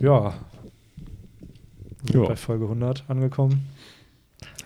Ja. 0.00 0.34
Wir 2.02 2.12
sind 2.12 2.22
Ja. 2.22 2.28
bei 2.28 2.36
Folge 2.36 2.64
100 2.68 3.04
angekommen. 3.08 3.66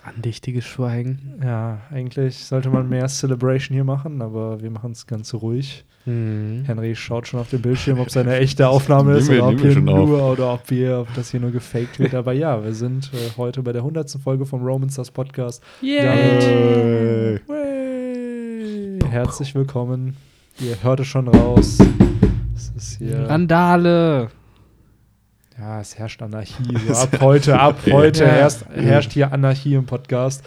Andächtiges 0.03 0.63
Schweigen. 0.65 1.41
Ja, 1.43 1.79
eigentlich 1.91 2.45
sollte 2.45 2.69
man 2.69 2.87
mehr 2.87 3.07
Celebration 3.07 3.73
hier 3.73 3.83
machen, 3.83 4.21
aber 4.21 4.61
wir 4.61 4.69
machen 4.69 4.91
es 4.91 5.07
ganz 5.07 5.33
ruhig. 5.33 5.83
Hm. 6.05 6.63
Henry 6.67 6.95
schaut 6.95 7.27
schon 7.27 7.39
auf 7.39 7.49
dem 7.49 7.61
Bildschirm, 7.63 7.99
ob 7.99 8.07
es 8.07 8.15
eine 8.17 8.37
echte 8.37 8.67
Aufnahme 8.69 9.17
ist 9.17 9.29
wir- 9.29 9.43
oder 9.43 9.53
ob, 9.55 9.59
hier 9.59 9.71
auf. 9.71 9.77
nur, 9.77 10.31
oder 10.31 10.53
ob, 10.53 10.69
wir, 10.69 10.99
ob 10.99 11.11
das 11.15 11.31
hier 11.31 11.39
nur 11.39 11.49
gefaked 11.51 11.97
wird. 11.99 12.13
Aber 12.13 12.31
ja, 12.33 12.63
wir 12.63 12.73
sind 12.75 13.11
äh, 13.13 13.31
heute 13.37 13.63
bei 13.63 13.73
der 13.73 13.81
100. 13.81 14.11
Folge 14.23 14.45
vom 14.45 14.63
Romans 14.63 14.93
das 14.95 15.09
Podcast. 15.09 15.63
Yay. 15.81 17.39
Wey. 17.47 18.99
Herzlich 19.09 19.55
willkommen. 19.55 20.15
Ihr 20.59 20.81
hört 20.83 20.99
es 20.99 21.07
schon 21.07 21.27
raus. 21.27 21.79
Es 22.55 22.69
ist 22.77 22.97
hier. 22.99 23.27
Randale. 23.27 24.29
Ja, 25.57 25.79
es 25.79 25.97
herrscht 25.97 26.21
Anarchie. 26.21 26.63
So 26.87 26.93
ab 26.93 27.17
heute, 27.21 27.59
ab 27.59 27.79
heute 27.89 28.23
Ja. 28.23 28.29
herrscht, 28.29 28.65
herrscht 28.73 29.11
hier 29.13 29.31
Anarchie 29.31 29.75
im 29.75 29.85
Podcast. 29.85 30.43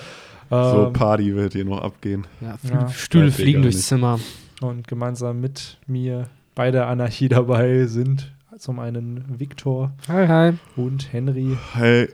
So 0.50 0.86
Ähm, 0.86 0.92
Party 0.92 1.34
wird 1.34 1.52
hier 1.52 1.64
noch 1.64 1.82
abgehen. 1.82 2.26
Ja, 2.40 2.56
Ja. 2.70 2.88
Stühle 2.90 3.30
fliegen 3.30 3.62
durchs 3.62 3.76
nicht. 3.78 3.86
Zimmer. 3.86 4.18
und 4.60 4.88
gemeinsam 4.88 5.40
mit 5.40 5.76
mir 5.86 6.26
bei 6.54 6.70
der 6.70 6.88
Anarchie 6.88 7.28
dabei 7.28 7.84
sind 7.86 8.32
zum 8.58 8.80
einen 8.80 9.24
Viktor 9.38 9.92
Hi, 10.08 10.26
hi. 10.26 10.52
und 10.76 11.12
Henry. 11.12 11.56
Hey, 11.74 12.08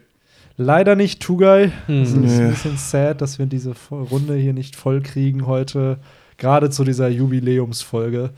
Leider 0.56 0.94
nicht 0.94 1.20
Tugay. 1.20 1.72
Es 1.88 2.12
Hm. 2.12 2.24
ist 2.24 2.38
ein 2.38 2.50
bisschen 2.50 2.76
sad, 2.76 3.20
dass 3.20 3.40
wir 3.40 3.46
diese 3.46 3.74
Runde 3.90 4.36
hier 4.36 4.52
nicht 4.52 4.76
voll 4.76 5.00
kriegen 5.00 5.46
heute. 5.48 5.98
Gerade 6.36 6.68
zu 6.70 6.84
dieser 6.84 7.08
Jubiläumsfolge. 7.08 8.30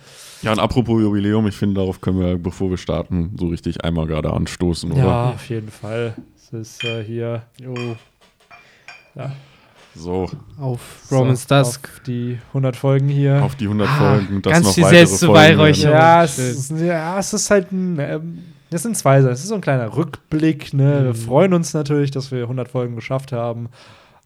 ja, 0.42 0.52
und 0.52 0.58
apropos 0.58 1.00
Jubiläum, 1.00 1.46
ich 1.46 1.56
finde, 1.56 1.80
darauf 1.80 2.00
können 2.00 2.20
wir, 2.20 2.36
bevor 2.38 2.70
wir 2.70 2.76
starten, 2.76 3.34
so 3.38 3.48
richtig 3.48 3.82
einmal 3.84 4.06
gerade 4.06 4.32
anstoßen, 4.32 4.92
oder? 4.92 5.30
auf 5.34 5.48
jeden 5.48 5.70
Fall. 5.70 6.14
Es 6.36 6.52
ist 6.52 6.84
äh, 6.84 7.02
hier 7.02 7.42
ja, 9.16 9.32
So, 9.94 10.28
Auf 10.60 10.80
Romans 11.10 11.46
Dusk. 11.46 11.88
Auf 11.88 12.00
die 12.06 12.38
100 12.48 12.76
Folgen 12.76 13.08
hier. 13.08 13.42
auf 13.42 13.56
die 13.56 13.64
100 13.64 13.88
Ah, 13.88 13.96
Folgen, 13.98 14.42
dass 14.42 14.52
ganz 14.52 14.66
noch 14.66 14.74
viel 14.74 14.84
weitere 14.84 14.96
selbst 14.98 15.18
zu 15.20 15.26
Folgen 15.26 15.40
werden. 15.40 15.56
Beihräucherung. 15.58 15.92
Ja, 15.96 16.24
es 16.24 16.38
ist, 16.38 16.70
ja, 16.72 17.18
es 17.18 17.32
ist 17.32 17.50
halt 17.50 17.72
ein. 17.72 17.98
Ähm, 17.98 18.38
das 18.68 18.82
sind 18.82 18.96
zwei 18.96 19.22
Sachen. 19.22 19.32
Es 19.32 19.40
ist 19.40 19.48
so 19.48 19.54
ein 19.54 19.60
kleiner 19.60 19.96
Rückblick. 19.96 20.74
Ne? 20.74 21.04
Wir 21.04 21.10
Mhm. 21.10 21.14
freuen 21.14 21.54
uns 21.54 21.72
natürlich, 21.72 22.10
dass 22.10 22.30
wir 22.30 22.42
100 22.42 22.68
Folgen 22.68 22.94
geschafft 22.96 23.32
haben. 23.32 23.68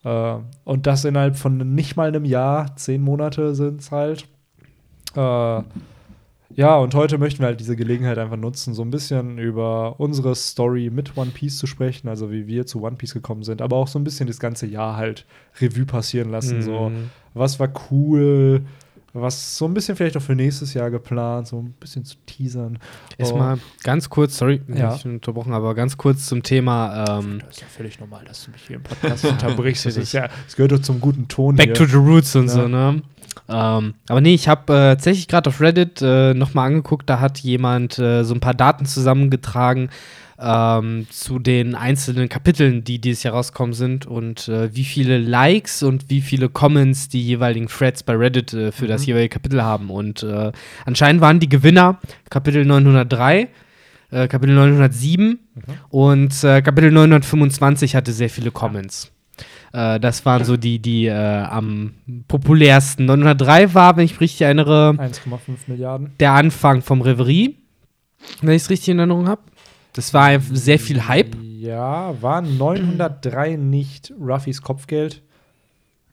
Äh, 0.04 0.36
und 0.64 0.86
das 0.86 1.04
innerhalb 1.04 1.36
von 1.36 1.74
nicht 1.74 1.96
mal 1.96 2.08
einem 2.08 2.24
Jahr. 2.24 2.76
Zehn 2.76 3.02
Monate 3.02 3.54
sind 3.54 3.80
es 3.80 3.90
halt. 3.90 4.26
Äh, 5.16 5.62
ja, 6.52 6.76
und 6.76 6.94
heute 6.94 7.16
möchten 7.16 7.40
wir 7.40 7.46
halt 7.46 7.60
diese 7.60 7.76
Gelegenheit 7.76 8.18
einfach 8.18 8.36
nutzen, 8.36 8.74
so 8.74 8.82
ein 8.82 8.90
bisschen 8.90 9.38
über 9.38 10.00
unsere 10.00 10.34
Story 10.34 10.90
mit 10.90 11.16
One 11.16 11.30
Piece 11.30 11.58
zu 11.58 11.66
sprechen, 11.68 12.08
also 12.08 12.32
wie 12.32 12.48
wir 12.48 12.66
zu 12.66 12.82
One 12.82 12.96
Piece 12.96 13.14
gekommen 13.14 13.44
sind, 13.44 13.62
aber 13.62 13.76
auch 13.76 13.86
so 13.86 13.98
ein 14.00 14.04
bisschen 14.04 14.26
das 14.26 14.40
ganze 14.40 14.66
Jahr 14.66 14.96
halt 14.96 15.26
Revue 15.60 15.86
passieren 15.86 16.30
lassen. 16.30 16.60
So, 16.60 16.90
Mhm. 16.90 17.10
was 17.34 17.60
war 17.60 17.68
cool, 17.90 18.62
was 19.12 19.56
so 19.56 19.66
ein 19.66 19.74
bisschen 19.74 19.96
vielleicht 19.96 20.16
auch 20.16 20.22
für 20.22 20.34
nächstes 20.36 20.72
Jahr 20.74 20.90
geplant, 20.90 21.48
so 21.48 21.58
ein 21.60 21.72
bisschen 21.80 22.04
zu 22.04 22.16
teasern. 22.26 22.78
Erstmal 23.18 23.58
ganz 23.82 24.08
kurz, 24.08 24.36
sorry, 24.38 24.60
Ja. 24.68 24.94
ich 24.94 25.02
bin 25.02 25.14
unterbrochen, 25.14 25.52
aber 25.52 25.74
ganz 25.74 25.96
kurz 25.96 26.26
zum 26.26 26.42
Thema 26.42 27.18
ähm, 27.18 27.40
Das 27.46 27.56
ist 27.56 27.60
ja 27.62 27.66
völlig 27.68 27.98
normal, 27.98 28.24
dass 28.26 28.44
du 28.44 28.50
mich 28.52 28.62
hier 28.66 28.76
im 28.76 28.82
Podcast 28.82 29.24
unterbrichst. 29.24 29.84
Das, 29.90 29.96
ist 29.96 30.12
ja, 30.12 30.28
das 30.46 30.56
gehört 30.56 30.72
doch 30.72 30.78
zum 30.80 31.00
guten 31.00 31.26
Ton 31.28 31.56
Back 31.56 31.74
to 31.74 31.84
hier. 31.84 31.88
the 31.88 31.96
Roots 31.96 32.36
und 32.36 32.44
Ja. 32.46 32.50
so, 32.50 32.68
ne? 32.68 33.02
Ähm, 33.48 33.94
aber 34.08 34.20
nee, 34.20 34.34
ich 34.34 34.48
habe 34.48 34.72
äh, 34.72 34.76
tatsächlich 34.94 35.26
gerade 35.28 35.48
auf 35.50 35.60
Reddit 35.60 36.00
äh, 36.02 36.34
nochmal 36.34 36.66
angeguckt, 36.68 37.08
da 37.10 37.20
hat 37.20 37.38
jemand 37.38 37.98
äh, 37.98 38.22
so 38.24 38.34
ein 38.34 38.40
paar 38.40 38.54
Daten 38.54 38.86
zusammengetragen 38.86 39.88
ähm, 40.42 41.06
zu 41.10 41.38
den 41.38 41.74
einzelnen 41.74 42.28
Kapiteln, 42.28 42.82
die 42.82 42.98
dieses 42.98 43.22
Jahr 43.24 43.34
rausgekommen 43.34 43.74
sind 43.74 44.06
und 44.06 44.48
äh, 44.48 44.74
wie 44.74 44.84
viele 44.84 45.18
Likes 45.18 45.82
und 45.82 46.08
wie 46.08 46.20
viele 46.20 46.48
Comments 46.48 47.08
die 47.08 47.22
jeweiligen 47.22 47.66
Threads 47.68 48.02
bei 48.02 48.14
Reddit 48.16 48.52
äh, 48.54 48.72
für 48.72 48.86
das 48.86 49.02
Mhm. 49.02 49.06
jeweilige 49.08 49.28
Kapitel 49.34 49.62
haben. 49.62 49.90
Und 49.90 50.22
äh, 50.22 50.50
anscheinend 50.86 51.20
waren 51.20 51.40
die 51.40 51.48
Gewinner 51.48 51.98
Kapitel 52.30 52.64
903, 52.64 53.48
äh, 54.12 54.28
Kapitel 54.28 54.54
907 54.54 55.38
und 55.90 56.42
äh, 56.44 56.62
Kapitel 56.62 56.90
925 56.90 57.94
hatte 57.94 58.12
sehr 58.12 58.30
viele 58.30 58.50
Comments. 58.50 59.12
Äh, 59.72 60.00
das 60.00 60.24
waren 60.26 60.44
so 60.44 60.56
die, 60.56 60.78
die 60.80 61.06
äh, 61.06 61.12
am 61.42 61.94
populärsten. 62.28 63.04
903 63.06 63.74
war, 63.74 63.96
wenn 63.96 64.04
ich 64.04 64.12
mich 64.12 64.20
richtig 64.22 64.40
erinnere, 64.42 64.94
1,5 64.98 65.38
Milliarden. 65.68 66.12
der 66.18 66.32
Anfang 66.32 66.82
vom 66.82 67.02
Reverie, 67.02 67.56
wenn 68.42 68.54
ich 68.54 68.62
es 68.62 68.70
richtig 68.70 68.88
in 68.88 68.98
Erinnerung 68.98 69.28
habe. 69.28 69.42
Das 69.92 70.14
war 70.14 70.38
sehr 70.40 70.78
viel 70.78 71.06
Hype. 71.08 71.36
Ja, 71.58 72.14
war 72.20 72.40
903 72.42 73.56
nicht 73.56 74.12
Ruffys 74.20 74.62
Kopfgeld? 74.62 75.22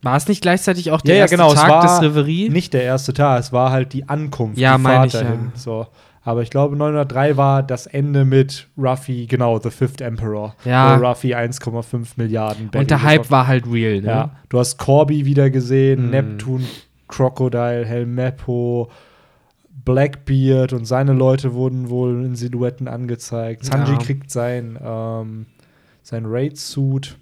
War 0.01 0.15
es 0.17 0.27
nicht 0.27 0.41
gleichzeitig 0.41 0.91
auch 0.91 1.01
der 1.01 1.15
Ja, 1.15 1.17
ja, 1.19 1.21
erste 1.23 1.37
genau, 1.37 1.53
es 1.53 1.59
Tag 1.59 1.69
war 1.69 1.81
des 1.81 2.01
Reverie? 2.01 2.49
Nicht 2.49 2.73
der 2.73 2.83
erste 2.83 3.13
Tag, 3.13 3.39
es 3.39 3.51
war 3.51 3.71
halt 3.71 3.93
die 3.93 4.07
Ankunft, 4.07 4.57
Ja, 4.59 4.77
die 4.77 4.83
Fahrt 4.83 5.07
ich, 5.07 5.13
ja. 5.13 5.37
So. 5.55 5.87
Aber 6.23 6.41
ich 6.41 6.49
glaube, 6.49 6.75
903 6.75 7.37
war 7.37 7.63
das 7.63 7.87
Ende 7.87 8.25
mit 8.25 8.67
Ruffy, 8.77 9.25
genau, 9.27 9.59
The 9.59 9.69
Fifth 9.69 10.01
Emperor. 10.01 10.55
Ja. 10.65 10.99
Wo 10.99 11.05
Ruffy 11.07 11.33
1,5 11.33 12.05
Milliarden 12.17 12.69
Und 12.75 12.89
der 12.91 13.01
Hype 13.03 13.31
war 13.31 13.47
halt 13.47 13.65
real, 13.65 14.01
ne? 14.01 14.07
Ja, 14.07 14.31
du 14.49 14.59
hast 14.59 14.77
Corby 14.77 15.25
wieder 15.25 15.49
gesehen, 15.49 16.05
Mhm. 16.05 16.09
Neptune, 16.11 16.65
Crocodile, 17.07 17.85
Helmeppo, 17.85 18.89
Blackbeard 19.87 20.73
und 20.73 20.83
seine 20.85 21.13
Leute 21.13 21.53
wurden 21.53 21.89
wohl 21.89 22.25
in 22.25 22.35
Silhouetten 22.35 22.89
angezeigt. 22.89 23.63
Sanji 23.63 23.93
Ja. 23.93 23.97
kriegt 23.97 24.29
sein, 24.29 24.77
ähm, 24.83 25.45
sein 26.03 26.25
Raid-Suit. 26.25 27.17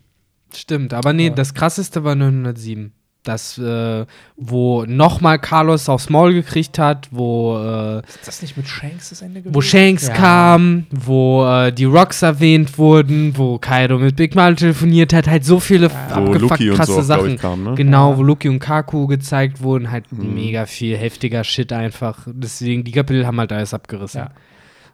Stimmt, 0.52 0.94
aber 0.96 1.14
nee, 1.14 1.28
Ja. 1.28 1.34
das 1.34 1.54
krasseste 1.54 2.04
war 2.04 2.16
907. 2.16 2.92
Das, 3.26 3.58
äh, 3.58 4.06
wo 4.38 4.86
nochmal 4.86 5.40
Carlos 5.40 5.90
aufs 5.90 6.10
Maul 6.10 6.34
gekriegt 6.34 6.78
hat, 6.78 7.08
wo, 7.12 7.58
äh, 7.58 7.98
Ist 8.08 8.28
das 8.28 8.42
nicht 8.44 8.56
mit 8.56 8.68
Shanks 8.68 9.10
das 9.10 9.22
Ende 9.24 9.42
gewesen? 9.42 9.56
wo 9.56 9.62
Shanks 9.62 10.08
Ja. 10.08 10.14
kam, 10.14 10.86
wo 10.92 11.44
äh, 11.44 11.72
die 11.74 11.86
Rocks 11.86 12.22
erwähnt 12.22 12.78
wurden, 12.78 13.36
wo 13.36 13.58
Kaido 13.58 13.98
mit 13.98 14.16
Big 14.16 14.36
Mom 14.36 14.56
telefoniert 14.56 15.12
hat, 15.12 15.28
halt 15.28 15.44
so 15.44 15.60
viele 15.60 15.90
Wo 15.92 15.96
abgefuckt 16.14 16.60
krasse 16.76 16.94
so 16.94 17.02
Sachen. 17.02 17.38
kam, 17.38 17.64
ne? 17.64 17.74
Genau, 17.74 18.12
Ja. 18.12 18.18
wo 18.20 18.22
Lucky 18.24 18.48
und 18.48 18.60
Kaku 18.60 19.08
gezeigt 19.08 19.60
wurden, 19.62 19.90
halt 19.90 20.12
Mhm. 20.12 20.36
mega 20.36 20.68
viel 20.68 20.96
heftiger 20.96 21.44
Shit 21.44 21.74
einfach. 21.74 22.20
Deswegen, 22.28 22.84
die 22.84 22.92
Kapitel 22.92 23.26
haben 23.26 23.40
halt 23.40 23.52
alles 23.52 23.74
abgerissen. 23.74 24.20
Ja. 24.22 24.32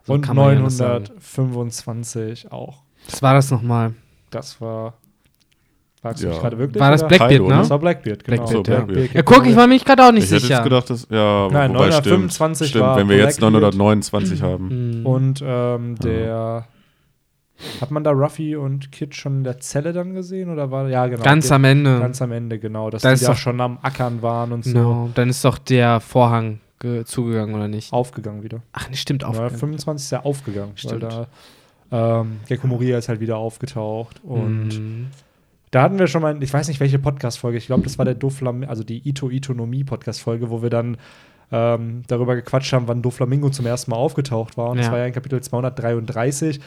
So 0.04 0.14
und 0.14 0.22
kann 0.22 0.38
man 0.38 0.54
ja 0.56 0.62
nicht 0.62 0.72
sagen. 0.72 1.04
925 1.06 2.52
auch. 2.52 2.82
Was 3.10 3.22
war 3.22 3.34
das 3.34 3.52
nochmal? 3.52 3.94
Das 4.30 4.62
war. 4.62 4.94
Sagst 6.04 6.24
du 6.24 6.28
Ja. 6.28 6.34
mich 6.34 6.42
gerade 6.42 6.58
wirklich? 6.58 6.80
War 6.82 6.92
das? 6.92 7.02
Blackbeard, 7.08 7.30
Kaido, 7.30 7.48
ne? 7.48 7.56
Das 7.58 7.70
war 7.70 7.78
Blackbeard, 7.80 8.24
genau. 8.24 8.38
Blackbeard, 8.38 8.68
ja. 8.68 8.80
Blackbeard. 8.86 9.14
Ja, 9.14 9.22
guck, 9.22 9.46
ich 9.46 9.56
war 9.56 9.68
mir 9.68 9.74
nicht 9.76 9.86
gerade 9.86 10.04
auch 10.04 10.12
nicht 10.12 10.24
Ich 10.26 10.32
hätte 10.32 10.42
sicher. 10.42 10.56
jetzt 10.56 10.64
gedacht, 10.64 10.90
dass, 10.90 11.08
ja, 11.12 11.48
Nein, 11.52 11.70
wobei 11.76 11.90
925 11.90 12.70
stimmt. 12.70 12.84
war 12.84 12.96
Stimmt, 12.96 13.10
wenn 13.10 13.18
wir 13.18 13.24
jetzt 13.24 13.40
Blackbeard. 13.40 13.76
929 13.76 14.42
haben. 14.42 15.00
Mhm. 15.02 15.06
Und 15.06 15.44
ähm, 15.46 15.96
der. 16.00 16.66
Hat 17.80 17.92
man 17.92 18.04
da 18.04 18.10
Ruffy 18.10 18.56
und 18.56 18.92
Kid 18.92 19.14
schon 19.14 19.38
in 19.40 19.44
der 19.44 19.60
Zelle 19.60 19.94
dann 19.94 20.16
gesehen? 20.16 20.50
Oder 20.52 20.72
war 20.72 20.90
ja 20.90 21.06
genau. 21.06 21.22
Ganz 21.22 21.50
der- 21.50 21.58
am 21.58 21.64
Ende. 21.66 22.00
Ganz 22.00 22.20
am 22.20 22.32
Ende, 22.32 22.58
genau. 22.58 22.90
Dass 22.90 23.04
Da 23.04 23.10
die 23.10 23.14
ist 23.14 23.24
da 23.24 23.34
doch- 23.34 23.38
schon 23.38 23.62
am 23.62 23.78
Ackern 23.84 24.24
waren 24.24 24.52
und 24.52 24.66
so 24.66 24.74
Genau, 24.74 25.10
dann 25.14 25.30
ist 25.30 25.46
doch 25.46 25.60
der 25.60 26.00
Vorhang 26.00 26.60
ge- 26.80 27.06
zugegangen, 27.06 27.54
oder 27.54 27.68
nicht? 27.68 27.94
aufgegangen 27.94 28.42
wieder. 28.42 28.64
Ach, 28.74 28.90
nee, 28.90 28.96
stimmt, 28.96 29.22
Ja, 29.22 29.28
aufgegangen. 29.28 29.60
25 29.60 30.06
ist 30.08 30.12
ja 30.12 30.24
aufgegangen. 30.24 30.72
Stimmt. 30.74 31.04
Weil 31.04 31.28
da, 31.92 32.22
ähm, 32.22 32.40
Gekko 32.48 32.66
Moria 32.66 32.98
ist 32.98 33.10
halt 33.10 33.20
wieder 33.20 33.38
aufgetaucht. 33.38 34.20
Und 34.24 34.70
Mhm. 34.80 35.08
Da 35.72 35.82
hatten 35.84 35.98
wir 36.00 36.08
schon 36.08 36.22
mal, 36.22 36.42
ich 36.44 36.54
weiß 36.54 36.68
nicht, 36.68 36.80
welche 36.80 37.00
Podcast-Folge, 37.00 37.58
ich 37.58 37.66
glaube, 37.68 37.84
das 37.84 37.98
war 37.98 38.06
der 38.06 38.16
Doflam, 38.16 38.64
also 38.68 38.84
die 38.84 39.08
Ito-Itonomie-Podcast-Folge, 39.08 40.50
wo 40.50 40.62
wir 40.62 40.70
dann 40.70 40.98
ähm, 41.54 42.04
darüber 42.08 42.36
gequatscht 42.36 42.72
haben, 42.74 42.88
wann 42.88 43.02
Doflamingo 43.02 43.50
zum 43.50 43.66
ersten 43.66 43.92
Mal 43.92 43.98
aufgetaucht 43.98 44.58
war. 44.58 44.70
Und 44.70 44.78
das 44.78 44.86
Ja. 44.88 44.92
war 44.94 45.00
ja 45.00 45.06
in 45.06 45.14
Kapitel 45.14 45.42
233. 45.42 46.60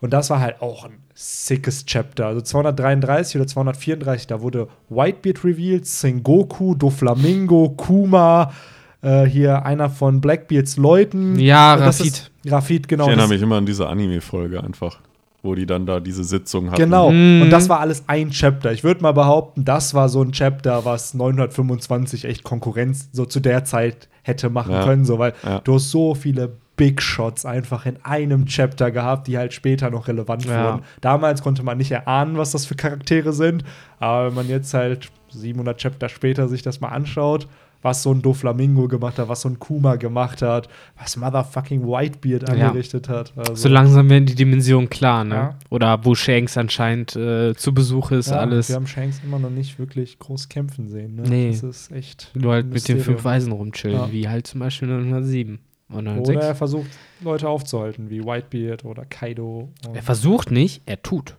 Und 0.00 0.12
das 0.12 0.30
war 0.30 0.40
halt 0.40 0.60
auch 0.60 0.84
ein 0.84 0.94
sickes 1.14 1.86
Chapter. 1.86 2.26
Also 2.26 2.40
233 2.40 3.36
oder 3.36 3.46
234, 3.46 4.26
da 4.26 4.40
wurde 4.42 4.66
Whitebeard 4.88 5.44
revealed, 5.44 5.86
Sengoku, 5.86 6.74
Doflamingo, 6.74 7.70
Kuma, 7.76 8.52
äh, 9.00 9.24
hier 9.26 9.64
einer 9.64 9.90
von 9.90 10.20
Blackbeards 10.20 10.76
Leuten. 10.76 11.38
Ja, 11.38 11.76
das 11.76 12.00
Rafid. 12.00 12.30
Rafid, 12.46 12.88
genau. 12.88 13.04
ich 13.04 13.08
erinnere 13.10 13.26
das- 13.26 13.30
mich 13.34 13.42
immer 13.42 13.56
an 13.58 13.66
diese 13.66 13.86
Anime-Folge 13.88 14.62
einfach, 14.64 14.98
wo 15.42 15.54
die 15.54 15.66
dann 15.66 15.86
da 15.86 15.98
diese 16.00 16.24
Sitzung 16.24 16.70
hatten. 16.70 16.80
Genau. 16.82 17.10
Mhm. 17.10 17.42
Und 17.42 17.50
das 17.50 17.68
war 17.68 17.80
alles 17.80 18.04
ein 18.06 18.30
Chapter. 18.30 18.72
Ich 18.72 18.84
würde 18.84 19.02
mal 19.02 19.12
behaupten, 19.12 19.64
das 19.64 19.92
war 19.94 20.08
so 20.08 20.22
ein 20.22 20.32
Chapter, 20.32 20.84
was 20.84 21.14
925 21.14 22.24
echt 22.24 22.44
Konkurrenz 22.44 23.08
so 23.12 23.24
zu 23.24 23.40
der 23.40 23.64
Zeit 23.64 24.08
hätte 24.22 24.50
machen 24.50 24.72
Ja. 24.72 24.84
können, 24.84 25.04
so 25.04 25.18
weil 25.18 25.34
Ja. 25.44 25.58
du 25.60 25.74
hast 25.74 25.90
so 25.90 26.14
viele 26.14 26.52
Big 26.76 27.02
Shots 27.02 27.44
einfach 27.44 27.86
in 27.86 27.96
einem 28.04 28.46
Chapter 28.46 28.90
gehabt, 28.90 29.26
die 29.26 29.36
halt 29.36 29.52
später 29.52 29.90
noch 29.90 30.08
relevant 30.08 30.44
Ja. 30.44 30.64
wurden. 30.74 30.82
Damals 31.00 31.42
konnte 31.42 31.62
man 31.62 31.76
nicht 31.78 31.90
erahnen, 31.90 32.38
was 32.38 32.52
das 32.52 32.64
für 32.64 32.74
Charaktere 32.76 33.32
sind, 33.32 33.64
aber 33.98 34.28
wenn 34.28 34.34
man 34.34 34.48
jetzt 34.48 34.72
halt 34.74 35.10
700 35.28 35.76
Chapter 35.78 36.08
später 36.08 36.48
sich 36.48 36.62
das 36.62 36.80
mal 36.80 36.88
anschaut, 36.88 37.46
was 37.82 38.02
so 38.02 38.12
ein 38.12 38.22
Doflamingo 38.22 38.86
gemacht 38.88 39.18
hat, 39.18 39.28
was 39.28 39.42
so 39.42 39.48
ein 39.48 39.58
Kuma 39.58 39.96
gemacht 39.96 40.40
hat, 40.40 40.68
was 40.98 41.16
Motherfucking 41.16 41.82
Whitebeard 41.86 42.48
Ja. 42.48 42.68
angerichtet 42.68 43.08
hat. 43.08 43.32
Also, 43.36 43.54
So 43.56 43.68
langsam 43.68 44.08
werden 44.08 44.26
die 44.26 44.34
Dimensionen 44.34 44.88
klar, 44.88 45.24
ne? 45.24 45.34
Ja. 45.34 45.58
Oder 45.70 46.04
wo 46.04 46.14
Shanks 46.14 46.56
anscheinend 46.56 47.16
äh, 47.16 47.54
zu 47.54 47.74
Besuch 47.74 48.12
ist, 48.12 48.30
ja, 48.30 48.36
alles. 48.38 48.68
Wir 48.68 48.76
haben 48.76 48.86
Shanks 48.86 49.20
immer 49.24 49.38
noch 49.38 49.50
nicht 49.50 49.78
wirklich 49.78 50.18
groß 50.18 50.48
kämpfen 50.48 50.88
sehen. 50.88 51.16
Ne? 51.16 51.22
Nee. 51.28 51.50
Das 51.50 51.62
ist 51.62 51.92
echt. 51.92 52.30
Nur 52.34 52.52
halt 52.52 52.66
ein 52.66 52.68
mit 52.70 52.88
den 52.88 52.96
Mysterium. 52.96 53.04
fünf 53.04 53.24
Weisen 53.24 53.52
rumchillen, 53.52 53.96
Ja. 53.98 54.12
wie 54.12 54.28
halt 54.28 54.46
zum 54.46 54.60
Beispiel 54.60 54.88
907 54.88 55.58
und 55.88 56.04
906. 56.04 56.36
Oder 56.38 56.46
er 56.46 56.54
versucht, 56.54 56.90
Leute 57.20 57.48
aufzuhalten, 57.48 58.10
wie 58.10 58.24
Whitebeard 58.24 58.84
oder 58.84 59.04
Kaido. 59.04 59.70
Er 59.92 60.02
versucht 60.02 60.50
nicht, 60.50 60.82
er 60.86 61.02
tut. 61.02 61.36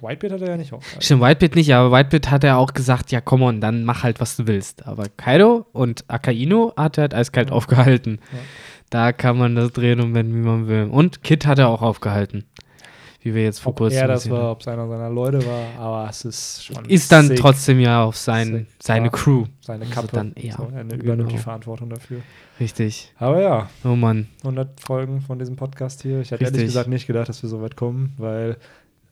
Whitebeard 0.00 0.32
hat 0.34 0.40
er 0.42 0.50
ja 0.50 0.56
nicht 0.56 0.72
aufgehalten. 0.72 1.02
Stimmt, 1.02 1.22
Whitebeard 1.22 1.54
nicht, 1.56 1.72
aber 1.74 1.96
Whitebeard 1.96 2.30
hat 2.30 2.44
er 2.44 2.58
auch 2.58 2.72
gesagt, 2.74 3.10
ja, 3.12 3.20
komm 3.20 3.42
on, 3.42 3.60
dann 3.60 3.84
mach 3.84 4.02
halt, 4.02 4.20
was 4.20 4.36
du 4.36 4.46
willst. 4.46 4.86
Aber 4.86 5.04
Kaido 5.16 5.66
und 5.72 6.04
Akainu 6.08 6.72
hat 6.76 6.98
er 6.98 7.02
halt 7.02 7.14
eiskalt 7.14 7.50
aufgehalten. 7.52 8.18
Ja. 8.32 8.38
Da 8.90 9.12
kann 9.12 9.38
man 9.38 9.54
das 9.54 9.72
drehen 9.72 10.00
und 10.00 10.14
wenden, 10.14 10.34
wie 10.34 10.46
man 10.46 10.66
will. 10.66 10.84
Und 10.90 11.22
Kid 11.22 11.46
hat 11.46 11.58
er 11.58 11.68
auch 11.68 11.82
aufgehalten. 11.82 12.44
Wie 13.22 13.34
wir 13.34 13.42
jetzt 13.44 13.60
vor 13.60 13.72
Ob 13.72 13.78
kurzem 13.80 13.98
er 13.98 14.08
das 14.08 14.30
war, 14.30 14.50
ob 14.50 14.62
es 14.62 14.68
einer 14.68 14.88
seiner 14.88 15.10
Leute 15.10 15.44
war, 15.44 15.66
aber 15.78 16.08
es 16.08 16.24
ist 16.24 16.64
schon. 16.64 16.86
Ist 16.86 17.12
dann 17.12 17.26
sick. 17.28 17.36
trotzdem 17.38 17.78
ja 17.78 18.02
auf 18.02 18.16
sein, 18.16 18.66
seine 18.82 19.04
Ja. 19.08 19.10
Crew. 19.12 19.44
seine 19.60 19.82
Also 19.84 19.94
Kappe. 19.94 20.08
dann 20.16 20.32
eher. 20.32 20.54
So, 20.54 20.70
er 20.74 20.84
Genau. 20.84 20.94
übernimmt 20.94 21.32
die 21.32 21.36
Verantwortung 21.36 21.90
dafür. 21.90 22.20
Richtig. 22.58 23.12
Aber 23.18 23.38
ja, 23.42 23.68
Oh 23.84 23.94
Mann. 23.94 24.28
100 24.42 24.80
Folgen 24.80 25.20
von 25.20 25.38
diesem 25.38 25.56
Podcast 25.56 26.00
hier. 26.00 26.22
Ich 26.22 26.30
hätte 26.30 26.40
Richtig. 26.40 26.56
ehrlich 26.56 26.68
gesagt 26.70 26.88
nicht 26.88 27.06
gedacht, 27.06 27.28
dass 27.28 27.42
wir 27.42 27.50
so 27.50 27.60
weit 27.60 27.76
kommen, 27.76 28.14
weil 28.16 28.56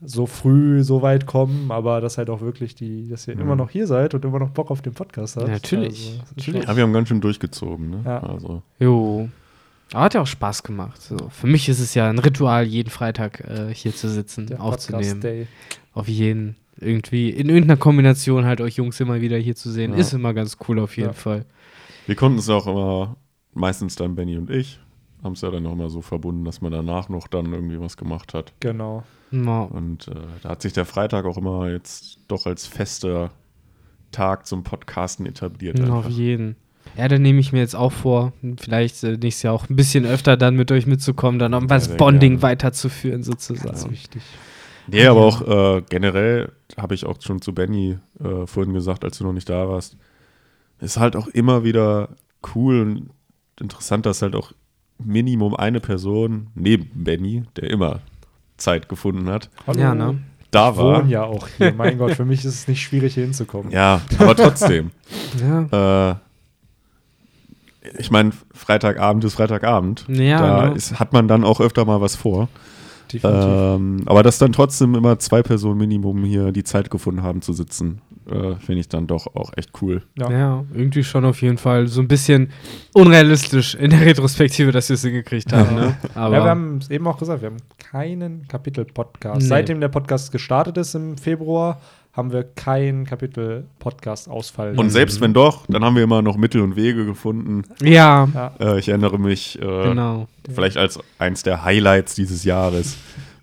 so 0.00 0.26
früh 0.26 0.82
so 0.84 1.02
weit 1.02 1.26
kommen, 1.26 1.70
aber 1.72 2.00
dass 2.00 2.18
halt 2.18 2.30
auch 2.30 2.40
wirklich 2.40 2.74
die, 2.74 3.08
dass 3.08 3.26
ihr 3.26 3.34
Mhm. 3.34 3.40
immer 3.42 3.56
noch 3.56 3.70
hier 3.70 3.86
seid 3.86 4.14
und 4.14 4.24
immer 4.24 4.38
noch 4.38 4.50
Bock 4.50 4.70
auf 4.70 4.80
den 4.82 4.92
Podcast 4.94 5.36
habt. 5.36 5.48
Ja, 5.48 5.54
natürlich. 5.54 6.18
Also, 6.20 6.32
Natürlich. 6.36 6.64
Ja, 6.64 6.76
wir 6.76 6.82
haben 6.84 6.92
ganz 6.92 7.08
schön 7.08 7.20
durchgezogen, 7.20 7.90
ne? 7.90 8.02
Ja. 8.04 8.20
Also, 8.22 8.62
Jo. 8.78 9.28
Aber 9.92 10.02
hat 10.04 10.14
ja 10.14 10.20
auch 10.20 10.26
Spaß 10.26 10.62
gemacht. 10.64 11.00
So. 11.00 11.16
Für 11.30 11.46
mich 11.46 11.68
ist 11.68 11.80
es 11.80 11.94
ja 11.94 12.10
ein 12.10 12.18
Ritual, 12.18 12.64
jeden 12.64 12.90
Freitag 12.90 13.40
äh, 13.40 13.72
hier 13.74 13.94
zu 13.94 14.08
sitzen, 14.10 14.46
der 14.46 14.62
aufzunehmen. 14.62 15.02
Podcast 15.04 15.24
Day. 15.24 15.46
Auf 15.94 16.08
jeden. 16.08 16.56
Irgendwie, 16.80 17.30
in 17.30 17.48
irgendeiner 17.48 17.76
Kombination 17.78 18.44
halt 18.44 18.60
euch 18.60 18.76
Jungs 18.76 19.00
immer 19.00 19.20
wieder 19.20 19.36
hier 19.38 19.56
zu 19.56 19.70
sehen, 19.70 19.92
Ja. 19.92 19.98
ist 19.98 20.12
immer 20.12 20.32
ganz 20.34 20.58
cool 20.68 20.78
auf 20.78 20.96
jeden 20.96 21.08
Ja. 21.08 21.12
Fall. 21.14 21.44
wir 22.06 22.14
konnten 22.14 22.38
es 22.38 22.48
auch 22.48 22.66
immer, 22.66 23.16
meistens 23.54 23.96
dann 23.96 24.14
Benny 24.14 24.36
und 24.38 24.48
ich, 24.50 24.78
haben 25.22 25.32
es 25.32 25.40
ja 25.40 25.50
dann 25.50 25.62
noch 25.64 25.72
immer 25.72 25.90
so 25.90 26.00
verbunden, 26.00 26.44
dass 26.44 26.60
man 26.60 26.72
danach 26.72 27.08
noch 27.08 27.26
dann 27.26 27.52
irgendwie 27.52 27.80
was 27.80 27.96
gemacht 27.96 28.34
hat. 28.34 28.52
Genau. 28.60 29.02
Ja. 29.30 29.62
Und 29.62 30.08
äh, 30.08 30.14
da 30.42 30.50
hat 30.50 30.62
sich 30.62 30.72
der 30.72 30.84
Freitag 30.84 31.24
auch 31.24 31.36
immer 31.36 31.68
jetzt 31.68 32.20
doch 32.28 32.46
als 32.46 32.66
fester 32.66 33.30
Tag 34.12 34.46
zum 34.46 34.62
Podcasten 34.62 35.26
etabliert. 35.26 35.80
Auf 35.80 36.06
einfach. 36.06 36.10
jeden. 36.10 36.56
Ja, 36.96 37.08
dann 37.08 37.20
nehme 37.22 37.40
ich 37.40 37.52
mir 37.52 37.58
jetzt 37.58 37.76
auch 37.76 37.92
vor, 37.92 38.32
vielleicht 38.58 39.02
äh, 39.04 39.18
nächstes 39.18 39.42
Jahr 39.42 39.54
auch 39.54 39.68
ein 39.68 39.76
bisschen 39.76 40.06
öfter 40.06 40.36
dann 40.36 40.56
mit 40.56 40.72
euch 40.72 40.86
mitzukommen, 40.86 41.38
dann 41.38 41.52
um 41.52 41.68
was 41.68 41.96
Bonding 41.96 42.32
gerne. 42.32 42.42
weiterzuführen 42.42 43.22
sozusagen. 43.22 43.68
Ganz 43.68 43.90
wichtig. 43.90 44.22
Nee, 44.86 45.06
aber 45.06 45.20
auch 45.20 45.46
äh, 45.46 45.82
generell 45.90 46.52
habe 46.78 46.94
ich 46.94 47.04
auch 47.04 47.20
schon 47.20 47.42
zu 47.42 47.52
Benny 47.52 47.98
äh, 48.20 48.46
vorhin 48.46 48.72
gesagt, 48.72 49.04
als 49.04 49.18
du 49.18 49.24
noch 49.24 49.34
nicht 49.34 49.50
da 49.50 49.68
warst, 49.68 49.98
ist 50.80 50.96
halt 50.96 51.14
auch 51.14 51.28
immer 51.28 51.62
wieder 51.62 52.16
cool 52.54 52.80
und 52.80 53.10
interessant, 53.60 54.06
dass 54.06 54.22
halt 54.22 54.34
auch 54.34 54.52
Minimum 54.98 55.54
eine 55.54 55.80
Person 55.80 56.48
neben 56.54 56.90
Benny, 56.94 57.44
der 57.56 57.70
immer 57.70 58.00
Zeit 58.56 58.88
gefunden 58.88 59.28
hat, 59.28 59.50
Hallo. 59.66 59.78
Ja, 59.78 59.94
ne? 59.94 60.18
da 60.50 60.70
Ich 60.70 60.76
war. 60.76 60.98
wohne 61.02 61.10
ja 61.10 61.22
auch 61.24 61.46
hier. 61.56 61.72
Mein 61.72 61.98
Gott, 61.98 62.12
für 62.14 62.24
mich 62.24 62.40
ist 62.44 62.54
es 62.54 62.68
nicht 62.68 62.82
schwierig, 62.82 63.14
hier 63.14 63.24
hinzukommen. 63.24 63.70
Ja, 63.72 64.00
aber 64.18 64.34
trotzdem. 64.36 64.90
Ja. 65.70 66.10
äh, 66.10 66.14
ich 67.98 68.10
meine, 68.10 68.32
Freitagabend 68.52 69.24
ist 69.24 69.34
Freitagabend. 69.34 70.04
Ja, 70.08 70.40
da 70.40 70.68
ne? 70.70 70.74
ist, 70.76 70.98
hat 70.98 71.12
man 71.12 71.28
dann 71.28 71.44
auch 71.44 71.60
öfter 71.60 71.84
mal 71.84 72.00
was 72.00 72.16
vor. 72.16 72.48
Definitiv. 73.12 73.44
Ähm, 73.46 74.02
aber 74.06 74.22
dass 74.22 74.38
dann 74.38 74.52
trotzdem 74.52 74.94
immer 74.94 75.18
zwei 75.18 75.42
Personen 75.42 75.78
Minimum 75.78 76.24
hier 76.24 76.52
die 76.52 76.64
Zeit 76.64 76.90
gefunden 76.90 77.22
haben 77.22 77.40
zu 77.40 77.52
sitzen, 77.54 78.02
äh, 78.30 78.56
finde 78.56 78.80
ich 78.80 78.88
dann 78.88 79.06
doch 79.06 79.26
auch 79.34 79.52
echt 79.56 79.70
cool. 79.82 80.02
ja. 80.16 80.30
Ja, 80.30 80.64
irgendwie 80.75 81.02
schon 81.04 81.25
auf 81.25 81.40
jeden 81.42 81.58
Fall 81.58 81.88
so 81.88 82.00
ein 82.00 82.08
bisschen 82.08 82.50
unrealistisch 82.92 83.75
in 83.75 83.90
der 83.90 84.00
Retrospektive, 84.02 84.72
dass 84.72 84.88
wir 84.88 84.94
es 84.94 85.02
hingekriegt 85.02 85.52
haben. 85.52 85.75
Ne? 85.75 85.96
Aber 86.14 86.36
ja, 86.36 86.44
wir 86.44 86.50
haben 86.50 86.78
es 86.78 86.90
eben 86.90 87.06
auch 87.06 87.19
gesagt, 87.19 87.42
wir 87.42 87.50
haben 87.50 87.58
keinen 87.78 88.46
Kapitel-Podcast. 88.48 89.42
Nee. 89.42 89.46
Seitdem 89.46 89.80
der 89.80 89.88
Podcast 89.88 90.32
gestartet 90.32 90.76
ist 90.76 90.94
im 90.94 91.16
Februar, 91.16 91.80
haben 92.12 92.32
wir 92.32 92.42
keinen 92.42 93.04
Kapitel-Podcast 93.04 94.28
ausfallen. 94.28 94.78
Und 94.78 94.90
selbst 94.90 95.20
wenn 95.20 95.32
doch, 95.32 95.66
dann 95.69 95.84
haben 95.84 95.94
wir 95.96 96.02
immer 96.02 96.20
noch 96.22 96.36
Mittel 96.36 96.60
und 96.62 96.75
Wege 96.76 97.04
gefunden. 97.06 97.62
ja, 97.80 98.28
Ja, 98.34 98.52
Äh, 98.58 98.78
ich 98.78 98.88
erinnere 98.88 99.19
mich 99.19 99.56
äh, 99.60 99.64
genau. 99.64 100.26
vielleicht 100.52 100.76
als 100.76 100.98
eins 101.19 101.42
der 101.42 101.64
Highlights 101.64 102.14
dieses 102.14 102.44
Jahres, 102.44 102.96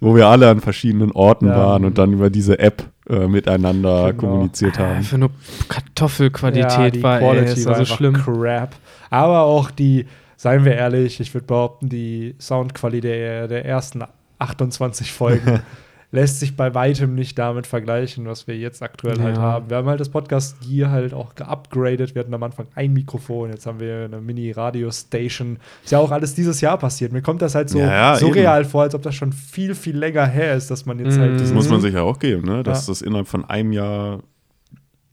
wo 0.05 0.15
wir 0.15 0.27
alle 0.27 0.47
an 0.49 0.61
verschiedenen 0.61 1.11
Orten 1.11 1.47
Ja. 1.47 1.57
waren 1.57 1.83
und 1.83 1.97
dann 1.97 2.13
über 2.13 2.29
diese 2.29 2.59
App 2.59 2.83
äh, 3.09 3.27
miteinander 3.27 4.13
Genau. 4.13 4.19
kommuniziert 4.21 4.77
haben. 4.77 4.97
Einfach 4.97 5.17
nur 5.17 5.31
Kartoffelqualität 5.67 6.95
die 6.95 7.03
war, 7.03 7.19
ey, 7.21 7.27
Quality 7.27 7.59
ist 7.61 7.65
war 7.65 7.75
also 7.77 7.95
schlimm. 7.95 8.13
Crap. 8.13 8.75
Aber 9.09 9.41
auch 9.41 9.71
die, 9.71 10.05
seien 10.37 10.65
wir 10.65 10.73
ehrlich, 10.75 11.19
ich 11.19 11.33
würde 11.33 11.47
behaupten, 11.47 11.89
die 11.89 12.35
Soundqualität 12.39 13.03
der, 13.19 13.47
der 13.47 13.65
ersten 13.65 14.03
28 14.39 15.11
Folgen 15.11 15.61
lässt 16.15 16.39
sich 16.39 16.55
bei 16.55 16.73
weitem 16.73 17.13
nicht 17.13 17.37
damit 17.37 17.67
vergleichen, 17.67 18.25
was 18.25 18.47
wir 18.47 18.57
jetzt 18.57 18.81
aktuell 18.81 19.19
halt 19.21 19.35
Ja. 19.35 19.41
haben. 19.43 19.69
Wir 19.69 19.77
haben 19.77 19.87
halt 19.87 19.99
das 19.99 20.09
Podcast 20.09 20.57
Gear 20.61 20.89
halt 20.89 21.13
auch 21.13 21.35
geupgradet. 21.35 22.15
Wir 22.15 22.21
hatten 22.21 22.33
am 22.33 22.41
Anfang 22.41 22.67
ein 22.73 22.93
Mikrofon, 22.93 23.49
jetzt 23.51 23.65
haben 23.67 23.79
wir 23.79 24.05
eine 24.05 24.21
Mini-Radio-Station. 24.21 25.57
Ist 25.83 25.91
ja 25.91 25.99
auch 25.99 26.11
alles 26.11 26.33
dieses 26.35 26.61
Jahr 26.61 26.77
passiert. 26.77 27.11
Mir 27.11 27.21
kommt 27.21 27.41
das 27.41 27.55
halt 27.55 27.69
so 27.69 27.79
Ja, 27.79 28.13
ja, 28.13 28.15
surreal 28.15 28.65
vor, 28.65 28.83
als 28.83 28.95
ob 28.95 29.01
das 29.01 29.15
schon 29.15 29.31
viel, 29.33 29.75
viel 29.75 29.97
länger 29.97 30.25
her 30.25 30.55
ist, 30.55 30.71
dass 30.71 30.85
man 30.85 30.99
jetzt 30.99 31.17
Mhm. 31.17 31.21
halt 31.21 31.41
Das 31.41 31.53
muss 31.53 31.69
man 31.69 31.81
sich 31.81 31.93
ja 31.93 32.01
auch 32.01 32.19
geben, 32.19 32.47
ne? 32.47 32.63
dass 32.63 32.85
das 32.85 33.01
innerhalb 33.01 33.27
von 33.27 33.45
einem 33.45 33.71
Jahr 33.71 34.19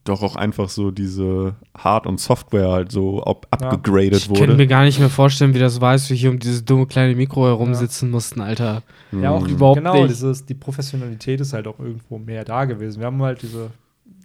doch 0.04 0.22
auch 0.22 0.34
einfach 0.36 0.68
so 0.68 0.90
diese 0.90 1.54
Hard- 1.78 2.06
und 2.06 2.18
Software 2.18 2.68
halt 2.70 2.90
so 2.92 3.22
ab 3.22 3.46
Ja. 3.60 3.70
abgegradet 3.70 4.14
Ich 4.16 4.26
könnte 4.26 4.40
wurde. 4.40 4.56
mir 4.56 4.66
gar 4.66 4.82
nicht 4.84 4.98
mehr 4.98 5.08
vorstellen, 5.10 5.54
wie 5.54 5.58
das 5.60 5.80
war, 5.80 5.90
als 5.90 6.08
wir 6.10 6.16
hier 6.16 6.30
um 6.30 6.38
dieses 6.38 6.64
dumme 6.64 6.86
kleine 6.86 7.14
Mikro 7.14 7.46
herumsitzen 7.46 8.10
mussten, 8.10 8.40
Alter. 8.40 8.82
Ja, 9.12 9.30
auch 9.30 9.42
Mhm. 9.46 9.54
überhaupt 9.54 9.78
genau, 9.78 9.94
nicht. 9.94 10.10
Dieses, 10.10 10.44
die 10.44 10.54
Professionalität 10.54 11.40
ist 11.40 11.52
halt 11.52 11.68
auch 11.68 11.78
irgendwo 11.78 12.18
mehr 12.18 12.44
da 12.44 12.64
gewesen. 12.64 12.98
Wir 13.00 13.06
haben 13.06 13.22
halt 13.22 13.42
diese, 13.42 13.70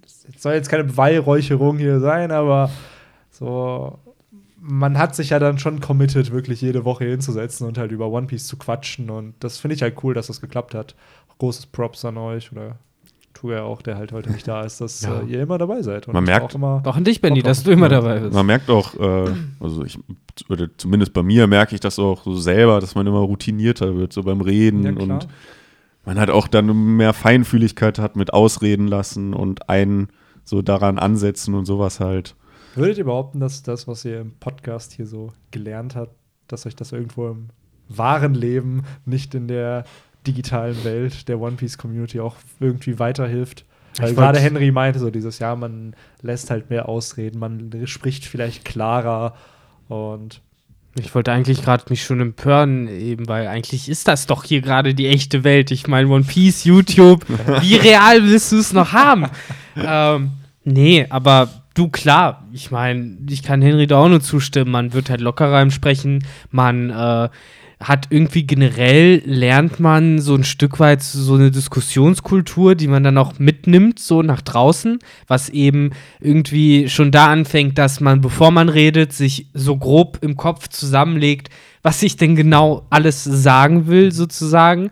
es 0.06 0.42
soll 0.42 0.54
jetzt 0.54 0.70
keine 0.70 0.84
Beweihräucherung 0.86 1.78
hier 1.78 2.00
sein, 2.00 2.32
aber 2.32 2.72
so, 3.30 4.00
man 4.60 4.98
hat 4.98 5.16
sich 5.16 5.30
ja 5.30 5.38
dann 5.40 5.60
schon 5.60 5.80
committed, 5.80 6.32
wirklich 6.32 6.60
jede 6.62 6.86
Woche 6.86 7.06
hinzusetzen 7.06 7.68
und 7.68 7.78
halt 7.78 7.92
über 7.92 8.08
One 8.10 8.26
Piece 8.28 8.48
zu 8.48 8.58
quatschen 8.58 9.10
und 9.12 9.36
das 9.40 9.60
finde 9.60 9.76
ich 9.76 9.82
halt 9.84 10.04
cool, 10.04 10.14
dass 10.16 10.28
das 10.28 10.42
geklappt 10.42 10.74
hat. 10.74 10.96
Großes 11.38 11.68
Props 11.68 12.04
an 12.04 12.18
euch 12.18 12.52
oder 12.52 12.78
tu 13.38 13.52
ja 13.52 13.64
auch, 13.64 13.82
der 13.82 13.98
halt 13.98 14.12
heute 14.12 14.32
nicht 14.32 14.48
da 14.48 14.62
ist, 14.66 14.82
dass 14.82 15.02
Ja. 15.02 15.22
äh, 15.22 15.26
ihr 15.26 15.42
immer 15.44 15.58
dabei 15.58 15.82
seid. 15.82 16.08
Und 16.08 16.14
Man 16.14 16.24
merkt- 16.24 16.52
auch 16.52 16.56
immer, 16.56 16.82
Auch 16.86 16.96
an 16.96 17.04
dich, 17.04 17.22
Benny, 17.22 17.42
dass 17.44 17.64
du 17.64 17.72
immer 17.72 17.90
dabei 17.90 18.20
bist. 18.20 18.34
Man 18.34 18.46
merkt 18.46 18.70
auch, 18.70 18.94
äh, 18.96 19.32
also 19.60 19.84
ich, 19.84 20.00
oder 20.50 20.68
zumindest 20.78 21.14
bei 21.14 21.24
mir 21.24 21.48
merke 21.48 21.76
ich 21.76 21.82
das 21.82 22.00
auch 22.00 22.24
so 22.24 22.34
selber, 22.36 22.80
dass 22.80 22.96
man 22.96 23.06
immer 23.08 23.20
routinierter 23.20 23.96
wird, 23.96 24.12
so 24.14 24.24
beim 24.24 24.42
Reden 24.42 24.84
ja, 24.84 24.92
und 24.92 25.28
man 26.06 26.20
hat 26.20 26.30
auch 26.30 26.48
dann 26.48 26.96
mehr 26.98 27.14
Feinfühligkeit 27.14 28.00
hat 28.00 28.16
mit 28.16 28.34
Ausreden 28.34 28.88
lassen 28.88 29.34
und 29.34 29.70
einen 29.70 30.08
so 30.44 30.62
daran 30.62 30.98
ansetzen 31.00 31.54
und 31.54 31.66
sowas 31.66 32.00
halt. 32.00 32.36
Würdet 32.76 32.98
ihr 33.00 33.04
behaupten, 33.06 33.40
dass 33.40 33.64
das, 33.64 33.88
was 33.88 34.06
ihr 34.06 34.22
im 34.22 34.34
Podcast 34.40 34.94
hier 34.94 35.06
so 35.08 35.34
gelernt 35.52 35.96
habt, 35.96 36.16
dass 36.48 36.66
euch 36.66 36.76
das 36.76 36.92
irgendwo 36.94 37.28
im 37.28 37.50
wahren 37.90 38.34
Leben, 38.34 38.84
nicht 39.06 39.34
in 39.36 39.48
der 39.48 39.84
digitalen 40.28 40.84
Welt 40.84 41.28
der 41.28 41.40
One 41.40 41.56
Piece 41.56 41.78
Community 41.78 42.20
auch 42.20 42.36
irgendwie 42.60 43.00
weiterhilft? 43.00 43.66
Weil 44.00 44.14
gerade 44.14 44.40
Henry 44.40 44.72
meinte 44.72 45.00
so 45.00 45.10
dieses 45.10 45.40
Jahr, 45.40 45.56
man 45.56 45.96
lässt 46.22 46.52
halt 46.52 46.70
mehr 46.70 46.88
ausreden, 46.88 47.40
man 47.40 47.72
spricht 47.86 48.26
vielleicht 48.26 48.64
klarer 48.66 49.36
und 49.88 50.42
Ich 51.00 51.16
wollte 51.16 51.32
eigentlich 51.32 51.64
gerade 51.64 51.86
mich 51.90 52.04
schon 52.04 52.20
empören, 52.20 52.88
eben, 52.88 53.28
weil 53.28 53.48
eigentlich 53.48 53.90
ist 53.90 54.08
das 54.08 54.28
doch 54.28 54.44
hier 54.44 54.62
gerade 54.62 54.94
die 54.94 55.08
echte 55.08 55.44
Welt. 55.44 55.72
Ich 55.72 55.88
meine, 55.88 56.10
One 56.10 56.24
Piece, 56.24 56.64
YouTube, 56.64 57.26
wie 57.62 57.76
real 57.76 58.24
willst 58.24 58.52
du 58.52 58.58
es 58.58 58.74
noch 58.74 58.94
haben? 58.94 59.26
ähm, 59.76 60.32
nee, 60.64 61.06
aber 61.10 61.50
du, 61.74 61.90
klar, 61.90 62.44
ich 62.52 62.72
meine, 62.72 63.18
ich 63.30 63.44
kann 63.44 63.62
Henry 63.62 63.88
da 63.88 63.98
auch 63.98 64.10
nur 64.10 64.22
zustimmen. 64.22 64.72
Man 64.72 64.94
wird 64.94 65.10
halt 65.10 65.22
lockerer 65.22 65.62
im 65.62 65.72
Sprechen, 65.72 66.24
man 66.52 66.90
äh, 66.90 67.30
hat 67.80 68.08
irgendwie 68.10 68.48
generell, 68.48 69.22
lernt 69.26 69.80
man 69.80 70.20
so 70.20 70.34
ein 70.34 70.44
Stück 70.44 70.80
weit 70.80 71.04
so 71.04 71.36
eine 71.36 71.52
Diskussionskultur, 71.52 72.74
die 72.74 72.88
man 72.88 73.04
dann 73.04 73.20
auch 73.20 73.38
mitnimmt, 73.38 74.00
so 74.00 74.24
nach 74.24 74.42
draußen, 74.42 74.98
was 75.28 75.50
eben 75.50 75.92
irgendwie 76.20 76.90
schon 76.90 77.12
da 77.12 77.28
anfängt, 77.28 77.78
dass 77.78 78.00
man, 78.00 78.22
bevor 78.22 78.50
man 78.50 78.70
redet, 78.70 79.14
sich 79.14 79.48
so 79.54 79.78
grob 79.78 80.18
im 80.22 80.36
Kopf 80.36 80.70
zusammenlegt, 80.70 81.50
was 81.84 82.02
ich 82.02 82.18
denn 82.18 82.36
genau 82.36 82.88
alles 82.90 83.24
sagen 83.24 83.86
will, 83.86 84.12
sozusagen. 84.12 84.90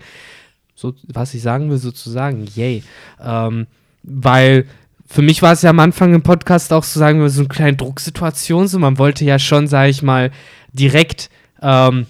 So, 0.75 0.93
was 1.07 1.33
ich 1.33 1.41
sagen 1.41 1.71
will, 1.71 1.77
sozusagen, 1.77 2.45
yay. 2.53 2.83
Ähm, 3.19 3.65
weil 4.03 4.65
für 5.07 5.23
mich 5.23 5.41
war 5.41 5.53
es 5.53 5.63
ja 5.63 5.71
am 5.71 5.79
Anfang 5.79 6.13
im 6.13 6.21
Podcast 6.21 6.71
auch 6.71 6.83
so, 6.83 6.99
sagen 6.99 7.19
wir, 7.19 7.29
so 7.29 7.41
eine 7.41 7.47
kleine 7.47 7.77
Drucksituation. 7.77 8.67
So, 8.67 8.77
man 8.77 8.99
wollte 8.99 9.25
ja 9.25 9.39
schon, 9.39 9.67
sage 9.67 9.89
ich 9.89 10.03
mal, 10.03 10.31
direkt 10.73 11.29
ähm, 11.61 12.05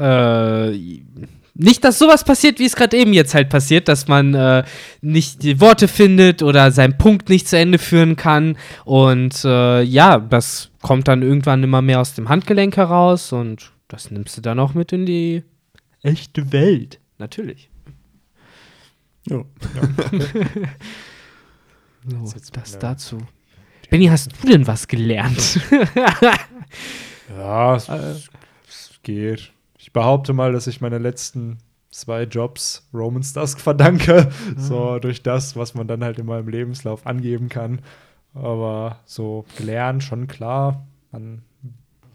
äh, 0.00 1.02
nicht, 1.54 1.84
dass 1.84 1.98
sowas 1.98 2.24
passiert, 2.24 2.58
wie 2.58 2.64
es 2.64 2.76
gerade 2.76 2.96
eben 2.96 3.12
jetzt 3.12 3.34
halt 3.34 3.50
passiert, 3.50 3.88
dass 3.88 4.08
man 4.08 4.34
äh, 4.34 4.64
nicht 5.02 5.42
die 5.42 5.60
Worte 5.60 5.86
findet 5.86 6.42
oder 6.42 6.70
seinen 6.72 6.96
Punkt 6.96 7.28
nicht 7.28 7.46
zu 7.46 7.58
Ende 7.58 7.78
führen 7.78 8.16
kann. 8.16 8.56
Und 8.84 9.44
äh, 9.44 9.82
ja, 9.82 10.18
das 10.18 10.70
kommt 10.80 11.08
dann 11.08 11.22
irgendwann 11.22 11.62
immer 11.62 11.82
mehr 11.82 12.00
aus 12.00 12.14
dem 12.14 12.28
Handgelenk 12.28 12.76
heraus 12.76 13.32
und 13.32 13.72
das 13.88 14.10
nimmst 14.10 14.36
du 14.38 14.40
dann 14.40 14.58
auch 14.58 14.72
mit 14.74 14.92
in 14.92 15.04
die 15.04 15.42
echte 16.02 16.52
Welt. 16.52 16.98
Natürlich. 17.18 17.70
Ja. 19.28 19.44
So, 22.04 22.34
das 22.52 22.78
dazu. 22.80 23.18
Benny, 23.88 24.06
hast 24.06 24.32
du 24.42 24.48
denn 24.48 24.66
was 24.66 24.88
gelernt? 24.88 25.60
Ja, 27.36 27.76
es, 27.76 27.88
Äh. 27.88 28.14
es 28.68 28.90
geht. 29.04 29.52
Ich 29.92 29.94
behaupte 29.94 30.32
mal, 30.32 30.52
dass 30.52 30.66
ich 30.68 30.80
meine 30.80 30.96
letzten 30.96 31.58
zwei 31.90 32.22
Jobs 32.22 32.88
Roman's 32.94 33.34
Dusk 33.34 33.60
verdanke. 33.60 34.30
So 34.56 34.98
durch 34.98 35.22
das, 35.22 35.54
was 35.54 35.74
man 35.74 35.86
dann 35.86 36.02
halt 36.02 36.18
in 36.18 36.24
meinem 36.24 36.48
Lebenslauf 36.48 37.06
angeben 37.06 37.50
kann. 37.50 37.80
Aber 38.32 39.00
so 39.04 39.44
gelernt, 39.58 40.02
schon 40.02 40.28
klar. 40.28 40.86
Man, 41.10 41.42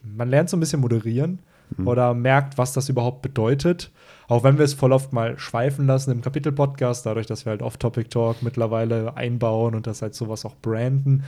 man 0.01 0.27
lernt 0.27 0.50
so 0.50 0.57
ein 0.57 0.60
bisschen 0.60 0.81
moderieren 0.81 1.38
oder 1.86 2.15
merkt, 2.15 2.57
was 2.57 2.74
das 2.74 2.89
überhaupt 2.89 3.22
bedeutet. 3.22 3.91
Auch 4.27 4.43
wenn 4.43 4.57
wir 4.57 4.65
es 4.65 4.74
voll 4.74 4.91
oft 4.91 5.13
mal 5.13 5.38
schweifen 5.38 5.86
lassen 5.86 6.10
im 6.10 6.22
Kapitel-Podcast, 6.22 7.05
dadurch, 7.05 7.27
dass 7.27 7.46
wir 7.46 7.51
halt 7.51 7.62
Off-Topic-Talk 7.62 8.41
mittlerweile 8.41 9.15
einbauen 9.15 9.75
und 9.75 9.86
das 9.86 10.01
halt 10.01 10.15
sowas 10.15 10.46
auch 10.46 10.55
branden. 10.63 11.25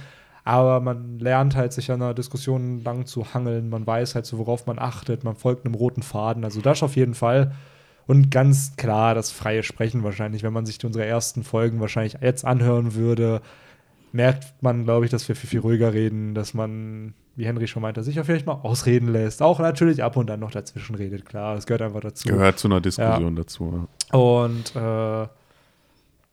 Aber 0.50 0.79
man 0.79 1.20
lernt 1.20 1.56
halt, 1.56 1.74
sich 1.74 1.91
an 1.91 2.01
einer 2.01 2.15
Diskussion 2.15 2.84
lang 2.84 3.06
zu 3.06 3.36
hangeln. 3.36 3.70
Man 3.70 3.86
weiß 3.86 4.15
halt 4.15 4.25
so, 4.25 4.39
worauf 4.39 4.65
man 4.65 4.79
achtet. 4.79 5.24
Man 5.24 5.36
folgt 5.36 5.63
einem 5.63 5.75
roten 5.75 6.01
Faden. 6.01 6.44
Also 6.44 6.60
das 6.60 6.82
auf 6.82 6.96
jeden 6.96 7.13
Fall. 7.13 7.51
Und 8.08 8.32
ganz 8.32 8.75
klar 8.75 9.13
das 9.13 9.29
freie 9.29 9.62
Sprechen 9.62 10.03
wahrscheinlich. 10.03 10.41
Wenn 10.41 10.51
man 10.51 10.65
sich 10.65 10.84
unsere 10.84 11.06
ersten 11.06 11.44
Folgen 11.44 11.79
wahrscheinlich 11.79 12.18
jetzt 12.20 12.46
anhören 12.46 12.96
würde, 12.96 13.41
merkt 14.12 14.63
man, 14.63 14.86
glaube 14.86 15.06
ich, 15.06 15.12
dass 15.12 15.27
wir 15.27 15.36
viel, 15.36 15.51
viel 15.51 15.60
ruhiger 15.60 15.94
reden, 15.94 16.34
dass 16.34 16.56
man, 16.56 17.13
wie 17.36 17.46
Henry 17.46 17.68
schon 17.68 17.84
meinte, 17.84 18.01
sich 18.01 18.20
auch 18.20 18.25
vielleicht 18.25 18.48
mal 18.48 18.53
ausreden 18.53 19.10
lässt. 19.10 19.44
Auch 19.44 19.60
natürlich 19.60 20.01
ab 20.01 20.18
und 20.18 20.32
an 20.32 20.39
noch 20.39 20.50
dazwischen 20.50 20.96
redet. 20.96 21.27
Klar, 21.27 21.53
das 21.53 21.68
gehört 21.68 21.84
einfach 21.84 22.01
dazu. 22.01 22.27
Gehört 22.27 22.58
zu 22.58 22.70
einer 22.70 22.82
Diskussion 22.82 23.36
dazu. 23.36 23.88
Und 24.12 24.75
äh, 24.75 25.27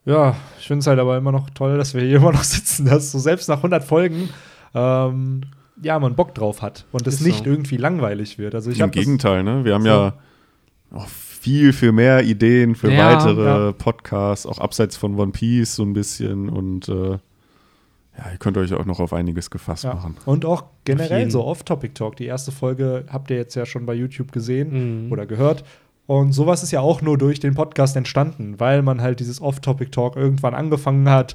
ja, 0.06 0.34
ich 0.58 0.66
finde 0.66 0.80
es 0.80 0.86
halt 0.86 0.98
aber 0.98 1.16
immer 1.18 1.32
noch 1.32 1.50
toll, 1.50 1.76
dass 1.76 1.92
wir 1.94 2.00
hier 2.02 2.16
immer 2.20 2.32
noch 2.32 2.44
sitzen, 2.44 2.86
dass 2.86 3.12
so 3.12 3.18
selbst 3.18 3.48
nach 3.48 3.58
100 3.58 3.84
Folgen 3.84 4.30
ähm, 4.74 5.42
ja, 5.82 5.98
man 5.98 6.14
Bock 6.14 6.34
drauf 6.34 6.62
hat 6.62 6.86
und 6.92 7.06
es 7.06 7.20
nicht 7.20 7.44
so. 7.44 7.50
irgendwie 7.50 7.76
langweilig 7.76 8.38
wird. 8.38 8.54
Also 8.54 8.70
ich 8.70 8.80
Im 8.80 8.90
Gegenteil, 8.90 9.42
ne? 9.42 9.64
Wir 9.64 9.74
haben 9.74 9.82
So. 9.82 9.88
ja 9.88 10.14
auch 10.92 11.06
viel, 11.08 11.72
viel 11.74 11.92
mehr 11.92 12.22
Ideen 12.24 12.74
für 12.74 12.90
Ja, 12.90 13.12
weitere 13.14 13.44
ja. 13.44 13.72
Podcasts, 13.72 14.46
auch 14.46 14.58
abseits 14.58 14.96
von 14.96 15.18
One 15.18 15.32
Piece 15.32 15.74
so 15.76 15.82
ein 15.82 15.92
bisschen. 15.92 16.48
Und 16.48 16.88
äh, 16.88 17.10
ja, 18.18 18.30
ihr 18.32 18.38
könnt 18.38 18.56
euch 18.56 18.72
auch 18.72 18.86
noch 18.86 19.00
auf 19.00 19.12
einiges 19.12 19.50
gefasst 19.50 19.84
ja. 19.84 19.92
machen. 19.94 20.16
und 20.24 20.46
auch 20.46 20.64
generell 20.84 21.30
so 21.30 21.44
Off-Topic-Talk. 21.44 22.16
Die 22.16 22.24
erste 22.24 22.52
Folge 22.52 23.04
habt 23.12 23.30
ihr 23.30 23.36
jetzt 23.36 23.54
ja 23.54 23.66
schon 23.66 23.84
bei 23.84 23.92
YouTube 23.94 24.32
gesehen 24.32 25.04
Mhm. 25.06 25.12
oder 25.12 25.26
gehört. 25.26 25.64
Und 26.06 26.32
sowas 26.32 26.62
ist 26.62 26.70
ja 26.70 26.80
auch 26.80 27.02
nur 27.02 27.18
durch 27.18 27.40
den 27.40 27.54
Podcast 27.54 27.96
entstanden, 27.96 28.54
weil 28.58 28.82
man 28.82 29.00
halt 29.00 29.18
dieses 29.20 29.40
Off-Topic-Talk 29.42 30.16
irgendwann 30.16 30.54
angefangen 30.54 31.08
hat, 31.10 31.34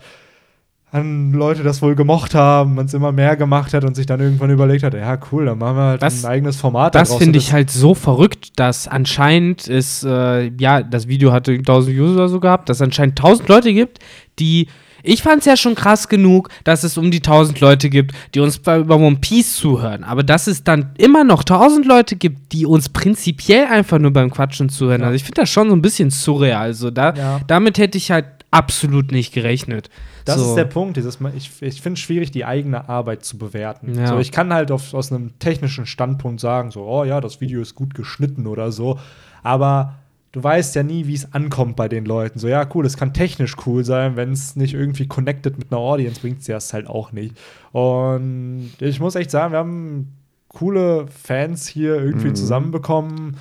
an 0.94 1.32
Leute 1.32 1.64
das 1.64 1.82
wohl 1.82 1.96
gemocht 1.96 2.36
haben, 2.36 2.76
man 2.76 2.86
es 2.86 2.94
immer 2.94 3.14
mehr 3.14 3.38
gemacht 3.38 3.74
hat 3.74 3.86
und 3.86 3.96
sich 3.96 4.06
dann 4.06 4.20
irgendwann 4.20 4.50
überlegt 4.50 4.84
hat, 4.84 4.94
ja 4.94 5.18
cool, 5.32 5.46
dann 5.46 5.58
machen 5.58 5.78
wir 5.78 5.84
halt 5.84 6.02
Das- 6.02 6.24
ein 6.26 6.30
eigenes 6.32 6.58
Format. 6.58 6.96
Das 6.96 7.16
finde 7.16 7.38
ich 7.40 7.54
halt 7.54 7.70
so 7.70 7.94
verrückt, 7.94 8.60
dass 8.60 8.90
anscheinend 8.90 9.68
ist, 9.68 10.04
äh, 10.04 10.48
ja, 10.60 10.84
das 10.84 11.08
Video 11.08 11.32
hatte 11.32 11.54
1000 11.54 11.96
Views 11.96 12.12
oder 12.12 12.28
so 12.28 12.42
gehabt, 12.42 12.68
dass 12.68 12.78
es 12.78 12.82
anscheinend 12.82 13.16
1000 13.18 13.48
Leute 13.48 13.74
gibt, 13.74 14.00
die. 14.40 14.68
Ich 15.04 15.22
fand 15.24 15.40
es 15.40 15.46
ja 15.46 15.58
schon 15.58 15.76
krass 15.76 16.08
genug, 16.08 16.50
dass 16.64 16.84
es 16.84 16.98
um 16.98 17.12
die 17.12 17.18
1000 17.20 17.60
Leute 17.60 17.90
gibt, 17.90 18.16
die 18.34 18.40
uns 18.40 18.60
bei, 18.60 18.80
über 18.80 18.98
One 18.98 19.18
Piece 19.18 19.56
zuhören. 19.56 20.04
Aber 20.04 20.24
dass 20.24 20.48
es 20.48 20.64
dann 20.64 20.92
immer 20.98 21.24
noch 21.24 21.42
1000 21.42 21.86
Leute 21.86 22.16
gibt, 22.16 22.52
die 22.54 22.66
uns 22.66 22.90
prinzipiell 22.90 23.66
einfach 23.66 24.00
nur 24.00 24.12
beim 24.12 24.32
Quatschen 24.32 24.70
zuhören. 24.70 25.02
Ja. 25.02 25.08
Also 25.08 25.16
ich 25.16 25.24
finde 25.24 25.42
das 25.42 25.50
schon 25.50 25.70
so 25.70 25.76
ein 25.76 25.82
bisschen 25.82 26.10
surreal. 26.12 26.62
Also 26.62 26.92
da, 26.92 27.14
Ja. 27.14 27.40
damit 27.48 27.78
hätte 27.78 27.98
ich 27.98 28.12
halt 28.12 28.26
absolut 28.52 29.12
nicht 29.12 29.34
gerechnet. 29.34 29.90
Das 30.26 30.38
so. 30.40 30.50
ist 30.50 30.56
der 30.56 30.66
Punkt. 30.66 30.98
Dieses, 30.98 31.18
ich 31.36 31.50
ich 31.62 31.82
finde 31.82 31.98
es 31.98 32.02
schwierig, 32.02 32.32
die 32.32 32.46
eigene 32.46 32.88
Arbeit 32.90 33.24
zu 33.26 33.38
bewerten. 33.38 33.96
Ja. 33.98 34.08
So, 34.08 34.20
ich 34.20 34.32
kann 34.32 34.54
halt 34.54 34.72
auf, 34.72 34.94
aus 34.94 35.12
einem 35.12 35.40
technischen 35.40 35.86
Standpunkt 35.86 36.40
sagen, 36.42 36.70
so, 36.72 36.84
oh 36.86 37.04
ja, 37.04 37.22
das 37.22 37.42
Video 37.42 37.62
ist 37.62 37.76
gut 37.76 37.96
geschnitten 37.96 38.46
oder 38.48 38.72
so. 38.72 39.00
Aber 39.42 39.96
du 40.32 40.44
weißt 40.44 40.76
ja 40.76 40.84
nie, 40.84 41.08
wie 41.08 41.14
es 41.16 41.34
ankommt 41.34 41.76
bei 41.76 41.88
den 41.90 42.06
Leuten. 42.06 42.40
So, 42.40 42.48
ja, 42.48 42.66
cool, 42.74 42.86
es 42.86 42.96
kann 42.98 43.14
technisch 43.14 43.56
cool 43.66 43.84
sein, 43.84 44.16
wenn 44.16 44.32
es 44.32 44.56
nicht 44.56 44.74
irgendwie 44.74 45.08
connected 45.08 45.58
mit 45.58 45.72
einer 45.72 45.80
Audience 45.82 46.22
bringt, 46.22 46.40
es 46.42 46.48
ja 46.48 46.58
es 46.58 46.74
halt 46.74 46.88
auch 46.88 47.12
nicht. 47.12 47.36
Und 47.72 48.72
ich 48.80 49.00
muss 49.00 49.16
echt 49.16 49.32
sagen, 49.32 49.52
wir 49.54 49.60
haben 49.60 50.14
coole 50.48 51.08
Fans 51.08 51.68
hier 51.68 51.96
irgendwie 51.96 52.30
Mhm. 52.30 52.36
zusammenbekommen, 52.36 53.38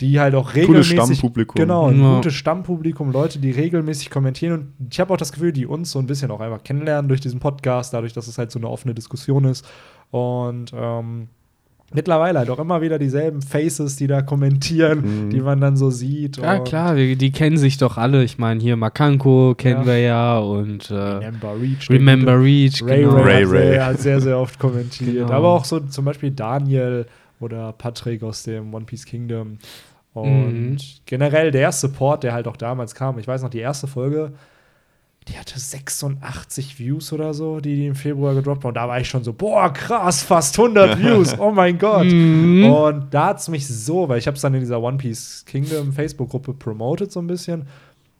die 0.00 0.18
halt 0.18 0.34
auch 0.34 0.52
Cooles 0.52 0.68
regelmäßig 0.68 1.18
Stammpublikum. 1.18 1.60
Genau, 1.60 1.88
ein 1.88 2.00
Ja. 2.00 2.14
gutes 2.16 2.34
Stammpublikum, 2.34 3.12
Leute, 3.12 3.38
die 3.38 3.50
regelmäßig 3.52 4.10
kommentieren. 4.10 4.52
Und 4.80 4.92
ich 4.92 4.98
habe 5.00 5.12
auch 5.14 5.16
das 5.16 5.32
Gefühl, 5.32 5.52
die 5.52 5.66
uns 5.66 5.92
so 5.92 5.98
ein 6.00 6.06
bisschen 6.06 6.30
auch 6.32 6.40
einfach 6.40 6.64
kennenlernen 6.64 7.08
durch 7.08 7.20
diesen 7.20 7.38
Podcast, 7.40 7.94
dadurch, 7.94 8.12
dass 8.12 8.26
es 8.26 8.36
halt 8.38 8.50
so 8.50 8.58
eine 8.58 8.68
offene 8.68 8.94
Diskussion 8.94 9.44
ist. 9.44 9.64
Und 10.10 10.72
ähm, 10.74 11.28
mittlerweile 11.94 12.38
halt 12.38 12.50
auch 12.50 12.58
immer 12.58 12.80
wieder 12.80 12.98
dieselben 12.98 13.42
Faces, 13.42 13.96
die 13.96 14.06
da 14.06 14.22
kommentieren, 14.22 15.26
Mhm. 15.26 15.30
die 15.30 15.40
man 15.40 15.60
dann 15.60 15.76
so 15.76 15.90
sieht. 15.90 16.36
Ja, 16.38 16.56
Und 16.58 16.64
klar, 16.64 16.94
die, 16.94 17.16
die 17.16 17.30
kennen 17.32 17.56
sich 17.56 17.78
doch 17.78 17.96
alle. 17.98 18.22
Ich 18.24 18.38
meine, 18.38 18.60
hier 18.60 18.76
Makanko 18.76 19.54
kennen 19.56 19.80
Ja. 19.82 19.86
wir 19.86 19.98
ja 19.98 20.38
und 20.38 20.90
äh, 20.90 20.94
Remember 20.94 21.54
Reach. 21.60 21.90
Remember 21.90 22.40
Reach, 22.40 22.82
Ray 22.84 23.02
genau. 23.02 23.16
Ray, 23.16 23.44
Ray 23.44 23.44
hat, 23.44 23.50
Ray. 23.52 23.70
Sehr, 23.72 23.86
hat 23.86 23.98
sehr, 24.00 24.20
sehr 24.20 24.38
oft 24.38 24.58
kommentiert. 24.58 25.14
Genau. 25.14 25.30
Aber 25.32 25.48
auch 25.48 25.64
so 25.64 25.80
zum 25.80 26.04
Beispiel 26.04 26.30
Daniel 26.30 27.06
oder 27.40 27.72
Patrick 27.72 28.22
aus 28.22 28.42
dem 28.44 28.72
One 28.72 28.84
Piece 28.84 29.04
Kingdom. 29.04 29.58
Und 30.14 30.72
Mhm. 30.72 30.76
generell 31.06 31.50
der 31.50 31.72
Support, 31.72 32.22
der 32.22 32.34
halt 32.34 32.46
auch 32.46 32.56
damals 32.56 32.94
kam. 32.94 33.18
Ich 33.18 33.26
weiß 33.26 33.42
noch, 33.42 33.50
die 33.50 33.58
erste 33.60 33.86
Folge, 33.86 34.32
die 35.28 35.38
hatte 35.38 35.58
86 35.58 36.78
Views 36.78 37.12
oder 37.12 37.32
so, 37.32 37.60
die, 37.60 37.76
die 37.76 37.86
im 37.86 37.94
Februar 37.94 38.34
gedroppt. 38.34 38.64
Und 38.64 38.74
da 38.74 38.88
war 38.88 39.00
ich 39.00 39.08
schon 39.08 39.22
so, 39.22 39.32
boah, 39.32 39.72
krass, 39.72 40.22
fast 40.22 40.58
100 40.58 40.98
Views. 40.98 41.38
Oh 41.38 41.52
mein 41.52 41.78
Gott. 41.78 42.06
Mhm. 42.06 42.64
Und 42.64 43.14
da 43.14 43.26
hat 43.26 43.38
es 43.38 43.48
mich 43.48 43.66
so, 43.66 44.08
weil 44.08 44.18
ich 44.18 44.26
habe 44.26 44.34
es 44.34 44.42
dann 44.42 44.54
in 44.54 44.60
dieser 44.60 44.80
One 44.80 44.98
Piece 44.98 45.44
Kingdom 45.46 45.92
Facebook-Gruppe 45.92 46.54
promoted 46.54 47.12
so 47.12 47.20
ein 47.20 47.26
bisschen. 47.28 47.66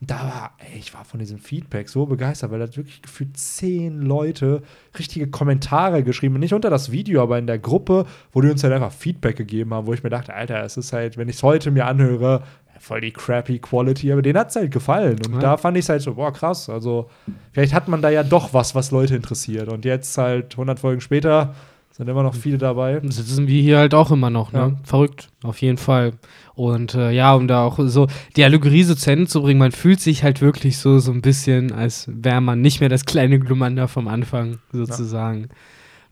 Da 0.04 0.16
war, 0.16 0.56
ey, 0.58 0.78
ich 0.80 0.94
war 0.94 1.04
von 1.04 1.20
diesem 1.20 1.38
Feedback 1.38 1.88
so 1.88 2.06
begeistert, 2.06 2.50
weil 2.50 2.58
da 2.58 2.76
wirklich 2.76 3.02
gefühlt 3.02 3.36
zehn 3.36 4.02
Leute 4.02 4.62
richtige 4.98 5.28
Kommentare 5.28 6.02
geschrieben. 6.02 6.40
Nicht 6.40 6.54
unter 6.54 6.70
das 6.70 6.90
Video, 6.90 7.22
aber 7.22 7.38
in 7.38 7.46
der 7.46 7.60
Gruppe, 7.60 8.06
wo 8.32 8.40
die 8.40 8.50
uns 8.50 8.64
halt 8.64 8.72
einfach 8.72 8.90
Feedback 8.90 9.36
gegeben 9.36 9.72
haben, 9.72 9.86
wo 9.86 9.92
ich 9.92 10.02
mir 10.02 10.10
dachte, 10.10 10.34
Alter, 10.34 10.64
es 10.64 10.76
ist 10.76 10.92
halt, 10.92 11.18
wenn 11.18 11.28
ich 11.28 11.36
es 11.36 11.42
heute 11.44 11.70
mir 11.70 11.86
anhöre, 11.86 12.42
voll 12.82 13.00
die 13.00 13.12
crappy 13.12 13.58
Quality, 13.60 14.12
aber 14.12 14.22
denen 14.22 14.38
hat 14.38 14.50
es 14.50 14.56
halt 14.56 14.70
gefallen. 14.72 15.18
Und 15.26 15.34
Ja. 15.34 15.38
da 15.40 15.56
fand 15.56 15.76
ich 15.76 15.84
es 15.84 15.88
halt 15.88 16.02
so, 16.02 16.14
boah, 16.14 16.32
krass. 16.32 16.68
Also, 16.68 17.08
vielleicht 17.52 17.72
hat 17.72 17.86
man 17.88 18.02
da 18.02 18.10
ja 18.10 18.24
doch 18.24 18.52
was, 18.52 18.74
was 18.74 18.90
Leute 18.90 19.14
interessiert. 19.14 19.68
Und 19.68 19.84
jetzt 19.84 20.18
halt 20.18 20.56
100 20.56 20.80
Folgen 20.80 21.00
später 21.00 21.54
sind 21.92 22.08
immer 22.08 22.22
noch 22.22 22.34
viele 22.34 22.58
dabei. 22.58 23.00
sitzen 23.04 23.46
wir 23.46 23.60
hier 23.62 23.78
halt 23.78 23.94
auch 23.94 24.10
immer 24.10 24.30
noch, 24.30 24.50
ne? 24.52 24.58
Ja. 24.58 24.72
Verrückt, 24.82 25.28
auf 25.44 25.60
jeden 25.60 25.76
Fall. 25.78 26.14
Und 26.54 26.94
äh, 26.94 27.10
ja, 27.12 27.34
um 27.34 27.46
da 27.46 27.64
auch 27.64 27.78
so 27.82 28.08
die 28.34 28.44
Allegorie 28.44 28.82
so 28.82 28.94
zu 28.94 29.10
Ende 29.12 29.26
zu 29.26 29.42
bringen, 29.42 29.58
man 29.60 29.72
fühlt 29.72 30.00
sich 30.00 30.24
halt 30.24 30.40
wirklich 30.40 30.78
so, 30.78 30.98
so 30.98 31.12
ein 31.12 31.20
bisschen, 31.22 31.70
als 31.70 32.08
wäre 32.10 32.40
man 32.40 32.60
nicht 32.62 32.80
mehr 32.80 32.88
das 32.88 33.04
kleine 33.04 33.38
Glumanda 33.38 33.86
vom 33.86 34.08
Anfang, 34.08 34.58
sozusagen. 34.72 35.48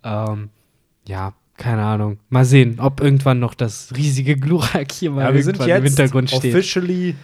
Ja. 0.05 0.33
Ähm, 0.33 0.51
ja, 1.09 1.33
keine 1.61 1.83
Ahnung. 1.85 2.19
Mal 2.31 2.45
sehen, 2.45 2.77
ob 2.81 3.01
irgendwann 3.01 3.39
noch 3.39 3.55
das 3.55 3.93
riesige 3.97 4.37
Glurak 4.37 4.91
hier 4.91 5.11
mal 5.13 5.25
Ja, 5.29 5.35
wir 5.35 5.43
sind 5.45 5.57
irgendwann 5.61 5.79
im 5.79 5.85
jetzt 5.85 5.97
Hintergrund 5.99 6.31
steht. 6.31 6.53
officially 6.55 7.15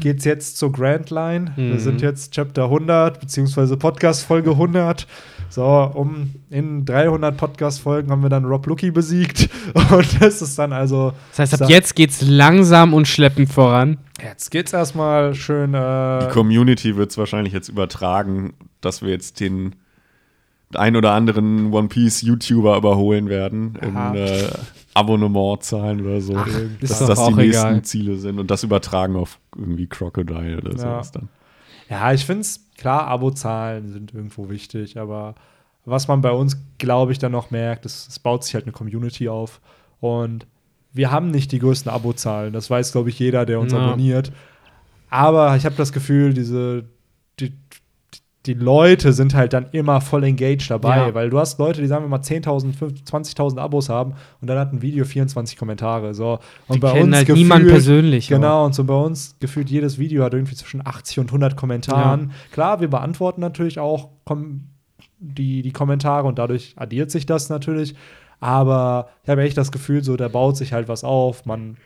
geht's 0.00 0.24
jetzt 0.26 0.58
zur 0.58 0.70
Grand 0.72 1.08
Line. 1.10 1.52
Mhm. 1.56 1.70
Wir 1.72 1.80
sind 1.80 2.02
jetzt 2.02 2.32
Chapter 2.34 2.64
100 2.64 3.18
beziehungsweise 3.20 3.76
Podcast 3.78 4.24
Folge 4.26 4.50
100. 4.50 5.06
So, 5.48 5.64
um 5.94 6.30
in 6.50 6.84
300 6.84 7.36
Podcast 7.36 7.80
Folgen 7.80 8.10
haben 8.12 8.22
wir 8.22 8.28
dann 8.28 8.44
Rob 8.44 8.66
Lucky 8.66 8.90
besiegt 8.92 9.48
und 9.74 10.22
das 10.22 10.42
ist 10.42 10.56
dann 10.58 10.72
also 10.72 11.12
Das 11.30 11.38
heißt, 11.40 11.54
ab 11.54 11.58
Sa- 11.60 11.68
jetzt 11.68 11.96
geht's 11.96 12.20
langsam 12.22 12.94
und 12.94 13.08
schleppend 13.08 13.50
voran. 13.52 13.98
jetzt 14.22 14.50
geht's 14.50 14.72
erstmal 14.72 15.34
schön 15.34 15.74
äh, 15.74 16.20
Die 16.26 16.32
Community 16.32 16.96
wird 16.96 17.10
es 17.10 17.18
wahrscheinlich 17.18 17.52
jetzt 17.52 17.68
übertragen, 17.68 18.52
dass 18.80 19.02
wir 19.02 19.08
jetzt 19.10 19.40
den 19.40 19.74
ein 20.74 20.96
oder 20.96 21.12
anderen 21.12 21.72
One 21.72 21.88
Piece 21.88 22.22
YouTuber 22.22 22.76
überholen 22.76 23.28
werden 23.28 23.76
Aha. 23.80 24.10
in 24.12 24.16
äh, 24.16 24.48
Abonnementzahlen 24.94 26.00
oder 26.06 26.20
so. 26.20 26.36
Ach, 26.36 26.46
dass 26.80 26.98
das 27.00 27.08
die 27.08 27.14
auch 27.24 27.36
nächsten 27.36 27.66
egal. 27.68 27.82
Ziele 27.82 28.16
sind 28.16 28.38
und 28.38 28.50
das 28.50 28.62
übertragen 28.62 29.16
auf 29.16 29.38
irgendwie 29.56 29.86
Crocodile 29.86 30.58
oder 30.58 30.72
Ja. 30.72 30.78
sowas 30.78 31.12
dann. 31.12 31.28
Ja, 31.88 32.12
ich 32.12 32.24
finde 32.24 32.42
es, 32.42 32.64
klar, 32.76 33.06
Abozahlen 33.08 33.88
sind 33.88 34.14
irgendwo 34.14 34.48
wichtig, 34.48 34.96
aber 34.98 35.34
was 35.84 36.06
man 36.06 36.20
bei 36.20 36.30
uns, 36.30 36.56
glaube 36.78 37.10
ich, 37.12 37.18
dann 37.18 37.32
noch 37.32 37.50
merkt, 37.50 37.84
ist, 37.84 38.08
es 38.08 38.18
baut 38.20 38.44
sich 38.44 38.54
halt 38.54 38.64
eine 38.64 38.72
Community 38.72 39.28
auf. 39.28 39.60
Und 39.98 40.46
wir 40.92 41.10
haben 41.10 41.30
nicht 41.30 41.50
die 41.52 41.58
größten 41.58 41.90
Abozahlen. 41.90 42.52
Das 42.52 42.70
weiß, 42.70 42.92
glaube 42.92 43.08
ich, 43.08 43.18
jeder, 43.18 43.44
der 43.46 43.58
uns 43.58 43.72
Ja. 43.72 43.78
abonniert. 43.80 44.30
Aber 45.08 45.56
ich 45.56 45.64
habe 45.64 45.74
das 45.74 45.92
Gefühl, 45.92 46.32
diese, 46.34 46.84
die, 47.40 47.52
die 48.46 48.54
Leute 48.54 49.12
sind 49.12 49.34
halt 49.34 49.52
dann 49.52 49.66
immer 49.72 50.00
voll 50.00 50.24
engaged 50.24 50.70
dabei, 50.70 51.08
Ja. 51.08 51.14
weil 51.14 51.28
du 51.28 51.38
hast 51.38 51.58
Leute, 51.58 51.82
die 51.82 51.86
sagen 51.86 52.04
wir 52.04 52.08
mal 52.08 52.22
10.000, 52.22 52.72
5 52.74 53.02
20.000 53.04 53.58
Abos 53.58 53.90
haben 53.90 54.14
und 54.40 54.48
dann 54.48 54.58
hat 54.58 54.72
ein 54.72 54.80
Video 54.80 55.04
24 55.04 55.58
Kommentare. 55.58 56.14
So. 56.14 56.38
Und 56.66 56.76
Die 56.76 56.80
kennen 56.88 57.14
halt 57.14 57.26
gefühlt- 57.26 57.42
niemand 57.44 57.68
persönlich. 57.68 58.28
Genau, 58.28 58.64
und 58.64 58.74
so 58.74 58.84
bei 58.84 58.94
uns 58.94 59.36
gefühlt 59.40 59.68
jedes 59.68 59.98
Video 59.98 60.24
hat 60.24 60.32
irgendwie 60.32 60.54
zwischen 60.56 60.80
80 60.86 61.18
und 61.18 61.30
100 61.32 61.54
Kommentaren. 61.56 62.32
Klar, 62.50 62.80
wir 62.80 62.88
beantworten 62.88 63.42
natürlich 63.42 63.78
auch 63.78 64.08
die, 65.18 65.60
die 65.62 65.72
Kommentare 65.72 66.26
und 66.26 66.38
dadurch 66.38 66.72
addiert 66.76 67.10
sich 67.10 67.26
das 67.26 67.50
natürlich. 67.50 67.94
Aber 68.40 69.08
ich 69.22 69.28
habe 69.28 69.42
echt 69.42 69.58
das 69.58 69.70
Gefühl, 69.70 70.02
so 70.02 70.16
da 70.16 70.28
baut 70.28 70.56
sich 70.56 70.72
halt 70.72 70.88
was 70.88 71.04
auf. 71.04 71.44
Man, 71.44 71.76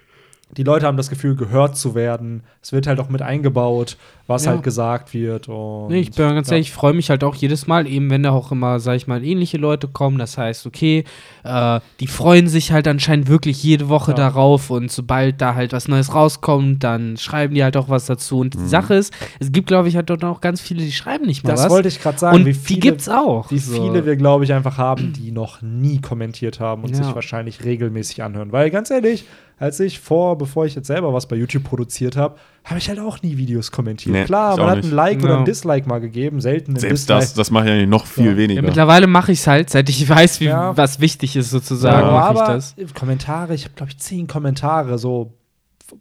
die 0.56 0.62
Leute 0.62 0.86
haben 0.86 0.96
das 0.96 1.10
Gefühl, 1.10 1.34
gehört 1.34 1.76
zu 1.76 1.94
werden. 1.94 2.42
Es 2.62 2.72
wird 2.72 2.86
halt 2.86 3.00
auch 3.00 3.08
mit 3.08 3.22
eingebaut, 3.22 3.96
was 4.26 4.44
Ja. 4.44 4.52
halt 4.52 4.62
gesagt 4.62 5.12
wird. 5.12 5.48
Und 5.48 5.88
Nee, 5.88 6.00
ich 6.00 6.12
bin 6.12 6.28
ganz 6.28 6.48
ja. 6.48 6.54
ehrlich, 6.54 6.68
ich 6.68 6.72
freue 6.72 6.92
mich 6.94 7.10
halt 7.10 7.24
auch 7.24 7.34
jedes 7.34 7.66
Mal, 7.66 7.86
eben 7.88 8.08
wenn 8.10 8.22
da 8.22 8.30
auch 8.30 8.52
immer, 8.52 8.78
sag 8.78 8.94
ich 8.96 9.06
mal, 9.06 9.24
ähnliche 9.24 9.56
Leute 9.58 9.88
kommen. 9.88 10.16
Das 10.18 10.38
heißt, 10.38 10.64
okay, 10.66 11.04
äh, 11.42 11.80
die 11.98 12.06
freuen 12.06 12.46
sich 12.46 12.70
halt 12.72 12.86
anscheinend 12.86 13.28
wirklich 13.28 13.62
jede 13.64 13.88
Woche 13.88 14.12
Ja. 14.12 14.16
darauf 14.16 14.70
und 14.70 14.92
sobald 14.92 15.40
da 15.40 15.54
halt 15.54 15.72
was 15.72 15.88
Neues 15.88 16.14
rauskommt, 16.14 16.84
dann 16.84 17.16
schreiben 17.16 17.54
die 17.54 17.64
halt 17.64 17.76
auch 17.76 17.88
was 17.88 18.06
dazu. 18.06 18.38
Und 18.38 18.54
die 18.54 18.66
Sache 18.68 18.94
ist, 18.94 19.12
es 19.40 19.50
gibt, 19.50 19.66
glaube 19.66 19.88
ich, 19.88 19.96
halt 19.96 20.10
auch 20.10 20.20
noch 20.20 20.40
ganz 20.40 20.60
viele, 20.60 20.82
die 20.82 20.92
schreiben 20.92 21.26
nicht 21.26 21.42
mal 21.44 21.50
Das 21.50 21.64
was. 21.64 21.70
wollte 21.70 21.88
ich 21.88 22.00
gerade 22.00 22.18
sagen. 22.18 22.36
und 22.36 22.46
wie 22.46 22.52
die 22.52 22.58
viele, 22.58 22.80
gibt's 22.80 23.08
auch. 23.08 23.50
Wie 23.50 23.58
So. 23.58 23.74
viele 23.82 24.06
wir, 24.06 24.16
glaube 24.16 24.44
ich, 24.44 24.52
einfach 24.52 24.78
haben, 24.78 25.12
die 25.14 25.32
noch 25.32 25.62
nie 25.62 26.00
kommentiert 26.00 26.60
haben 26.60 26.84
und 26.84 26.90
Ja. 26.96 27.02
sich 27.02 27.14
wahrscheinlich 27.14 27.64
regelmäßig 27.64 28.22
anhören. 28.22 28.52
Weil 28.52 28.70
ganz 28.70 28.90
ehrlich, 28.90 29.24
als 29.58 29.78
ich 29.80 30.00
vor, 30.00 30.36
bevor 30.38 30.66
ich 30.66 30.74
jetzt 30.74 30.86
selber 30.88 31.12
was 31.14 31.26
bei 31.26 31.36
YouTube 31.36 31.64
produziert 31.64 32.16
habe, 32.16 32.36
habe 32.64 32.78
ich 32.78 32.88
halt 32.88 32.98
auch 32.98 33.22
nie 33.22 33.36
Videos 33.36 33.70
kommentiert. 33.70 34.12
Nee, 34.14 34.24
Klar, 34.24 34.52
ich 34.54 34.58
man 34.58 34.68
hat 34.70 34.76
nicht. 34.78 34.86
ein 34.90 34.94
Like 34.94 35.18
oder 35.22 35.34
Ja. 35.34 35.38
ein 35.38 35.44
Dislike 35.44 35.88
mal 35.88 36.00
gegeben, 36.00 36.40
selten 36.40 36.72
ein 36.72 36.76
Selbst 36.80 37.02
Dislike. 37.08 37.20
das, 37.20 37.34
das 37.34 37.50
mache 37.50 37.66
ich 37.66 37.70
eigentlich 37.72 37.88
noch 37.88 38.06
viel 38.06 38.24
Ja. 38.26 38.30
ja, 38.32 38.36
weniger. 38.36 38.62
mittlerweile 38.62 39.06
mache 39.06 39.32
ich 39.32 39.38
es 39.40 39.46
halt, 39.46 39.70
seit 39.70 39.88
ich 39.88 40.08
weiß, 40.08 40.40
wie, 40.40 40.46
Ja. 40.46 40.76
was 40.76 41.00
wichtig 41.00 41.36
ist, 41.36 41.50
sozusagen, 41.50 42.06
Ja, 42.06 42.30
ich 42.32 42.38
aber 42.40 42.54
das. 42.54 42.74
Kommentare, 42.94 43.54
ich 43.54 43.64
habe, 43.64 43.74
glaube 43.74 43.90
ich, 43.92 43.98
zehn 43.98 44.26
Kommentare 44.26 44.98
so 44.98 45.32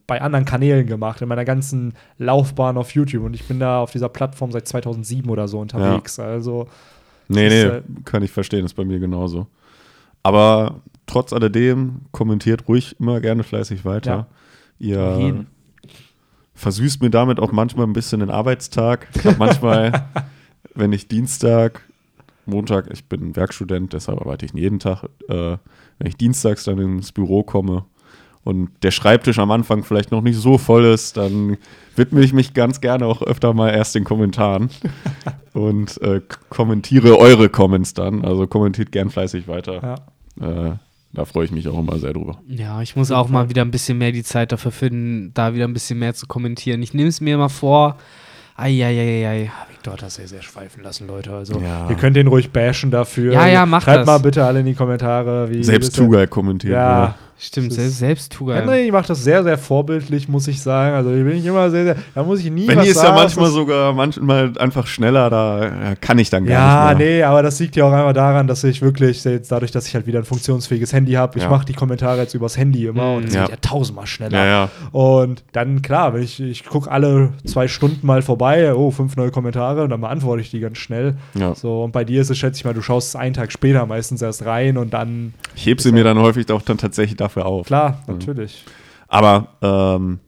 bei 0.07 0.21
anderen 0.21 0.45
Kanälen 0.45 0.87
gemacht, 0.87 1.21
in 1.21 1.27
meiner 1.27 1.45
ganzen 1.45 1.93
Laufbahn 2.17 2.77
auf 2.77 2.91
YouTube. 2.95 3.23
Und 3.25 3.33
ich 3.35 3.43
bin 3.45 3.59
da 3.59 3.79
auf 3.81 3.91
dieser 3.91 4.09
Plattform 4.09 4.51
seit 4.51 4.67
2007 4.67 5.29
oder 5.29 5.47
so 5.47 5.59
unterwegs. 5.59 6.17
Also, 6.19 6.67
Nee, 7.27 7.47
nee, 7.49 7.61
ist, 7.63 7.65
äh, 7.71 7.81
kann 8.05 8.23
ich 8.23 8.31
verstehen, 8.31 8.65
ist 8.65 8.73
bei 8.73 8.85
mir 8.85 8.99
genauso. 8.99 9.47
Aber 10.23 10.81
trotz 11.05 11.33
alledem, 11.33 12.01
kommentiert 12.11 12.67
ruhig 12.67 12.95
immer 12.99 13.19
gerne 13.21 13.43
fleißig 13.43 13.85
weiter. 13.85 14.27
Ihr 14.79 15.17
jeden. 15.19 15.47
versüßt 16.55 17.01
mir 17.01 17.09
damit 17.09 17.39
auch 17.39 17.51
manchmal 17.51 17.85
ein 17.87 17.93
bisschen 17.93 18.19
den 18.19 18.29
Arbeitstag. 18.29 19.07
Ich 19.15 19.25
hab 19.25 19.37
manchmal, 19.37 20.07
wenn 20.75 20.91
ich 20.91 21.07
Dienstag, 21.07 21.81
Montag, 22.45 22.89
ich 22.91 23.05
bin 23.05 23.35
Werkstudent, 23.35 23.93
deshalb 23.93 24.19
arbeite 24.19 24.45
ich 24.45 24.53
jeden 24.53 24.79
Tag, 24.79 25.05
äh, 25.29 25.57
wenn 25.99 26.07
ich 26.07 26.17
dienstags 26.17 26.65
dann 26.65 26.79
ins 26.79 27.11
Büro 27.11 27.43
komme 27.43 27.85
und 28.43 28.71
der 28.83 28.91
Schreibtisch 28.91 29.39
am 29.39 29.51
Anfang 29.51 29.83
vielleicht 29.83 30.11
noch 30.11 30.21
nicht 30.21 30.37
so 30.37 30.57
voll 30.57 30.83
ist, 30.83 31.15
dann 31.15 31.57
widme 31.95 32.21
ich 32.21 32.33
mich 32.33 32.53
ganz 32.53 32.81
gerne 32.81 33.05
auch 33.05 33.21
öfter 33.21 33.53
mal 33.53 33.69
erst 33.69 33.95
den 33.95 34.03
Kommentaren 34.03 34.69
und 35.53 36.01
äh, 36.01 36.21
kommentiere 36.49 37.17
eure 37.17 37.47
Comments 37.47 37.93
dann. 37.93 38.25
Also 38.25 38.47
kommentiert 38.47 38.91
gern 38.91 39.09
fleißig 39.09 39.47
weiter. 39.47 39.97
ja. 40.41 40.71
Äh, 40.71 40.75
da 41.13 41.25
freue 41.25 41.45
ich 41.45 41.51
mich 41.51 41.67
auch 41.67 41.77
immer 41.77 41.97
sehr 41.99 42.13
drüber. 42.13 42.39
Ja, 42.47 42.81
ich 42.81 42.95
muss 42.95 43.11
auch 43.11 43.29
mal 43.29 43.49
wieder 43.49 43.61
ein 43.61 43.71
bisschen 43.71 43.97
mehr 43.97 44.11
die 44.11 44.23
Zeit 44.23 44.51
dafür 44.51 44.71
finden, 44.71 45.31
da 45.33 45.53
wieder 45.53 45.65
ein 45.65 45.73
bisschen 45.73 45.99
mehr 45.99 46.13
zu 46.13 46.25
kommentieren. 46.27 46.81
Ich 46.81 46.93
nehme 46.93 47.09
es 47.09 47.21
mir 47.21 47.37
mal 47.37 47.49
vor. 47.49 47.97
Eieieiei. 48.55 49.51
Victor 49.71 49.93
hat 49.93 50.01
das 50.03 50.15
sehr, 50.15 50.27
sehr 50.27 50.41
schweifen 50.43 50.83
lassen, 50.83 51.07
Leute. 51.07 51.33
Also, 51.33 51.59
Ja. 51.59 51.89
ihr 51.89 51.95
könnt 51.95 52.15
den 52.15 52.27
ruhig 52.27 52.51
bashen 52.51 52.91
dafür. 52.91 53.33
Ja, 53.33 53.47
ja, 53.47 53.65
macht 53.65 53.83
Schreibt 53.85 53.99
das. 54.01 54.05
mal 54.05 54.19
bitte 54.19 54.45
alle 54.45 54.59
in 54.59 54.65
die 54.67 54.75
Kommentare, 54.75 55.49
wie. 55.49 55.63
Selbst 55.63 55.95
Tugai 55.95 56.27
kommentiert. 56.27 56.73
Ja, 56.73 57.15
Stimmt, 57.37 57.73
selbst, 57.73 57.97
selbst 57.99 58.31
Tugai. 58.33 58.55
Henry 58.61 58.89
macht 58.91 59.09
das 59.09 59.23
sehr, 59.23 59.43
sehr 59.43 59.57
vorbildlich, 59.57 60.29
muss 60.29 60.47
ich 60.47 60.61
sagen. 60.61 60.95
Also, 60.95 61.11
ich 61.11 61.23
bin 61.23 61.35
ich 61.37 61.45
immer 61.45 61.69
sehr, 61.69 61.83
sehr. 61.83 61.95
Da 62.15 62.23
muss 62.23 62.39
ich 62.39 62.49
nie. 62.49 62.67
Benny 62.67 62.81
was 62.81 62.87
ist 62.87 62.95
ja 62.95 63.01
sagen, 63.03 63.15
manchmal 63.15 63.45
das- 63.45 63.53
sogar 63.53 63.93
manchmal 63.93 64.57
einfach 64.59 64.87
schneller, 64.87 65.29
da 65.29 65.63
ja, 65.63 65.95
kann 65.99 66.19
ich 66.19 66.29
dann 66.29 66.45
gar 66.45 66.53
Ja, 66.53 66.89
nicht 66.93 66.99
mehr. 66.99 67.07
nee, 67.17 67.23
aber 67.23 67.43
das 67.43 67.59
liegt 67.59 67.75
ja 67.75 67.83
auch 67.85 67.91
einmal 67.91 68.13
daran, 68.13 68.47
dass 68.47 68.63
ich 68.63 68.81
wirklich, 68.81 69.23
jetzt 69.25 69.51
dadurch, 69.51 69.71
dass 69.71 69.87
ich 69.87 69.95
halt 69.95 70.07
wieder 70.07 70.19
ein 70.19 70.25
funktionsfähiges 70.25 70.93
Handy 70.93 71.13
habe, 71.13 71.37
ich 71.37 71.43
Ja. 71.43 71.49
mache 71.49 71.65
die 71.65 71.73
Kommentare 71.73 72.19
jetzt 72.21 72.33
übers 72.33 72.55
Handy 72.57 72.85
immer 72.85 73.09
Mhm. 73.11 73.15
und 73.17 73.25
das 73.27 73.33
Ja. 73.33 73.41
geht 73.41 73.51
ja 73.51 73.57
tausendmal 73.61 74.07
schneller. 74.07 74.37
Ja, 74.37 74.45
ja. 74.45 74.69
Und 74.91 75.43
dann, 75.51 75.81
klar, 75.81 76.13
wenn 76.13 76.21
ich, 76.23 76.39
ich 76.39 76.63
gucke 76.65 76.89
alle 76.89 77.33
zwei 77.45 77.67
Stunden 77.67 78.05
mal 78.07 78.21
vorbei, 78.21 78.73
oh, 78.73 78.91
fünf 78.91 79.17
neue 79.17 79.31
Kommentare 79.31 79.83
und 79.83 79.89
dann 79.89 80.01
beantworte 80.01 80.41
ich 80.41 80.51
die 80.51 80.59
ganz 80.59 80.77
schnell. 80.77 81.15
ja. 81.33 81.53
So, 81.55 81.83
und 81.83 81.91
bei 81.91 82.03
dir 82.05 82.21
ist 82.21 82.29
es, 82.29 82.37
schätze 82.37 82.57
ich 82.59 82.65
mal, 82.65 82.73
du 82.73 82.81
schaust 82.81 83.09
es 83.09 83.15
einen 83.15 83.33
Tag 83.33 83.51
später 83.51 83.85
meistens 83.85 84.21
erst 84.21 84.45
rein 84.45 84.77
und 84.77 84.93
dann, 84.93 85.33
Ich 85.55 85.65
heb 85.65 85.81
sie 85.81 85.91
mir 85.91 86.03
dann 86.03 86.19
häufig 86.19 86.49
auch 86.51 86.61
dann 86.61 86.77
tatsächlich 86.77 87.17
dafür 87.23 87.45
auf. 87.45 87.67
klar, 87.67 88.01
Mhm. 88.07 88.13
natürlich. 88.13 88.65
Aber 89.07 89.47
ähm, 89.61 90.19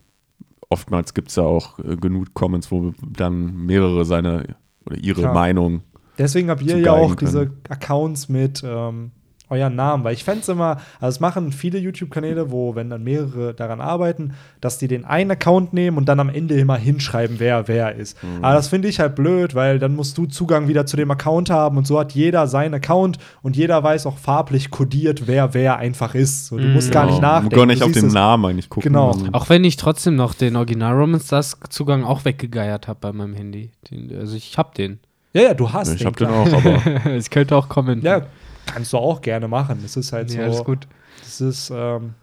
oftmals 0.70 1.14
gibt 1.14 1.30
es 1.30 1.36
ja 1.36 1.44
auch 1.44 1.80
äh, 1.80 1.96
genug 1.98 2.34
Comments, 2.34 2.70
wo 2.72 2.94
dann 3.08 3.56
mehrere 3.66 4.06
seine 4.06 4.56
oder 4.86 4.98
ihre 4.98 5.22
Klar. 5.22 5.34
Meinung. 5.34 5.82
Deswegen 6.18 6.50
habt 6.50 6.62
ihr 6.62 6.78
ja 6.80 6.94
auch 6.94 7.10
geigen 7.10 7.26
diese 7.26 7.40
können. 7.48 7.62
Accounts 7.70 8.30
mit 8.30 8.64
ähm, 8.66 9.12
euren 9.50 9.76
Namen, 9.76 10.04
weil 10.04 10.14
ich 10.14 10.24
fände 10.24 10.42
es 10.42 10.50
immer, 10.50 10.78
also 11.00 11.16
es 11.16 11.20
machen 11.20 11.52
viele 11.52 11.78
YouTube-Kanäle, 11.80 12.52
wo, 12.52 12.76
wenn 12.76 12.90
dann 12.90 13.04
mehrere 13.04 13.54
daran 13.54 13.82
arbeiten, 13.82 14.34
dass 14.62 14.78
die 14.78 14.88
den 14.88 15.06
einen 15.06 15.32
Account 15.32 15.74
nehmen 15.74 15.98
und 15.98 16.06
dann 16.10 16.20
am 16.20 16.30
Ende 16.30 16.56
immer 16.56 16.78
hinschreiben, 16.78 17.36
wer 17.40 17.68
wer 17.68 17.96
ist. 17.96 18.22
Mhm. 18.24 18.44
Aber 18.44 18.56
das 18.56 18.68
finde 18.68 18.88
ich 18.88 19.00
halt 19.00 19.16
blöd, 19.16 19.56
weil 19.56 19.80
dann 19.80 19.96
musst 19.96 20.18
du 20.18 20.26
Zugang 20.26 20.68
wieder 20.68 20.86
zu 20.86 20.98
dem 20.98 21.12
Account 21.12 21.50
haben 21.50 21.78
und 21.78 21.86
so 21.88 22.00
hat 22.00 22.14
jeder 22.14 22.48
seinen 22.48 22.74
Account 22.76 23.18
und 23.42 23.56
jeder 23.56 23.84
weiß 23.84 24.06
auch 24.06 24.18
farblich 24.18 24.72
kodiert, 24.72 25.28
wer 25.28 25.54
wer 25.54 25.78
einfach 25.78 26.16
ist. 26.16 26.48
So, 26.48 26.58
du 26.58 26.68
musst 26.68 26.92
gar 26.92 27.06
nicht 27.06 27.16
Genau. 27.18 27.28
nachdenken. 27.28 27.56
Gar 27.56 27.66
nicht 27.68 27.82
du 27.82 27.86
auf 27.86 27.92
den 27.92 28.08
Namen 28.08 28.46
eigentlich 28.46 28.70
gucken. 28.70 28.92
Genau. 28.92 29.14
sondern- 29.14 29.34
Auch 29.34 29.50
wenn 29.50 29.64
ich 29.64 29.78
trotzdem 29.78 30.16
noch 30.16 30.34
den 30.34 30.56
Original 30.56 30.94
Roman 30.96 31.20
Stars 31.20 31.58
Zugang 31.70 32.04
auch 32.04 32.26
weggegeiert 32.26 32.88
habe 32.88 33.00
bei 33.02 33.14
meinem 33.14 33.34
Handy. 33.36 33.72
Den, 33.92 34.12
also 34.18 34.36
ich 34.36 34.58
hab 34.58 34.74
den. 34.76 35.00
Ja, 35.34 35.42
ja, 35.42 35.54
du 35.54 35.72
hast 35.74 35.94
Ich 35.94 36.06
hab 36.06 36.16
den 36.16 36.28
klar. 36.28 36.40
auch, 36.42 36.54
aber 36.54 37.06
es 37.16 37.30
könnte 37.30 37.56
auch 37.56 37.68
kommen. 37.70 38.02
Ja, 38.02 38.22
kannst 38.66 38.94
du 38.94 38.98
auch 38.98 39.22
gerne 39.22 39.48
machen. 39.48 39.80
Das 39.82 39.96
ist 39.98 40.12
halt 40.14 40.32
ja, 40.32 40.38
so. 40.38 40.42
alles 40.44 40.64
gut. 40.64 40.88
Das 41.22 41.42
ist, 41.42 41.72
ähm, 41.74 42.14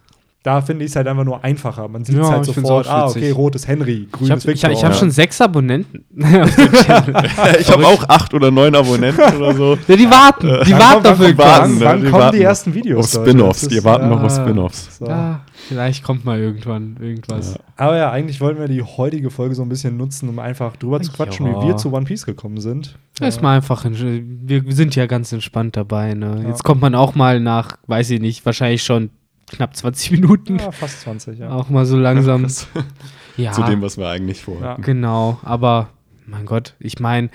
da 0.43 0.61
finde 0.61 0.83
ich 0.83 0.91
es 0.91 0.95
halt 0.97 1.07
einfach 1.07 1.23
nur 1.23 1.41
einfacher. 1.43 1.87
Man 1.87 2.03
sieht 2.03 2.15
Ja, 2.17 2.23
es 2.23 2.29
halt 2.29 2.47
ich 2.47 2.53
find's 2.53 2.67
sofort, 2.67 2.87
ah, 2.89 3.07
okay, 3.07 3.31
rot 3.31 3.55
ist 3.55 3.65
Henry, 3.65 4.09
grün 4.11 4.25
Ich 4.25 4.29
habe 4.31 4.37
ist 4.39 4.43
ich, 4.45 4.53
Victor. 4.55 4.71
ich 4.71 4.83
hab 4.83 4.91
Ja. 4.91 4.97
schon 4.97 5.09
sechs 5.09 5.39
Abonnenten. 5.39 6.03
auf 6.21 6.55
dem 6.55 6.71
Channel. 6.73 7.23
ich 7.61 7.71
habe 7.71 7.87
auch 7.87 8.03
acht 8.09 8.33
oder 8.33 8.51
neun 8.51 8.75
Abonnenten 8.75 9.37
oder 9.37 9.53
so. 9.55 9.77
ja, 9.87 9.95
die 9.95 10.09
warten. 10.09 10.47
Die 10.65 10.71
Wann 10.73 10.79
warten 10.79 11.07
auf 11.07 11.19
irgendwas. 11.21 11.45
warten, 11.47 11.79
wann, 11.79 11.85
wann 11.85 12.03
Die 12.03 12.09
kommen 12.11 12.31
die 12.33 12.37
noch 12.39 12.43
ersten 12.45 12.73
Videos? 12.73 13.05
Auf 13.05 13.13
Leute? 13.25 13.29
Spin-offs, 13.31 13.67
die 13.69 13.77
ist, 13.77 13.83
warten 13.85 14.09
noch 14.09 14.21
auf 14.21 14.37
äh, 14.37 14.41
Spin-offs. 14.41 14.97
So. 14.97 15.05
Ja, 15.07 15.41
vielleicht 15.69 16.03
kommt 16.03 16.25
mal 16.25 16.37
irgendwann 16.39 16.97
irgendwas. 16.99 17.57
Aber 17.77 17.95
ja, 17.95 18.11
eigentlich 18.11 18.41
wollten 18.41 18.59
wir 18.59 18.67
die 18.67 18.83
heutige 18.83 19.29
Folge 19.29 19.55
so 19.55 19.61
ein 19.61 19.69
bisschen 19.69 19.95
nutzen, 19.95 20.27
um 20.27 20.39
einfach 20.39 20.75
drüber 20.75 21.01
zu 21.01 21.13
quatschen, 21.13 21.47
Ja. 21.47 21.61
wie 21.63 21.67
wir 21.67 21.77
zu 21.77 21.93
One 21.93 22.03
Piece 22.05 22.25
gekommen 22.25 22.59
sind. 22.59 22.97
Erstmal 23.21 23.55
einfach, 23.55 23.85
in, 23.85 24.41
wir 24.45 24.61
sind 24.69 24.93
ja 24.97 25.05
ganz 25.05 25.31
entspannt 25.31 25.77
dabei. 25.77 26.13
Ne? 26.15 26.41
Ja. 26.43 26.49
Jetzt 26.49 26.65
kommt 26.65 26.81
man 26.81 26.95
auch 26.95 27.15
mal 27.15 27.39
nach, 27.39 27.77
weiß 27.87 28.09
ich 28.09 28.19
nicht, 28.19 28.45
wahrscheinlich 28.45 28.83
schon 28.83 29.09
knapp 29.53 29.75
20 29.75 30.11
Minuten. 30.11 30.59
Ja, 30.59 30.71
fast 30.71 31.01
20, 31.01 31.39
ja. 31.39 31.49
Auch 31.49 31.69
mal 31.69 31.85
so 31.85 31.97
langsam. 31.97 32.45
ja, 33.37 33.51
Zu 33.51 33.63
dem, 33.63 33.81
was 33.81 33.97
wir 33.97 34.07
eigentlich 34.09 34.41
vorhatten. 34.43 34.81
genau. 34.81 35.39
Aber, 35.43 35.89
mein 36.25 36.45
Gott, 36.45 36.75
ich 36.79 36.99
meine, 36.99 37.29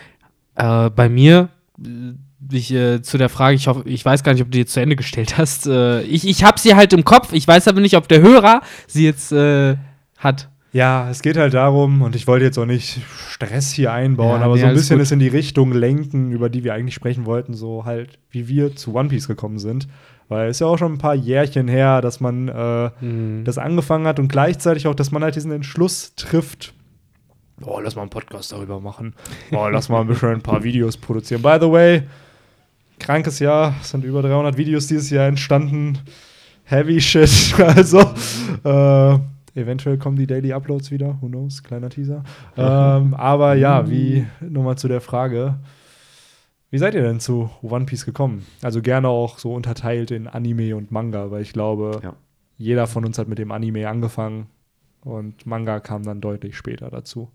äh, 0.56 0.90
bei 0.90 1.08
mir, 1.08 1.48
äh, 1.82 2.12
ich, 2.52 2.72
äh, 2.72 3.02
zu 3.02 3.18
der 3.18 3.28
Frage, 3.28 3.56
ich 3.56 3.66
hoffe, 3.66 3.82
ich 3.86 4.04
weiß 4.04 4.22
gar 4.22 4.32
nicht, 4.32 4.42
ob 4.42 4.48
du 4.48 4.52
die 4.52 4.58
jetzt 4.60 4.72
zu 4.72 4.80
Ende 4.80 4.96
gestellt 4.96 5.38
hast. 5.38 5.66
Äh, 5.66 6.02
ich 6.02 6.26
ich 6.26 6.44
habe 6.44 6.58
sie 6.60 6.74
halt 6.74 6.92
im 6.92 7.04
Kopf. 7.04 7.32
Ich 7.32 7.46
weiß 7.48 7.66
aber 7.68 7.80
nicht, 7.80 7.96
ob 7.96 8.06
der 8.08 8.20
Hörer 8.20 8.60
sie 8.86 9.04
jetzt 9.04 9.32
äh, 9.32 9.76
hat. 10.18 10.48
Ja, 10.72 11.08
es 11.10 11.22
geht 11.22 11.38
halt 11.38 11.54
darum, 11.54 12.02
und 12.02 12.14
ich 12.14 12.26
wollte 12.26 12.44
jetzt 12.44 12.58
auch 12.58 12.66
nicht 12.66 13.00
Stress 13.30 13.72
hier 13.72 13.90
einbauen, 13.92 14.40
Ja, 14.40 14.44
aber 14.44 14.54
nee, 14.54 14.60
so 14.60 14.66
ein 14.66 14.74
bisschen 14.74 14.98
gut. 14.98 15.02
es 15.04 15.10
in 15.12 15.18
die 15.18 15.28
Richtung 15.28 15.72
lenken, 15.72 16.30
über 16.30 16.50
die 16.50 16.62
wir 16.62 16.74
eigentlich 16.74 16.94
sprechen 16.94 17.24
wollten, 17.24 17.54
so 17.54 17.86
halt, 17.86 18.18
wie 18.30 18.48
wir 18.48 18.76
zu 18.76 18.94
One 18.94 19.08
Piece 19.08 19.26
gekommen 19.28 19.58
sind. 19.58 19.88
Weil 20.28 20.48
es 20.48 20.56
ist 20.56 20.60
ja 20.60 20.66
auch 20.66 20.76
schon 20.76 20.94
ein 20.94 20.98
paar 20.98 21.14
Jährchen 21.14 21.68
her, 21.68 22.00
dass 22.00 22.20
man 22.20 22.48
äh, 22.48 22.90
Hm. 23.00 23.44
das 23.44 23.56
angefangen 23.58 24.06
hat 24.06 24.18
und 24.18 24.28
gleichzeitig 24.28 24.86
auch, 24.86 24.94
dass 24.94 25.10
man 25.10 25.22
halt 25.22 25.36
diesen 25.36 25.52
Entschluss 25.52 26.14
trifft. 26.16 26.74
Boah, 27.60 27.82
lass 27.82 27.96
mal 27.96 28.02
einen 28.02 28.10
Podcast 28.10 28.52
darüber 28.52 28.80
machen. 28.80 29.14
Boah, 29.50 29.70
lass 29.70 29.88
mal 29.88 30.02
ein 30.02 30.06
bisschen 30.06 30.28
ein 30.28 30.42
paar 30.42 30.62
Videos 30.62 30.96
produzieren. 30.96 31.42
By 31.42 31.56
the 31.60 31.70
way, 31.70 32.02
krankes 32.98 33.38
Jahr, 33.40 33.74
es 33.80 33.90
sind 33.90 34.04
über 34.04 34.22
300 34.22 34.56
Videos 34.56 34.86
dieses 34.86 35.10
Jahr 35.10 35.26
entstanden. 35.26 35.98
Heavy 36.64 37.00
Shit. 37.00 37.54
Also, 37.58 38.00
äh, 38.64 39.18
Eventuell 39.54 39.98
kommen 39.98 40.16
die 40.16 40.26
Daily 40.26 40.52
Uploads 40.52 40.92
wieder, 40.92 41.18
who 41.20 41.26
knows, 41.26 41.64
kleiner 41.64 41.88
Teaser. 41.88 42.22
ähm, 42.56 43.14
aber 43.14 43.54
ja, 43.54 43.90
wie, 43.90 44.24
nochmal 44.40 44.78
zu 44.78 44.86
der 44.86 45.00
Frage, 45.00 45.56
wie 46.70 46.78
seid 46.78 46.94
ihr 46.94 47.02
denn 47.02 47.20
zu 47.20 47.50
One 47.62 47.84
Piece 47.86 48.04
gekommen? 48.04 48.46
Also 48.62 48.82
gerne 48.82 49.08
auch 49.08 49.38
so 49.38 49.52
unterteilt 49.54 50.10
in 50.10 50.26
Anime 50.26 50.76
und 50.76 50.90
Manga, 50.90 51.30
weil 51.30 51.42
ich 51.42 51.52
glaube, 51.52 52.00
Ja. 52.02 52.14
jeder 52.56 52.86
von 52.86 53.04
uns 53.04 53.18
hat 53.18 53.28
mit 53.28 53.38
dem 53.38 53.52
Anime 53.52 53.88
angefangen 53.88 54.46
und 55.02 55.46
Manga 55.46 55.80
kam 55.80 56.02
dann 56.02 56.20
deutlich 56.20 56.56
später 56.56 56.90
dazu. 56.90 57.30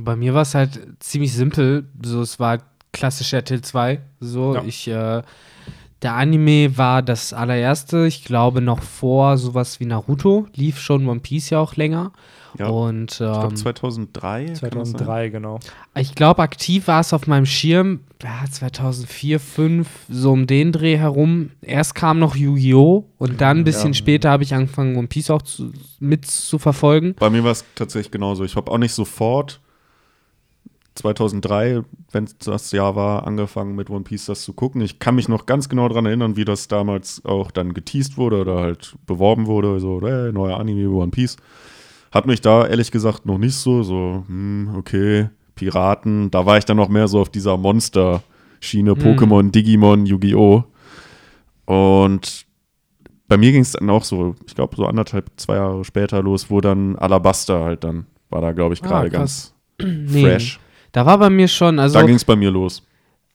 Bei 0.00 0.16
mir 0.16 0.34
war 0.34 0.42
es 0.42 0.54
halt 0.54 0.80
ziemlich 0.98 1.32
simpel. 1.32 1.84
So, 2.04 2.20
es 2.22 2.40
war 2.40 2.58
klassisch 2.92 3.32
RTL 3.32 3.60
2. 3.60 4.00
So, 4.20 4.54
Ja. 4.56 4.64
ich, 4.64 4.88
äh, 4.88 5.22
der 6.02 6.14
Anime 6.14 6.76
war 6.76 7.02
das 7.02 7.32
allererste. 7.32 8.06
Ich 8.06 8.24
glaube, 8.24 8.60
noch 8.60 8.82
vor 8.82 9.38
sowas 9.38 9.78
wie 9.80 9.86
Naruto 9.86 10.46
lief 10.54 10.78
schon 10.78 11.06
One 11.06 11.20
Piece 11.20 11.50
ja 11.50 11.60
auch 11.60 11.76
länger. 11.76 12.12
Ja. 12.58 12.68
Und 12.68 13.12
Ich 13.12 13.16
glaube 13.18 13.48
ähm, 13.48 13.56
2003. 13.56 14.44
kann 14.44 14.46
das 14.52 14.60
sein? 14.60 14.70
2003, 14.70 15.28
genau. 15.30 15.60
ich 15.94 16.14
glaube, 16.14 16.42
aktiv 16.42 16.86
war 16.88 17.00
es 17.00 17.12
auf 17.12 17.26
meinem 17.26 17.46
Schirm 17.46 18.00
ja, 18.22 18.44
2004, 18.50 19.38
2005, 19.38 19.88
so 20.08 20.32
um 20.32 20.46
den 20.46 20.72
Dreh 20.72 20.96
herum. 20.96 21.50
Erst 21.60 21.94
kam 21.94 22.18
noch 22.18 22.34
Yu-Gi-Oh! 22.34 23.04
und 23.18 23.40
dann 23.40 23.58
ein 23.58 23.64
bisschen 23.64 23.88
Ja. 23.92 23.94
später 23.94 24.30
habe 24.30 24.42
ich 24.42 24.54
angefangen, 24.54 24.96
One 24.96 25.06
Piece 25.08 25.30
auch 25.30 25.42
zu, 25.42 25.72
mit 26.00 26.24
zu 26.26 26.58
verfolgen. 26.58 27.14
Bei 27.18 27.28
mir 27.30 27.44
war 27.44 27.52
es 27.52 27.64
tatsächlich 27.74 28.10
genauso. 28.10 28.44
Ich 28.44 28.56
habe 28.56 28.70
auch 28.70 28.78
nicht 28.78 28.92
sofort 28.94 29.60
2003, 30.94 31.82
wenn 32.10 32.24
es 32.24 32.38
das 32.38 32.72
Jahr 32.72 32.96
war, 32.96 33.26
angefangen 33.26 33.74
mit 33.74 33.90
One 33.90 34.04
Piece 34.04 34.26
das 34.26 34.42
zu 34.42 34.54
gucken. 34.54 34.80
Ich 34.80 34.98
kann 34.98 35.14
mich 35.14 35.28
noch 35.28 35.44
ganz 35.46 35.68
genau 35.68 35.88
daran 35.88 36.06
erinnern, 36.06 36.36
wie 36.36 36.44
das 36.44 36.68
damals 36.68 37.22
auch 37.24 37.50
dann 37.50 37.74
geteased 37.74 38.16
wurde 38.16 38.40
oder 38.40 38.60
halt 38.60 38.96
beworben 39.06 39.46
wurde, 39.46 39.78
so, 39.78 40.00
hey, 40.02 40.32
neuer 40.32 40.58
Anime 40.58 40.80
über 40.82 40.96
One 41.02 41.10
Piece. 41.10 41.36
Hat 42.16 42.26
mich 42.26 42.40
da 42.40 42.66
ehrlich 42.66 42.90
gesagt 42.90 43.26
noch 43.26 43.36
nicht 43.38 43.54
so, 43.54 43.82
so, 43.82 44.24
hm, 44.26 44.70
okay, 44.76 45.28
Piraten. 45.54 46.30
Da 46.30 46.46
war 46.46 46.56
ich 46.56 46.64
dann 46.64 46.76
noch 46.78 46.88
mehr 46.88 47.08
so 47.08 47.20
auf 47.20 47.28
dieser 47.28 47.56
Monster-Schiene, 47.58 48.92
Pokémon, 48.94 49.50
Digimon, 49.50 50.06
Yu-Gi-Oh! 50.06 50.64
Und 51.66 52.46
bei 53.28 53.36
mir 53.36 53.52
ging 53.52 53.62
es 53.62 53.72
dann 53.72 53.90
auch 53.90 54.04
so, 54.04 54.34
ich 54.46 54.54
glaube, 54.54 54.76
so 54.76 54.86
anderthalb, 54.86 55.30
zwei 55.36 55.56
Jahre 55.56 55.84
später 55.84 56.22
los, 56.22 56.50
wo 56.50 56.60
dann 56.60 56.96
Alabaster 56.96 57.64
halt 57.64 57.84
dann, 57.84 58.06
war 58.30 58.40
da, 58.40 58.52
glaube 58.52 58.74
ich, 58.74 58.82
Ah, 58.84 58.88
gerade 58.88 59.10
krass. 59.10 59.54
ganz 59.78 59.92
Nee, 60.12 60.22
fresh. 60.22 60.60
Da 60.92 61.04
war 61.04 61.18
bei 61.18 61.28
mir 61.28 61.48
schon, 61.48 61.78
also 61.78 61.98
da 61.98 62.06
ging 62.06 62.14
es 62.16 62.24
bei 62.24 62.36
mir 62.36 62.50
los. 62.50 62.82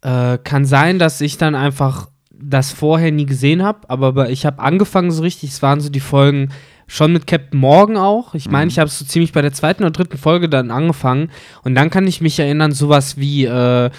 Äh, 0.02 0.40
kann 0.40 0.66
sein, 0.66 0.98
dass 0.98 1.22
ich 1.22 1.38
dann 1.38 1.54
einfach 1.54 2.10
das 2.32 2.72
vorher 2.72 3.12
nie 3.12 3.28
gesehen 3.28 3.62
habe, 3.62 3.88
aber 3.90 4.30
ich 4.32 4.46
habe 4.48 4.60
angefangen 4.60 5.12
so 5.12 5.22
richtig, 5.22 5.52
es 5.52 5.62
waren 5.62 5.80
so 5.80 5.90
die 5.90 6.00
Folgen 6.00 6.50
schon 6.92 7.14
mit 7.14 7.26
Captain 7.26 7.58
Morgan 7.58 7.96
auch. 7.96 8.36
Ich 8.36 8.50
meine, 8.50 8.70
ich 8.70 8.78
habe 8.78 8.90
so 8.90 9.06
ziemlich 9.06 9.32
bei 9.32 9.42
der 9.42 9.54
zweiten 9.54 9.84
oder 9.84 9.92
dritten 9.92 10.18
Folge 10.18 10.50
dann 10.50 10.72
angefangen 10.72 11.32
und 11.64 11.74
dann 11.74 11.90
kann 11.90 12.06
ich 12.06 12.20
mich 12.20 12.38
erinnern, 12.38 12.74
sowas 12.74 13.18
wie 13.18 13.46
äh, 13.46 13.90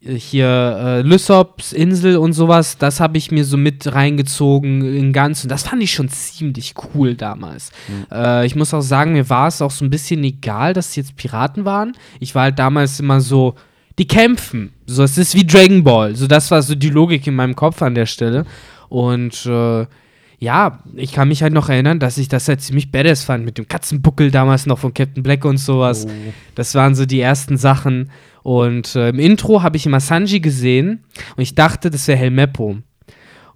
hier 0.00 0.46
äh, 0.46 1.00
Lysops 1.02 1.72
Insel 1.72 2.16
und 2.16 2.34
sowas, 2.34 2.78
das 2.78 3.00
habe 3.00 3.18
ich 3.18 3.32
mir 3.32 3.44
so 3.44 3.56
mit 3.56 3.92
reingezogen 3.92 4.82
in 4.82 5.12
ganz 5.12 5.42
und 5.42 5.50
das 5.50 5.64
fand 5.64 5.82
ich 5.82 5.90
schon 5.90 6.08
ziemlich 6.10 6.74
cool 6.94 7.16
damals. 7.16 7.72
Äh, 8.12 8.46
ich 8.46 8.54
muss 8.54 8.72
auch 8.72 8.82
sagen, 8.82 9.14
mir 9.14 9.28
war 9.28 9.48
es 9.48 9.60
auch 9.60 9.72
so 9.72 9.84
ein 9.84 9.90
bisschen 9.90 10.22
egal, 10.22 10.74
dass 10.74 10.90
es 10.90 10.96
jetzt 10.96 11.16
Piraten 11.16 11.64
waren. 11.64 11.96
Ich 12.20 12.36
war 12.36 12.44
halt 12.44 12.60
damals 12.60 13.00
immer 13.00 13.20
so, 13.20 13.56
die 13.98 14.06
kämpfen. 14.06 14.72
So, 14.86 15.02
es 15.02 15.18
ist 15.18 15.34
wie 15.34 15.44
Dragon 15.44 15.82
Ball. 15.82 16.14
So, 16.14 16.28
das 16.28 16.52
war 16.52 16.62
so 16.62 16.76
die 16.76 16.90
Logik 16.90 17.26
in 17.26 17.34
meinem 17.34 17.56
Kopf 17.56 17.82
an 17.82 17.96
der 17.96 18.06
Stelle. 18.06 18.46
Und 18.88 19.44
äh, 19.44 19.86
ja, 20.40 20.78
ich 20.94 21.12
kann 21.12 21.28
mich 21.28 21.42
halt 21.42 21.52
noch 21.52 21.68
erinnern, 21.68 21.98
dass 21.98 22.16
ich 22.16 22.28
das 22.28 22.46
halt 22.46 22.60
ziemlich 22.60 22.92
badass 22.92 23.24
fand 23.24 23.44
mit 23.44 23.58
dem 23.58 23.66
Katzenbuckel 23.66 24.30
damals 24.30 24.66
noch 24.66 24.78
von 24.78 24.94
Captain 24.94 25.22
Black 25.22 25.44
und 25.44 25.58
sowas. 25.58 26.06
Oh. 26.06 26.32
Das 26.54 26.74
waren 26.74 26.94
so 26.94 27.06
die 27.06 27.20
ersten 27.20 27.56
Sachen. 27.56 28.10
Und 28.44 28.94
äh, 28.94 29.08
im 29.08 29.18
Intro 29.18 29.62
habe 29.62 29.76
ich 29.76 29.86
immer 29.86 30.00
Sanji 30.00 30.40
gesehen 30.40 31.04
und 31.36 31.42
ich 31.42 31.56
dachte, 31.56 31.90
das 31.90 32.06
wäre 32.06 32.18
Helmeppo. 32.18 32.78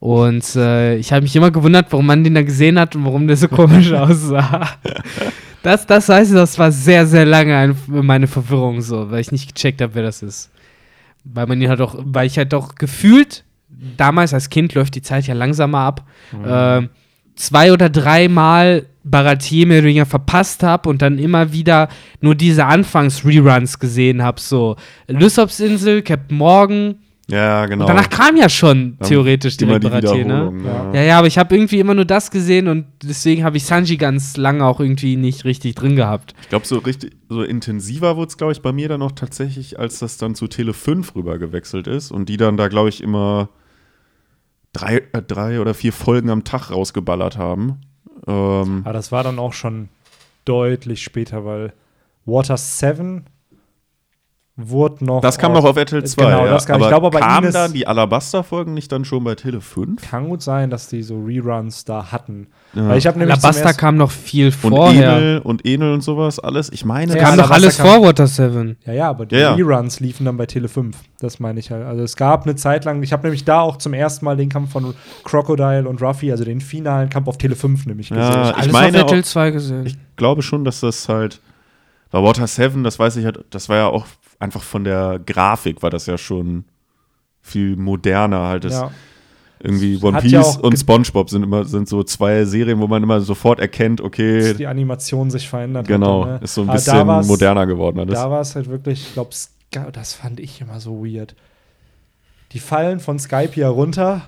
Und 0.00 0.56
äh, 0.56 0.96
ich 0.96 1.12
habe 1.12 1.22
mich 1.22 1.36
immer 1.36 1.52
gewundert, 1.52 1.86
warum 1.90 2.06
man 2.06 2.24
den 2.24 2.34
da 2.34 2.42
gesehen 2.42 2.76
hat 2.80 2.96
und 2.96 3.04
warum 3.04 3.28
der 3.28 3.36
so 3.36 3.46
komisch 3.46 3.92
aussah. 3.92 4.68
Das, 5.62 5.86
das 5.86 6.08
ich, 6.08 6.32
das 6.32 6.58
war 6.58 6.72
sehr, 6.72 7.06
sehr 7.06 7.24
lange 7.24 7.56
ein, 7.56 7.76
meine 7.86 8.26
Verwirrung 8.26 8.80
so, 8.80 9.12
weil 9.12 9.20
ich 9.20 9.30
nicht 9.30 9.54
gecheckt 9.54 9.80
habe, 9.80 9.94
wer 9.94 10.02
das 10.02 10.20
ist. 10.22 10.50
Weil 11.22 11.46
man 11.46 11.62
ihn 11.62 11.68
halt 11.68 11.80
auch, 11.80 11.94
weil 11.98 12.26
ich 12.26 12.36
halt 12.36 12.52
auch 12.52 12.74
gefühlt, 12.74 13.44
damals 13.96 14.32
als 14.34 14.48
Kind 14.50 14.74
läuft 14.74 14.94
die 14.94 15.02
Zeit 15.02 15.26
ja 15.26 15.34
langsamer 15.34 15.78
ab, 15.78 16.04
äh, 16.44 16.82
zwei 17.34 17.72
oder 17.72 17.88
dreimal 17.88 18.86
Baratier 19.04 19.66
mehr 19.66 19.78
oder 19.78 19.88
weniger 19.88 20.06
verpasst 20.06 20.62
habe 20.62 20.88
und 20.88 21.02
dann 21.02 21.18
immer 21.18 21.52
wieder 21.52 21.88
nur 22.20 22.34
diese 22.36 22.66
Anfangs-Reruns 22.66 23.78
gesehen 23.78 24.22
habe, 24.22 24.40
so 24.40 24.76
Lysops 25.08 25.58
Insel, 25.60 26.02
Captain 26.02 26.38
Morgan, 26.38 26.96
Ja, 27.26 27.66
genau. 27.66 27.84
und 27.84 27.88
danach 27.88 28.08
kam 28.10 28.36
ja 28.36 28.48
schon 28.48 28.96
Dann 28.98 29.08
theoretisch 29.08 29.56
die 29.56 29.64
Baratier, 29.64 30.24
ne? 30.24 30.52
Ja. 30.64 30.92
Ja, 30.94 31.02
ja, 31.02 31.18
aber 31.18 31.26
ich 31.26 31.36
habe 31.36 31.52
irgendwie 31.56 31.80
immer 31.80 31.94
nur 31.94 32.04
das 32.04 32.30
gesehen 32.30 32.68
und 32.68 32.84
deswegen 33.02 33.42
habe 33.42 33.56
ich 33.56 33.64
Sanji 33.64 33.96
ganz 33.96 34.36
lange 34.36 34.64
auch 34.64 34.78
irgendwie 34.78 35.16
nicht 35.16 35.44
richtig 35.44 35.74
drin 35.74 35.96
gehabt. 35.96 36.34
Ich 36.42 36.50
glaube, 36.50 36.66
so 36.66 36.78
richtig, 36.78 37.12
so 37.28 37.42
intensiver 37.42 38.16
wurde 38.16 38.28
es, 38.28 38.36
glaube 38.36 38.52
ich, 38.52 38.62
bei 38.62 38.70
mir 38.72 38.88
dann 38.88 39.02
auch 39.02 39.12
tatsächlich, 39.12 39.80
als 39.80 39.98
das 39.98 40.16
dann 40.16 40.36
zu 40.36 40.46
Tele 40.46 40.74
5 40.74 41.16
rüber 41.16 41.38
gewechselt 41.38 41.88
ist 41.88 42.12
und 42.12 42.28
die 42.28 42.36
dann 42.36 42.56
da, 42.56 42.68
glaube 42.68 42.88
ich, 42.88 43.02
immer 43.02 43.48
drei, 44.72 45.02
äh, 45.12 45.22
drei 45.22 45.60
oder 45.60 45.74
vier 45.74 45.92
Folgen 45.92 46.30
am 46.30 46.44
Tag 46.44 46.70
rausgeballert 46.70 47.38
haben. 47.38 47.80
Ähm, 48.26 48.82
Aber 48.84 48.92
das 48.92 49.12
war 49.12 49.22
dann 49.24 49.38
auch 49.38 49.52
schon 49.52 49.88
deutlich 50.44 51.02
später, 51.02 51.44
weil 51.44 51.72
Water 52.24 52.56
7 52.56 53.24
wurde 54.56 55.02
noch. 55.04 55.22
das 55.22 55.38
kam 55.38 55.52
auf- 55.52 55.62
noch 55.64 55.70
auf 55.70 55.76
RTL 55.76 56.04
2, 56.04 56.24
Genau, 56.24 56.44
ja. 56.44 56.50
das 56.52 56.66
kam. 56.66 56.74
aber 56.76 56.84
ich 56.84 56.88
glaube, 56.90 57.10
bei 57.10 57.20
kamen 57.20 57.44
Ines 57.44 57.54
dann 57.54 57.72
die 57.72 57.86
Alabaster-Folgen 57.86 58.74
nicht 58.74 58.92
dann 58.92 59.06
schon 59.06 59.24
bei 59.24 59.34
Tele 59.34 59.62
5? 59.62 60.02
kann 60.10 60.28
gut 60.28 60.42
sein, 60.42 60.68
dass 60.68 60.88
die 60.88 61.02
so 61.02 61.22
Reruns 61.24 61.86
da 61.86 62.12
hatten. 62.12 62.48
Ja. 62.74 62.88
Weil 62.88 62.98
ich 62.98 63.06
habe 63.06 63.18
nämlich 63.18 63.42
ersten- 63.42 63.76
kam 63.78 63.96
noch 63.96 64.10
viel 64.10 64.46
Und 64.48 64.52
vorher. 64.72 65.16
Enel 65.16 65.38
und 65.38 65.64
Enel 65.64 65.94
und 65.94 66.02
sowas, 66.02 66.38
alles. 66.38 66.70
Ich 66.70 66.84
meine, 66.84 67.16
Ja, 67.16 67.24
kam 67.24 67.36
doch 67.38 67.44
Alabasta 67.50 67.54
alles 67.54 67.76
kam- 67.78 67.86
vor 67.86 68.02
Water 68.02 68.26
7. 68.26 68.76
Ja, 68.84 68.92
ja, 68.92 69.08
aber 69.08 69.24
die 69.26 69.36
Ja, 69.36 69.40
ja. 69.40 69.54
Reruns 69.54 70.00
liefen 70.00 70.26
dann 70.26 70.36
bei 70.36 70.44
Tele 70.46 70.68
5. 70.68 70.96
Das 71.20 71.40
meine 71.40 71.58
ich 71.58 71.70
halt. 71.70 71.84
Also 71.86 72.02
es 72.02 72.16
gab 72.16 72.44
eine 72.44 72.54
Zeit 72.54 72.84
lang, 72.84 73.02
ich 73.02 73.12
habe 73.14 73.22
nämlich 73.22 73.44
da 73.44 73.60
auch 73.60 73.78
zum 73.78 73.94
ersten 73.94 74.24
Mal 74.26 74.36
den 74.36 74.50
Kampf 74.50 74.72
von 74.72 74.94
Crocodile 75.24 75.88
und 75.88 76.02
Ruffy, 76.02 76.30
also 76.30 76.44
den 76.44 76.60
finalen 76.60 77.08
Kampf 77.08 77.28
auf 77.28 77.38
Tele 77.38 77.56
5 77.56 77.86
nämlich 77.86 78.10
Ja, 78.10 78.16
gesehen. 78.16 78.42
Ich 78.50 78.56
Alles 78.62 78.72
meine 78.72 78.96
auf 78.98 79.04
RTL 79.04 79.20
auch- 79.20 79.24
2 79.24 79.50
gesehen. 79.50 79.86
ich 79.86 79.96
glaube 80.16 80.42
schon, 80.42 80.64
dass 80.66 80.80
das 80.80 81.08
halt 81.08 81.40
bei 82.10 82.22
Water 82.22 82.46
7, 82.46 82.84
das 82.84 82.98
weiß 82.98 83.16
ich 83.16 83.24
halt, 83.24 83.42
das 83.50 83.70
war 83.70 83.76
ja 83.78 83.86
auch 83.86 84.04
einfach 84.42 84.62
von 84.62 84.84
der 84.84 85.20
Grafik, 85.24 85.82
war 85.82 85.90
das 85.90 86.06
ja 86.06 86.18
schon 86.18 86.64
viel 87.40 87.76
moderner 87.76 88.46
halt. 88.48 88.64
Das 88.64 88.74
ja. 88.74 88.90
Irgendwie 89.64 89.96
One 90.02 90.16
hat 90.16 90.22
Piece 90.22 90.32
ja 90.32 90.42
und 90.42 90.70
ge- 90.70 90.80
SpongeBob 90.80 91.30
sind 91.30 91.44
immer 91.44 91.64
sind 91.64 91.88
so 91.88 92.02
zwei 92.02 92.44
Serien, 92.44 92.80
wo 92.80 92.88
man 92.88 93.00
immer 93.00 93.20
sofort 93.20 93.60
erkennt, 93.60 94.00
dass 94.00 94.06
okay, 94.06 94.54
die 94.54 94.66
Animation 94.66 95.30
sich 95.30 95.48
verändert 95.48 95.86
genau, 95.86 96.24
dann, 96.24 96.34
ne? 96.34 96.40
ist 96.42 96.54
so 96.54 96.62
ein 96.62 96.68
Aber 96.68 96.78
bisschen 96.78 97.26
moderner 97.28 97.66
geworden 97.66 98.00
alles. 98.00 98.14
Da 98.14 98.28
war 98.28 98.40
es 98.40 98.56
halt 98.56 98.68
wirklich, 98.68 99.06
ich 99.06 99.12
glaube, 99.14 99.30
das 99.92 100.14
fand 100.14 100.40
ich 100.40 100.60
immer 100.60 100.80
so 100.80 101.04
weird. 101.04 101.36
Die 102.50 102.58
fallen 102.58 102.98
von 102.98 103.20
Skype 103.20 103.52
hier 103.52 103.68
runter 103.68 104.22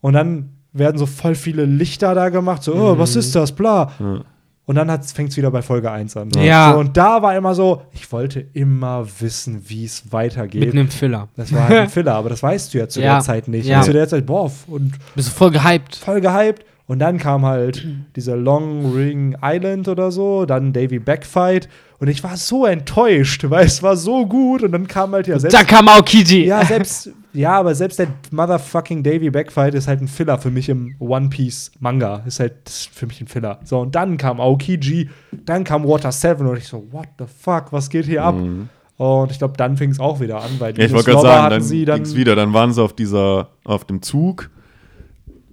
und 0.00 0.14
dann 0.14 0.50
werden 0.72 0.98
so 0.98 1.06
voll 1.06 1.36
viele 1.36 1.64
Lichter 1.64 2.16
da 2.16 2.28
gemacht, 2.28 2.64
so, 2.64 2.74
oh, 2.74 2.98
was 2.98 3.14
ist 3.14 3.36
das, 3.36 3.52
bla. 3.52 3.92
Mhm. 4.00 4.06
Ja. 4.16 4.24
Und 4.68 4.74
dann 4.74 5.02
fängt 5.02 5.30
es 5.30 5.36
wieder 5.38 5.50
bei 5.50 5.62
Folge 5.62 5.90
1 5.90 6.14
an. 6.18 6.28
Ja. 6.36 6.72
So, 6.74 6.78
und 6.80 6.94
da 6.96 7.22
war 7.22 7.34
immer 7.34 7.54
so, 7.54 7.82
ich 7.92 8.12
wollte 8.12 8.40
immer 8.52 9.06
wissen, 9.18 9.62
wie 9.66 9.84
es 9.86 10.12
weitergeht. 10.12 10.60
Mit 10.60 10.72
einem 10.72 10.88
Filler. 10.90 11.28
Das 11.36 11.50
war 11.54 11.66
halt 11.68 11.78
ein 11.80 11.88
Filler, 11.88 12.14
aber 12.14 12.28
das 12.28 12.42
weißt 12.42 12.74
du 12.74 12.78
ja 12.78 12.86
zu 12.88 13.00
Ja. 13.02 13.14
der 13.14 13.22
Zeit 13.22 13.48
nicht. 13.48 13.66
Ja. 13.66 13.78
Und 13.78 13.84
zu 13.84 13.94
der 13.94 14.06
Zeit, 14.06 14.26
boah, 14.26 14.52
und 14.66 14.92
Bist 15.14 15.28
du 15.28 15.32
voll 15.32 15.50
gehypt. 15.52 15.96
voll 15.96 16.20
gehypt. 16.20 16.64
Und 16.88 17.00
dann 17.00 17.18
kam 17.18 17.44
halt 17.44 17.86
dieser 18.16 18.34
Long 18.34 18.92
Ring 18.94 19.36
Island 19.42 19.88
oder 19.88 20.10
so, 20.10 20.46
dann 20.46 20.72
Davy 20.72 20.98
Backfight. 20.98 21.68
Und 21.98 22.08
ich 22.08 22.24
war 22.24 22.36
so 22.38 22.64
enttäuscht, 22.64 23.44
weil 23.50 23.66
es 23.66 23.82
war 23.82 23.94
so 23.94 24.24
gut. 24.24 24.62
Und 24.62 24.72
dann 24.72 24.88
kam 24.88 25.12
halt 25.12 25.26
ja 25.26 25.38
selbst. 25.38 25.54
Da 25.54 25.64
kam 25.64 25.86
Aokiji. 25.86 26.46
Ja, 26.46 26.64
selbst, 26.64 27.10
ja, 27.34 27.58
aber 27.58 27.74
selbst 27.74 27.98
der 27.98 28.08
motherfucking 28.30 29.02
Davy 29.02 29.28
Backfight 29.28 29.74
ist 29.74 29.86
halt 29.86 30.00
ein 30.00 30.08
Filler 30.08 30.38
für 30.38 30.50
mich 30.50 30.70
im 30.70 30.94
One 30.98 31.28
Piece 31.28 31.72
Manga. 31.78 32.22
Ist 32.26 32.40
halt 32.40 32.54
für 32.66 33.06
mich 33.06 33.20
ein 33.20 33.26
Filler. 33.26 33.60
So, 33.64 33.80
und 33.80 33.94
dann 33.94 34.16
kam 34.16 34.40
Aokiji, 34.40 35.10
dann 35.44 35.64
kam 35.64 35.86
Water 35.86 36.10
7 36.10 36.46
und 36.46 36.56
ich 36.56 36.68
so, 36.68 36.86
what 36.90 37.08
the 37.18 37.26
fuck, 37.26 37.70
was 37.70 37.90
geht 37.90 38.06
hier 38.06 38.24
ab? 38.24 38.36
Und 38.96 39.30
ich 39.30 39.38
glaube, 39.38 39.54
dann 39.58 39.76
fing 39.76 39.90
es 39.90 40.00
auch 40.00 40.20
wieder 40.20 40.40
an, 40.40 40.50
weil 40.58 40.72
Mhm. 40.72 40.78
Ja, 40.78 40.86
ich 40.86 40.92
wollte 40.92 41.10
gerade 41.10 41.22
sagen, 41.22 41.50
dann 41.50 41.62
sie 41.62 41.84
dann 41.84 41.96
ging's 41.96 42.16
wieder, 42.16 42.34
dann 42.34 42.54
waren 42.54 42.72
sie 42.72 42.82
auf 42.82 42.94
dieser, 42.94 43.48
auf 43.64 43.84
dem 43.84 44.00
Zug. 44.00 44.50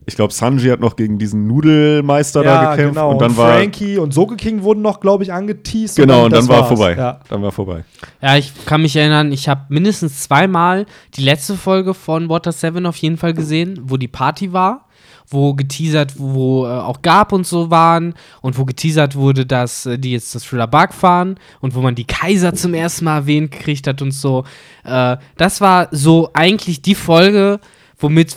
Ich 0.08 0.16
glaube, 0.16 0.34
Sanji 0.34 0.70
hat 0.70 0.80
noch 0.80 0.96
gegen 0.96 1.18
diesen 1.18 1.48
Nudelmeister 1.48 2.44
da 2.44 2.64
ja, 2.64 2.72
gekämpft 2.72 2.96
genau. 2.96 3.12
und 3.12 3.22
dann 3.22 3.36
war 3.38 3.54
Frankie 3.54 3.98
und 3.98 4.14
Soge 4.14 4.36
King 4.36 4.62
wurden 4.62 4.82
noch, 4.82 5.00
glaube 5.00 5.24
ich, 5.24 5.34
angeteased. 5.34 5.96
genau 5.96 6.26
und 6.26 6.32
das 6.32 6.46
dann 6.46 6.50
war 6.50 6.60
war's. 6.62 6.68
vorbei. 6.68 6.96
Ja. 6.96 7.20
Dann 7.28 7.42
war 7.42 7.52
vorbei. 7.52 7.84
Ja, 8.22 8.38
ich 8.38 8.54
kann 8.66 8.82
mich 8.84 8.96
erinnern, 8.96 9.32
ich 9.32 9.50
habe 9.50 9.62
mindestens 9.70 10.22
zweimal 10.22 10.86
die 11.16 11.24
letzte 11.24 11.56
Folge 11.56 11.94
von 11.94 12.30
Water 12.30 12.52
7 12.52 12.86
auf 12.86 12.98
jeden 12.98 13.18
Fall 13.18 13.34
gesehen, 13.34 13.80
wo 13.84 13.98
die 13.98 14.08
Party 14.08 14.54
war. 14.54 14.86
wo 15.28 15.56
geteasert, 15.56 16.14
wo 16.20 16.66
äh, 16.66 16.70
auch 16.70 17.02
Gab 17.02 17.32
und 17.32 17.48
so 17.48 17.72
waren 17.72 18.14
und 18.42 18.60
wo 18.60 18.66
geteasert 18.66 19.16
wurde, 19.16 19.46
dass 19.46 19.88
äh, 19.88 19.98
die 19.98 20.12
jetzt 20.12 20.36
das 20.36 20.44
Thriller 20.44 20.68
Bark 20.68 20.94
fahren 20.94 21.40
und 21.62 21.74
wo 21.74 21.82
man 21.82 21.96
die 21.96 22.06
Kaiser 22.06 22.54
zum 22.54 22.76
ersten 22.76 23.06
Mal 23.06 23.18
erwähnt 23.18 23.52
gekriegt 23.52 23.88
hat 23.88 24.04
und 24.04 24.12
so. 24.12 24.44
Äh, 24.84 25.18
das 25.36 25.62
war 25.62 25.88
so 25.90 26.30
eigentlich 26.34 26.84
die 26.84 26.94
Folge, 26.94 27.60
womit, 27.98 28.36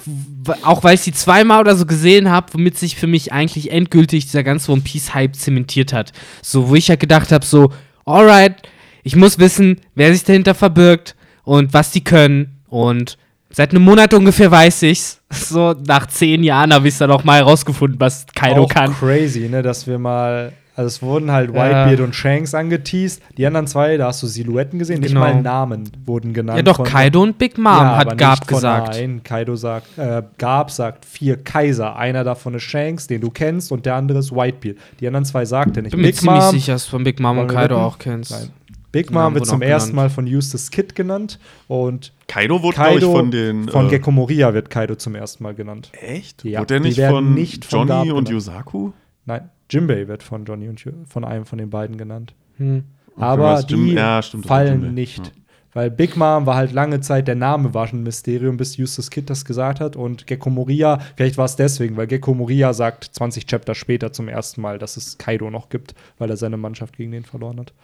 auch 0.62 0.84
weil 0.84 0.94
ich 0.94 1.00
sie 1.00 1.12
zweimal 1.12 1.60
oder 1.60 1.76
so 1.76 1.86
gesehen 1.86 2.30
habe, 2.30 2.52
womit 2.52 2.78
sich 2.78 2.96
für 2.96 3.06
mich 3.06 3.32
eigentlich 3.32 3.70
endgültig 3.70 4.26
dieser 4.26 4.44
ganze 4.44 4.72
One 4.72 4.82
Piece 4.82 5.14
Hype 5.14 5.36
zementiert 5.36 5.92
hat. 5.92 6.12
So, 6.42 6.68
wo 6.68 6.74
ich 6.74 6.88
halt 6.88 7.00
gedacht 7.00 7.32
habe, 7.32 7.44
so, 7.44 7.72
alright, 8.04 8.54
ich 9.02 9.16
muss 9.16 9.38
wissen, 9.38 9.80
wer 9.94 10.12
sich 10.12 10.24
dahinter 10.24 10.54
verbirgt 10.54 11.16
und 11.44 11.72
was 11.72 11.90
die 11.90 12.04
können 12.04 12.60
und 12.68 13.18
Seit 13.50 13.70
einem 13.70 13.82
Monat 13.82 14.12
ungefähr 14.14 14.50
weiß 14.50 14.82
ich's. 14.82 15.20
So, 15.30 15.74
nach 15.86 16.06
zehn 16.06 16.42
Jahren 16.42 16.72
habe 16.72 16.88
ich 16.88 16.94
es 16.94 16.98
dann 16.98 17.10
auch 17.10 17.24
mal 17.24 17.38
herausgefunden, 17.38 18.00
was 18.00 18.26
Kaido 18.34 18.64
auch 18.64 18.68
kann. 18.68 18.94
crazy, 18.94 19.48
ne, 19.48 19.62
dass 19.62 19.86
wir 19.86 19.98
mal, 19.98 20.52
also 20.78 20.86
es 20.86 21.02
wurden 21.02 21.30
halt 21.30 21.52
Ja. 21.54 21.64
Whitebeard 21.64 22.00
und 22.00 22.14
Shanks 22.14 22.54
angeteased. 22.54 23.20
Die 23.36 23.44
anderen 23.46 23.66
zwei, 23.66 23.96
da 23.96 24.06
hast 24.06 24.22
du 24.22 24.26
Silhouetten 24.26 24.78
gesehen, 24.78 25.02
Genau. 25.02 25.24
nicht 25.24 25.34
mal 25.34 25.42
Namen 25.42 25.90
wurden 26.06 26.32
genannt. 26.32 26.56
Ja, 26.56 26.62
doch, 26.62 26.82
Kaido 26.84 27.22
und 27.22 27.36
Big 27.36 27.58
Mom, 27.58 27.72
Ja, 27.72 27.96
hat 27.98 28.16
Gab 28.16 28.46
gesagt. 28.46 28.94
Nein, 28.94 29.20
Kaido 29.22 29.56
sagt, 29.56 29.98
äh, 29.98 30.22
Gab 30.38 30.70
sagt 30.70 31.04
vier 31.04 31.36
Kaiser. 31.36 31.96
Einer 31.96 32.24
davon 32.24 32.54
ist 32.54 32.62
Shanks, 32.62 33.06
den 33.06 33.20
du 33.20 33.30
kennst, 33.30 33.72
und 33.72 33.84
der 33.84 33.96
andere 33.96 34.20
ist 34.20 34.32
Whitebeard. 34.32 34.76
Die 35.00 35.06
anderen 35.06 35.24
zwei 35.24 35.44
sagt 35.44 35.76
er 35.76 35.82
nicht. 35.82 35.90
Bin 35.92 36.00
mir 36.00 36.06
Big 36.08 36.16
ziemlich 36.16 36.40
Mom, 36.40 36.50
sicher, 36.52 36.72
dass 36.74 36.84
du 36.84 36.90
von 36.92 37.04
Big 37.04 37.20
Mom 37.20 37.38
und 37.38 37.48
Kaido 37.48 37.76
auch 37.76 37.98
kennst. 37.98 38.30
Nein. 38.30 38.50
Big 38.90 39.10
Mom 39.10 39.34
wird 39.34 39.44
zum 39.46 39.60
ersten. 39.60 39.94
Mal 39.94 40.08
von 40.08 40.26
Eustace 40.26 40.70
Kid 40.70 40.94
genannt 40.94 41.38
und 41.66 42.12
Kaido 42.26 42.62
wurde, 42.62 42.76
glaube 42.76 42.98
ich, 42.98 43.04
von 43.04 43.30
den. 43.30 43.68
von 43.68 43.86
äh, 43.86 43.90
Gecko 43.90 44.10
Moria 44.10 44.54
wird 44.54 44.70
Kaido 44.70 44.94
zum 44.94 45.14
ersten 45.14 45.42
Mal 45.42 45.54
genannt. 45.54 45.90
Echt? 45.92 46.42
Ja, 46.44 46.60
wurde 46.60 46.74
der 46.74 46.80
nicht 46.80 46.98
von, 47.00 47.34
nicht 47.34 47.64
von 47.66 47.86
Johnny 47.88 48.10
und 48.10 48.24
genannt. 48.24 48.28
Yusaku? 48.30 48.92
Nein, 49.26 49.50
Jimbei 49.70 50.08
wird 50.08 50.22
von 50.22 50.44
Johnny 50.44 50.68
und 50.68 50.84
von 51.06 51.24
einem 51.24 51.44
von 51.44 51.58
den 51.58 51.70
beiden 51.70 51.96
genannt. 51.96 52.34
Hm. 52.56 52.84
Aber 53.16 53.54
das 53.54 53.66
Jim- 53.68 53.86
die 53.86 53.92
ja, 53.94 54.22
stimmt, 54.22 54.46
fallen 54.46 54.94
nicht. 54.94 55.18
Ja. 55.26 55.32
Weil 55.74 55.90
Big 55.90 56.16
Mom 56.16 56.46
war 56.46 56.56
halt 56.56 56.72
lange 56.72 57.00
Zeit, 57.00 57.28
der 57.28 57.34
Name 57.34 57.74
war 57.74 57.86
schon 57.86 58.00
ein 58.00 58.02
Mysterium, 58.02 58.56
bis 58.56 58.78
Eustace 58.80 59.10
Kid 59.10 59.28
das 59.28 59.44
gesagt 59.44 59.80
hat. 59.80 59.96
Und 59.96 60.26
Gecko 60.26 60.50
Moria, 60.50 60.98
vielleicht 61.14 61.36
war 61.36 61.44
es 61.44 61.56
deswegen, 61.56 61.96
weil 61.96 62.06
Gecko 62.06 62.32
Moria 62.34 62.72
sagt 62.72 63.04
20 63.04 63.46
Chapter 63.46 63.74
später 63.74 64.12
zum 64.12 64.28
ersten 64.28 64.60
Mal, 64.62 64.78
dass 64.78 64.96
es 64.96 65.18
Kaido 65.18 65.50
noch 65.50 65.68
gibt, 65.68 65.94
weil 66.16 66.30
er 66.30 66.36
seine 66.36 66.56
Mannschaft 66.56 66.96
gegen 66.96 67.12
den 67.12 67.24
verloren 67.24 67.60
hat. 67.60 67.74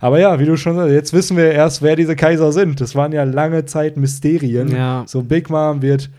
Aber 0.00 0.18
ja, 0.18 0.40
wie 0.40 0.46
du 0.46 0.56
schon 0.56 0.74
sagst, 0.76 0.92
jetzt 0.92 1.12
wissen 1.12 1.36
wir 1.36 1.52
erst, 1.52 1.82
wer 1.82 1.94
diese 1.94 2.16
Kaiser 2.16 2.52
sind. 2.52 2.80
Das 2.80 2.94
waren 2.94 3.12
ja 3.12 3.22
lange 3.24 3.64
Zeit 3.64 3.96
Mysterien. 3.96 4.68
Ja. 4.68 5.04
So 5.06 5.22
Big 5.22 5.50
Mom 5.50 5.82
wird, 5.82 6.10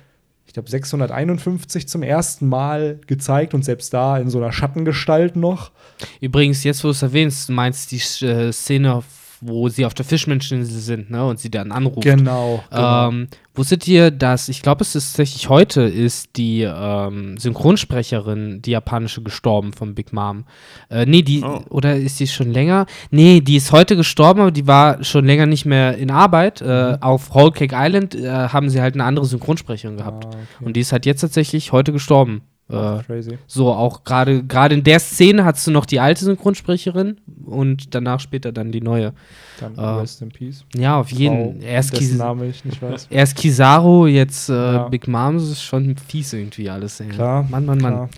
ich 0.51 0.53
glaube, 0.53 0.69
651 0.69 1.87
zum 1.87 2.03
ersten 2.03 2.49
Mal 2.49 2.99
gezeigt 3.07 3.53
und 3.53 3.63
selbst 3.63 3.93
da 3.93 4.17
in 4.17 4.29
so 4.29 4.37
einer 4.37 4.51
Schattengestalt 4.51 5.37
noch. 5.37 5.71
Übrigens, 6.19 6.65
jetzt 6.65 6.83
wo 6.83 6.89
du 6.89 6.91
es 6.91 7.01
erwähnst, 7.01 7.47
du 7.47 7.53
meinst 7.53 7.89
die 7.93 8.25
äh, 8.25 8.51
Szene, 8.51 9.01
wo 9.41 9.67
sie 9.69 9.85
auf 9.85 9.93
der 9.93 10.05
Fischmenscheninsel 10.05 10.79
sind, 10.79 11.09
ne, 11.09 11.25
und 11.25 11.39
sie 11.39 11.49
dann 11.49 11.71
anruft. 11.71 12.03
Genau. 12.03 12.63
genau. 12.69 13.09
Ähm, 13.09 13.27
wusstet 13.55 13.87
ihr, 13.87 14.11
dass, 14.11 14.49
ich 14.49 14.61
glaube, 14.61 14.83
es 14.83 14.95
ist 14.95 15.11
tatsächlich 15.11 15.49
heute, 15.49 15.81
ist 15.81 16.37
die 16.37 16.61
ähm, 16.61 17.37
Synchronsprecherin, 17.37 18.61
die 18.61 18.71
japanische, 18.71 19.23
gestorben 19.23 19.73
von 19.73 19.95
Big 19.95 20.13
Mom. 20.13 20.45
Äh, 20.89 21.05
nee, 21.05 21.21
die, 21.23 21.41
Oh. 21.43 21.61
oder 21.69 21.95
ist 21.97 22.19
die 22.19 22.27
schon 22.27 22.51
länger? 22.51 22.85
Nee, 23.09 23.41
die 23.41 23.55
ist 23.55 23.71
heute 23.71 23.95
gestorben, 23.95 24.41
aber 24.41 24.51
die 24.51 24.67
war 24.67 25.03
schon 25.03 25.25
länger 25.25 25.47
nicht 25.47 25.65
mehr 25.65 25.97
in 25.97 26.11
Arbeit. 26.11 26.61
Äh, 26.61 26.97
auf 27.01 27.33
Whole 27.33 27.51
Cake 27.51 27.75
Island 27.77 28.15
äh, 28.15 28.29
haben 28.29 28.69
sie 28.69 28.79
halt 28.79 28.93
eine 28.93 29.03
andere 29.05 29.25
Synchronsprecherin 29.25 29.97
gehabt. 29.97 30.25
Ah, 30.25 30.29
okay. 30.29 30.65
Und 30.65 30.75
die 30.75 30.81
ist 30.81 30.91
halt 30.91 31.05
jetzt 31.05 31.21
tatsächlich 31.21 31.71
heute 31.71 31.91
gestorben. 31.91 32.43
Äh, 32.71 33.03
Crazy. 33.03 33.37
so, 33.47 33.71
auch 33.71 34.03
gerade 34.03 34.43
gerade 34.43 34.75
in 34.75 34.83
der 34.83 34.99
Szene 34.99 35.43
hast 35.45 35.65
du 35.67 35.71
noch 35.71 35.85
die 35.85 35.99
alte 35.99 36.23
Synchronsprecherin 36.25 37.17
und 37.45 37.93
danach 37.95 38.19
später 38.19 38.51
dann 38.51 38.71
die 38.71 38.81
neue. 38.81 39.13
Dann 39.59 39.75
äh, 39.75 39.81
Rest 39.81 40.21
in 40.21 40.29
Peace. 40.29 40.65
Ja, 40.75 40.99
auf 40.99 41.11
jeden. 41.11 41.59
Frau, 41.59 41.65
Erst, 41.65 41.93
dessen 41.93 41.99
Kis 42.01 42.17
Name 42.17 42.45
ich 42.47 42.65
nicht 42.65 42.81
weiß. 42.81 43.07
erst 43.09 43.35
Kizaru, 43.37 44.07
jetzt 44.07 44.49
äh, 44.49 44.53
Ja. 44.53 44.87
Big 44.89 45.07
Mom, 45.07 45.35
das 45.35 45.43
ist 45.49 45.61
schon 45.63 45.95
fies 45.97 46.33
irgendwie 46.33 46.69
alles. 46.69 46.99
Ey. 46.99 47.09
Klar. 47.09 47.45
Mann, 47.49 47.65
Mann, 47.65 47.77
Mann. 47.79 47.93
Klar. 47.93 48.09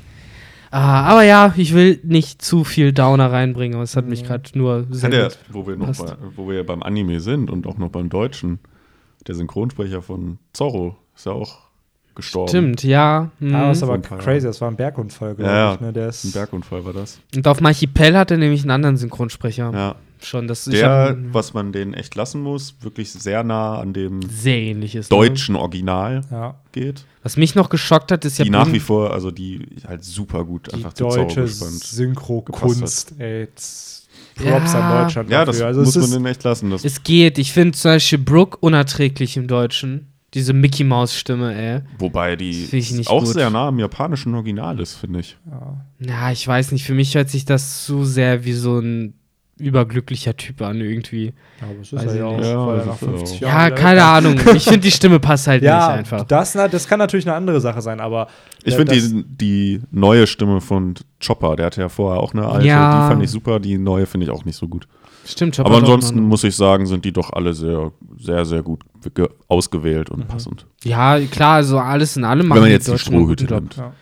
Ah, 0.72 1.04
aber 1.12 1.24
ja, 1.24 1.54
ich 1.56 1.74
will 1.76 2.00
nicht 2.04 2.42
zu 2.42 2.64
viel 2.64 2.94
Downer 2.94 3.32
reinbringen, 3.32 3.76
aber 3.76 3.84
es 3.84 3.96
hat 3.96 4.08
mich 4.08 4.24
Mhm. 4.24 4.28
gerade 4.28 4.58
nur 4.58 4.88
sehr 4.90 5.04
Hat 5.08 5.14
der, 5.14 5.24
gut- 5.28 5.38
wo 5.52 5.68
wir 5.68 5.76
noch 5.76 5.96
bei, 5.96 6.14
wo 6.36 6.50
wir 6.50 6.66
beim 6.66 6.82
Anime 6.82 7.20
sind 7.20 7.52
und 7.52 7.68
auch 7.68 7.78
noch 7.78 7.90
beim 7.90 8.10
Deutschen, 8.10 8.58
der 9.28 9.36
Synchronsprecher 9.36 10.02
von 10.02 10.40
Zorro 10.52 10.98
ist 11.16 11.28
ja 11.28 11.32
auch 11.34 11.60
gestorben. 12.16 12.50
Stimmt, 12.50 12.84
ja. 12.84 13.32
Mhm. 13.40 13.56
Ah, 13.56 13.68
das 13.70 13.78
ist 13.78 13.84
aber 13.84 14.00
crazy, 14.00 14.46
das 14.48 14.60
war 14.62 14.70
ein 14.70 14.76
Bergunfall, 14.76 15.36
glaube 15.36 15.50
Ja, 15.52 15.58
ja. 15.58 15.74
ich. 15.76 15.82
Ne? 15.82 15.94
Der 15.94 16.10
ist 16.10 16.24
Ein 16.26 16.32
Bergunfall 16.32 16.86
war 16.86 16.94
das. 16.94 17.20
Und 17.36 17.48
auf 17.48 17.64
Archipel 17.64 18.18
hat 18.18 18.32
er 18.32 18.38
nämlich 18.38 18.62
einen 18.62 18.72
anderen 18.72 18.98
Synchronsprecher. 18.98 19.72
Ja. 19.74 19.96
Schon, 20.22 20.48
das 20.48 20.68
ich 20.68 20.76
Der, 20.76 20.90
hab- 20.90 21.18
was 21.34 21.54
man 21.54 21.74
den 21.74 21.94
echt 21.94 22.16
lassen 22.16 22.42
muss, 22.42 22.76
wirklich 22.80 23.12
sehr 23.12 23.44
nah 23.44 23.80
an 23.80 23.92
dem 23.92 24.22
ist. 24.96 25.12
Ne? 25.12 25.18
deutschen 25.18 25.58
Original 25.58 26.22
ja, 26.32 26.56
geht. 26.72 27.04
Was 27.24 27.36
mich 27.36 27.56
noch 27.56 27.68
geschockt 27.70 28.10
hat, 28.10 28.24
ist 28.24 28.38
ja 28.38 28.46
Die 28.46 28.50
nach 28.50 28.72
wie 28.72 28.80
vor, 28.80 29.12
also 29.12 29.32
die 29.32 29.66
halt 29.86 30.04
super 30.06 30.46
gut 30.46 30.68
die 30.72 30.76
einfach 30.76 30.94
deutsche. 30.94 31.46
Synchro-Kunst, 31.48 33.16
ey. 33.20 33.48
Props 34.36 34.74
Ja. 34.74 34.80
an 34.80 35.04
Deutschland 35.04 35.30
Ja, 35.30 35.46
dafür. 35.46 35.60
das 35.60 35.78
also 35.78 35.82
muss 35.82 35.96
es 35.96 36.10
man 36.12 36.24
den 36.24 36.32
echt 36.32 36.44
lassen. 36.44 36.70
Das 36.72 36.84
Es 36.86 37.04
geht. 37.04 37.38
Ich 37.38 37.52
finde 37.54 37.78
zum 37.78 37.92
Beispiel 37.92 38.18
Brooke 38.20 38.58
unerträglich 38.62 39.38
im 39.38 39.48
Deutschen. 39.48 40.08
Diese 40.34 40.54
Mickey 40.54 40.84
Maus 40.84 41.16
Stimme, 41.16 41.54
ey. 41.56 41.82
wobei 42.00 42.36
die 42.36 42.68
auch 43.06 43.24
gut. 43.24 43.34
sehr 43.34 43.50
nah 43.50 43.68
am 43.68 43.80
japanischen 43.80 44.34
Original 44.36 44.80
ist, 44.80 44.96
finde 44.96 45.20
ich. 45.20 45.38
ja. 45.50 45.86
Ja, 46.00 46.32
ich 46.32 46.48
weiß 46.48 46.72
nicht. 46.74 46.84
Für 46.86 46.94
mich 46.94 47.16
hört 47.16 47.30
sich 47.30 47.46
das 47.46 47.86
zu 47.86 48.04
sehr 48.04 48.44
wie 48.46 48.54
so 48.54 48.80
ein 48.80 49.14
überglücklicher 49.60 50.36
Typ 50.36 50.62
an 50.64 50.82
irgendwie. 50.82 51.28
Ja, 51.62 51.68
aber 51.70 51.80
es 51.82 51.94
ist 51.94 52.16
ja 52.16 52.26
auch. 52.26 52.42
Ja, 52.42 52.68
weil 52.68 52.78
das 52.78 52.86
nach 52.88 52.94
ist 52.96 53.00
50 53.00 53.38
auch. 53.38 53.42
Jahren 53.42 53.70
Ja, 53.70 53.76
keine 53.76 54.04
Ahnung. 54.04 54.40
Ich 54.56 54.64
finde, 54.64 54.80
die 54.80 54.92
Stimme 54.92 55.20
passt 55.20 55.48
halt 55.48 55.62
Ja, 55.64 55.88
nicht 55.90 56.00
einfach. 56.00 56.24
Das, 56.24 56.56
na, 56.56 56.68
das 56.68 56.88
kann 56.88 56.98
natürlich 57.00 57.28
eine 57.28 57.36
andere 57.36 57.62
Sache 57.62 57.82
sein, 57.82 58.00
aber 58.00 58.28
Ich 58.64 58.76
finde 58.76 58.94
die, 59.00 59.24
die 59.24 59.82
neue 59.92 60.26
Stimme 60.28 60.60
von 60.60 60.96
Chopper, 61.26 61.56
der 61.56 61.68
hatte 61.68 61.82
ja 61.82 61.90
vorher 61.90 62.20
auch 62.22 62.34
eine 62.34 62.48
alte, 62.48 62.68
Ja. 62.68 63.04
die 63.08 63.14
fand 63.14 63.24
ich 63.24 63.30
super, 63.30 63.60
die 63.60 63.78
neue 63.78 64.08
finde 64.08 64.26
ich 64.26 64.32
auch 64.32 64.44
nicht 64.44 64.58
so 64.58 64.68
gut. 64.68 64.88
Stimmt, 65.26 65.56
Chopper 65.56 65.70
Aber 65.70 65.78
ansonsten 65.80 66.20
noch- 66.22 66.28
muss 66.30 66.44
ich 66.44 66.56
sagen, 66.56 66.86
sind 66.86 67.06
die 67.06 67.12
doch 67.14 67.32
alle 67.34 67.54
sehr, 67.54 67.92
sehr, 68.18 68.44
sehr 68.46 68.62
gut 68.64 68.82
ge- 69.14 69.30
ausgewählt 69.48 70.10
und 70.10 70.28
passend. 70.28 70.66
Ja, 70.84 71.20
klar, 71.20 71.56
also 71.56 71.80
alles 71.80 72.18
in 72.18 72.24
allem 72.26 72.42
Wenn 72.50 72.60
man 72.60 72.66
die 72.66 72.72
jetzt 72.72 72.92
die 72.92 72.98
Strohhüte 72.98 73.46
nimmt. 73.46 73.76
ja. 73.78 73.94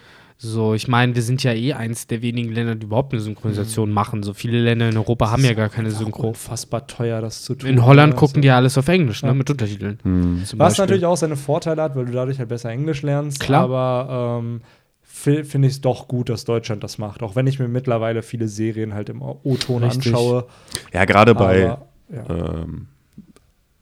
So, 0.44 0.74
ich 0.74 0.88
meine, 0.88 1.14
wir 1.14 1.22
sind 1.22 1.44
ja 1.44 1.54
eh 1.54 1.74
eins 1.74 2.08
der 2.08 2.24
wenigen 2.24 2.52
Länder, 2.52 2.74
die 2.74 2.88
überhaupt 2.88 3.14
eine 3.14 3.22
Synchronisation 3.22 3.92
machen. 3.92 4.24
So 4.24 4.34
viele 4.34 4.60
Länder 4.60 4.90
in 4.90 4.98
Europa 4.98 5.30
haben 5.30 5.46
ja 5.46 5.54
gar 5.54 5.70
keine 5.70 5.92
Synchro. 5.92 6.30
Unfassbar 6.30 6.88
teuer, 6.88 7.22
das 7.22 7.44
zu 7.44 7.54
tun. 7.54 7.70
In 7.70 7.86
Holland 7.86 8.14
ne? 8.14 8.20
gucken 8.20 8.42
die 8.42 8.48
ja 8.48 8.56
alles 8.56 8.76
auf 8.76 8.88
Englisch, 8.88 9.22
Ja. 9.22 9.28
ne, 9.28 9.36
mit 9.36 9.52
Untertiteln. 9.52 10.00
Hm. 10.02 10.42
zum 10.44 10.58
Was 10.58 10.70
Beispiel. 10.70 10.84
natürlich 10.86 11.06
auch 11.06 11.16
seine 11.18 11.36
Vorteile 11.36 11.84
hat, 11.84 11.96
weil 11.96 12.06
du 12.06 12.12
dadurch 12.14 12.40
halt 12.40 12.50
besser 12.50 12.72
Englisch 12.72 13.04
lernst. 13.04 13.40
Klar. 13.40 13.66
Aber 13.66 14.40
ähm, 14.42 14.62
finde 15.22 15.68
ich 15.68 15.74
es 15.76 15.82
doch 15.82 16.08
gut, 16.08 16.30
dass 16.30 16.46
Deutschland 16.46 16.84
das 16.84 16.98
macht. 16.98 17.22
Auch 17.24 17.36
wenn 17.36 17.48
ich 17.48 17.60
mir 17.60 17.68
mittlerweile 17.68 18.22
viele 18.24 18.48
Serien 18.48 18.94
halt 18.94 19.10
im 19.10 19.22
O-Ton 19.22 19.84
anschaue. 19.84 20.48
Ja, 20.94 21.06
gerade 21.06 21.36
bei 21.36 21.60
ja. 21.60 21.82
ähm, 22.30 22.88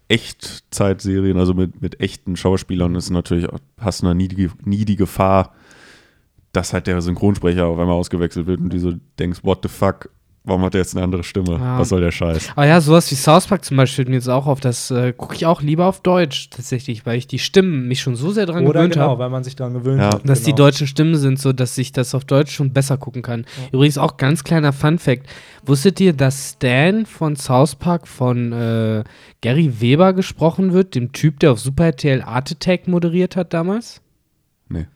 Echtzeitserien, 0.08 1.38
also 1.38 1.54
mit, 1.54 1.82
mit 1.82 2.00
echten 2.00 2.36
Schauspielern, 2.36 2.96
ist 2.96 3.10
natürlich, 3.10 3.48
auch- 3.48 3.60
hast 3.80 4.02
du 4.04 4.14
nie 4.14 4.28
die, 4.28 4.50
nie 4.66 4.86
die 4.86 4.96
Gefahr, 4.96 5.54
dass 6.52 6.74
halt 6.74 6.88
der 6.88 7.02
Synchronsprecher 7.02 7.66
auf 7.68 7.78
einmal 7.78 7.96
ausgewechselt 7.96 8.48
wird 8.48 8.60
und 8.60 8.74
du 8.74 8.80
so 8.80 8.94
denkst, 9.20 9.40
what 9.44 9.60
the 9.62 9.70
fuck, 9.70 10.10
warum 10.50 10.64
hat 10.64 10.74
der 10.74 10.82
jetzt 10.82 10.96
eine 10.96 11.04
andere 11.06 11.24
Stimme? 11.24 11.52
Ja. 11.54 11.80
Was 11.80 11.90
soll 11.90 12.02
der 12.02 12.12
Scheiß? 12.12 12.50
Aber 12.56 12.66
ja, 12.66 12.82
sowas 12.82 13.10
wie 13.12 13.16
South 13.16 13.48
Park 13.48 13.64
zum 13.64 13.78
Beispiel 13.78 14.06
mir 14.06 14.16
jetzt 14.16 14.28
auch 14.28 14.46
auf, 14.48 14.60
das 14.60 14.92
äh, 14.92 15.14
gucke 15.14 15.36
ich 15.36 15.46
auch 15.46 15.62
lieber 15.62 15.86
auf 15.86 16.02
Deutsch 16.02 16.50
tatsächlich, 16.50 17.06
weil 17.06 17.18
ich 17.18 17.28
die 17.28 17.40
Stimmen 17.40 17.88
mich 17.88 18.02
schon 18.02 18.16
so 18.16 18.32
sehr 18.32 18.46
dran 18.46 18.66
Oder 18.66 18.80
gewöhnt 18.80 18.94
genau, 18.96 19.10
habe. 19.12 19.20
weil 19.20 19.30
man 19.30 19.44
sich 19.46 19.56
daran 19.56 19.74
gewöhnt 19.74 20.02
Ja. 20.02 20.08
hat. 20.08 20.28
Dass 20.28 20.40
die 20.40 20.52
genau. 20.52 20.58
deutschen 20.66 20.88
Stimmen 20.88 21.16
sind, 21.16 21.40
so 21.40 21.54
dass 21.54 21.78
ich 21.78 21.92
das 21.94 22.14
auf 22.14 22.26
Deutsch 22.26 22.52
schon 22.54 22.74
besser 22.74 22.98
gucken 22.98 23.22
kann. 23.22 23.46
Übrigens 23.72 23.98
auch 23.98 24.18
ganz 24.18 24.44
kleiner 24.44 24.74
Fun-Fact: 24.74 25.28
Wusstet 25.66 26.00
ihr, 26.02 26.14
dass 26.14 26.52
Stan 26.58 27.06
von 27.06 27.36
South 27.36 27.76
Park 27.76 28.08
von 28.08 28.52
äh, 28.52 29.04
Gary 29.42 29.80
Weber 29.80 30.14
gesprochen 30.14 30.74
wird, 30.74 30.96
dem 30.96 31.12
Typ, 31.14 31.40
der 31.40 31.52
auf 31.54 31.60
Super 31.60 31.86
RTL 31.86 32.22
Art 32.24 32.52
Attack 32.52 32.88
moderiert 32.88 33.36
hat 33.36 33.54
damals? 33.54 34.02
Nee. 34.68 34.88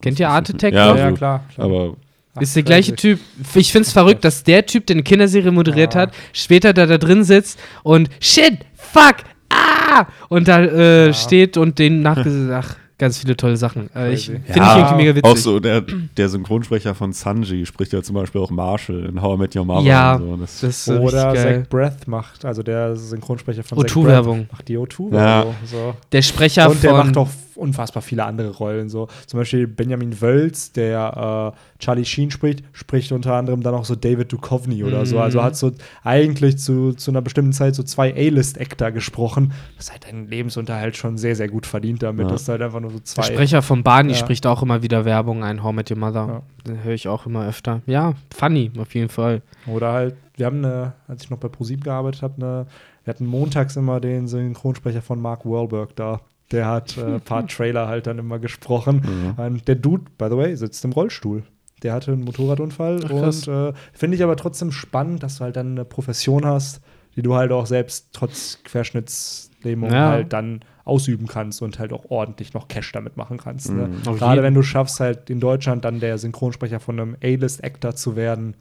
Kennt 0.00 0.18
ihr 0.18 0.28
Art 0.30 0.50
Attack? 0.50 0.72
Ja, 0.74 0.88
Ja, 0.94 0.96
ja, 0.96 1.12
klar. 1.12 1.44
klar. 1.54 1.64
Aber 1.66 1.96
Ach, 2.34 2.40
Ist 2.40 2.56
der 2.56 2.62
gleiche. 2.62 2.94
Typ. 2.96 3.20
Ich 3.54 3.72
find's 3.72 3.92
verrückt, 3.92 4.24
dass 4.24 4.42
der 4.42 4.64
Typ, 4.64 4.86
der 4.86 4.94
eine 4.96 5.02
Kinderserie 5.02 5.50
moderiert 5.52 5.94
Ah. 5.96 6.00
hat, 6.00 6.14
später 6.32 6.72
da, 6.72 6.86
da 6.86 6.96
drin 6.98 7.24
sitzt 7.24 7.58
und 7.82 8.08
shit, 8.20 8.58
fuck, 8.74 9.16
ah! 9.50 10.06
Und 10.28 10.48
da 10.48 10.60
äh, 10.62 11.06
Ja. 11.08 11.12
steht 11.12 11.56
und 11.56 11.78
den 11.78 12.00
nachgesagt. 12.00 12.66
Ach, 12.70 12.76
ganz 12.98 13.18
viele 13.18 13.36
tolle 13.36 13.56
Sachen. 13.58 13.90
Äh, 13.94 14.14
ich 14.14 14.26
finde 14.26 14.42
Ja, 14.54 14.72
ich 14.72 14.78
irgendwie 14.78 14.96
mega 14.96 15.10
witzig. 15.16 15.24
Auch 15.30 15.36
so 15.36 15.60
der, 15.60 15.82
der 15.82 16.28
Synchronsprecher 16.30 16.94
von 16.94 17.12
Sanji 17.12 17.66
spricht 17.66 17.92
ja 17.92 18.02
zum 18.02 18.14
Beispiel 18.14 18.40
auch 18.40 18.50
Marshall 18.50 19.04
in 19.06 19.20
How 19.20 19.36
I 19.36 19.40
Met 19.40 19.54
Your 19.56 19.64
Mother. 19.66 19.86
Ja, 19.86 20.14
und 20.14 20.20
so. 20.28 20.36
das, 20.36 20.60
das 20.60 20.88
ist 20.88 20.88
Oder. 20.88 21.34
Zach 21.34 21.68
Breath 21.68 22.06
macht, 22.08 22.44
also 22.46 22.62
der 22.62 22.96
Synchronsprecher 22.96 23.62
von 23.62 23.76
Zach 23.78 23.86
Breath 23.88 24.04
O2-Werbung. 24.04 24.46
macht 24.50 24.68
die 24.68 24.78
O2 24.78 25.10
Ja. 25.12 25.18
Werbung. 25.38 25.54
So. 25.66 25.94
Der 26.12 26.22
Sprecher 26.22 26.70
Und 26.70 26.82
der 26.82 26.90
von 26.92 27.06
macht 27.06 27.16
auch 27.18 27.28
unfassbar 27.56 28.02
viele 28.02 28.24
andere 28.24 28.50
Rollen. 28.50 28.88
So. 28.88 29.08
Zum 29.26 29.38
Beispiel 29.38 29.66
Benjamin 29.66 30.18
Wölz, 30.22 30.72
der 30.72 31.52
äh, 31.54 31.71
Charlie 31.82 32.04
Sheen 32.04 32.30
spricht, 32.30 32.62
spricht 32.72 33.10
unter 33.10 33.34
anderem 33.34 33.60
dann 33.60 33.74
auch 33.74 33.84
so 33.84 33.96
David 33.96 34.30
Duchovny 34.32 34.84
oder 34.84 35.04
so. 35.04 35.16
Mhm. 35.16 35.22
Also 35.22 35.42
hat 35.42 35.56
so 35.56 35.72
eigentlich 36.04 36.58
zu, 36.58 36.92
zu 36.92 37.10
einer 37.10 37.22
bestimmten 37.22 37.52
Zeit 37.52 37.74
so 37.74 37.82
zwei 37.82 38.14
A-List-Actor 38.14 38.92
gesprochen. 38.92 39.52
Das 39.76 39.86
ist 39.86 39.92
halt 39.92 40.06
deinen 40.06 40.28
Lebensunterhalt 40.28 40.96
schon 40.96 41.18
sehr, 41.18 41.34
sehr 41.34 41.48
gut 41.48 41.66
verdient 41.66 42.04
damit. 42.04 42.26
Ja. 42.26 42.32
Das 42.32 42.42
ist 42.42 42.48
halt 42.48 42.62
einfach 42.62 42.78
nur 42.78 42.92
so 42.92 42.98
der 42.98 43.04
zwei. 43.04 43.22
Sprecher 43.24 43.62
von 43.62 43.82
Barney 43.82 44.12
Ja. 44.12 44.18
spricht 44.18 44.46
auch 44.46 44.62
immer 44.62 44.84
wieder 44.84 45.04
Werbung 45.04 45.42
ein, 45.42 45.64
How 45.64 45.72
Met 45.72 45.90
Your 45.90 45.98
Mother. 45.98 46.42
Den 46.64 46.84
höre 46.84 46.94
ich 46.94 47.08
auch 47.08 47.26
immer 47.26 47.48
öfter. 47.48 47.82
Ja, 47.86 48.14
funny, 48.32 48.70
auf 48.78 48.94
jeden 48.94 49.08
Fall. 49.08 49.42
Oder 49.66 49.92
halt, 49.92 50.14
wir 50.36 50.46
haben 50.46 50.58
eine, 50.64 50.92
als 51.08 51.24
ich 51.24 51.30
noch 51.30 51.38
bei 51.38 51.48
ProSieben 51.48 51.82
gearbeitet 51.82 52.22
habe, 52.22 52.34
eine, 52.36 52.66
wir 53.02 53.12
hatten 53.12 53.26
montags 53.26 53.74
immer 53.74 53.98
den 53.98 54.28
Synchronsprecher 54.28 55.02
von 55.02 55.20
Mark 55.20 55.44
Wahlberg 55.44 55.96
da. 55.96 56.20
Der 56.52 56.66
hat 56.66 56.96
äh, 56.96 57.14
ein 57.14 57.20
paar 57.20 57.44
Trailer 57.48 57.88
halt 57.88 58.06
dann 58.06 58.20
immer 58.20 58.38
gesprochen. 58.38 59.34
Und 59.36 59.66
der 59.66 59.74
Dude, 59.74 60.04
by 60.16 60.26
the 60.30 60.36
way, 60.36 60.54
sitzt 60.54 60.84
im 60.84 60.92
Rollstuhl. 60.92 61.42
Der 61.82 61.92
hatte 61.92 62.12
einen 62.12 62.24
Motorradunfall 62.24 63.00
Ach, 63.06 63.10
und 63.10 63.48
äh, 63.48 63.72
finde 63.92 64.16
ich 64.16 64.22
aber 64.22 64.36
trotzdem 64.36 64.72
spannend, 64.72 65.22
dass 65.22 65.38
du 65.38 65.44
halt 65.44 65.56
dann 65.56 65.72
eine 65.72 65.84
Profession 65.84 66.44
hast, 66.46 66.80
die 67.16 67.22
du 67.22 67.34
halt 67.34 67.52
auch 67.52 67.66
selbst 67.66 68.08
trotz 68.12 68.58
Querschnittslähmung 68.64 69.90
Ja. 69.90 70.08
halt 70.10 70.32
dann 70.32 70.60
ausüben 70.84 71.26
kannst 71.28 71.62
und 71.62 71.78
halt 71.78 71.92
auch 71.92 72.06
ordentlich 72.10 72.54
noch 72.54 72.66
Cash 72.68 72.90
damit 72.92 73.16
machen 73.16 73.38
kannst. 73.38 73.70
Ne? 73.70 73.88
Mhm. 73.88 74.16
Gerade 74.16 74.42
wenn 74.42 74.54
du 74.54 74.62
schaffst, 74.62 74.98
halt 75.00 75.30
in 75.30 75.38
Deutschland 75.40 75.84
dann 75.84 76.00
der 76.00 76.18
Synchronsprecher 76.18 76.80
von 76.80 76.98
einem 76.98 77.16
A-List-Actor 77.22 77.94
zu 77.94 78.16
werden, 78.16 78.54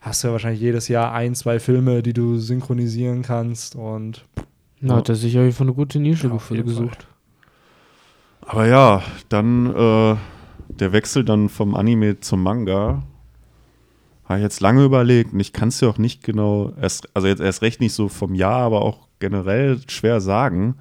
hast 0.00 0.22
du 0.22 0.28
ja 0.28 0.32
wahrscheinlich 0.32 0.60
jedes 0.60 0.86
Jahr 0.88 1.12
ein, 1.12 1.34
zwei 1.34 1.58
Filme, 1.58 2.02
die 2.02 2.12
du 2.12 2.38
synchronisieren 2.38 3.22
kannst 3.22 3.74
und 3.74 4.24
Na, 4.80 4.96
hat 4.96 5.08
er 5.08 5.16
sich 5.16 5.36
auf 5.36 5.42
jeden 5.42 5.54
Fall 5.54 5.66
eine 5.66 5.74
gute 5.74 5.98
Nische 5.98 6.28
Ja, 6.28 6.62
gesucht. 6.62 7.08
Aber 8.42 8.66
ja, 8.66 9.02
dann 9.28 9.66
äh, 9.74 10.16
der 10.68 10.92
Wechsel 10.92 11.24
dann 11.24 11.48
vom 11.48 11.74
Anime 11.74 12.20
zum 12.20 12.42
Manga. 12.42 13.02
Habe 14.24 14.38
ich 14.40 14.42
jetzt 14.42 14.60
lange 14.60 14.84
überlegt 14.84 15.32
und 15.32 15.40
ich 15.40 15.52
kann 15.52 15.68
es 15.68 15.80
ja 15.80 15.88
auch 15.88 15.98
nicht 15.98 16.22
genau, 16.22 16.72
erst, 16.80 17.08
also 17.14 17.28
jetzt 17.28 17.40
erst 17.40 17.62
recht 17.62 17.80
nicht 17.80 17.94
so 17.94 18.08
vom 18.08 18.34
Jahr, 18.34 18.60
aber 18.60 18.82
auch 18.82 19.08
generell 19.20 19.80
schwer 19.88 20.20
sagen. 20.20 20.76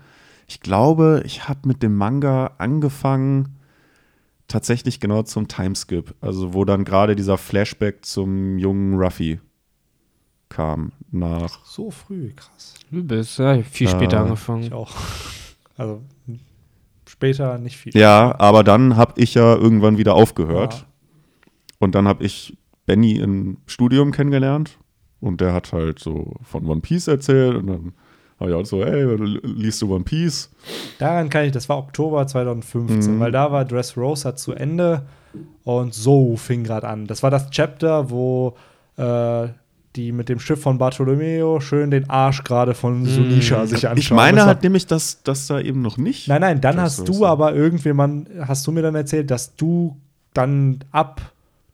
Ich 0.47 0.59
glaube, 0.59 1.23
ich 1.25 1.47
habe 1.47 1.59
mit 1.63 1.81
dem 1.81 1.95
Manga 1.95 2.51
angefangen, 2.57 3.57
tatsächlich 4.47 4.99
genau 4.99 5.23
zum 5.23 5.47
Timeskip. 5.47 6.13
Also 6.21 6.53
wo 6.53 6.65
dann 6.65 6.83
gerade 6.85 7.15
dieser 7.15 7.37
Flashback 7.37 8.05
zum 8.05 8.57
jungen 8.57 8.99
Ruffy 8.99 9.39
kam 10.49 10.91
nach 11.11 11.65
so 11.65 11.91
früh, 11.91 12.31
krass. 12.33 12.75
Übelst, 12.91 13.39
ja, 13.39 13.61
viel 13.63 13.89
später 13.89 14.17
Äh, 14.17 14.21
angefangen. 14.21 14.63
Ich 14.63 14.73
auch. 14.73 14.93
Also 15.77 16.01
später 17.17 17.57
nicht 17.57 17.77
viel. 17.77 17.95
Ja, 17.97 18.35
aber 18.39 18.63
dann 18.63 18.95
habe 18.95 19.13
ich 19.19 19.33
ja 19.33 19.55
irgendwann 19.55 19.97
wieder 19.97 20.13
aufgehört. 20.13 20.73
Ja. 20.73 20.85
Und 21.79 21.95
dann 21.95 22.07
habe 22.07 22.23
ich 22.23 22.55
Benny 22.85 23.13
im 23.13 23.57
Studium 23.65 24.11
kennengelernt. 24.11 24.77
Und 25.19 25.41
der 25.41 25.51
hat 25.51 25.73
halt 25.73 25.97
so 25.99 26.33
von 26.43 26.67
One 26.67 26.81
Piece 26.81 27.07
erzählt. 27.07 27.55
Und 27.55 27.67
dann 27.67 27.93
habe 28.39 28.51
ich 28.51 28.55
auch 28.55 28.65
so, 28.65 28.83
ey, 28.83 29.15
liest 29.43 29.81
du 29.81 29.93
One 29.93 30.03
Piece? 30.03 30.51
Daran 30.99 31.29
kann 31.31 31.45
ich, 31.45 31.51
das 31.51 31.67
war 31.69 31.79
Oktober 31.79 32.27
2015, 32.27 33.15
Mhm. 33.15 33.19
weil 33.19 33.31
da 33.31 33.51
war 33.51 33.65
Dressrosa 33.65 34.35
zu 34.35 34.53
Ende 34.53 35.07
und 35.63 35.95
so 35.95 36.35
fing 36.37 36.63
gerade 36.63 36.87
an. 36.87 37.07
Das 37.07 37.23
war 37.23 37.31
das 37.31 37.49
Chapter, 37.49 38.11
wo 38.11 38.53
äh, 38.97 39.47
die 39.97 40.11
mit 40.13 40.29
dem 40.29 40.39
Schiff 40.39 40.61
von 40.61 40.77
Bartolomeo 40.77 41.59
schön 41.59 41.91
den 41.91 42.09
Arsch 42.09 42.43
gerade 42.43 42.73
von 42.73 43.05
Sunisha 43.05 43.65
sich 43.65 43.87
anschauen. 43.89 43.93
Mhm. 43.95 43.99
Ich 43.99 44.11
meine 44.11 44.45
halt 44.45 44.63
nämlich, 44.63 44.85
dass 44.87 45.21
das 45.23 45.47
da 45.47 45.59
eben 45.59 45.81
noch 45.81 45.97
nicht. 45.97 46.27
Nein, 46.27 46.41
nein, 46.41 46.61
dann 46.61 46.79
hast 46.79 46.99
du 46.99 47.03
Dressrosa. 47.05 47.29
aber 47.29 47.55
irgendjemand, 47.55 48.29
hast 48.47 48.65
du 48.67 48.71
mir 48.71 48.81
dann 48.83 48.95
erzählt, 48.95 49.29
dass 49.31 49.55
du 49.55 49.97
dann 50.33 50.79
ab 50.91 51.21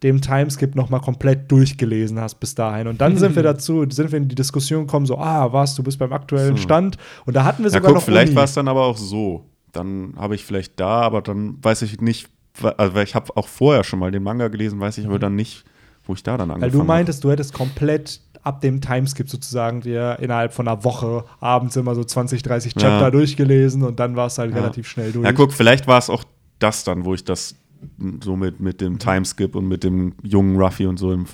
dem 0.02 0.22
Timeskip 0.22 0.76
noch 0.76 0.90
mal 0.90 1.00
komplett 1.00 1.50
durchgelesen 1.52 2.20
hast 2.20 2.36
bis 2.36 2.56
dahin. 2.56 2.88
Und 2.88 3.00
dann 3.00 3.18
sind 3.18 3.36
wir 3.36 3.44
dazu, 3.52 3.86
sind 3.90 4.12
wir 4.12 4.18
in 4.18 4.28
die 4.28 4.36
Diskussion 4.36 4.86
gekommen, 4.86 5.06
so, 5.06 5.18
ah, 5.18 5.52
was, 5.54 5.76
du 5.76 5.84
bist 5.84 6.00
beim 6.00 6.12
aktuellen 6.12 6.58
So. 6.58 6.64
Stand. 6.64 6.98
Und 7.26 7.36
da 7.36 7.44
hatten 7.46 7.60
wir 7.64 7.70
Ja, 7.72 7.78
sogar 7.78 7.88
guck, 7.92 7.96
noch 7.96 8.04
vielleicht 8.04 8.36
war 8.36 8.44
es 8.46 8.54
dann 8.54 8.68
aber 8.68 8.82
auch 8.86 8.98
so. 8.98 9.46
Dann 9.72 10.14
habe 10.18 10.36
ich 10.36 10.44
vielleicht 10.46 10.80
da, 10.80 11.02
aber 11.02 11.22
dann 11.22 11.58
weiß 11.62 11.82
ich 11.84 12.00
nicht, 12.02 12.30
wa- 12.60 12.76
also 12.78 12.96
weil 12.96 13.06
ich 13.06 13.16
habe 13.16 13.36
auch 13.36 13.48
vorher 13.48 13.84
schon 13.84 14.00
mal 14.00 14.12
den 14.12 14.24
Manga 14.24 14.50
gelesen, 14.50 14.80
weiß 14.80 14.98
ich 14.98 15.06
aber 15.06 15.20
dann 15.20 15.36
nicht, 15.36 15.64
wo 16.06 16.14
ich 16.14 16.24
da 16.24 16.38
dann 16.38 16.50
angefangen 16.52 16.62
Weil 16.62 16.72
du 16.72 16.78
habe. 16.80 16.88
meintest, 16.88 17.24
du 17.24 17.32
hättest 17.32 17.54
komplett 17.54 18.22
ab 18.44 18.60
dem 18.62 18.82
Timeskip 18.82 19.30
sozusagen 19.30 19.82
dir 19.82 20.18
innerhalb 20.20 20.54
von 20.54 20.68
einer 20.68 20.84
Woche 20.84 21.24
abends 21.40 21.76
immer 21.78 21.96
so 21.96 22.04
20, 22.04 22.44
30 22.44 22.74
Chapter 22.74 23.00
Ja. 23.06 23.12
durchgelesen 23.12 23.84
und 23.84 24.00
dann 24.00 24.16
war 24.18 24.28
es 24.28 24.38
halt 24.38 24.52
Ja. 24.52 24.58
relativ 24.58 24.88
schnell 24.88 25.12
durch. 25.14 25.26
Ja, 25.26 25.32
guck, 25.32 25.54
vielleicht 25.54 25.88
war 25.88 25.98
es 25.98 26.10
auch 26.10 26.24
das 26.60 26.84
dann, 26.84 27.06
wo 27.06 27.14
ich 27.14 27.24
das 27.24 27.56
so 28.22 28.36
mit, 28.36 28.60
mit 28.60 28.82
Mhm. 28.82 28.86
dem 28.86 29.00
Timeskip 29.00 29.56
und 29.56 29.68
mit 29.68 29.84
dem 29.84 30.14
jungen 30.24 30.58
Ruffy 30.58 30.86
und 30.88 30.98
so 30.98 31.12
im, 31.14 31.26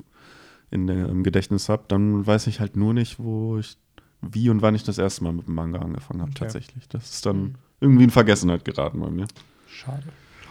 in 0.71 0.85
der, 0.87 1.09
im 1.09 1.23
Gedächtnis 1.23 1.67
habe. 1.69 1.83
Dann 1.87 2.25
weiß 2.27 2.45
ich 2.47 2.59
halt 2.59 2.75
nur 2.75 2.93
nicht, 2.93 3.17
wo 3.19 3.57
ich, 3.57 3.77
wie 4.21 4.49
und 4.51 4.61
wann 4.61 4.75
ich 4.75 4.83
das 4.83 4.97
erste 4.99 5.23
Mal 5.23 5.33
mit 5.33 5.47
dem 5.47 5.55
Manga 5.55 5.79
angefangen 5.79 6.21
habe, 6.21 6.31
Okay. 6.31 6.39
tatsächlich. 6.41 6.87
Das 6.89 7.09
ist 7.09 7.25
dann 7.25 7.55
irgendwie 7.79 8.03
in 8.03 8.09
Vergessenheit 8.11 8.65
geraten 8.65 8.99
bei 8.99 9.09
mir. 9.09 9.25
Schade. 9.67 10.03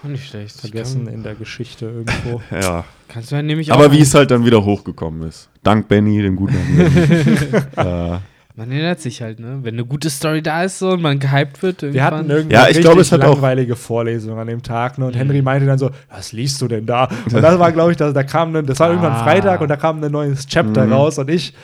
Auch 0.04 0.08
nicht 0.08 0.28
schlecht. 0.28 0.60
Vergessen 0.60 1.04
Kann, 1.06 1.14
in 1.14 1.22
der 1.22 1.34
Geschichte 1.34 1.86
irgendwo. 1.86 2.40
Ja. 2.52 2.84
kannst 3.08 3.30
du 3.32 3.36
ja 3.36 3.42
nämlich 3.42 3.72
Aber 3.72 3.86
auch 3.86 3.92
wie 3.92 4.00
es 4.00 4.14
halt 4.14 4.30
dann 4.30 4.44
wieder 4.44 4.64
hochgekommen 4.64 5.28
ist. 5.28 5.48
Dank 5.62 5.88
Benny, 5.88 6.22
dem 6.22 6.36
guten 6.36 6.54
Benny. 6.54 6.88
äh, 7.76 8.18
Man 8.56 8.70
erinnert 8.72 9.00
sich 9.00 9.22
halt, 9.22 9.38
ne? 9.40 9.58
Wenn 9.62 9.74
eine 9.74 9.84
gute 9.84 10.08
Story 10.10 10.42
da 10.42 10.64
ist 10.64 10.78
so 10.80 10.90
und 10.90 11.02
man 11.02 11.18
gehypt 11.18 11.62
wird, 11.62 11.82
Wir 11.82 12.02
hatten 12.04 12.16
irgendwann. 12.30 12.36
irgendwie 12.36 12.54
Ja, 12.54 12.68
ich 12.68 12.80
glaube, 12.80 13.00
es 13.00 13.10
hat 13.12 13.22
auch- 13.22 13.34
langweilige 13.34 13.76
Vorlesungen 13.76 14.38
an 14.38 14.46
dem 14.48 14.62
Tag. 14.62 14.98
Ne? 14.98 15.06
Und 15.06 15.14
Mhm. 15.14 15.18
Henry 15.18 15.42
meinte 15.42 15.66
dann 15.66 15.78
so, 15.78 15.90
was 16.10 16.32
liest 16.32 16.60
du 16.60 16.68
denn 16.68 16.86
da? 16.86 17.08
Und 17.26 17.34
das 17.42 17.58
war, 17.58 17.72
glaube 17.72 17.90
ich, 17.92 17.96
da, 17.96 18.12
da 18.12 18.22
kam 18.22 18.52
dann, 18.52 18.66
das 18.66 18.78
war 18.80 18.88
irgendwann 18.90 19.12
Ah. 19.12 19.22
Freitag 19.24 19.60
und 19.60 19.68
da 19.68 19.76
kam 19.76 20.02
ein 20.02 20.10
neues 20.12 20.46
Chapter 20.46 20.86
Mhm. 20.86 20.92
raus. 20.92 21.18
Und 21.18 21.28
ich, 21.30 21.54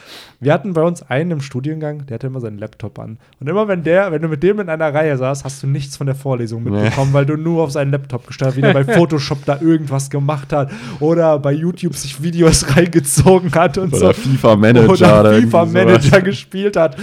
wir 0.44 0.52
hatten 0.52 0.72
bei 0.74 0.82
uns 0.82 1.02
einen 1.02 1.30
im 1.32 1.40
Studiengang, 1.40 2.06
der 2.06 2.14
hatte 2.16 2.26
immer 2.28 2.40
seinen 2.40 2.58
Laptop 2.58 2.98
an. 2.98 3.18
Und 3.40 3.48
immer 3.48 3.66
wenn 3.68 3.82
der, 3.82 4.12
wenn 4.12 4.22
du 4.22 4.28
mit 4.28 4.42
dem 4.42 4.60
in 4.60 4.68
einer 4.68 4.92
Reihe 4.94 5.16
saß, 5.16 5.44
hast 5.44 5.62
du 5.62 5.66
nichts 5.66 5.96
von 5.96 6.06
der 6.06 6.14
Vorlesung 6.14 6.62
mitbekommen, 6.62 7.12
weil 7.12 7.26
du 7.26 7.36
nur 7.36 7.62
auf 7.62 7.72
seinen 7.72 7.90
Laptop 7.90 8.26
gestellt 8.26 8.50
hast, 8.50 8.56
wie 8.56 8.60
der 8.62 8.72
bei 8.72 8.84
Photoshop 8.94 9.44
da 9.46 9.60
irgendwas 9.60 10.10
gemacht 10.10 10.52
hat 10.52 10.70
oder 11.00 11.38
bei 11.38 11.52
YouTube 11.52 11.96
sich 11.96 12.22
Videos 12.22 12.76
reingezogen 12.76 13.52
hat 13.54 13.78
und 13.78 13.94
so 13.96 14.04
oder 14.06 14.14
FIFA 14.14 14.56
Manager. 14.56 15.20
oder 15.20 15.34
FIFA. 15.40 15.64
Manager 15.66 16.20
gespielt 16.20 16.76
hat. 16.76 16.96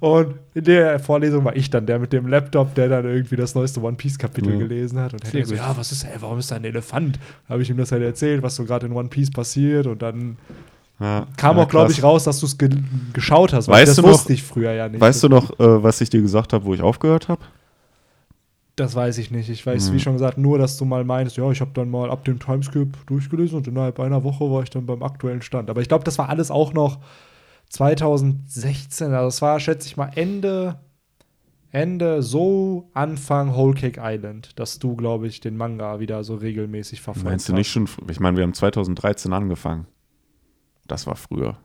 Und 0.00 0.34
in 0.52 0.64
der 0.64 0.98
Vorlesung 0.98 1.44
war 1.44 1.56
ich 1.56 1.70
dann 1.70 1.86
der 1.86 1.98
mit 1.98 2.12
dem 2.12 2.26
Laptop, 2.26 2.74
der 2.74 2.88
dann 2.90 3.06
irgendwie 3.06 3.36
das 3.36 3.54
neueste 3.54 3.80
One 3.80 3.96
Piece 3.96 4.18
Kapitel 4.18 4.52
Ja. 4.52 4.58
gelesen 4.58 4.98
hat. 5.00 5.14
Und 5.14 5.24
Henry 5.24 5.44
so, 5.46 5.54
ja, 5.54 5.74
was 5.76 5.92
ist, 5.92 6.04
ey, 6.04 6.10
warum 6.20 6.38
ist 6.38 6.50
da 6.50 6.56
ein 6.56 6.64
Elefant? 6.64 7.18
Habe 7.48 7.62
ich 7.62 7.70
ihm 7.70 7.78
das 7.78 7.90
halt 7.90 8.02
erzählt, 8.02 8.42
was 8.42 8.54
so 8.56 8.64
gerade 8.64 8.86
in 8.86 8.92
One 8.92 9.08
Piece 9.08 9.30
passiert. 9.30 9.86
Und 9.86 10.02
dann 10.02 10.36
Ja, 11.04 11.26
kam 11.36 11.58
ja, 11.58 11.64
auch, 11.64 11.68
glaube 11.68 11.92
ich, 11.92 12.02
raus, 12.02 12.24
dass 12.24 12.40
du 12.40 12.46
es 12.46 12.56
ge 12.56 12.70
geschaut 13.12 13.52
hast. 13.52 13.68
Weißt 13.68 13.90
das 13.90 13.96
du 13.96 14.02
noch- 14.02 14.08
wusste 14.12 14.32
ich 14.32 14.42
früher 14.42 14.72
ja 14.72 14.88
nicht. 14.88 15.02
Weißt 15.02 15.22
du 15.22 15.28
noch, 15.28 15.50
äh, 15.60 15.82
was 15.82 16.00
ich 16.00 16.08
dir 16.08 16.22
gesagt 16.22 16.54
habe, 16.54 16.64
wo 16.64 16.72
ich 16.72 16.80
aufgehört 16.80 17.28
habe? 17.28 17.42
Das 18.76 18.94
weiß 18.94 19.18
ich 19.18 19.30
nicht. 19.30 19.50
Ich 19.50 19.66
weiß, 19.66 19.90
Mhm. 19.90 19.94
wie 19.94 20.00
schon 20.00 20.14
gesagt, 20.14 20.38
nur, 20.38 20.56
dass 20.56 20.78
du 20.78 20.86
mal 20.86 21.04
meinst, 21.04 21.36
ja, 21.36 21.48
ich 21.50 21.60
habe 21.60 21.72
dann 21.74 21.90
mal 21.90 22.10
ab 22.10 22.24
dem 22.24 22.40
Timeskip 22.40 22.96
durchgelesen 23.06 23.58
und 23.58 23.68
innerhalb 23.68 24.00
einer 24.00 24.24
Woche 24.24 24.50
war 24.50 24.62
ich 24.62 24.70
dann 24.70 24.86
beim 24.86 25.02
aktuellen 25.02 25.42
Stand. 25.42 25.68
Aber 25.68 25.82
ich 25.82 25.88
glaube, 25.88 26.04
das 26.04 26.16
war 26.16 26.30
alles 26.30 26.50
auch 26.50 26.72
noch 26.72 26.98
2016. 27.68 29.12
Also 29.12 29.28
es 29.28 29.42
war, 29.42 29.60
schätze 29.60 29.86
ich 29.86 29.96
mal, 29.96 30.10
Ende, 30.14 30.76
Ende, 31.70 32.22
so 32.22 32.88
Anfang 32.94 33.54
Whole 33.54 33.74
Cake 33.74 34.00
Island, 34.02 34.58
dass 34.58 34.78
du, 34.78 34.96
glaube 34.96 35.26
ich, 35.26 35.40
den 35.40 35.56
Manga 35.56 36.00
wieder 36.00 36.24
so 36.24 36.36
regelmäßig 36.36 37.00
verfolgt 37.00 37.28
Meinst 37.28 37.48
du 37.48 37.52
nicht 37.52 37.70
schon? 37.70 37.88
Ich 38.08 38.20
meine, 38.20 38.36
wir 38.36 38.44
haben 38.44 38.54
2013 38.54 39.32
angefangen. 39.32 39.86
Das 40.86 41.06
war 41.06 41.16
früher. 41.16 41.56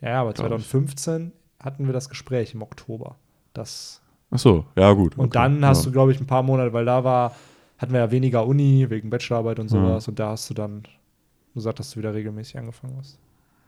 Ja, 0.00 0.20
aber 0.20 0.32
Glaub 0.32 0.46
ich. 0.58 0.68
2015 0.68 1.32
hatten 1.62 1.86
wir 1.86 1.92
das 1.92 2.08
Gespräch 2.08 2.54
im 2.54 2.62
Oktober. 2.62 3.16
Das 3.52 4.00
Ach 4.30 4.38
so, 4.38 4.64
ja 4.76 4.92
gut. 4.92 5.16
Und 5.16 5.26
okay, 5.26 5.34
dann 5.34 5.64
hast 5.64 5.80
ja. 5.80 5.84
du, 5.86 5.92
glaube 5.92 6.12
ich, 6.12 6.20
ein 6.20 6.26
paar 6.26 6.42
Monate, 6.42 6.72
weil 6.72 6.84
da 6.84 7.04
war, 7.04 7.34
hatten 7.78 7.92
wir 7.92 8.00
ja 8.00 8.10
weniger 8.10 8.46
Uni 8.46 8.88
wegen 8.90 9.10
Bachelorarbeit 9.10 9.60
und 9.60 9.70
Ja. 9.70 9.78
sowas. 9.80 10.08
Und 10.08 10.18
da 10.18 10.30
hast 10.30 10.50
du 10.50 10.54
dann 10.54 10.82
gesagt, 11.54 11.78
dass 11.78 11.90
du 11.92 11.98
wieder 11.98 12.12
regelmäßig 12.14 12.58
angefangen 12.58 12.96
hast. 12.98 13.18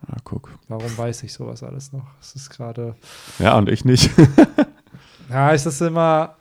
Ja, 0.08 0.14
guck. 0.24 0.50
Warum 0.68 0.96
weiß 0.98 1.22
ich 1.22 1.32
sowas 1.32 1.62
alles 1.62 1.92
noch? 1.92 2.06
Es 2.20 2.34
ist 2.34 2.50
gerade. 2.50 2.96
Ja, 3.38 3.56
und 3.56 3.68
ich 3.68 3.84
nicht. 3.84 4.10
Ja, 5.28 5.52
es 5.52 5.66
ist 5.66 5.80
immer. 5.80 6.36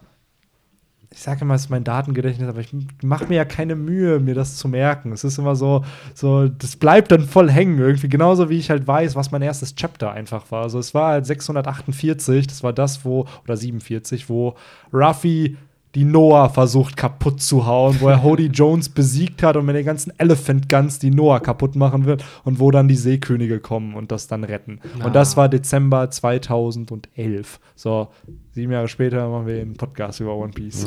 Ich 1.15 1.21
sage 1.21 1.41
immer, 1.41 1.53
es 1.53 1.61
ist 1.61 1.69
mein 1.69 1.85
Datengedächtnis, 1.85 2.49
aber 2.49 2.59
ich 2.59 2.75
mache 3.01 3.27
mir 3.27 3.35
ja 3.35 3.45
keine 3.45 3.77
Mühe, 3.77 4.19
mir 4.19 4.35
das 4.35 4.57
zu 4.57 4.67
merken. 4.67 5.13
Es 5.13 5.23
ist 5.23 5.37
immer 5.37 5.55
so, 5.55 5.85
so, 6.13 6.49
das 6.49 6.75
bleibt 6.75 7.09
dann 7.09 7.21
voll 7.21 7.49
hängen 7.49 7.79
irgendwie. 7.79 8.09
Genauso 8.09 8.49
wie 8.49 8.57
ich 8.57 8.69
halt 8.69 8.85
weiß, 8.85 9.15
was 9.15 9.31
mein 9.31 9.41
erstes 9.41 9.75
Chapter 9.75 10.11
einfach 10.11 10.51
war. 10.51 10.63
Also 10.63 10.77
es 10.77 10.93
war 10.93 11.11
halt 11.11 11.25
648, 11.25 12.47
das 12.47 12.63
war 12.63 12.73
das, 12.73 13.05
wo, 13.05 13.27
oder 13.45 13.55
47, 13.55 14.27
wo 14.29 14.55
Ruffy 14.91 15.55
die 15.95 16.03
Noah 16.03 16.49
versucht 16.49 16.97
kaputt 16.97 17.41
zu 17.41 17.65
hauen, 17.65 17.99
wo 18.01 18.09
er 18.09 18.21
Hody 18.21 18.45
Jones 18.53 18.89
besiegt 18.89 19.41
hat 19.41 19.55
und 19.55 19.65
mit 19.65 19.75
den 19.75 19.85
ganzen 19.85 20.11
Elephant 20.19 20.69
Guns 20.69 20.99
die 20.99 21.09
Noah 21.09 21.39
kaputt 21.39 21.75
machen 21.75 22.05
wird 22.05 22.23
und 22.43 22.59
wo 22.59 22.69
dann 22.69 22.87
die 22.87 22.95
Seekönige 22.95 23.59
kommen 23.59 23.95
und 23.95 24.11
das 24.11 24.27
dann 24.27 24.43
retten. 24.43 24.79
Ah. 24.99 25.05
Und 25.05 25.15
das 25.15 25.37
war 25.37 25.49
Dezember 25.49 26.11
2011. 26.11 27.59
So, 27.75 28.09
sieben 28.51 28.73
Jahre 28.73 28.87
später 28.87 29.29
machen 29.29 29.47
wir 29.47 29.61
einen 29.61 29.75
Podcast 29.75 30.19
über 30.19 30.35
One 30.35 30.51
Piece. 30.51 30.85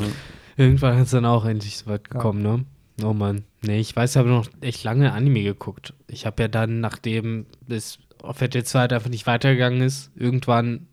Irgendwann 0.56 0.98
ist 0.98 1.06
es 1.06 1.10
dann 1.12 1.24
auch 1.24 1.44
endlich 1.44 1.78
so 1.78 1.86
weit 1.90 2.10
gekommen, 2.10 2.42
ne? 2.42 2.64
Oh 3.02 3.12
Mann. 3.12 3.44
Nee, 3.62 3.78
ich 3.78 3.94
weiß, 3.94 4.10
ich 4.10 4.16
habe 4.16 4.28
noch 4.28 4.48
echt 4.60 4.84
lange 4.84 5.12
Anime 5.12 5.42
geguckt. 5.42 5.94
Ich 6.08 6.26
habe 6.26 6.42
ja 6.42 6.48
dann, 6.48 6.80
nachdem 6.80 7.46
es 7.68 7.98
auf 8.22 8.40
RTL 8.40 8.64
2 8.64 8.80
halt 8.80 8.92
einfach 8.92 9.10
nicht 9.10 9.26
weitergegangen 9.26 9.80
ist, 9.80 10.10
irgendwann, 10.16 10.88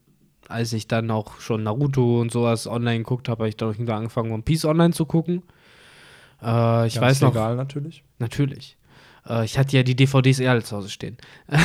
als 0.50 0.74
ich 0.74 0.88
dann 0.88 1.12
auch 1.12 1.40
schon 1.40 1.64
Naruto 1.64 2.22
und 2.22 2.32
sowas 2.32 2.68
online 2.68 3.00
geguckt 3.00 3.30
habe, 3.30 3.40
habe 3.40 3.50
ich 3.50 3.58
dann 3.58 3.70
irgendwann 3.70 3.98
angefangen, 3.98 4.32
One 4.32 4.44
Piece 4.44 4.66
online 4.66 4.94
zu 4.94 5.06
gucken. 5.06 5.44
Äh, 6.42 6.88
ich 6.88 6.96
Ganz 6.96 7.02
weiß 7.02 7.22
noch, 7.22 7.34
legal 7.34 7.56
natürlich. 7.56 8.04
Natürlich. 8.20 8.78
Äh, 9.28 9.46
ich 9.46 9.58
hatte 9.58 9.76
ja 9.76 9.84
die 9.84 9.96
DVDs 9.96 10.40
eher 10.40 10.52
alle 10.52 10.64
zu 10.64 10.76
Hause 10.76 10.90
stehen. 10.90 11.18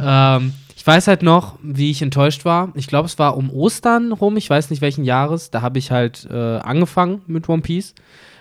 ähm, 0.00 0.52
ich 0.76 0.86
weiß 0.86 1.08
halt 1.08 1.22
noch, 1.22 1.58
wie 1.62 1.90
ich 1.90 2.02
enttäuscht 2.02 2.44
war. 2.44 2.72
Ich 2.74 2.86
glaube, 2.86 3.06
es 3.06 3.18
war 3.18 3.36
um 3.36 3.50
Ostern 3.50 4.12
rum, 4.12 4.36
ich 4.36 4.50
weiß 4.50 4.70
nicht 4.70 4.82
welchen 4.82 5.04
Jahres. 5.04 5.50
Da 5.50 5.62
habe 5.62 5.78
ich 5.78 5.90
halt 5.90 6.26
äh, 6.30 6.58
angefangen 6.58 7.22
mit 7.26 7.48
One 7.48 7.62
Piece, 7.62 7.94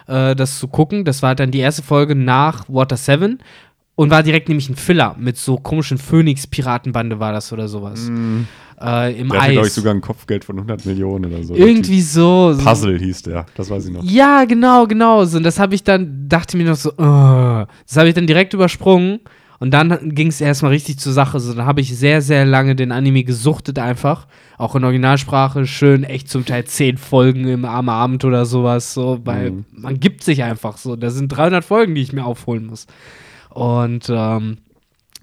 äh, 0.07 0.35
das 0.35 0.59
zu 0.59 0.67
gucken. 0.67 1.05
Das 1.05 1.21
war 1.21 1.29
halt 1.29 1.39
dann 1.39 1.51
die 1.51 1.59
erste 1.59 1.83
Folge 1.83 2.15
nach 2.15 2.65
Water 2.67 2.97
7 2.97 3.39
und 3.95 4.09
war 4.09 4.23
direkt 4.23 4.49
nämlich 4.49 4.69
ein 4.69 4.75
Filler 4.75 5.15
mit 5.19 5.37
so 5.37 5.57
komischen 5.57 5.97
Phönix-Piratenbande 5.97 7.19
war 7.19 7.31
das 7.31 7.53
oder 7.53 7.67
sowas. 7.67 8.01
Mhm. 8.01 8.47
Äh, 8.84 9.19
Im 9.19 9.29
Der 9.29 9.41
hatte, 9.41 9.51
glaube 9.53 9.67
ich, 9.67 9.71
Eis. 9.71 9.75
sogar 9.75 9.93
ein 9.93 10.01
Kopfgeld 10.01 10.43
von 10.43 10.57
100 10.57 10.86
Millionen 10.86 11.25
oder 11.34 11.43
so. 11.43 11.55
Irgendwie 11.55 12.01
so. 12.01 12.53
so 12.53 12.63
Puzzle 12.63 12.99
hieß 12.99 13.21
der, 13.23 13.45
das 13.55 13.69
weiß 13.69 13.86
ich 13.86 13.91
noch. 13.93 14.03
ja, 14.03 14.43
genau, 14.45 14.86
genau. 14.88 15.23
So, 15.25 15.38
und 15.38 15.43
das 15.43 15.59
habe 15.59 15.73
ich 15.75 15.84
dann, 15.84 16.27
dachte 16.27 16.57
mir 16.57 16.65
noch 16.65 16.75
so, 16.75 16.89
uh, 16.91 17.65
das 17.88 17.95
habe 17.97 18.09
ich 18.09 18.13
dann 18.15 18.27
direkt 18.27 18.53
übersprungen. 18.53 19.19
Und 19.59 19.71
dann 19.71 20.13
ging 20.13 20.27
es 20.27 20.41
erstmal 20.41 20.71
richtig 20.71 20.99
zur 20.99 21.13
Sache. 21.13 21.39
So, 21.39 21.53
dann 21.53 21.65
habe 21.65 21.79
ich 21.79 21.97
sehr, 21.97 22.21
sehr 22.21 22.45
lange 22.45 22.75
den 22.75 22.91
Anime 22.91 23.23
gesuchtet 23.23 23.79
einfach. 23.79 24.27
Auch 24.57 24.75
in 24.75 24.84
Originalsprache, 24.84 25.65
schön, 25.65 26.03
echt 26.03 26.27
zum 26.29 26.45
Teil 26.45 26.65
zehn 26.65 26.97
Folgen 26.97 27.47
im 27.47 27.63
armen 27.63 27.88
Abend 27.88 28.25
oder 28.25 28.45
sowas. 28.45 28.93
So, 28.93 29.21
weil 29.23 29.51
Mhm. 29.51 29.65
man 29.71 30.01
gibt 30.01 30.21
sich 30.25 30.43
einfach 30.43 30.75
so. 30.77 30.97
Da 30.97 31.09
sind 31.11 31.29
300 31.29 31.63
Folgen, 31.63 31.95
die 31.95 32.01
ich 32.01 32.11
mir 32.11 32.25
aufholen 32.25 32.65
muss. 32.65 32.88
Und 33.51 34.07
ähm, 34.09 34.57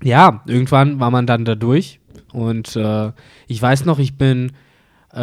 ja, 0.02 0.40
irgendwann 0.46 1.00
war 1.00 1.10
man 1.10 1.26
dann 1.26 1.44
da 1.44 1.54
durch. 1.54 1.99
Und 2.32 2.76
äh, 2.76 3.12
ich 3.46 3.60
weiß 3.60 3.84
noch, 3.84 3.98
ich 3.98 4.16
bin 4.16 4.52
äh, 5.12 5.18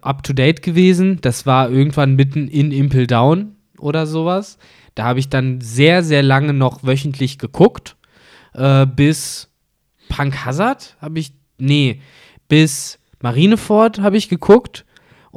up 0.00 0.22
to 0.22 0.32
date 0.32 0.62
gewesen. 0.62 1.18
Das 1.20 1.46
war 1.46 1.70
irgendwann 1.70 2.16
mitten 2.16 2.48
in 2.48 2.72
Impel 2.72 3.06
Down 3.06 3.56
oder 3.78 4.06
sowas. 4.06 4.58
Da 4.94 5.04
habe 5.04 5.20
ich 5.20 5.28
dann 5.28 5.60
sehr, 5.60 6.02
sehr 6.02 6.22
lange 6.22 6.52
noch 6.52 6.82
wöchentlich 6.82 7.38
geguckt. 7.38 7.96
Äh, 8.54 8.86
bis 8.86 9.50
Punk 10.08 10.44
Hazard 10.44 10.96
habe 11.00 11.18
ich. 11.18 11.32
Nee, 11.58 12.00
bis 12.48 12.98
Marineford 13.20 14.00
habe 14.00 14.16
ich 14.16 14.28
geguckt. 14.28 14.84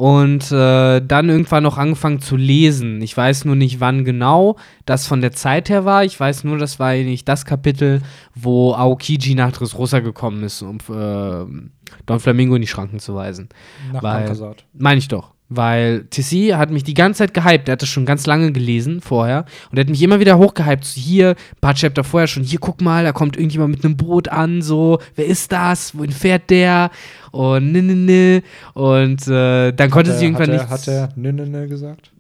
Und 0.02 0.52
äh, 0.52 1.00
dann 1.00 1.30
irgendwann 1.30 1.62
noch 1.62 1.78
angefangen 1.78 2.22
zu 2.22 2.36
lesen. 2.36 3.04
Ich 3.04 3.16
weiß 3.16 3.46
nur 3.46 3.56
nicht, 3.56 3.82
wann 3.82 4.04
genau 4.04 4.56
das 4.88 5.06
von 5.06 5.22
der 5.22 5.32
Zeit 5.32 5.70
her 5.70 5.86
war. 5.86 6.04
Ich 6.04 6.20
weiß 6.20 6.44
nur, 6.44 6.58
das 6.58 6.80
war 6.80 6.96
nicht 6.96 7.30
das 7.30 7.46
Kapitel, 7.46 8.02
wo 8.34 8.74
Aokiji 8.74 9.36
nach 9.36 9.52
Dressrosa 9.52 10.00
gekommen 10.00 10.42
ist, 10.42 10.64
um 10.64 10.80
äh, 10.90 11.70
Don 12.08 12.20
Flamingo 12.20 12.56
in 12.56 12.64
die 12.64 12.68
Schranken 12.68 12.98
zu 12.98 13.14
weisen. 13.14 13.50
Nach 13.94 14.02
Weil-. 14.02 14.56
Meine 14.74 14.98
ich 14.98 15.08
doch. 15.08 15.36
Weil 15.54 16.06
TC 16.10 16.56
hat 16.56 16.72
mich 16.72 16.86
die 16.86 16.94
ganze 16.94 17.18
Zeit 17.20 17.34
gehypt. 17.34 17.68
Der 17.68 17.74
hat 17.74 17.82
das 17.82 17.90
schon 17.90 18.06
ganz 18.06 18.26
lange 18.26 18.54
gelesen 18.54 19.02
vorher. 19.02 19.44
Und 19.70 19.78
er 19.78 19.82
hat 19.82 19.90
mich 19.90 20.02
immer 20.02 20.22
wieder 20.22 20.38
hochgehypt. 20.38 20.86
So, 20.86 20.98
hier, 21.00 21.32
ein 21.32 21.60
paar 21.60 21.74
Chapter 21.74 22.06
vorher 22.06 22.28
schon. 22.28 22.44
Hier, 22.44 22.60
guck 22.60 22.80
mal, 22.80 23.04
da 23.04 23.12
kommt 23.12 23.36
irgendjemand 23.36 23.76
mit 23.76 23.84
einem 23.84 23.98
Boot 23.98 24.30
an. 24.30 24.62
So, 24.62 25.00
wer 25.16 25.26
ist 25.26 25.52
das? 25.52 25.98
Wohin 25.98 26.12
fährt 26.12 26.50
der? 26.50 26.90
Und 27.32 27.74
ne, 27.74 27.82
ne, 27.82 27.96
ne. 27.96 28.44
Und 28.74 29.28
äh, 29.28 29.74
dann 29.74 29.90
konnte 29.90 30.12
Hat 30.12 30.20
sie 30.20 30.26
er- 30.26 30.30
irgendwann 30.32 30.50
er, 30.52 30.62
nicht. 30.62 30.70
Hat 30.70 30.88
er 30.88 31.10
ne, 31.18 31.34
ne, 31.34 31.46
ne 31.46 31.68
gesagt? 31.68 32.12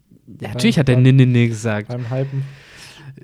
ja, 0.42 0.50
natürlich 0.50 0.78
hat 0.78 0.90
er 0.90 0.98
ne, 0.98 1.14
ne, 1.14 1.26
ne 1.26 1.48
gesagt. 1.48 1.88
Beim 1.88 2.10
Hypen? 2.12 2.44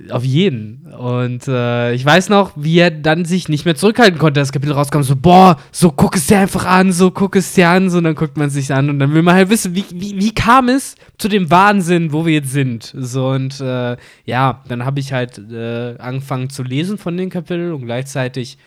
Auf 0.10 0.24
jeden. 0.24 0.86
Und 0.98 1.48
äh, 1.48 1.94
ich 1.94 2.06
weiß 2.06 2.30
noch, 2.30 2.52
wie 2.56 2.80
er 2.80 2.92
dann 2.92 3.26
sich 3.26 3.50
nicht 3.50 3.66
mehr 3.66 3.76
zurückhalten 3.76 4.20
konnte. 4.20 4.40
Das 4.40 4.52
Kapitel 4.52 4.74
rauskam, 4.74 5.02
so, 5.02 5.16
boah, 5.16 5.58
so 5.72 5.92
guck 5.92 6.16
es 6.16 6.28
dir 6.28 6.40
einfach 6.40 6.66
an, 6.66 6.92
so 6.92 7.12
guck 7.12 7.36
es 7.36 7.54
dir 7.54 7.70
an, 7.70 7.90
so, 7.90 7.98
und 7.98 8.04
dann 8.04 8.16
guckt 8.16 8.38
man 8.38 8.50
sich 8.50 8.74
an 8.74 8.90
und 8.90 9.00
dann 9.00 9.14
will 9.14 9.24
man 9.24 9.36
halt 9.36 9.50
wissen, 9.50 9.76
wie, 9.76 9.86
wie, 9.94 10.20
wie 10.20 10.34
kam 10.34 10.70
es 10.70 10.96
zu 11.18 11.28
dem 11.28 11.50
Wahnsinn, 11.50 12.14
wo 12.14 12.26
wir 12.26 12.34
jetzt 12.34 12.52
sind. 12.52 12.94
So, 12.96 13.30
und 13.30 13.60
äh, 13.60 13.98
ja, 14.26 14.64
dann 14.68 14.86
habe 14.86 15.00
ich 15.00 15.14
halt 15.14 15.40
äh, 15.52 15.96
angefangen 15.98 16.50
zu 16.50 16.64
lesen 16.64 16.98
von 16.98 17.18
den 17.18 17.30
Kapiteln 17.30 17.74
und 17.74 17.86
gleichzeitig 17.86 18.58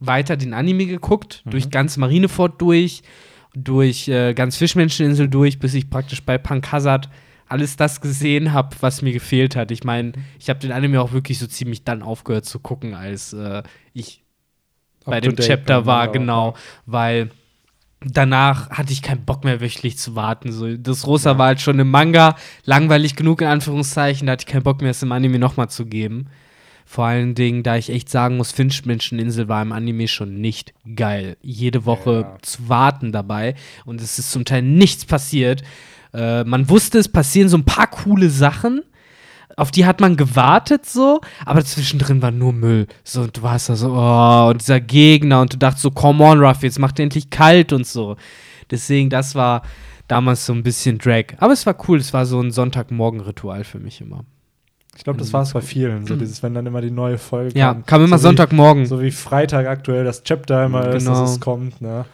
weiter 0.00 0.36
den 0.36 0.54
Anime 0.54 0.86
geguckt, 0.86 1.42
durch 1.44 1.70
ganz 1.70 1.96
Marineford 1.96 2.60
durch, 2.60 3.02
durch 3.54 4.08
äh, 4.08 4.34
ganz 4.34 4.56
Fischmenscheninsel 4.56 5.28
durch, 5.28 5.58
bis 5.58 5.74
ich 5.74 5.90
praktisch 5.90 6.22
bei 6.22 6.38
Punk 6.38 6.72
Hazard 6.72 7.08
alles 7.50 7.76
das 7.76 8.00
gesehen 8.00 8.52
habe, 8.52 8.76
was 8.80 9.02
mir 9.02 9.12
gefehlt 9.12 9.56
hat. 9.56 9.70
Ich 9.70 9.84
meine, 9.84 10.12
ich 10.38 10.48
habe 10.48 10.60
den 10.60 10.72
Anime 10.72 11.00
auch 11.00 11.12
wirklich 11.12 11.38
so 11.38 11.46
ziemlich 11.46 11.84
dann 11.84 12.02
aufgehört 12.02 12.44
zu 12.44 12.58
gucken, 12.60 12.94
als 12.94 13.32
äh, 13.32 13.62
ich 13.92 14.22
bei 15.04 15.16
Up 15.16 15.22
dem 15.22 15.30
to 15.32 15.36
date 15.36 15.46
Chapter 15.48 15.86
war, 15.86 16.06
Manga, 16.06 16.12
genau, 16.12 16.54
weil 16.86 17.30
danach 18.00 18.70
hatte 18.70 18.92
ich 18.92 19.02
keinen 19.02 19.24
Bock 19.24 19.44
mehr 19.44 19.60
wöchentlich 19.60 19.98
zu 19.98 20.14
warten. 20.14 20.52
So, 20.52 20.76
das 20.76 21.06
Rosa 21.06 21.38
war 21.38 21.48
halt 21.48 21.60
schon 21.60 21.78
im 21.78 21.90
Manga 21.90 22.36
langweilig 22.64 23.16
genug 23.16 23.40
in 23.42 23.48
Anführungszeichen, 23.48 24.26
da 24.26 24.32
hatte 24.32 24.44
ich 24.46 24.52
keinen 24.52 24.62
Bock 24.62 24.80
mehr, 24.80 24.90
es 24.90 25.02
im 25.02 25.12
Anime 25.12 25.38
nochmal 25.38 25.68
zu 25.68 25.86
geben. 25.86 26.28
Vor 26.86 27.04
allen 27.04 27.36
Dingen, 27.36 27.62
da 27.62 27.76
ich 27.76 27.88
echt 27.90 28.08
sagen 28.08 28.36
muss, 28.36 28.50
Finchmenscheninsel 28.50 29.46
war 29.48 29.62
im 29.62 29.70
Anime 29.70 30.08
schon 30.08 30.40
nicht 30.40 30.74
geil. 30.96 31.36
Jede 31.40 31.84
Woche 31.84 32.22
Ja. 32.22 32.38
zu 32.42 32.68
warten 32.68 33.12
dabei 33.12 33.54
und 33.84 34.00
es 34.00 34.18
ist 34.18 34.32
zum 34.32 34.44
Teil 34.44 34.62
nichts 34.62 35.04
passiert. 35.04 35.62
Äh, 36.12 36.44
man 36.44 36.68
wusste, 36.68 36.98
es 36.98 37.08
passieren 37.08 37.48
so 37.48 37.56
ein 37.56 37.64
paar 37.64 37.86
coole 37.86 38.30
Sachen, 38.30 38.82
auf 39.56 39.70
die 39.70 39.84
hat 39.84 40.00
man 40.00 40.16
gewartet 40.16 40.86
so, 40.86 41.20
aber 41.44 41.64
zwischendrin 41.64 42.22
war 42.22 42.30
nur 42.30 42.52
Müll. 42.52 42.86
So, 43.04 43.22
und 43.22 43.36
du 43.36 43.42
warst 43.42 43.68
da 43.68 43.76
so, 43.76 43.92
oh, 43.92 44.48
und 44.50 44.60
dieser 44.60 44.80
Gegner 44.80 45.40
und 45.42 45.52
du 45.52 45.56
dachtest 45.58 45.82
so, 45.82 45.90
come 45.90 46.24
on, 46.24 46.40
Ruff, 46.40 46.62
jetzt 46.62 46.78
macht 46.78 46.98
er 46.98 47.04
endlich 47.04 47.30
kalt 47.30 47.72
und 47.72 47.86
so. 47.86 48.16
Deswegen, 48.70 49.10
das 49.10 49.34
war 49.34 49.62
damals 50.08 50.46
so 50.46 50.52
ein 50.52 50.62
bisschen 50.62 50.98
Drag. 50.98 51.24
Aber 51.38 51.52
es 51.52 51.66
war 51.66 51.76
cool, 51.88 51.98
es 51.98 52.12
war 52.12 52.26
so 52.26 52.40
ein 52.40 52.50
Sonntagmorgen-Ritual 52.52 53.64
für 53.64 53.78
mich 53.78 54.00
immer. 54.00 54.24
Ich 54.96 55.04
glaube, 55.04 55.18
das 55.18 55.32
war 55.32 55.42
es 55.42 55.52
bei 55.52 55.60
vielen. 55.60 56.06
So 56.06 56.16
dieses, 56.16 56.42
wenn 56.42 56.52
dann 56.54 56.66
immer 56.66 56.80
die 56.80 56.90
neue 56.90 57.16
Folge 57.18 57.56
Ja, 57.58 57.72
kam. 57.74 57.86
kam 57.86 58.04
immer 58.04 58.18
so 58.18 58.22
wie- 58.22 58.26
Sonntagmorgen. 58.28 58.86
So 58.86 59.00
wie 59.00 59.10
Freitag 59.12 59.66
aktuell 59.66 60.04
das 60.04 60.22
Chapter 60.24 60.64
immer 60.66 60.88
ist, 60.90 61.04
Genau. 61.04 61.20
dass 61.20 61.30
es 61.32 61.40
kommt. 61.40 61.80
Ne? 61.80 62.04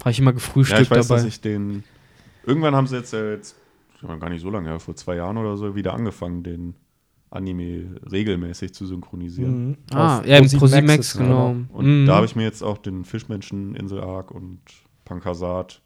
Habe 0.00 0.10
ich 0.10 0.18
immer 0.20 0.30
Ja, 0.30 0.34
gefrühstückt 0.34 0.82
ich 0.82 0.90
weiß, 0.90 1.08
dabei. 1.08 1.20
dass 1.20 1.28
ich 1.28 1.40
den. 1.40 1.84
Irgendwann 2.44 2.74
haben 2.74 2.86
sie 2.86 2.96
jetzt, 2.96 3.12
äh, 3.14 3.34
jetzt 3.34 3.56
gar 4.02 4.28
nicht 4.30 4.40
so 4.42 4.50
lange 4.50 4.68
her, 4.68 4.80
vor 4.80 4.96
zwei 4.96 5.16
Jahren 5.16 5.36
oder 5.36 5.56
so, 5.56 5.74
wieder 5.74 5.94
angefangen, 5.94 6.42
den 6.42 6.74
Anime 7.30 7.96
regelmäßig 8.10 8.74
zu 8.74 8.86
synchronisieren. 8.86 9.68
Mhm. 9.68 9.76
ah, 9.92 10.22
ja, 10.26 10.38
im 10.38 10.44
Pro7 10.46 10.58
ProSieben 10.58 10.86
Max 10.86 10.96
Max, 10.96 11.08
ist, 11.14 11.18
genau. 11.18 11.56
Und 11.68 12.02
Mhm. 12.02 12.06
da 12.06 12.16
habe 12.16 12.26
ich 12.26 12.34
mir 12.34 12.42
jetzt 12.42 12.62
auch 12.62 12.78
den 12.78 13.04
Fischmenschen-Insel-Arc 13.04 14.30
und 14.30 14.60
Pankasat 15.04 15.80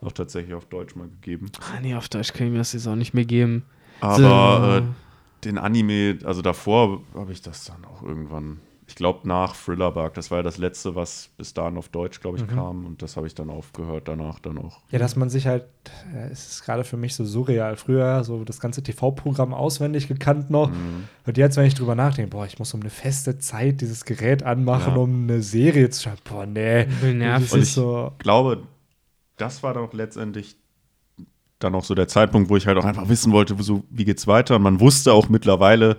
auch 0.00 0.12
tatsächlich 0.12 0.54
auf 0.54 0.66
Deutsch 0.66 0.94
mal 0.94 1.08
gegeben. 1.08 1.46
Ah, 1.60 1.80
nee, 1.80 1.94
auf 1.94 2.08
Deutsch 2.08 2.32
kann 2.32 2.46
ich 2.46 2.52
mir 2.52 2.58
das 2.58 2.72
jetzt 2.74 2.86
auch 2.86 2.96
nicht 2.96 3.14
mehr 3.14 3.24
geben. 3.24 3.64
Aber 4.00 4.82
So. 4.82 4.86
äh, 4.86 4.90
den 5.44 5.58
Anime, 5.58 6.18
also 6.24 6.42
davor 6.42 7.02
habe 7.14 7.32
ich 7.32 7.42
das 7.42 7.64
dann 7.64 7.84
auch 7.84 8.02
irgendwann, 8.02 8.60
ich 8.86 8.94
glaube 8.96 9.26
nach 9.26 9.56
Thrillerbug, 9.56 10.12
das 10.14 10.30
war 10.30 10.38
ja 10.38 10.42
das 10.42 10.58
letzte, 10.58 10.94
was 10.94 11.30
bis 11.38 11.54
dahin 11.54 11.78
auf 11.78 11.88
Deutsch, 11.88 12.20
glaube 12.20 12.36
ich, 12.36 12.42
Mhm. 12.44 12.48
kam 12.48 12.84
und 12.86 13.00
das 13.02 13.16
habe 13.16 13.26
ich 13.26 13.34
dann 13.34 13.48
aufgehört, 13.48 14.08
danach 14.08 14.38
dann 14.40 14.58
auch. 14.58 14.80
Ja, 14.90 14.98
dass 14.98 15.16
man 15.16 15.30
sich 15.30 15.46
halt, 15.46 15.64
ja, 16.14 16.26
es 16.26 16.46
ist 16.52 16.64
gerade 16.64 16.84
für 16.84 16.96
mich 16.98 17.14
so 17.14 17.24
surreal. 17.24 17.76
Früher 17.76 18.22
so 18.24 18.44
das 18.44 18.60
ganze 18.60 18.82
TV-Programm 18.82 19.54
auswendig 19.54 20.06
gekannt 20.08 20.50
noch. 20.50 20.70
Mhm. 20.70 21.08
Und 21.26 21.38
jetzt, 21.38 21.56
wenn 21.56 21.64
ich 21.64 21.74
drüber 21.74 21.94
nachdenke, 21.94 22.30
boah, 22.30 22.44
ich 22.46 22.58
muss 22.58 22.74
um 22.74 22.80
eine 22.80 22.90
feste 22.90 23.38
Zeit 23.38 23.80
dieses 23.80 24.04
Gerät 24.04 24.42
anmachen, 24.42 24.94
Ja. 24.94 25.00
um 25.00 25.22
eine 25.22 25.40
Serie 25.40 25.88
zu 25.90 26.02
schauen. 26.02 26.18
Boah, 26.24 26.44
nee. 26.46 26.84
Nervig. 27.02 27.44
Das 27.48 27.52
Und 27.54 27.62
ich- 27.62 27.72
so. 27.72 28.12
glaube, 28.18 28.62
das 29.38 29.62
war 29.62 29.74
doch 29.74 29.92
letztendlich 29.94 30.56
dann 31.58 31.74
auch 31.74 31.84
so 31.84 31.94
der 31.94 32.08
Zeitpunkt, 32.08 32.50
wo 32.50 32.56
ich 32.56 32.66
halt 32.66 32.76
auch 32.76 32.84
einfach 32.84 33.08
wissen 33.08 33.32
wollte, 33.32 33.56
so, 33.62 33.84
wie 33.88 34.04
geht's 34.04 34.26
weiter. 34.26 34.56
Und 34.56 34.62
man 34.62 34.80
wusste 34.80 35.12
auch 35.14 35.28
mittlerweile, 35.30 35.96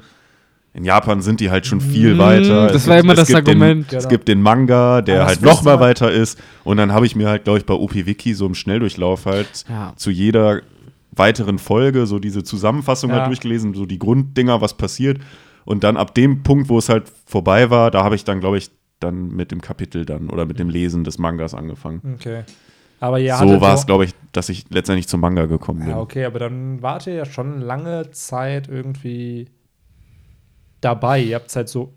in 0.76 0.84
Japan 0.84 1.22
sind 1.22 1.40
die 1.40 1.50
halt 1.50 1.66
schon 1.66 1.80
viel 1.82 2.16
Mm, 2.16 2.20
weiter. 2.20 2.68
das 2.68 2.84
Es 2.84 2.88
war 2.88 2.96
gibt- 2.98 3.06
immer 3.06 3.14
es 3.14 3.28
das 3.28 3.34
Argument. 3.36 3.92
Den, 3.92 3.98
es 3.98 4.04
Genau. 4.04 4.10
gibt 4.12 4.28
den 4.28 4.42
Manga, 4.42 5.02
der 5.02 5.22
Aber 5.22 5.28
halt 5.28 5.42
noch 5.42 5.64
mal 5.64 5.80
weiter 5.80 6.12
ist. 6.12 6.40
Und 6.64 6.78
dann 6.78 6.92
habe 6.92 7.06
ich 7.06 7.16
mir 7.16 7.28
halt, 7.30 7.46
glaube 7.46 7.60
ich, 7.60 7.66
bei 7.66 7.74
OP-Wiki 7.74 8.34
so 8.34 8.46
im 8.46 8.56
Schnelldurchlauf 8.56 9.26
halt 9.26 9.64
Ja. 9.70 9.94
zu 9.96 10.12
jeder 10.12 10.62
weiteren 11.12 11.60
Folge 11.60 12.06
so 12.08 12.20
diese 12.20 12.44
Zusammenfassung 12.44 13.10
Ja. 13.12 13.18
halt 13.20 13.28
durchgelesen, 13.28 13.74
so 13.74 13.86
die 13.86 14.00
Grunddinger, 14.00 14.60
was 14.60 14.76
passiert. 14.76 15.20
Und 15.64 15.84
dann 15.86 15.96
ab 15.98 16.14
dem 16.14 16.44
Punkt, 16.44 16.68
wo 16.70 16.78
es 16.78 16.90
halt 16.90 17.06
vorbei 17.26 17.70
war, 17.70 17.90
da 17.90 18.04
habe 18.04 18.16
ich 18.16 18.24
dann, 18.26 18.40
glaube 18.42 18.58
ich, 18.58 18.70
dann 19.00 19.30
mit 19.30 19.52
dem 19.52 19.62
Kapitel 19.62 20.06
dann 20.06 20.30
oder 20.30 20.46
mit 20.46 20.60
dem 20.60 20.70
Lesen 20.70 21.04
des 21.06 21.18
Mangas 21.18 21.54
angefangen. 21.54 22.02
Okay. 22.16 22.44
Aber 23.00 23.20
ihr 23.20 23.36
so 23.36 23.60
war 23.62 23.74
es, 23.76 23.86
glaube 23.86 24.06
ich, 24.06 24.12
dass 24.32 24.50
ich 24.50 24.66
letztendlich 24.70 25.08
zum 25.08 25.22
Manga 25.22 25.46
gekommen 25.46 25.80
bin. 25.82 25.90
Ja, 25.90 26.00
okay, 26.00 26.26
aber 26.26 26.40
dann 26.40 26.82
wart 26.82 27.08
ihr 27.08 27.14
ja 27.14 27.26
schon 27.26 27.62
lange 27.62 28.12
Zeit 28.12 28.68
irgendwie 28.70 29.48
dabei. 30.86 31.22
Ihr 31.22 31.36
habt 31.36 31.50
es 31.50 31.56
halt 31.56 31.70
so 31.70 31.92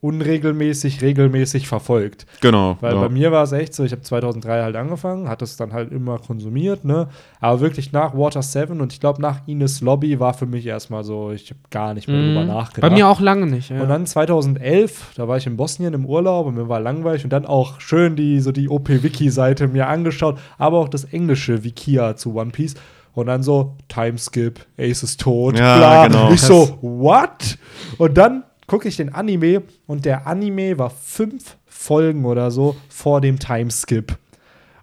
unregelmäßig, 0.00 1.00
regelmäßig 1.00 1.66
verfolgt. 1.66 2.26
Genau. 2.42 2.76
Weil 2.82 2.94
ja. 2.94 3.00
bei 3.00 3.08
mir 3.08 3.32
war 3.32 3.42
es 3.42 3.52
echt 3.52 3.72
so, 3.72 3.84
ich 3.84 3.92
habe 3.92 4.02
2003 4.02 4.62
halt 4.62 4.76
angefangen, 4.76 5.30
hatte 5.30 5.44
es 5.46 5.56
dann 5.56 5.72
halt 5.72 5.92
immer 5.92 6.18
konsumiert, 6.18 6.84
ne? 6.84 7.08
Aber 7.40 7.60
wirklich 7.60 7.90
nach 7.92 8.14
Water 8.14 8.42
7 8.42 8.82
und 8.82 8.92
ich 8.92 9.00
glaube 9.00 9.22
nach 9.22 9.48
Ines 9.48 9.80
Lobby 9.80 10.20
war 10.20 10.34
für 10.34 10.44
mich 10.44 10.66
erstmal 10.66 11.04
so, 11.04 11.30
ich 11.32 11.48
habe 11.48 11.60
gar 11.70 11.94
nicht 11.94 12.06
mehr 12.06 12.20
drüber 12.20 12.42
Mhm. 12.42 12.48
nachgedacht. 12.48 12.90
Bei 12.90 12.94
mir 12.94 13.08
auch 13.08 13.20
lange 13.20 13.46
nicht. 13.46 13.70
Ja. 13.70 13.80
Und 13.80 13.88
dann 13.88 14.04
2011, 14.04 15.12
da 15.16 15.26
war 15.26 15.38
ich 15.38 15.46
in 15.46 15.56
Bosnien 15.56 15.94
im 15.94 16.04
Urlaub 16.04 16.46
und 16.48 16.56
mir 16.56 16.68
war 16.68 16.80
langweilig 16.80 17.24
und 17.24 17.32
dann 17.32 17.46
auch 17.46 17.80
schön 17.80 18.14
die 18.14 18.40
so 18.40 18.52
die 18.52 18.68
OP-Wiki-Seite 18.68 19.68
mir 19.68 19.88
angeschaut, 19.88 20.38
aber 20.58 20.80
auch 20.80 20.88
das 20.90 21.04
englische 21.04 21.64
Wikia 21.64 22.14
zu 22.14 22.34
One 22.34 22.50
Piece. 22.50 22.74
Und 23.14 23.26
dann 23.26 23.42
so, 23.42 23.76
Timeskip, 23.88 24.66
Ace 24.78 25.02
ist 25.04 25.20
tot, 25.20 25.58
Ja, 25.58 25.76
bla. 25.76 26.06
genau. 26.06 26.32
Ich 26.32 26.40
so, 26.40 26.78
what? 26.82 27.58
Und 27.98 28.16
dann 28.18 28.44
gucke 28.66 28.88
ich 28.88 28.96
den 28.96 29.14
Anime 29.14 29.62
und 29.86 30.04
der 30.04 30.26
Anime 30.26 30.78
war 30.78 30.90
fünf 30.90 31.56
Folgen 31.66 32.24
oder 32.24 32.50
so 32.50 32.76
vor 32.88 33.20
dem 33.20 33.38
Timeskip. 33.38 34.16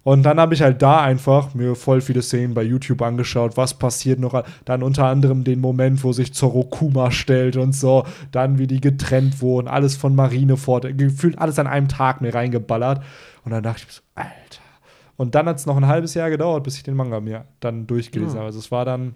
Und 0.04 0.24
dann 0.24 0.40
habe 0.40 0.56
ich 0.56 0.64
halt 0.64 0.82
da 0.82 1.02
einfach 1.02 1.54
mir 1.54 1.76
voll 1.76 2.02
viele 2.02 2.24
Szenen 2.24 2.56
bei 2.56 2.64
YouTube 2.64 3.04
angeschaut, 3.04 3.56
was 3.56 3.76
passiert 3.76 4.20
noch. 4.20 4.44
Dann 4.66 4.82
unter 4.82 5.06
anderem 5.06 5.44
den 5.44 5.60
Moment, 5.62 6.04
wo 6.04 6.12
sich 6.12 6.34
Zoro 6.34 6.64
Kuma 6.64 7.12
stellt 7.12 7.56
und 7.56 7.76
so. 7.76 8.06
Dann, 8.32 8.58
wie 8.58 8.66
die 8.66 8.82
getrennt 8.82 9.42
wurden, 9.42 9.68
alles 9.68 9.96
von 9.98 10.16
Marineford, 10.16 10.98
gefühlt 10.98 11.38
alles 11.38 11.60
an 11.60 11.68
einem 11.68 11.88
Tag 11.88 12.22
mir 12.22 12.34
reingeballert. 12.34 13.04
Und 13.46 13.52
dann 13.52 13.62
dachte 13.62 13.82
ich 13.82 13.88
mir 13.88 13.94
so, 13.94 14.02
Alter. 14.16 14.61
Und 15.18 15.36
dann 15.36 15.46
hat 15.48 15.58
es 15.58 15.66
noch 15.66 15.78
ein 15.78 15.88
halbes 15.88 16.14
Jahr 16.14 16.30
gedauert, 16.30 16.64
bis 16.64 16.78
ich 16.78 16.84
den 16.84 16.96
Manga 16.96 17.20
mir 17.20 17.46
dann 17.60 17.86
durchgelesen 17.88 18.36
habe. 18.38 18.46
Also 18.48 18.60
es 18.60 18.72
war 18.72 18.86
dann 18.86 19.16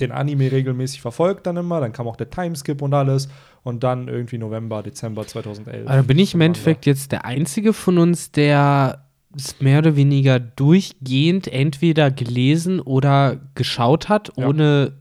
den 0.00 0.10
Anime 0.10 0.50
regelmäßig 0.50 1.02
verfolgt 1.02 1.46
dann 1.46 1.56
immer, 1.58 1.80
dann 1.80 1.92
kam 1.92 2.08
auch 2.08 2.16
der 2.16 2.30
Timeskip 2.30 2.80
und 2.80 2.94
alles 2.94 3.28
und 3.62 3.84
dann 3.84 4.08
irgendwie 4.08 4.38
November, 4.38 4.82
Dezember 4.82 5.26
2011. 5.26 5.86
Aber 5.86 5.96
dann 5.96 6.06
bin 6.06 6.18
ich 6.18 6.32
im. 6.34 6.40
Endeffekt 6.40 6.86
jetzt 6.86 7.12
der 7.12 7.24
Einzige 7.26 7.72
von 7.74 7.98
uns, 7.98 8.32
der 8.32 9.04
es 9.36 9.60
mehr 9.60 9.78
oder 9.80 9.94
weniger 9.96 10.40
durchgehend 10.40 11.46
entweder 11.48 12.10
gelesen 12.10 12.80
oder 12.80 13.38
geschaut 13.54 14.08
hat, 14.08 14.32
Ja. 14.36 14.48
ohne 14.48 14.92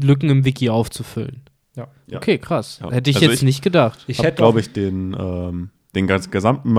Lücken 0.00 0.30
im 0.30 0.44
Wiki 0.44 0.70
aufzufüllen. 0.70 1.42
Ja. 1.76 1.88
Ja. 2.06 2.16
Okay, 2.18 2.38
krass. 2.38 2.80
Ja. 2.82 2.90
Hätte 2.90 3.10
ich 3.10 3.16
Also 3.16 3.26
jetzt 3.30 3.38
ich- 3.38 3.42
nicht 3.44 3.62
gedacht. 3.62 4.04
Ich 4.06 4.20
hätte 4.22 4.36
glaube 4.36 4.60
ich, 4.60 4.72
den, 4.72 5.16
ähm, 5.18 5.70
den 5.94 6.06
ganz, 6.06 6.30
gesamten 6.30 6.72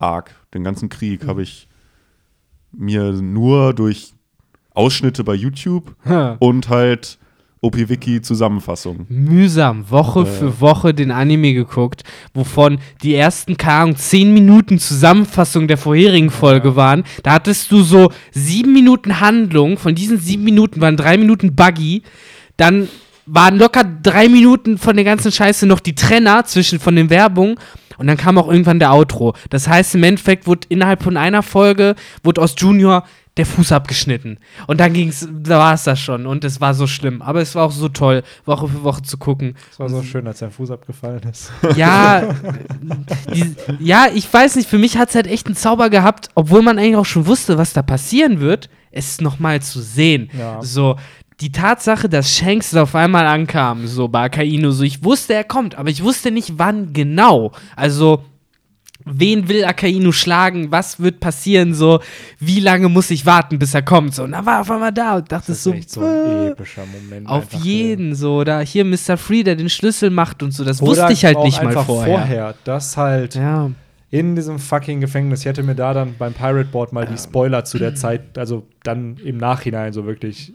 Marineford-Arc, 0.00 0.34
den 0.54 0.64
ganzen 0.64 0.88
Krieg, 0.88 1.26
habe 1.26 1.42
ich 1.42 1.68
mir 2.72 3.12
nur 3.12 3.74
durch 3.74 4.14
Ausschnitte 4.72 5.24
bei 5.24 5.34
YouTube 5.34 5.94
und 6.38 6.68
halt 6.68 7.18
OP-Wiki-Zusammenfassung. 7.62 9.04
Mühsam, 9.10 9.90
Woche 9.90 10.20
Ja. 10.20 10.24
für 10.24 10.60
Woche 10.60 10.94
den 10.94 11.10
Anime 11.10 11.52
geguckt, 11.52 12.04
wovon 12.32 12.78
die 13.02 13.14
ersten, 13.14 13.58
keine 13.58 13.82
Ahnung, 13.82 13.96
10 13.96 14.32
Minuten 14.32 14.78
Zusammenfassung 14.78 15.68
der 15.68 15.76
vorherigen 15.76 16.30
Folge 16.30 16.74
waren. 16.76 17.04
Da 17.22 17.32
hattest 17.32 17.70
du 17.70 17.82
so 17.82 18.12
sieben 18.32 18.72
Minuten 18.72 19.20
Handlung, 19.20 19.76
von 19.76 19.94
diesen 19.94 20.18
sieben 20.18 20.44
Minuten 20.44 20.80
waren 20.80 20.96
drei 20.96 21.18
Minuten 21.18 21.54
Buggy, 21.54 22.02
dann 22.56 22.88
waren 23.26 23.58
locker 23.58 23.84
drei 23.84 24.28
Minuten 24.28 24.78
von 24.78 24.96
der 24.96 25.04
ganzen 25.04 25.30
Scheiße 25.30 25.66
noch 25.66 25.80
die 25.80 25.94
Trenner 25.94 26.44
zwischen 26.44 26.80
von 26.80 26.96
den 26.96 27.10
Werbungen 27.10 27.56
und 28.00 28.06
dann 28.06 28.16
kam 28.16 28.38
auch 28.38 28.48
irgendwann 28.48 28.78
der 28.78 28.94
Outro. 28.94 29.34
Das 29.50 29.68
heißt, 29.68 29.94
im 29.94 30.02
Endeffekt 30.04 30.46
wurde 30.46 30.66
innerhalb 30.70 31.02
von 31.02 31.18
einer 31.18 31.42
Folge, 31.42 31.96
wurde 32.22 32.40
aus 32.40 32.54
Junior 32.56 33.04
der 33.36 33.44
Fuß 33.44 33.72
abgeschnitten. 33.72 34.38
Und 34.66 34.80
dann 34.80 34.94
ging's, 34.94 35.28
da 35.30 35.58
war 35.58 35.74
es 35.74 35.84
das 35.84 36.00
schon. 36.00 36.24
Und 36.24 36.42
es 36.44 36.62
war 36.62 36.72
so 36.72 36.86
schlimm. 36.86 37.20
Aber 37.20 37.42
es 37.42 37.54
war 37.54 37.66
auch 37.66 37.72
so 37.72 37.90
toll, 37.90 38.22
Woche 38.46 38.68
für 38.68 38.82
Woche 38.84 39.02
zu 39.02 39.18
gucken. 39.18 39.54
Es 39.70 39.78
war 39.78 39.90
so 39.90 40.02
schön, 40.02 40.26
als 40.26 40.38
sein 40.38 40.50
Fuß 40.50 40.70
abgefallen 40.70 41.20
ist. 41.30 41.52
Ja, 41.76 42.34
die, 43.34 43.54
ja, 43.78 44.06
ich 44.14 44.32
weiß 44.32 44.56
nicht, 44.56 44.68
für 44.68 44.78
mich 44.78 44.96
hat 44.96 45.10
es 45.10 45.14
halt 45.14 45.26
echt 45.26 45.46
einen 45.46 45.56
Zauber 45.56 45.90
gehabt, 45.90 46.30
obwohl 46.34 46.62
man 46.62 46.78
eigentlich 46.78 46.96
auch 46.96 47.04
schon 47.04 47.26
wusste, 47.26 47.58
was 47.58 47.74
da 47.74 47.82
passieren 47.82 48.40
wird, 48.40 48.70
es 48.92 49.20
nochmal 49.20 49.60
zu 49.60 49.82
sehen. 49.82 50.30
Ja. 50.36 50.62
So, 50.62 50.96
die 51.40 51.52
Tatsache, 51.52 52.08
dass 52.08 52.34
Shanks 52.36 52.74
auf 52.76 52.94
einmal 52.94 53.26
ankam, 53.26 53.86
so 53.86 54.08
bei 54.08 54.24
Akainu, 54.24 54.70
so 54.72 54.84
ich 54.84 55.02
wusste, 55.04 55.34
er 55.34 55.44
kommt, 55.44 55.74
aber 55.76 55.88
ich 55.90 56.02
wusste 56.04 56.30
nicht, 56.30 56.54
wann 56.58 56.92
genau. 56.92 57.52
Also, 57.76 58.24
wen 59.06 59.48
will 59.48 59.64
Akainu 59.64 60.12
schlagen, 60.12 60.70
was 60.70 61.00
wird 61.00 61.20
passieren, 61.20 61.72
so, 61.72 62.00
wie 62.38 62.60
lange 62.60 62.88
muss 62.90 63.10
ich 63.10 63.24
warten, 63.24 63.58
bis 63.58 63.72
er 63.72 63.80
kommt, 63.82 64.14
so, 64.14 64.24
und 64.24 64.32
dann 64.32 64.44
war 64.44 64.56
er 64.56 64.60
auf 64.60 64.70
einmal 64.70 64.92
da 64.92 65.16
und 65.16 65.32
dachte 65.32 65.46
Das 65.48 65.56
ist 65.56 65.64
so, 65.64 65.72
echt 65.72 65.90
so 65.90 66.02
äh, 66.02 66.04
ein 66.04 66.52
epischer 66.52 66.82
Moment. 66.84 67.26
auf 67.26 67.52
jeden, 67.54 68.14
so, 68.14 68.44
da 68.44 68.60
hier 68.60 68.84
Mr. 68.84 69.16
Free, 69.16 69.42
der 69.42 69.56
den 69.56 69.70
Schlüssel 69.70 70.10
macht 70.10 70.42
und 70.42 70.52
so, 70.52 70.64
das 70.64 70.82
Oder 70.82 70.90
wusste 70.90 71.12
ich 71.14 71.24
halt 71.24 71.38
nicht 71.42 71.62
mal 71.62 71.68
einfach 71.68 71.86
vorher. 71.86 72.54
dass 72.64 72.98
halt 72.98 73.34
Ja. 73.36 73.70
in 74.10 74.36
diesem 74.36 74.58
fucking 74.58 75.00
Gefängnis, 75.00 75.40
ich 75.40 75.46
hätte 75.46 75.62
mir 75.62 75.74
da 75.74 75.94
dann 75.94 76.16
beim 76.18 76.34
Pirate 76.34 76.68
Board 76.68 76.92
mal 76.92 77.06
die 77.06 77.16
Spoiler 77.16 77.64
zu 77.64 77.78
der 77.78 77.94
Zeit, 77.94 78.36
also 78.36 78.66
dann 78.82 79.16
im 79.24 79.38
Nachhinein 79.38 79.94
so 79.94 80.04
wirklich 80.04 80.52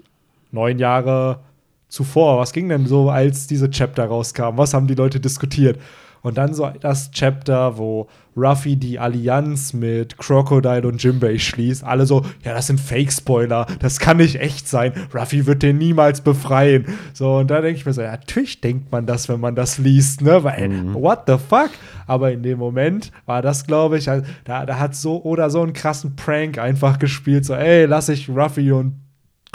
neun 0.55 0.79
Jahre 0.79 1.41
zuvor, 1.87 2.39
was 2.39 2.51
ging 2.51 2.67
denn 2.69 2.87
so, 2.87 3.09
als 3.09 3.45
diese 3.45 3.69
Chapter 3.69 4.05
rauskam? 4.05 4.57
Was 4.57 4.73
haben 4.73 4.87
die 4.87 4.95
Leute 4.95 5.19
diskutiert? 5.19 5.79
Und 6.23 6.39
dann 6.39 6.55
so 6.55 6.67
das 6.81 7.11
Chapter, 7.11 7.77
wo 7.77 8.07
Ruffy 8.35 8.75
die 8.77 8.97
Allianz 8.97 9.73
mit 9.73 10.17
Crocodile 10.17 10.87
und 10.87 11.01
Jimbei 11.01 11.37
schließt. 11.37 11.83
Alle 11.83 12.07
so, 12.07 12.25
ja, 12.43 12.55
das 12.55 12.65
sind 12.65 12.79
Fake-Spoiler, 12.79 13.67
das 13.79 13.99
kann 13.99 14.17
nicht 14.17 14.41
echt 14.41 14.67
sein. 14.67 14.91
Ruffy 15.13 15.45
wird 15.45 15.61
den 15.61 15.77
niemals 15.77 16.21
befreien. 16.21 16.85
So, 17.13 17.37
und 17.37 17.51
da 17.51 17.61
denke 17.61 17.77
ich 17.77 17.85
mir 17.85 17.93
so, 17.93 18.01
ja, 18.01 18.09
natürlich 18.09 18.59
denkt 18.59 18.91
man 18.91 19.05
das, 19.05 19.29
wenn 19.29 19.39
man 19.39 19.53
das 19.53 19.77
liest, 19.77 20.21
ne? 20.21 20.43
Weil, 20.43 20.93
what 20.95 21.25
the 21.27 21.37
fuck? 21.37 21.69
Aber 22.07 22.31
in 22.31 22.41
dem 22.41 22.57
Moment 22.57 23.11
war 23.27 23.43
das, 23.43 23.67
glaube 23.67 23.99
ich, 23.99 24.05
da, 24.05 24.65
da 24.65 24.79
hat 24.79 24.95
so 24.95 25.21
oder 25.23 25.51
so 25.51 25.61
einen 25.61 25.73
krassen 25.73 26.15
Prank 26.15 26.57
einfach 26.57 26.97
gespielt. 26.97 27.45
So, 27.45 27.53
ey, 27.53 27.85
lass 27.85 28.09
ich 28.09 28.29
Ruffy 28.29 28.71
und 28.71 29.04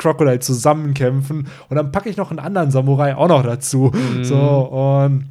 Crocodile 0.01 0.41
zusammenkämpfen 0.41 1.47
und 1.69 1.77
dann 1.77 1.93
packe 1.93 2.09
ich 2.09 2.17
noch 2.17 2.31
einen 2.31 2.41
anderen 2.41 2.71
Samurai 2.71 3.15
auch 3.17 3.29
noch 3.29 3.43
dazu. 3.43 3.93
So, 4.23 4.37
und 4.37 5.29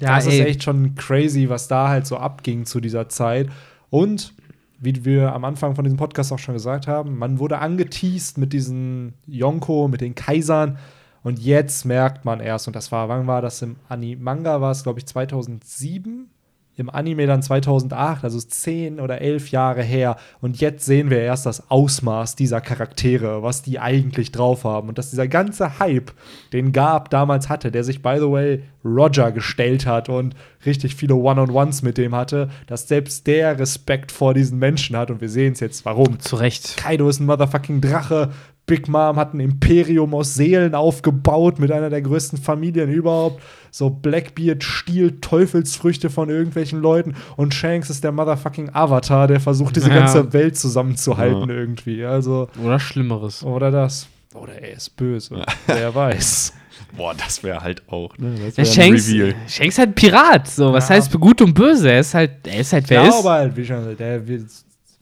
Ja, 0.00 0.16
das 0.16 0.26
ist 0.26 0.34
ey. 0.34 0.46
echt 0.46 0.62
schon 0.62 0.94
crazy, 0.94 1.48
was 1.48 1.68
da 1.68 1.88
halt 1.88 2.06
so 2.06 2.16
abging 2.16 2.64
zu 2.64 2.80
dieser 2.80 3.08
Zeit. 3.08 3.48
Und 3.90 4.32
wie 4.80 5.04
wir 5.04 5.34
am 5.34 5.44
Anfang 5.44 5.74
von 5.74 5.84
diesem 5.84 5.98
Podcast 5.98 6.32
auch 6.32 6.38
schon 6.38 6.54
gesagt 6.54 6.86
haben, 6.86 7.18
man 7.18 7.38
wurde 7.38 7.58
angeteased 7.58 8.38
mit 8.38 8.52
diesen 8.52 9.14
Yonko, 9.26 9.88
mit 9.88 10.00
den 10.00 10.14
Kaisern. 10.14 10.78
Und 11.24 11.40
jetzt 11.40 11.84
merkt 11.84 12.24
man 12.24 12.38
erst, 12.38 12.68
und 12.68 12.76
das 12.76 12.92
war, 12.92 13.08
wann 13.08 13.26
war 13.26 13.42
das 13.42 13.60
im 13.60 13.76
Ani 13.88 14.16
Manga? 14.16 14.60
War 14.60 14.70
es, 14.70 14.84
glaube 14.84 15.00
ich, 15.00 15.06
2007? 15.06 16.30
Im 16.78 16.90
Anime 16.90 17.26
dann 17.26 17.42
2008, 17.42 18.24
also 18.24 18.38
zehn 18.40 19.00
oder 19.00 19.20
elf 19.20 19.50
Jahre 19.50 19.82
her. 19.82 20.16
Und 20.40 20.60
jetzt 20.60 20.86
sehen 20.86 21.10
wir 21.10 21.20
erst 21.20 21.44
das 21.44 21.70
Ausmaß 21.70 22.36
dieser 22.36 22.60
Charaktere, 22.60 23.42
was 23.42 23.62
die 23.62 23.78
eigentlich 23.78 24.32
drauf 24.32 24.64
haben. 24.64 24.88
Und 24.88 24.96
dass 24.98 25.10
dieser 25.10 25.28
ganze 25.28 25.78
Hype, 25.78 26.12
den 26.52 26.72
Garb 26.72 27.10
damals 27.10 27.48
hatte, 27.48 27.70
der 27.70 27.84
sich, 27.84 28.00
by 28.00 28.16
the 28.18 28.30
way, 28.30 28.62
Roger 28.84 29.32
gestellt 29.32 29.86
hat 29.86 30.08
und 30.08 30.34
richtig 30.64 30.94
viele 30.94 31.16
One-on-Ones 31.16 31.82
mit 31.82 31.98
dem 31.98 32.14
hatte, 32.14 32.48
dass 32.66 32.88
selbst 32.88 33.26
der 33.26 33.58
Respekt 33.58 34.12
vor 34.12 34.34
diesen 34.34 34.58
Menschen 34.58 34.96
hat. 34.96 35.10
Und 35.10 35.20
wir 35.20 35.28
sehen 35.28 35.52
es 35.52 35.60
jetzt, 35.60 35.84
warum. 35.84 36.20
Zu 36.20 36.36
Recht. 36.36 36.76
Kaido 36.76 37.08
ist 37.08 37.20
ein 37.20 37.26
motherfucking 37.26 37.80
Drache. 37.80 38.30
Big 38.68 38.86
Mom 38.86 39.16
hat 39.16 39.34
ein 39.34 39.40
Imperium 39.40 40.14
aus 40.14 40.34
Seelen 40.36 40.76
aufgebaut 40.76 41.58
mit 41.58 41.72
einer 41.72 41.90
der 41.90 42.02
größten 42.02 42.38
Familien 42.38 42.88
überhaupt. 42.92 43.42
So 43.72 43.90
Blackbeard 43.90 44.62
stiehlt 44.62 45.22
Teufelsfrüchte 45.22 46.08
von 46.10 46.30
irgendwelchen 46.30 46.80
Leuten 46.80 47.16
und 47.36 47.52
Shanks 47.54 47.90
ist 47.90 48.04
der 48.04 48.12
motherfucking 48.12 48.70
Avatar, 48.72 49.26
der 49.26 49.40
versucht, 49.40 49.74
diese 49.76 49.88
Ja. 49.88 49.96
ganze 50.00 50.32
Welt 50.32 50.56
zusammenzuhalten 50.56 51.48
Ja. 51.48 51.54
irgendwie. 51.56 52.04
Also, 52.04 52.48
Oder 52.62 52.78
Schlimmeres. 52.78 53.42
oder 53.42 53.70
das. 53.72 54.06
Oder 54.34 54.54
er 54.62 54.76
ist 54.76 54.94
böse. 54.96 55.42
Wer 55.66 55.94
weiß. 55.94 56.52
Boah, 56.96 57.14
das 57.16 57.42
wäre 57.42 57.60
halt 57.60 57.82
auch, 57.88 58.16
ne? 58.18 58.34
Das 58.44 58.56
wär 58.56 58.64
ein 58.64 58.70
Shanks, 58.92 59.08
Reveal. 59.08 59.34
Shanks 59.48 59.74
ist 59.74 59.78
halt 59.78 59.94
Pirat. 59.94 60.46
So, 60.48 60.72
was 60.72 60.88
Ja. 60.88 60.94
heißt 60.96 61.12
gut 61.18 61.42
und 61.42 61.52
böse? 61.54 61.90
Er 61.90 62.00
ist 62.00 62.14
halt, 62.14 62.46
er 62.46 62.60
ist 62.60 62.72
halt, 62.72 62.84
Ich 62.84 62.90
wer 62.90 63.02
ist. 63.02 63.10
glaube 63.10 63.30
halt, 63.30 63.56
wie 63.56 63.64
schon 63.64 63.76
gesagt, 63.78 64.00
der 64.00 64.26
wird, 64.28 64.44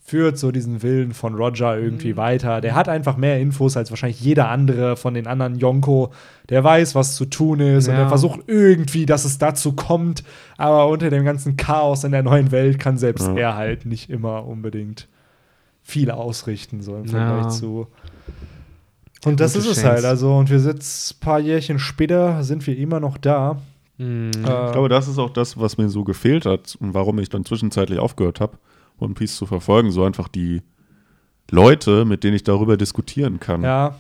führt 0.09 0.39
so 0.39 0.53
diesen 0.53 0.83
Willen 0.85 1.13
von 1.13 1.35
Roger 1.35 1.77
irgendwie 1.77 2.13
Mhm. 2.13 2.17
weiter. 2.17 2.61
Der 2.61 2.77
hat 2.77 2.89
einfach 2.89 3.17
mehr 3.17 3.41
Infos 3.41 3.77
als 3.77 3.91
wahrscheinlich 3.91 4.21
jeder 4.21 4.49
andere 4.51 4.97
von 4.97 5.15
den 5.15 5.27
anderen 5.27 5.57
Yonko. 5.59 6.13
Der 6.49 6.63
weiß, 6.63 6.95
was 6.95 7.17
zu 7.17 7.25
tun 7.25 7.59
ist 7.59 7.89
und 7.89 7.95
Ja. 7.95 8.03
er 8.03 8.09
versucht 8.09 8.41
irgendwie, 8.47 9.05
dass 9.05 9.25
es 9.25 9.39
dazu 9.39 9.73
kommt. 9.73 10.23
Aber 10.59 10.87
unter 10.89 11.11
dem 11.11 11.25
ganzen 11.25 11.57
Chaos 11.57 12.05
in 12.05 12.13
der 12.13 12.23
neuen 12.23 12.53
Welt 12.53 12.79
kann 12.79 12.99
selbst 12.99 13.27
Ja. 13.27 13.35
er 13.35 13.57
halt 13.57 13.85
nicht 13.85 14.09
immer 14.09 14.47
unbedingt 14.47 15.09
viel 15.83 16.11
ausrichten, 16.13 16.83
so 16.83 16.97
im 16.97 17.07
Vergleich 17.09 17.45
Ja. 17.45 17.49
zu. 17.49 17.89
Und 19.25 19.41
das 19.41 19.57
ist 19.57 19.67
es 19.67 19.85
halt. 19.85 20.05
Also, 20.05 20.37
und 20.37 20.51
wir 20.51 20.61
sitzen 20.61 21.15
ein 21.17 21.21
paar 21.21 21.41
Jährchen 21.41 21.79
später, 21.81 22.45
sind 22.45 22.65
wir 22.67 22.77
immer 22.79 23.01
noch 23.01 23.19
da. 23.19 23.61
Hm. 23.99 24.31
Äh, 24.31 24.39
Ich 24.67 24.73
glaube, 24.73 24.89
das 24.89 25.09
ist 25.09 25.19
auch 25.19 25.31
das, 25.31 25.59
was 25.59 25.79
mir 25.79 25.89
so 25.89 26.05
gefehlt 26.05 26.47
hat 26.47 26.77
und 26.81 26.95
warum 26.95 27.19
ich 27.19 27.29
dann 27.29 27.45
zwischenzeitlich 27.45 27.99
aufgehört 27.99 28.41
habe, 28.41 28.57
One 28.99 29.15
Piece 29.15 29.37
zu 29.37 29.47
verfolgen. 29.47 29.91
So 29.91 30.05
einfach 30.05 30.29
die, 30.29 30.63
Leute, 31.51 32.05
mit 32.05 32.25
denen 32.25 32.35
ich 32.37 32.45
darüber 32.45 32.77
diskutieren 32.77 33.39
kann. 33.41 33.63
Ja, 33.63 33.95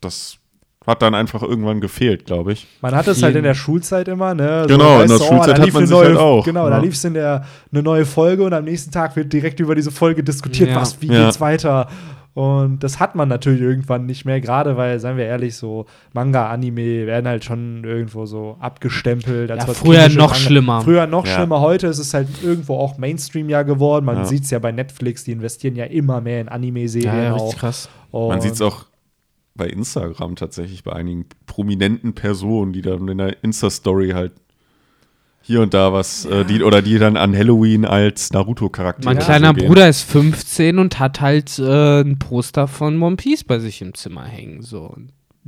Das 0.00 0.38
hat 0.86 1.00
dann 1.02 1.14
einfach 1.14 1.42
irgendwann 1.42 1.80
gefehlt, 1.80 2.26
glaube 2.26 2.52
ich. 2.54 2.66
man 2.80 2.94
hat 2.94 3.06
es 3.06 3.22
halt 3.22 3.36
in 3.36 3.44
der 3.44 3.54
Schulzeit 3.54 4.08
immer, 4.08 4.34
ne? 4.34 4.64
Genau, 4.66 5.00
in 5.00 5.08
der 5.08 5.18
du, 5.18 5.24
Schulzeit 5.24 5.48
da 5.48 5.52
hat 5.60 5.64
lief 5.64 5.74
man 5.74 5.82
eine 5.82 5.86
sich 5.86 5.96
neue, 5.96 6.06
halt 6.08 6.16
auch, 6.18 6.44
Genau, 6.44 6.68
da 6.68 6.76
ja. 6.78 6.82
lief 6.82 6.94
es 6.94 7.04
in 7.04 7.14
der 7.14 7.44
eine 7.72 7.82
neue 7.84 8.04
Folge 8.04 8.42
und 8.44 8.52
am 8.52 8.64
nächsten 8.64 8.90
Tag 8.90 9.14
wird 9.14 9.32
direkt 9.32 9.60
über 9.60 9.76
diese 9.76 9.92
Folge 9.92 10.24
diskutiert, 10.24 10.70
Ja. 10.70 10.76
was, 10.80 11.00
wie 11.00 11.06
Ja. 11.06 11.24
geht's 11.26 11.40
weiter. 11.40 11.88
Und 12.34 12.78
das 12.82 12.98
hat 12.98 13.14
man 13.14 13.28
natürlich 13.28 13.60
irgendwann 13.60 14.06
nicht 14.06 14.24
mehr, 14.24 14.40
gerade 14.40 14.78
weil, 14.78 14.98
seien 15.00 15.18
wir 15.18 15.26
ehrlich, 15.26 15.54
so 15.56 15.84
Manga, 16.14 16.48
Anime 16.48 17.06
werden 17.06 17.28
halt 17.28 17.44
schon 17.44 17.84
irgendwo 17.84 18.24
so 18.24 18.56
abgestempelt. 18.58 19.50
als 19.50 19.64
Ja, 19.64 19.68
was 19.68 19.78
früher 19.78 20.08
noch 20.08 20.28
Manga. 20.30 20.34
schlimmer. 20.34 20.80
Früher 20.80 21.06
noch 21.06 21.26
Ja. 21.26 21.34
schlimmer. 21.34 21.60
Heute 21.60 21.88
ist 21.88 21.98
es 21.98 22.14
halt 22.14 22.28
irgendwo 22.42 22.76
auch 22.76 22.96
Mainstream 22.96 23.50
ja 23.50 23.62
geworden. 23.64 24.06
Man 24.06 24.16
Ja. 24.18 24.24
sieht 24.24 24.44
es 24.44 24.50
ja 24.50 24.58
bei 24.60 24.72
Netflix, 24.72 25.24
die 25.24 25.32
investieren 25.32 25.76
ja 25.76 25.84
immer 25.84 26.22
mehr 26.22 26.40
in 26.40 26.48
Anime-Serien 26.48 27.14
Ja, 27.14 27.22
ja, 27.24 27.34
auch. 27.34 27.54
krass. 27.54 27.90
Und 28.10 28.28
Man 28.28 28.40
sieht 28.40 28.54
es 28.54 28.62
auch 28.62 28.86
bei 29.54 29.66
Instagram 29.66 30.34
tatsächlich, 30.36 30.82
bei 30.84 30.92
einigen 30.94 31.26
prominenten 31.44 32.14
Personen, 32.14 32.72
die 32.72 32.80
dann 32.80 33.06
in 33.08 33.18
der 33.18 33.44
Insta-Story 33.44 34.10
halt 34.12 34.32
hier 35.42 35.60
und 35.60 35.74
da 35.74 35.92
was, 35.92 36.24
äh, 36.24 36.44
die, 36.44 36.62
oder 36.62 36.82
die 36.82 36.98
dann 36.98 37.16
an 37.16 37.36
Halloween 37.36 37.84
als 37.84 38.32
Naruto-Charakter 38.32 39.04
Mein 39.04 39.18
Ja. 39.18 39.24
kleiner 39.24 39.54
so. 39.58 39.66
Bruder 39.66 39.88
ist 39.88 40.02
15 40.02 40.78
und 40.78 40.98
hat 40.98 41.20
halt 41.20 41.58
äh, 41.58 42.00
ein 42.02 42.18
Poster 42.18 42.68
von 42.68 43.02
One 43.02 43.16
Piece 43.16 43.44
bei 43.44 43.58
sich 43.58 43.82
im 43.82 43.94
Zimmer 43.94 44.24
hängen. 44.24 44.62
So. 44.62 44.94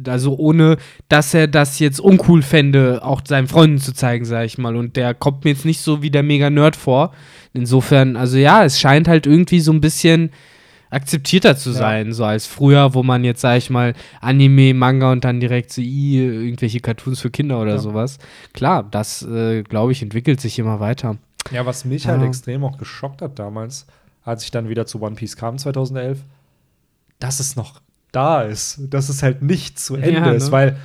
Also 0.07 0.37
ohne, 0.37 0.77
dass 1.09 1.33
er 1.35 1.47
das 1.47 1.79
jetzt 1.79 2.01
uncool 2.01 2.43
fände, 2.43 3.05
auch 3.05 3.23
seinen 3.25 3.47
Freunden 3.47 3.79
zu 3.79 3.93
zeigen, 3.95 4.25
sag 4.25 4.45
ich 4.45 4.59
mal. 4.59 4.75
Und 4.75 4.97
der 4.97 5.15
kommt 5.15 5.45
mir 5.45 5.53
jetzt 5.53 5.65
nicht 5.65 5.81
so 5.81 6.03
wie 6.03 6.11
der 6.11 6.25
Mega-Nerd 6.25 6.75
vor. 6.75 7.13
Insofern, 7.53 8.17
also 8.17 8.37
ja, 8.37 8.65
es 8.65 8.81
scheint 8.81 9.07
halt 9.07 9.27
irgendwie 9.27 9.61
so 9.61 9.73
ein 9.73 9.81
bisschen 9.81 10.31
akzeptierter 10.95 11.57
zu 11.57 11.71
Ja. 11.71 11.77
sein, 11.77 12.13
so 12.13 12.25
als 12.25 12.47
früher, 12.47 12.95
wo 12.95 13.03
man 13.03 13.25
jetzt, 13.25 13.41
sag 13.41 13.59
ich 13.59 13.71
mal, 13.71 13.95
Anime, 14.21 14.75
Manga 14.75 15.13
und 15.13 15.25
dann 15.25 15.41
direkt 15.41 15.73
so 15.73 15.81
i, 15.83 16.19
irgendwelche 16.19 16.81
Cartoons 16.81 17.21
für 17.21 17.31
Kinder 17.31 17.61
oder 17.61 17.73
Ja. 17.73 17.79
sowas. 17.79 18.19
Klar, 18.53 18.85
das, 18.91 19.23
äh, 19.23 19.63
glaube 19.63 19.93
ich, 19.93 20.03
entwickelt 20.03 20.41
sich 20.41 20.59
immer 20.59 20.81
weiter. 20.81 21.17
Ja, 21.51 21.67
was 21.67 21.85
mich 21.85 22.05
Ja. 22.05 22.13
halt 22.13 22.23
extrem 22.23 22.65
auch 22.65 22.79
geschockt 22.79 23.21
hat 23.23 23.39
damals, 23.39 23.87
als 24.25 24.45
ich 24.45 24.51
dann 24.51 24.69
wieder 24.69 24.87
zu 24.87 25.03
One 25.03 25.17
Piece 25.17 25.37
kam 25.37 25.59
2011, 25.59 26.21
dass 27.19 27.41
es 27.41 27.57
noch 27.57 27.81
da 28.13 28.43
ist, 28.43 28.81
dass 28.91 29.09
es 29.09 29.23
halt 29.23 29.43
nicht 29.43 29.79
zu 29.79 29.97
Ende 29.97 30.13
Ja, 30.13 30.31
ist, 30.33 30.47
ne? 30.47 30.53
weil 30.53 30.77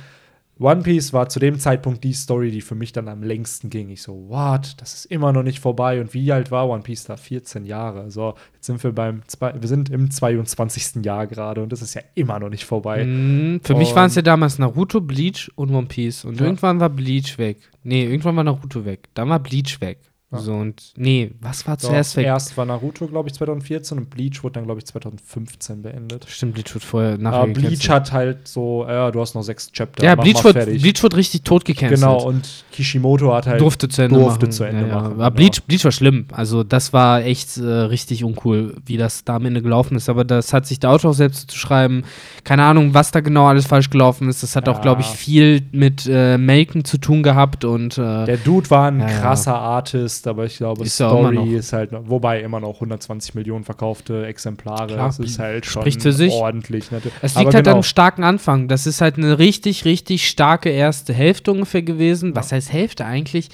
One 0.60 0.82
Piece 0.82 1.14
war 1.14 1.30
zu 1.30 1.40
dem 1.40 1.58
Zeitpunkt 1.58 2.04
die 2.04 2.12
Story, 2.12 2.50
die 2.50 2.60
für 2.60 2.74
mich 2.74 2.92
dann 2.92 3.08
am 3.08 3.22
längsten 3.22 3.70
ging. 3.70 3.88
Ich 3.88 4.02
so, 4.02 4.28
what? 4.28 4.74
Das 4.78 4.92
ist 4.94 5.06
immer 5.06 5.32
noch 5.32 5.42
nicht 5.42 5.58
vorbei. 5.58 6.00
Und 6.02 6.12
wie 6.12 6.30
alt 6.32 6.50
war 6.50 6.68
One 6.68 6.82
Piece 6.82 7.04
da? 7.04 7.16
14 7.16 7.64
Jahre. 7.64 8.10
So, 8.10 8.34
jetzt 8.54 8.66
sind 8.66 8.84
wir 8.84 8.92
beim, 8.92 9.22
zwei, 9.26 9.54
wir 9.58 9.68
sind 9.68 9.88
im 9.88 10.10
22. 10.10 11.02
Jahr 11.04 11.26
gerade 11.26 11.62
und 11.62 11.72
das 11.72 11.80
ist 11.80 11.94
ja 11.94 12.02
immer 12.14 12.38
noch 12.38 12.50
nicht 12.50 12.64
vorbei. 12.66 13.04
Mm, 13.06 13.60
Für 13.64 13.74
mich 13.74 13.88
Und- 13.90 13.96
waren 13.96 14.06
es 14.08 14.16
ja 14.16 14.22
damals 14.22 14.58
Naruto, 14.58 15.00
Bleach 15.00 15.50
und 15.54 15.70
One 15.70 15.86
Piece. 15.86 16.26
Und 16.26 16.38
Ja. 16.38 16.44
irgendwann 16.44 16.78
war 16.78 16.90
Bleach 16.90 17.38
weg. 17.38 17.56
Nee, 17.82 18.04
irgendwann 18.04 18.36
war 18.36 18.44
Naruto 18.44 18.84
weg. 18.84 19.08
Dann 19.14 19.30
war 19.30 19.38
Bleach 19.40 19.80
weg. 19.80 19.98
Ja. 20.32 20.38
So 20.38 20.54
und 20.54 20.92
nee, 20.96 21.32
was 21.40 21.66
war 21.66 21.76
zuerst 21.76 22.16
weg? 22.16 22.24
erst 22.24 22.56
war 22.56 22.64
Naruto, 22.64 23.08
glaube 23.08 23.28
ich, 23.28 23.34
2014 23.34 23.98
und 23.98 24.10
Bleach 24.10 24.44
wurde 24.44 24.54
dann, 24.54 24.64
glaube 24.64 24.78
ich, 24.78 24.86
2015 24.86 25.82
beendet. 25.82 26.24
Stimmt, 26.28 26.54
Bleach 26.54 26.72
wird 26.72 26.84
vorher 26.84 27.18
nachher 27.18 27.38
Aber 27.38 27.52
Bleach 27.52 27.88
hat 27.88 28.12
halt 28.12 28.46
so, 28.46 28.86
ja, 28.86 29.10
du 29.10 29.20
hast 29.20 29.34
noch 29.34 29.42
sechs 29.42 29.72
Chapter. 29.72 30.04
Ja, 30.04 30.14
Bleach 30.14 30.44
wird. 30.44 30.66
Bleach 30.66 31.02
wird 31.02 31.16
richtig 31.16 31.42
tot 31.42 31.64
gecancelt. 31.64 32.00
Genau, 32.00 32.22
und 32.22 32.64
Kishimoto 32.70 33.34
hat 33.34 33.48
halt. 33.48 33.60
durfte 33.60 33.88
zu 33.88 34.02
Ende 34.02 34.20
durfte 34.20 34.46
machen. 34.46 34.52
zu 34.52 34.62
Ende 34.62 34.82
ja, 34.82 34.88
ja. 34.88 34.94
machen, 34.94 35.12
Aber 35.14 35.16
genau. 35.16 35.30
Bleach, 35.30 35.62
Bleach 35.64 35.84
war 35.84 35.90
schlimm. 35.92 36.26
Also 36.30 36.62
das 36.62 36.92
war 36.92 37.24
echt 37.24 37.56
äh, 37.56 37.64
richtig 37.64 38.22
uncool, 38.22 38.76
wie 38.86 38.98
das 38.98 39.24
da 39.24 39.34
am 39.34 39.46
Ende 39.46 39.62
gelaufen 39.62 39.96
ist. 39.96 40.08
Aber 40.08 40.24
das 40.24 40.52
hat 40.52 40.64
sich 40.64 40.78
der 40.78 40.90
Autor 40.90 41.10
auch 41.10 41.14
selbst 41.14 41.50
zu 41.50 41.58
schreiben. 41.58 42.04
Keine 42.44 42.62
Ahnung, 42.62 42.94
was 42.94 43.10
da 43.10 43.18
genau 43.18 43.46
alles 43.46 43.66
falsch 43.66 43.90
gelaufen 43.90 44.28
ist. 44.28 44.44
Das 44.44 44.54
hat 44.54 44.68
auch, 44.68 44.80
glaube 44.80 45.00
ich, 45.00 45.08
viel 45.08 45.62
mit 45.72 46.06
äh, 46.08 46.38
Melken 46.38 46.84
zu 46.84 46.98
tun 46.98 47.24
gehabt 47.24 47.64
und 47.64 47.98
äh, 47.98 48.26
Der 48.26 48.36
Dude 48.36 48.70
war 48.70 48.86
ein 48.86 49.04
krasser 49.04 49.56
Artist, 49.56 50.19
aber 50.26 50.44
ich 50.44 50.56
glaube, 50.56 50.84
Ist 50.84 50.94
Story 50.94 51.54
ist 51.54 51.72
halt, 51.72 51.90
wobei 51.92 52.40
immer 52.40 52.60
noch 52.60 52.74
120 52.74 53.34
Millionen 53.34 53.64
verkaufte 53.64 54.26
Exemplare. 54.26 54.86
Klar, 54.86 55.06
das 55.06 55.18
ist 55.18 55.38
halt 55.38 55.66
schon 55.66 55.90
für 55.90 56.12
sich. 56.12 56.32
ordentlich. 56.32 56.90
Ne? 56.90 57.00
Es 57.22 57.36
Aber 57.36 57.44
liegt 57.44 57.54
halt 57.54 57.64
genau, 57.64 57.76
einem 57.76 57.82
starken 57.82 58.24
Anfang. 58.24 58.68
Das 58.68 58.86
ist 58.86 59.00
halt 59.00 59.16
eine 59.16 59.38
richtig, 59.38 59.84
richtig 59.84 60.28
starke 60.28 60.70
erste 60.70 61.12
Hälfte 61.12 61.52
ungefähr 61.52 61.82
gewesen. 61.82 62.34
Was 62.34 62.52
heißt 62.52 62.72
Hälfte 62.72 63.04
eigentlich? 63.04 63.48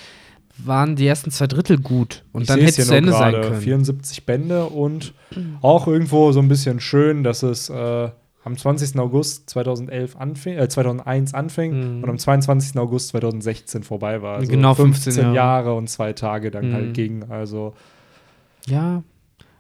Waren 0.59 0.97
die 0.97 1.07
ersten 1.07 1.31
zwei 1.31 1.47
Drittel 1.47 1.79
gut. 1.79 2.25
Und 2.33 2.43
ich 2.43 2.49
dann 2.49 2.61
hätte 2.61 2.81
es 2.81 2.89
zu 2.89 2.97
Ende 2.97 3.13
sein 3.13 3.33
können. 3.33 3.61
74 3.61 4.25
Bände 4.25 4.65
und 4.67 5.13
auch 5.61 5.87
irgendwo 5.87 6.33
so 6.33 6.41
ein 6.41 6.49
bisschen 6.49 6.81
schön, 6.81 7.23
dass 7.25 7.43
es 7.43 7.69
äh, 7.69 8.09
am 8.47 8.57
20. 8.57 8.99
August 9.01 9.51
2011 9.51 10.17
anfing, 10.17 10.57
äh, 10.57 10.69
2001 10.69 11.35
anfing 11.35 11.97
Mhm. 11.99 12.03
und 12.05 12.11
am 12.11 12.19
22. 12.19 12.79
August 12.81 13.09
2016 13.09 13.83
vorbei 13.83 14.23
war. 14.23 14.37
Also 14.37 14.51
Genau 14.51 14.73
15 14.75 15.17
Jahre. 15.17 15.35
Jahre 15.35 15.75
und 15.75 15.89
zwei 15.91 16.13
Tage 16.13 16.51
dann 16.53 16.71
Mhm. 16.71 16.75
halt 16.75 16.95
ging. 16.95 17.25
Also 17.29 17.75
Ja. 18.67 19.03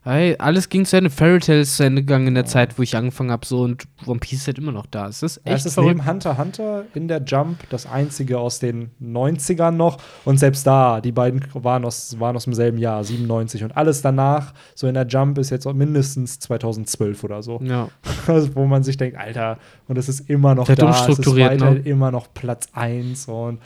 Ey, 0.06 0.36
alles 0.38 0.68
ging 0.68 0.84
zu 0.84 0.96
Ende. 0.96 1.10
Fairy 1.10 1.40
Tail 1.40 1.60
ist 1.62 1.76
zu 1.76 1.82
Ende 1.82 2.02
gegangen 2.02 2.28
in 2.28 2.34
der 2.36 2.44
Zeit, 2.44 2.78
wo 2.78 2.82
ich 2.82 2.96
angefangen 2.96 3.32
habe, 3.32 3.44
so 3.44 3.62
und 3.62 3.88
One 4.06 4.20
Piece 4.20 4.38
ist 4.38 4.46
halt 4.46 4.58
immer 4.58 4.70
noch 4.70 4.86
da. 4.86 5.08
Es 5.08 5.20
ist 5.24 5.38
echt 5.38 5.56
es 5.56 5.66
ist 5.66 5.74
verrückt. 5.74 5.96
neben 5.96 6.06
Hunter 6.06 6.30
x 6.30 6.38
Hunter 6.38 6.84
in 6.94 7.08
der 7.08 7.20
Jump 7.24 7.68
das 7.70 7.86
einzige 7.86 8.38
aus 8.38 8.60
den 8.60 8.92
90ern 9.02 9.72
noch. 9.72 9.98
Und 10.24 10.38
selbst 10.38 10.64
da, 10.64 11.00
die 11.00 11.10
beiden 11.10 11.44
waren 11.54 11.84
aus, 11.84 12.20
waren 12.20 12.36
aus 12.36 12.44
demselben 12.44 12.78
Jahr, 12.78 13.02
97. 13.02 13.64
Und 13.64 13.76
alles 13.76 14.00
danach, 14.00 14.54
so 14.76 14.86
in 14.86 14.94
der 14.94 15.08
Jump, 15.08 15.38
ist 15.38 15.50
jetzt 15.50 15.66
mindestens 15.66 16.38
2012 16.38 17.24
oder 17.24 17.42
so. 17.42 17.60
Ja. 17.64 17.88
Also, 18.28 18.48
wo 18.54 18.66
man 18.66 18.84
sich 18.84 18.96
denkt, 18.96 19.18
Alter, 19.18 19.58
und 19.88 19.98
es 19.98 20.08
ist 20.08 20.30
immer 20.30 20.54
noch 20.54 20.68
Sehr 20.68 20.76
da, 20.76 20.90
es 21.08 21.18
ist 21.18 21.36
weiterhin 21.36 21.74
ne? 21.74 21.80
immer 21.80 22.12
noch 22.12 22.32
Platz 22.32 22.68
1 22.72 23.26
und 23.26 23.58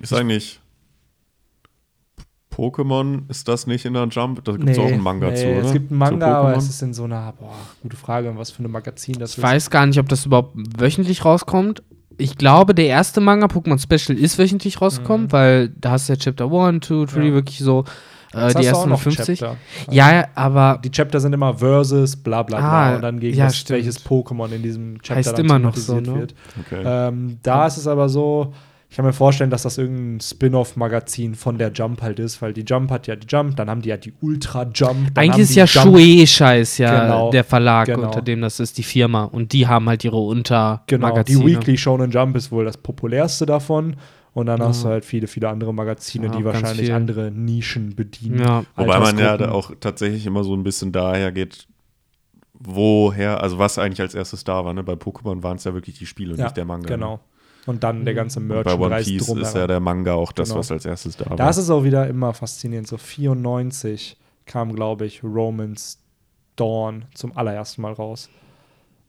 Ist 0.00 0.14
eigentlich 0.14 0.61
Pokémon, 2.54 3.22
ist 3.28 3.48
das 3.48 3.66
nicht 3.66 3.84
in 3.84 3.94
der 3.94 4.06
Jump? 4.08 4.44
Da 4.44 4.52
gibt 4.52 4.68
es 4.68 4.78
auch 4.78 4.86
einen 4.86 5.00
Manga 5.02 5.30
nee, 5.30 5.36
zu, 5.36 5.46
oder? 5.46 5.64
Es 5.64 5.72
gibt 5.72 5.90
einen 5.90 5.98
Manga, 5.98 6.38
aber 6.40 6.56
es 6.56 6.68
ist 6.68 6.82
in 6.82 6.92
so 6.94 7.04
einer, 7.04 7.32
boah, 7.38 7.52
gute 7.82 7.96
Frage, 7.96 8.32
was 8.36 8.50
für 8.50 8.62
ein 8.62 8.70
Magazin 8.70 9.18
das 9.18 9.32
Ich 9.32 9.38
ist. 9.38 9.42
weiß 9.42 9.70
gar 9.70 9.86
nicht, 9.86 9.98
ob 9.98 10.08
das 10.08 10.26
überhaupt 10.26 10.54
wöchentlich 10.78 11.24
rauskommt. 11.24 11.82
Ich 12.18 12.36
glaube, 12.36 12.74
der 12.74 12.86
erste 12.86 13.20
Manga, 13.20 13.46
Pokémon 13.46 13.78
Special, 13.80 14.16
ist 14.18 14.38
wöchentlich 14.38 14.80
rausgekommen, 14.80 15.32
weil 15.32 15.70
da 15.70 15.92
hast 15.92 16.08
du 16.08 16.12
ja 16.12 16.18
Chapter 16.18 16.44
1, 16.52 16.86
2, 16.86 17.04
3, 17.06 17.18
Mhm. 17.20 17.26
Ja. 17.26 17.32
wirklich 17.32 17.58
so 17.58 17.84
äh, 18.34 18.46
Jetzt 18.46 18.58
die 18.60 18.64
ersten 18.66 18.88
noch 18.90 19.00
50. 19.00 19.38
Chapter. 19.40 19.56
Ja, 19.90 20.26
aber 20.34 20.80
Die 20.82 20.90
Chapter 20.90 21.20
sind 21.20 21.32
immer 21.34 21.54
versus, 21.54 22.16
bla 22.16 22.42
bla 22.42 22.58
bla. 22.58 22.92
Ah, 22.92 22.96
und 22.96 23.02
dann 23.02 23.20
gegen 23.20 23.36
ja, 23.36 23.50
welches 23.68 24.04
Pokémon 24.06 24.50
in 24.52 24.62
diesem 24.62 24.94
Chapter 25.02 25.16
Heißt 25.16 25.32
dann 25.38 25.44
immer 25.44 25.58
noch 25.58 25.76
so, 25.76 26.00
ne? 26.00 26.14
wird. 26.14 26.34
Okay. 26.66 26.82
Ähm, 26.84 27.38
da 27.42 27.66
ist 27.66 27.76
es 27.76 27.86
aber 27.86 28.08
so, 28.08 28.54
ich 28.92 28.96
kann 28.96 29.06
mir 29.06 29.14
vorstellen, 29.14 29.48
dass 29.48 29.62
das 29.62 29.78
irgendein 29.78 30.20
Spin-off-Magazin 30.20 31.34
von 31.34 31.56
der 31.56 31.72
Jump 31.72 32.02
halt 32.02 32.18
ist, 32.18 32.42
weil 32.42 32.52
die 32.52 32.60
Jump 32.60 32.90
hat 32.90 33.06
ja 33.06 33.16
die 33.16 33.26
Jump, 33.26 33.56
dann 33.56 33.70
haben 33.70 33.80
die 33.80 33.88
ja 33.88 33.96
die 33.96 34.12
Ultra 34.20 34.64
Jump. 34.74 35.16
eigentlich 35.16 35.44
ist 35.48 35.54
ja 35.54 35.66
Shuei-Scheiß 35.66 36.76
ja 36.76 37.04
Genau, 37.04 37.30
der 37.30 37.42
Verlag, 37.42 37.86
genau. 37.86 38.08
unter 38.08 38.20
dem 38.20 38.42
das 38.42 38.60
ist, 38.60 38.76
die 38.76 38.82
Firma. 38.82 39.24
Und 39.24 39.54
die 39.54 39.66
haben 39.66 39.88
halt 39.88 40.04
ihre 40.04 40.16
Genau, 40.16 40.28
Untermagazine. 40.28 41.40
die 41.40 41.46
Weekly 41.46 41.78
Shonen 41.78 42.10
Jump 42.10 42.36
ist 42.36 42.52
wohl 42.52 42.66
das 42.66 42.76
populärste 42.76 43.46
davon. 43.46 43.96
Und 44.34 44.44
dann 44.44 44.60
Ja. 44.60 44.66
hast 44.68 44.84
du 44.84 44.88
halt 44.88 45.06
viele, 45.06 45.26
viele 45.26 45.48
andere 45.48 45.72
Magazine, 45.72 46.26
Ja, 46.26 46.32
die 46.36 46.44
wahrscheinlich 46.44 46.86
viel. 46.88 46.92
andere 46.94 47.30
Nischen 47.30 47.96
bedienen. 47.96 48.40
Ja. 48.40 48.64
Wobei 48.76 48.98
man 48.98 49.16
ja 49.18 49.50
auch 49.50 49.72
tatsächlich 49.80 50.26
immer 50.26 50.44
so 50.44 50.54
ein 50.54 50.64
bisschen 50.64 50.92
daher 50.92 51.32
geht, 51.32 51.66
woher, 52.52 53.42
also 53.42 53.58
was 53.58 53.78
eigentlich 53.78 54.02
als 54.02 54.14
erstes 54.14 54.44
da 54.44 54.62
war. 54.66 54.74
Ne? 54.74 54.82
Bei 54.82 54.92
Pokémon 54.94 55.42
waren 55.42 55.56
es 55.56 55.64
ja 55.64 55.72
wirklich 55.72 55.98
die 55.98 56.04
Spiele, 56.06 56.36
Ja, 56.36 56.44
nicht 56.44 56.56
der 56.58 56.66
Manga. 56.66 56.88
Genau. 56.88 57.20
Und 57.66 57.84
dann 57.84 58.04
der 58.04 58.14
ganze 58.14 58.40
Und 58.40 58.48
bei 58.48 58.74
One 58.74 58.96
Piece 58.96 59.08
ist 59.22 59.28
drumherum. 59.28 59.56
ja 59.56 59.66
der 59.68 59.80
Manga 59.80 60.14
auch 60.14 60.32
das, 60.32 60.48
Genau. 60.48 60.58
was 60.60 60.72
als 60.72 60.84
erstes 60.84 61.16
da 61.16 61.30
war. 61.30 61.36
Das 61.36 61.58
ist 61.58 61.70
auch 61.70 61.84
wieder 61.84 62.06
immer 62.08 62.34
faszinierend. 62.34 62.88
So 62.88 62.96
94 62.96 64.16
kam, 64.46 64.74
glaube 64.74 65.06
ich, 65.06 65.22
Romans 65.22 65.98
Dawn 66.56 67.04
zum 67.14 67.36
allerersten 67.36 67.82
Mal 67.82 67.92
raus. 67.92 68.28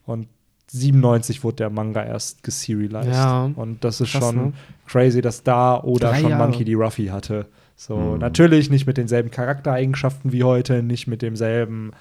Und 0.06 0.28
97 0.72 1.44
wurde 1.44 1.58
der 1.58 1.70
Manga 1.70 2.04
erst 2.04 2.44
geserialized. 2.44 3.12
Ja. 3.14 3.52
Und 3.56 3.84
das 3.84 4.02
ist 4.02 4.12
Krass, 4.12 4.24
schon 4.24 4.36
ne? 4.36 4.54
crazy, 4.88 5.22
dass 5.22 5.44
da 5.44 5.80
oder 5.82 6.10
Drei 6.12 6.22
schon 6.22 6.30
Jahre. 6.32 6.44
Monkey 6.48 6.64
D. 6.66 6.74
Ruffy 6.76 7.08
hatte. 7.08 7.48
So, 7.76 7.98
Mhm. 7.98 8.20
natürlich 8.20 8.70
nicht 8.70 8.86
mit 8.88 8.98
denselben 8.98 9.30
Charaktereigenschaften 9.32 10.32
wie 10.32 10.44
heute, 10.44 10.84
nicht 10.84 11.08
mit 11.08 11.22
demselben 11.22 11.92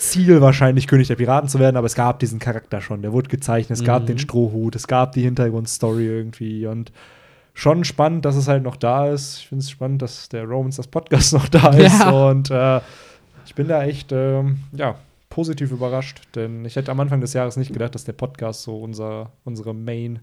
Ziel 0.00 0.40
wahrscheinlich 0.40 0.86
König 0.86 1.08
der 1.08 1.16
Piraten 1.16 1.48
zu 1.48 1.58
werden, 1.58 1.76
aber 1.76 1.86
es 1.86 1.94
gab 1.94 2.18
diesen 2.20 2.38
Charakter 2.38 2.80
schon. 2.80 3.02
Der 3.02 3.12
wurde 3.12 3.28
gezeichnet, 3.28 3.78
es 3.78 3.84
gab 3.84 4.02
Mhm. 4.02 4.06
den 4.06 4.18
Strohhut, 4.18 4.74
es 4.74 4.86
gab 4.88 5.12
die 5.12 5.22
Hintergrundstory 5.22 6.06
irgendwie 6.06 6.66
und 6.66 6.90
schon 7.54 7.84
spannend, 7.84 8.24
dass 8.24 8.36
es 8.36 8.48
halt 8.48 8.62
noch 8.62 8.76
da 8.76 9.08
ist. 9.10 9.38
Ich 9.38 9.48
finde 9.48 9.62
es 9.62 9.70
spannend, 9.70 10.00
dass 10.02 10.28
der 10.30 10.44
Romans 10.44 10.76
das 10.76 10.86
Podcast 10.86 11.32
noch 11.34 11.48
da 11.48 11.68
ist 11.70 12.00
Ja. 12.00 12.10
und 12.28 12.50
äh, 12.50 12.80
ich 13.44 13.54
bin 13.54 13.68
da 13.68 13.82
echt 13.84 14.10
ähm, 14.12 14.60
ja, 14.72 14.94
positiv 15.28 15.70
überrascht, 15.70 16.22
denn 16.34 16.64
ich 16.64 16.76
hätte 16.76 16.90
am 16.90 17.00
Anfang 17.00 17.20
des 17.20 17.32
Jahres 17.34 17.56
nicht 17.56 17.72
gedacht, 17.72 17.94
dass 17.94 18.04
der 18.04 18.12
Podcast 18.14 18.62
so 18.62 18.78
unser, 18.78 19.30
unsere 19.44 19.74
Main 19.74 20.20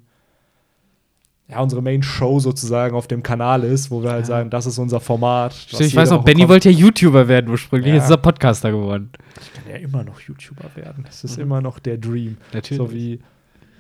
ja, 1.50 1.62
unsere 1.62 1.82
Main-Show 1.82 2.40
sozusagen 2.40 2.96
auf 2.96 3.08
dem 3.08 3.24
Kanal 3.24 3.64
ist, 3.64 3.90
wo 3.90 4.04
wir 4.04 4.12
halt 4.12 4.26
sagen, 4.26 4.50
das 4.50 4.66
ist 4.66 4.78
unser 4.80 5.00
Format. 5.00 5.56
ich 5.80 5.96
weiß 5.96 6.10
noch, 6.12 6.24
Benny 6.26 6.48
wollte 6.50 6.70
ja 6.70 6.78
YouTuber 6.78 7.28
werden 7.30 7.50
ursprünglich, 7.50 7.90
Ja. 7.90 7.96
jetzt 7.96 8.06
ist 8.06 8.12
er 8.12 8.18
Podcaster 8.18 8.72
geworden. 8.72 9.12
Ich 9.42 9.54
kann 9.54 9.64
ja 9.72 9.78
immer 9.78 10.04
noch 10.04 10.20
YouTuber 10.20 10.70
werden. 10.76 11.04
Das 11.06 11.24
ist 11.24 11.38
immer 11.38 11.62
noch 11.62 11.80
der 11.80 11.98
Dream. 11.98 12.38
Natürlich. 12.54 12.78
So 12.78 12.92
wie, 12.92 13.20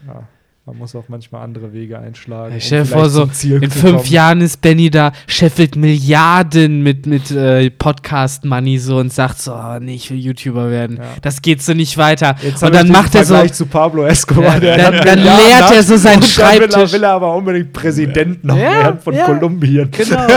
ja, 0.08 0.24
man 0.68 0.80
muss 0.80 0.94
auch 0.98 1.06
manchmal 1.08 1.44
andere 1.46 1.72
Wege 1.72 1.98
einschlagen. 1.98 2.50
Ja, 2.50 2.56
um 2.56 2.60
stell 2.62 2.80
dir 2.82 2.86
vielleicht 2.88 3.00
vor, 3.00 3.10
so 3.10 3.50
in 3.56 3.72
fünf 3.72 3.96
kommen. 4.00 4.06
Jahren 4.12 4.42
ist 4.42 4.60
Benny 4.62 4.90
da, 4.90 5.14
scheffelt 5.26 5.78
Milliarden 5.78 6.84
mit, 6.84 7.06
mit 7.06 7.32
äh, 7.32 7.70
Podcast-Money 7.70 8.78
so 8.78 8.98
und 8.98 9.14
sagt 9.14 9.40
so, 9.40 9.54
oh, 9.54 9.80
nee, 9.80 9.96
ich 9.96 10.12
will 10.12 10.18
YouTuber 10.18 10.70
werden. 10.70 10.98
Ja. 10.98 11.04
Das 11.22 11.42
geht 11.42 11.62
so 11.62 11.74
nicht 11.74 11.98
weiter. 11.98 12.36
Jetzt 12.44 12.62
und 12.62 12.76
dann 12.76 12.90
macht 12.90 13.16
er 13.16 13.24
so, 13.24 13.42
zu 13.48 13.66
Pablo 13.66 14.06
Escobar. 14.08 14.56
Ja, 14.56 14.60
der 14.60 14.78
dann- 14.92 15.06
dann 15.06 15.20
leert 15.24 15.72
er 15.74 15.84
so 15.84 15.96
seinen 15.96 16.22
und 16.22 16.38
dann 16.38 16.54
will 16.54 16.62
er, 16.64 16.70
Schreibtisch. 16.72 16.94
will 16.94 17.04
er 17.04 17.12
aber 17.12 17.34
unbedingt 17.34 17.72
Präsident 17.72 18.44
noch 18.44 18.58
Ja, 18.58 18.64
werden 18.72 19.00
von. 19.00 19.16
Kolumbien. 19.16 19.90
genau, 19.90 20.28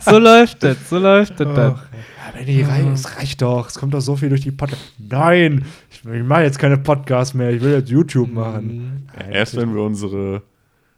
so 0.00 0.18
läuft 0.18 0.64
das, 0.64 0.76
so 0.90 0.98
läuft 0.98 1.38
das 1.38 1.46
dann. 1.54 1.74
Ja, 2.26 2.32
Benny, 2.38 2.62
rei- 2.62 2.90
es 2.92 3.16
reicht 3.16 3.42
doch. 3.42 3.68
Es 3.68 3.74
kommt 3.78 3.94
doch 3.94 4.00
so 4.00 4.16
viel 4.16 4.28
durch 4.28 4.40
die 4.42 4.50
Podcast. 4.50 4.80
Nein, 4.98 5.64
ich, 5.90 6.04
ich 6.04 6.22
mache 6.24 6.42
jetzt 6.42 6.58
keine 6.58 6.76
Podcasts 6.78 7.34
mehr. 7.34 7.50
Ich 7.50 7.60
will 7.62 7.72
jetzt 7.72 7.88
YouTube 7.90 8.32
machen. 8.32 9.06
Nein, 9.16 9.30
Erst 9.32 9.56
wenn 9.56 9.74
wir 9.74 9.82
unsere, 9.82 10.42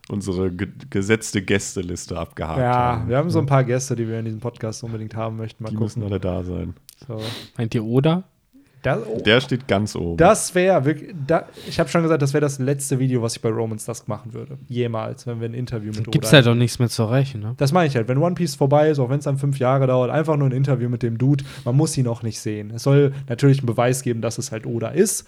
unsere 0.09 0.51
ge 0.51 0.69
gesetzte 0.91 1.43
Gästeliste 1.43 2.19
abgehakt 2.19 2.59
Ja, 2.59 2.73
haben. 2.75 3.09
wir 3.09 3.17
haben 3.17 3.31
so 3.31 3.39
ein 3.41 3.47
paar 3.47 3.65
Gäste, 3.65 3.95
die 3.97 4.09
wir 4.09 4.19
in 4.19 4.25
diesem 4.25 4.41
Podcast 4.41 4.83
unbedingt 4.85 5.15
haben 5.15 5.37
möchten. 5.37 5.63
Mal 5.65 5.71
Die 5.71 5.77
müssen 5.77 6.01
gucken. 6.01 6.13
alle 6.13 6.21
da 6.21 6.43
sein. 6.45 6.75
So. 7.07 7.21
Meint 7.57 7.75
ihr 7.75 7.85
oder? 7.85 8.25
Das, 8.97 9.07
oh, 9.07 9.21
Der 9.21 9.41
steht 9.41 9.69
ganz 9.69 9.95
oben. 9.97 10.17
das 10.17 10.55
wäre 10.55 10.85
wirklich. 10.85 11.15
Da, 11.27 11.47
ich 11.67 11.79
habe 11.79 11.89
schon 11.89 12.03
gesagt, 12.03 12.23
das 12.23 12.33
wäre 12.33 12.41
das 12.41 12.59
letzte 12.59 12.99
Video, 12.99 13.23
was 13.23 13.37
ich 13.37 13.43
bei 13.43 13.51
Romans 13.51 13.85
Dusk 13.85 14.09
machen 14.09 14.33
würde. 14.33 14.59
Jemals, 14.69 15.27
wenn 15.27 15.41
wir 15.41 15.49
ein 15.49 15.55
Interview 15.55 15.93
mit 15.93 16.11
Gibt's 16.11 16.29
Oda 16.29 16.37
halt 16.37 16.49
auch 16.49 16.55
nichts 16.55 16.79
mehr 16.79 16.89
zu 16.89 17.03
erreichen, 17.03 17.41
ne? 17.41 17.55
Das 17.57 17.73
meine 17.73 17.87
ich 17.89 17.97
halt. 17.97 18.09
Wenn 18.09 18.19
One 18.19 18.35
Piece 18.35 18.55
vorbei 18.55 18.91
ist, 18.91 18.99
auch 18.99 19.11
wenn 19.11 19.19
es 19.19 19.25
dann 19.25 19.39
fünf 19.39 19.59
Jahre 19.59 19.87
dauert, 19.87 20.11
einfach 20.11 20.37
nur 20.37 20.49
ein 20.49 20.53
Interview 20.53 20.89
mit 20.89 21.03
dem 21.03 21.19
Dude. 21.19 21.45
Man 21.65 21.77
muss 21.77 21.97
ihn 21.97 22.07
auch 22.07 22.23
nicht 22.23 22.41
sehen. 22.41 22.73
Es 22.75 22.83
soll 22.83 23.13
natürlich 23.29 23.59
einen 23.59 23.67
Beweis 23.67 24.03
geben, 24.03 24.21
dass 24.21 24.39
es 24.39 24.53
halt 24.53 24.67
Oda 24.67 24.89
ist. 24.89 25.27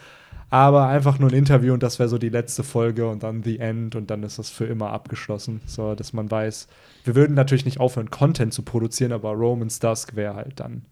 Aber 0.53 0.89
einfach 0.89 1.21
nur 1.21 1.31
ein 1.31 1.35
Interview 1.37 1.73
und 1.73 1.83
das 1.83 2.01
wäre 2.01 2.09
so 2.09 2.19
die 2.19 2.29
letzte 2.29 2.65
Folge 2.65 3.09
und 3.09 3.23
dann 3.23 3.45
The 3.45 3.61
End 3.61 3.95
und 3.95 4.11
dann 4.11 4.25
ist 4.25 4.41
das 4.41 4.51
für 4.51 4.65
immer 4.65 4.91
abgeschlossen. 4.91 5.61
So, 5.65 5.95
dass 5.95 6.13
man 6.13 6.29
weiß, 6.29 6.67
wir 7.05 7.15
würden 7.15 7.35
natürlich 7.35 7.65
nicht 7.65 7.79
aufhören, 7.79 8.11
Content 8.11 8.53
zu 8.53 8.63
produzieren, 8.63 9.13
aber 9.13 9.31
Romans 9.31 9.79
Dusk 9.79 10.17
wäre 10.17 10.35
halt 10.35 10.59
dann 10.59 10.83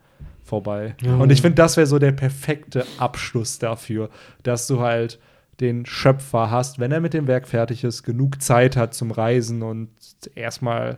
vorbei. 0.49 0.97
Ja. 1.03 1.17
Und 1.17 1.31
ich 1.31 1.41
finde, 1.43 1.57
das 1.57 1.77
wäre 1.77 1.87
so 1.87 1.99
der 1.99 2.13
perfekte 2.13 2.85
Abschluss 2.99 3.59
dafür, 3.59 4.11
dass 4.43 4.67
du 4.67 4.81
halt 4.81 5.19
den 5.61 5.87
Schöpfer 5.87 6.51
hast, 6.51 6.79
wenn 6.79 6.93
er 6.93 7.01
mit 7.01 7.15
dem 7.15 7.27
Werk 7.27 7.47
fertig 7.49 7.85
ist, 7.85 8.03
genug 8.05 8.41
Zeit 8.43 8.77
hat 8.77 8.95
zum 8.95 9.11
Reisen 9.11 9.63
und 9.63 9.91
erstmal 10.35 10.91
ein 10.93 10.97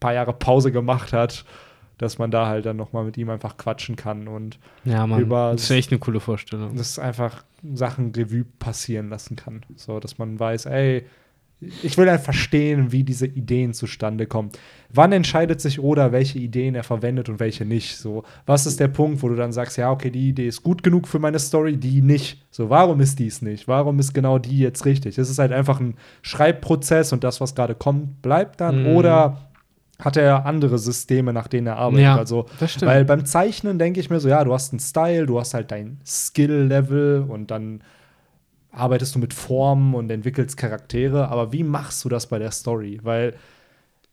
paar 0.00 0.12
Jahre 0.14 0.32
Pause 0.34 0.72
gemacht 0.72 1.12
hat, 1.12 1.44
dass 1.98 2.18
man 2.18 2.30
da 2.30 2.46
halt 2.46 2.66
dann 2.66 2.76
noch 2.76 2.92
mal 2.92 3.04
mit 3.04 3.16
ihm 3.16 3.30
einfach 3.30 3.56
quatschen 3.56 3.96
kann 3.96 4.28
und 4.28 4.58
Ja, 4.84 5.06
Mann. 5.06 5.20
Über- 5.20 5.52
das 5.52 5.62
ist 5.64 5.70
echt 5.70 5.90
eine 5.90 5.98
coole 6.00 6.20
Vorstellung. 6.20 6.76
das 6.76 6.98
einfach 6.98 7.44
Sachen 7.72 8.12
Revue 8.14 8.44
passieren 8.58 9.08
lassen 9.08 9.36
kann. 9.36 9.62
So, 9.76 10.00
dass 10.00 10.18
man 10.18 10.38
weiß, 10.38 10.66
ey, 10.66 11.06
ich 11.60 11.96
will 11.96 12.08
einfach 12.08 12.24
verstehen, 12.24 12.92
wie 12.92 13.04
diese 13.04 13.26
Ideen 13.26 13.74
zustande 13.74 14.26
kommen. 14.26 14.50
Wann 14.92 15.12
entscheidet 15.12 15.60
sich 15.60 15.80
Oda, 15.80 16.12
welche 16.12 16.38
Ideen 16.38 16.74
er 16.74 16.84
verwendet 16.84 17.28
und 17.28 17.40
welche 17.40 17.64
nicht? 17.64 17.96
So, 17.96 18.24
was 18.46 18.66
ist 18.66 18.80
der 18.80 18.88
Punkt, 18.88 19.22
wo 19.22 19.28
du 19.28 19.34
dann 19.34 19.52
sagst, 19.52 19.76
ja, 19.76 19.90
okay, 19.90 20.10
die 20.10 20.28
Idee 20.28 20.46
ist 20.46 20.62
gut 20.62 20.82
genug 20.82 21.08
für 21.08 21.18
meine 21.18 21.38
Story, 21.38 21.76
die 21.76 22.02
nicht. 22.02 22.44
So, 22.50 22.70
warum 22.70 23.00
ist 23.00 23.18
dies 23.18 23.42
nicht? 23.42 23.66
Warum 23.66 23.98
ist 23.98 24.12
genau 24.12 24.38
die 24.38 24.58
jetzt 24.58 24.84
richtig? 24.84 25.18
Es 25.18 25.30
ist 25.30 25.38
halt 25.38 25.52
einfach 25.52 25.80
ein 25.80 25.96
Schreibprozess 26.22 27.12
und 27.12 27.24
das, 27.24 27.40
was 27.40 27.54
gerade 27.54 27.74
kommt, 27.74 28.22
bleibt 28.22 28.60
dann. 28.60 28.82
Mhm. 28.82 28.96
Oder 28.96 29.50
hat 29.98 30.16
er 30.16 30.46
andere 30.46 30.78
Systeme, 30.78 31.32
nach 31.32 31.48
denen 31.48 31.68
er 31.68 31.76
arbeitet? 31.76 32.04
Ja, 32.04 32.16
also, 32.16 32.46
das 32.58 32.72
stimmt. 32.72 32.90
weil 32.90 33.04
beim 33.04 33.24
Zeichnen 33.24 33.78
denke 33.78 34.00
ich 34.00 34.10
mir 34.10 34.20
so, 34.20 34.28
ja, 34.28 34.44
du 34.44 34.52
hast 34.52 34.72
einen 34.72 34.80
Style, 34.80 35.26
du 35.26 35.38
hast 35.38 35.54
halt 35.54 35.70
dein 35.70 35.98
Skill-Level 36.04 37.26
und 37.28 37.50
dann 37.50 37.82
arbeitest 38.74 39.14
du 39.14 39.18
mit 39.18 39.34
Formen 39.34 39.94
und 39.94 40.10
entwickelst 40.10 40.56
Charaktere, 40.56 41.28
aber 41.28 41.52
wie 41.52 41.62
machst 41.62 42.04
du 42.04 42.08
das 42.08 42.28
bei 42.28 42.38
der 42.38 42.50
Story? 42.50 43.00
Weil 43.02 43.34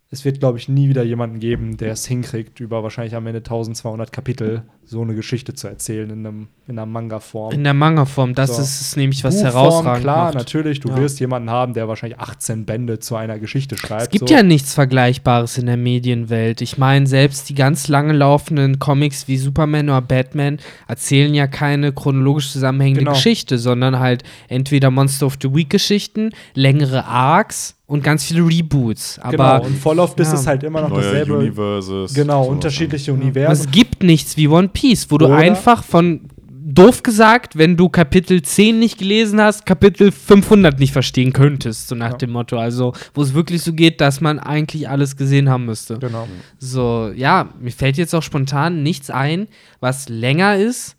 es 0.10 0.26
wird, 0.26 0.40
glaube 0.40 0.58
ich, 0.58 0.68
nie 0.68 0.90
wieder 0.90 1.04
jemanden 1.04 1.40
geben, 1.40 1.78
der 1.78 1.94
es 1.94 2.06
hinkriegt, 2.06 2.60
über 2.60 2.84
wahrscheinlich 2.84 3.16
am 3.16 3.26
Ende 3.28 3.40
1200 3.40 4.12
Kapitel 4.12 4.64
so 4.92 5.02
eine 5.02 5.16
Geschichte 5.16 5.54
zu 5.54 5.68
erzählen 5.70 6.10
in, 6.10 6.26
einem, 6.28 6.48
in 6.68 6.78
einer 6.78 6.86
Manga-Form. 6.86 7.54
In 7.54 7.64
der 7.64 7.74
Manga-Form, 7.74 8.36
das 8.36 8.58
So. 8.58 8.62
ist 8.62 8.82
es 8.82 8.96
nämlich, 8.98 9.24
was 9.24 9.36
Buchform, 9.36 9.54
herausragend 9.54 10.04
klar, 10.04 10.26
macht. 10.26 10.34
natürlich, 10.36 10.82
du 10.82 10.90
Ja. 10.90 10.98
wirst 10.98 11.22
jemanden 11.22 11.50
haben, 11.50 11.74
der 11.74 11.88
wahrscheinlich 11.88 12.20
18 12.20 12.66
Bände 12.66 13.00
zu 13.00 13.16
einer 13.16 13.40
Geschichte 13.40 13.78
schreibt. 13.78 14.02
Es 14.04 14.10
gibt 14.10 14.28
so. 14.28 14.36
ja 14.36 14.44
nichts 14.44 14.74
Vergleichbares 14.74 15.58
in 15.58 15.68
der 15.68 15.78
Medienwelt. 15.78 16.60
Ich 16.60 16.78
meine, 16.78 17.08
selbst 17.08 17.48
die 17.48 17.56
ganz 17.56 17.88
lange 17.88 18.12
laufenden 18.12 18.80
Comics 18.80 19.30
wie 19.30 19.38
Superman 19.38 19.88
oder 19.90 20.02
Batman 20.02 20.60
erzählen 20.90 21.34
ja 21.34 21.48
keine 21.48 21.94
chronologisch 21.94 22.52
zusammenhängende 22.52 23.00
Genau. 23.06 23.14
Geschichte, 23.14 23.58
sondern 23.58 23.98
halt 24.00 24.24
entweder 24.50 24.92
Monster 24.92 25.26
of 25.28 25.38
the 25.42 25.56
Week 25.56 25.70
Geschichten, 25.70 26.32
längere 26.54 27.06
Arcs 27.06 27.78
und 27.88 28.04
ganz 28.06 28.24
viele 28.24 28.42
Reboots. 28.48 29.20
Aber 29.20 29.32
genau, 29.60 29.66
und 29.66 29.78
voll 29.78 30.00
oft 30.00 30.18
ist 30.20 30.30
ja. 30.30 30.34
es 30.36 30.48
halt 30.48 30.64
immer 30.64 30.82
noch 30.82 30.90
Neue 30.90 31.02
dasselbe. 31.04 31.38
Universes. 31.40 32.14
Genau, 32.14 32.44
sowas. 32.44 32.54
unterschiedliche 32.56 33.12
es 33.12 33.18
Universen. 33.18 33.72
gibt 33.72 34.02
nichts 34.04 34.38
wie 34.38 34.48
One 34.48 34.70
Piece, 34.70 34.81
wo 35.10 35.18
du 35.18 35.26
Oder- 35.26 35.36
einfach 35.36 35.84
von 35.84 36.22
doof 36.64 37.04
gesagt, 37.04 37.58
wenn 37.58 37.76
du 37.76 37.90
Kapitel 37.90 38.42
10 38.42 38.80
nicht 38.80 38.98
gelesen 39.00 39.42
hast, 39.42 39.66
Kapitel 39.66 40.12
500 40.12 40.80
nicht 40.80 40.94
verstehen 40.94 41.34
könntest, 41.34 41.88
so 41.90 41.96
nach 41.96 42.12
Ja. 42.12 42.18
dem 42.18 42.32
Motto. 42.32 42.58
Also, 42.58 42.94
wo 43.14 43.22
es 43.24 43.34
wirklich 43.34 43.62
so 43.62 43.74
geht, 43.74 44.00
dass 44.00 44.22
man 44.22 44.40
eigentlich 44.40 44.88
alles 44.88 45.18
gesehen 45.18 45.50
haben 45.50 45.66
müsste. 45.66 45.98
Genau. 46.00 46.28
So, 46.60 47.12
ja, 47.16 47.50
mir 47.60 47.72
fällt 47.72 47.98
jetzt 47.98 48.14
auch 48.16 48.24
spontan 48.24 48.84
nichts 48.84 49.10
ein, 49.10 49.48
was 49.82 50.08
länger 50.08 50.56
ist 50.58 50.96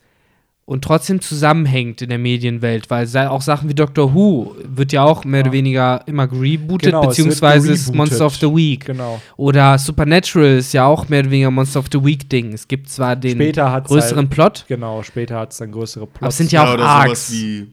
und 0.64 0.84
trotzdem 0.84 1.20
zusammenhängt 1.20 2.02
in 2.02 2.08
der 2.08 2.18
Medienwelt, 2.18 2.88
weil 2.88 3.06
auch 3.28 3.42
Sachen 3.42 3.68
wie 3.68 3.74
Doctor 3.74 4.14
Who 4.14 4.54
wird 4.64 4.92
ja 4.92 5.02
auch 5.04 5.24
mehr 5.24 5.40
Ja. 5.40 5.46
oder 5.46 5.52
weniger 5.52 6.02
immer 6.06 6.28
gerebootet, 6.28 6.86
Genau, 6.92 7.06
beziehungsweise 7.06 7.68
gerebootet. 7.68 7.94
Monster 7.96 8.26
of 8.26 8.36
the 8.36 8.46
Week. 8.46 8.84
Genau. 8.84 9.20
Oder 9.36 9.76
Supernatural 9.78 10.58
ist 10.58 10.72
ja 10.72 10.86
auch 10.86 11.08
mehr 11.08 11.20
oder 11.20 11.30
weniger 11.30 11.50
Monster 11.50 11.80
of 11.80 11.86
the 11.92 12.02
Week 12.04 12.28
Ding. 12.30 12.52
Es 12.52 12.68
gibt 12.68 12.88
zwar 12.88 13.16
den 13.16 13.38
größeren 13.38 14.16
halt, 14.16 14.30
Plot, 14.30 14.64
Genau, 14.68 15.02
später 15.02 15.38
hat 15.40 15.52
es 15.52 15.58
dann 15.58 15.72
größere 15.72 16.06
Plots. 16.06 16.20
aber 16.22 16.28
es 16.28 16.36
sind 16.38 16.52
ja 16.52 16.64
auch 16.68 16.74
oder 16.74 16.84
Arcs. 16.86 17.28
sowas 17.28 17.32
wie, 17.32 17.68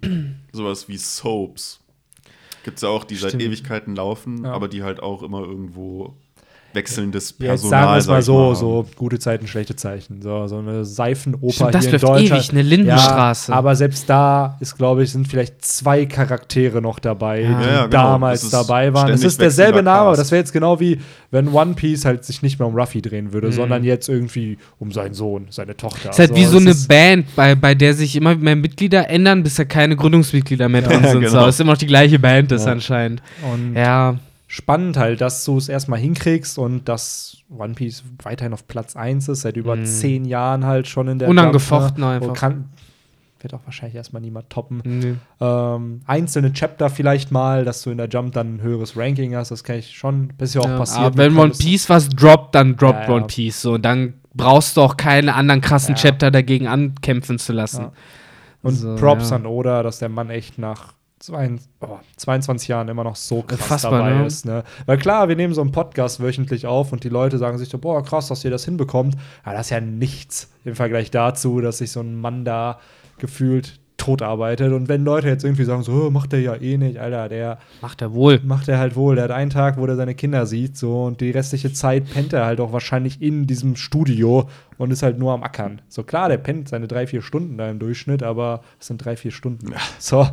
sowas 0.51 0.87
wie 0.89 0.97
Soaps. 0.97 1.79
Gibt 2.63 2.77
es 2.77 2.81
ja 2.81 2.89
auch, 2.89 3.03
die 3.05 3.15
seit 3.15 3.29
Stimmt. 3.31 3.43
Ewigkeiten 3.43 3.95
laufen, 3.95 4.43
Ja. 4.43 4.51
aber 4.51 4.67
die 4.67 4.83
halt 4.83 5.01
auch 5.01 5.23
immer 5.23 5.41
irgendwo 5.41 6.15
wechselndes 6.73 7.29
Jetzt 7.31 7.39
Personal 7.39 7.81
sagen 7.81 7.91
wir 7.93 7.97
es 7.97 8.07
mal 8.07 8.21
so, 8.21 8.45
haben. 8.47 8.55
so 8.55 8.85
gute 8.95 9.19
Zeiten, 9.19 9.47
schlechte 9.47 9.75
Zeichen. 9.75 10.21
So, 10.21 10.47
so 10.47 10.57
eine 10.59 10.85
Seifenoper 10.85 11.51
Stimmt, 11.53 11.73
das 11.75 11.83
hier 11.85 11.91
läuft 11.93 12.03
in 12.03 12.09
Deutschland. 12.09 12.31
ewig, 12.43 12.49
eine 12.51 12.61
Lindenstraße. 12.61 13.51
Ja, 13.51 13.57
aber 13.57 13.75
selbst 13.75 14.09
da 14.09 14.57
ist, 14.59 14.77
glaube 14.77 15.03
ich, 15.03 15.11
sind 15.11 15.27
vielleicht 15.27 15.63
zwei 15.65 16.05
Charaktere 16.05 16.81
noch 16.81 16.99
dabei, 16.99 17.41
Ja. 17.41 17.47
die 17.59 17.65
Ja, 17.65 17.81
genau. 17.87 17.89
damals 17.89 18.41
Das 18.41 18.51
dabei 18.51 18.93
waren. 18.93 19.09
Es 19.11 19.23
ist 19.23 19.41
derselbe 19.41 19.81
Name, 19.83 19.99
aber 20.09 20.15
das 20.17 20.31
wäre 20.31 20.39
jetzt 20.39 20.53
genau 20.53 20.79
wie, 20.79 20.99
wenn 21.31 21.47
One 21.49 21.73
Piece 21.73 22.05
halt 22.05 22.23
sich 22.25 22.41
nicht 22.41 22.59
mehr 22.59 22.67
um 22.67 22.75
Ruffy 22.75 23.01
drehen 23.01 23.33
würde, 23.33 23.47
Mhm. 23.47 23.51
sondern 23.53 23.83
jetzt 23.83 24.07
irgendwie 24.09 24.57
um 24.79 24.91
seinen 24.91 25.13
Sohn, 25.13 25.47
seine 25.49 25.75
Tochter. 25.75 26.09
Es 26.11 26.17
ist 26.17 26.19
halt 26.19 26.35
wie 26.35 26.45
so 26.45 26.57
eine 26.57 26.75
Band, 26.87 27.35
bei, 27.35 27.55
bei 27.55 27.75
der 27.75 27.93
sich 27.93 28.15
immer 28.15 28.35
mehr 28.35 28.55
Mitglieder 28.55 29.09
ändern, 29.09 29.43
bis 29.43 29.55
da 29.55 29.65
keine 29.65 29.95
Gründungsmitglieder 29.95 30.69
mehr 30.69 30.81
drin 30.81 31.03
Ja, 31.03 31.11
sind. 31.11 31.23
So, 31.25 31.29
genau. 31.31 31.47
es 31.47 31.55
ist 31.55 31.61
immer 31.61 31.71
noch 31.73 31.77
die 31.79 31.87
gleiche 31.87 32.19
Band 32.19 32.51
ist 32.51 32.65
Ja. 32.65 32.71
anscheinend. 32.71 33.21
Und 33.51 33.75
Ja, 33.75 34.15
spannend 34.51 34.97
halt, 34.97 35.21
dass 35.21 35.45
du 35.45 35.57
es 35.59 35.69
erstmal 35.69 35.99
hinkriegst 35.99 36.57
und 36.57 36.89
dass 36.89 37.37
One 37.55 37.75
Piece 37.75 38.03
weiterhin 38.23 38.51
auf 38.51 38.67
Platz 38.67 38.95
1 38.95 39.27
ist, 39.29 39.41
seit 39.41 39.55
über 39.57 39.75
Mhm. 39.75 39.85
zehn 39.85 40.25
Jahren 40.25 40.65
halt 40.65 40.87
schon 40.87 41.07
in 41.07 41.19
der 41.19 41.29
Unangefochten 41.29 42.01
Jump, 42.01 42.09
ne? 42.09 42.15
einfach. 42.15 42.33
Kann, 42.33 42.65
wird 43.41 43.53
auch 43.53 43.61
wahrscheinlich 43.65 43.95
erstmal 43.95 44.23
niemand 44.23 44.49
toppen. 44.49 44.81
nee. 44.83 45.15
Ähm, 45.39 46.01
einzelne 46.07 46.51
Chapter 46.51 46.89
vielleicht 46.89 47.31
mal, 47.31 47.63
dass 47.63 47.83
du 47.83 47.91
in 47.91 47.97
der 47.99 48.09
Jump 48.09 48.33
dann 48.33 48.55
ein 48.55 48.61
höheres 48.61 48.97
Ranking 48.97 49.35
hast, 49.35 49.51
das 49.51 49.63
kann 49.63 49.77
ich 49.77 49.95
schon, 49.95 50.33
das 50.39 50.49
ist 50.49 50.55
ja 50.55 50.61
auch 50.61 50.65
Ja, 50.65 50.77
passiert. 50.79 51.05
aber 51.05 51.17
wenn 51.17 51.37
One. 51.37 51.51
Piece 51.51 51.87
was 51.87 52.09
droppt, 52.09 52.55
dann 52.55 52.75
droppt 52.75 53.01
Ja, 53.01 53.07
ja. 53.07 53.15
One 53.15 53.27
Piece. 53.27 53.61
So, 53.61 53.73
und 53.75 53.85
dann 53.85 54.15
brauchst 54.33 54.77
du 54.77 54.81
auch 54.81 54.97
keine 54.97 55.35
anderen 55.35 55.61
krassen. 55.61 55.93
Chapter 55.93 56.31
dagegen 56.31 56.67
ankämpfen 56.67 57.37
zu 57.37 57.53
lassen. 57.53 57.89
Und 58.63 58.73
So, 58.75 58.95
Props 58.95 59.31
an 59.31 59.45
Oda, 59.45 59.83
dass 59.83 59.99
der 59.99 60.09
Mann 60.09 60.29
echt 60.31 60.57
nach 60.57 60.93
oh, 61.81 61.99
22 62.17 62.67
Jahren 62.67 62.87
immer 62.87 63.03
noch 63.03 63.15
so 63.15 63.41
krass 63.41 63.59
Unfassbar, 63.61 63.91
dabei 63.99 64.19
ne? 64.19 64.25
ist. 64.25 64.45
Ne? 64.45 64.63
Weil 64.85 64.97
klar, 64.97 65.27
wir 65.27 65.35
nehmen 65.35 65.53
so 65.53 65.61
einen 65.61 65.71
Podcast 65.71 66.21
wöchentlich 66.21 66.65
auf 66.65 66.91
und 66.91 67.03
die 67.03 67.09
Leute 67.09 67.37
sagen 67.37 67.57
sich 67.57 67.69
so, 67.69 67.77
boah, 67.77 68.03
krass, 68.03 68.27
dass 68.27 68.45
ihr 68.45 68.51
das 68.51 68.65
hinbekommt. 68.65 69.15
Aber 69.43 69.55
das 69.55 69.67
ist 69.67 69.71
ja 69.71 69.81
nichts 69.81 70.49
im 70.65 70.75
Vergleich 70.75 71.11
dazu, 71.11 71.61
dass 71.61 71.79
sich 71.79 71.91
so 71.91 72.01
ein 72.01 72.15
Mann 72.15 72.45
da 72.45 72.79
gefühlt 73.17 73.79
tot 73.99 74.21
arbeitet. 74.21 74.71
Und 74.71 74.87
wenn 74.87 75.03
Leute 75.03 75.27
jetzt 75.27 75.43
irgendwie 75.43 75.65
sagen, 75.65 75.83
so, 75.83 75.91
"Oh, 75.91 76.09
macht 76.09 76.31
der 76.31 76.41
ja 76.41 76.55
eh 76.55 76.77
nicht, 76.77 76.97
Alter, 76.97 77.29
der 77.29 77.59
Macht 77.81 78.01
er 78.01 78.13
wohl. 78.13 78.39
macht 78.43 78.67
er 78.67 78.79
halt 78.79 78.95
wohl. 78.95 79.15
Der 79.15 79.25
hat 79.25 79.31
einen 79.31 79.51
Tag, 79.51 79.77
wo 79.77 79.85
er 79.85 79.95
seine 79.95 80.15
Kinder 80.15 80.45
sieht, 80.45 80.77
so 80.77 81.03
und 81.03 81.21
die 81.21 81.31
restliche 81.31 81.73
Zeit 81.73 82.09
pennt 82.11 82.33
er 82.33 82.45
halt 82.45 82.59
auch 82.61 82.71
wahrscheinlich 82.71 83.21
in 83.21 83.45
diesem 83.45 83.75
Studio 83.75 84.49
und 84.77 84.91
ist 84.91 85.03
halt 85.03 85.19
nur 85.19 85.33
am 85.33 85.43
Ackern. 85.43 85.81
So 85.89 86.03
klar, 86.03 86.29
der 86.29 86.37
pennt 86.37 86.69
seine 86.69 86.87
drei, 86.87 87.05
vier 87.07 87.21
Stunden 87.21 87.57
da 87.57 87.69
im 87.69 87.79
Durchschnitt, 87.79 88.23
aber 88.23 88.61
es 88.79 88.87
sind 88.87 89.03
drei, 89.03 89.15
vier 89.15 89.31
Stunden. 89.31 89.73
So, 89.99 90.25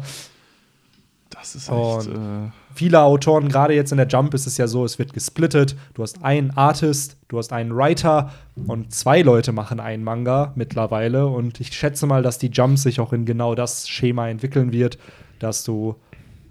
Das 1.31 1.55
ist 1.55 1.69
Und- 1.69 1.99
echt. 2.01 2.09
Äh, 2.09 2.51
viele 2.75 3.01
Autoren, 3.03 3.49
gerade 3.49 3.75
jetzt 3.75 3.91
in 3.91 3.99
der 3.99 4.07
Jump 4.07 4.33
ist 4.35 4.47
es 4.47 4.57
ja 4.59 4.67
so, 4.69 4.85
es 4.85 4.99
wird 4.99 5.13
gesplittet. 5.13 5.77
Du 5.95 6.03
hast 6.03 6.23
einen 6.25 6.51
Artist, 6.53 7.17
du 7.29 7.39
hast 7.39 7.53
einen 7.53 7.75
Writer 7.77 8.31
und 8.67 8.93
zwei 8.95 9.23
Leute 9.23 9.53
machen 9.53 9.81
einen 9.81 10.05
Manga 10.05 10.53
mittlerweile. 10.55 11.27
Und 11.27 11.61
ich 11.61 11.73
schätze 11.73 12.07
mal, 12.07 12.23
dass 12.23 12.39
die 12.39 12.49
Jump 12.49 12.79
sich 12.79 13.01
auch 13.01 13.13
in 13.13 13.25
genau 13.27 13.55
das 13.55 13.89
Schema 13.89 14.29
entwickeln 14.29 14.73
wird, 14.73 14.99
dass 15.41 15.65
du 15.65 15.97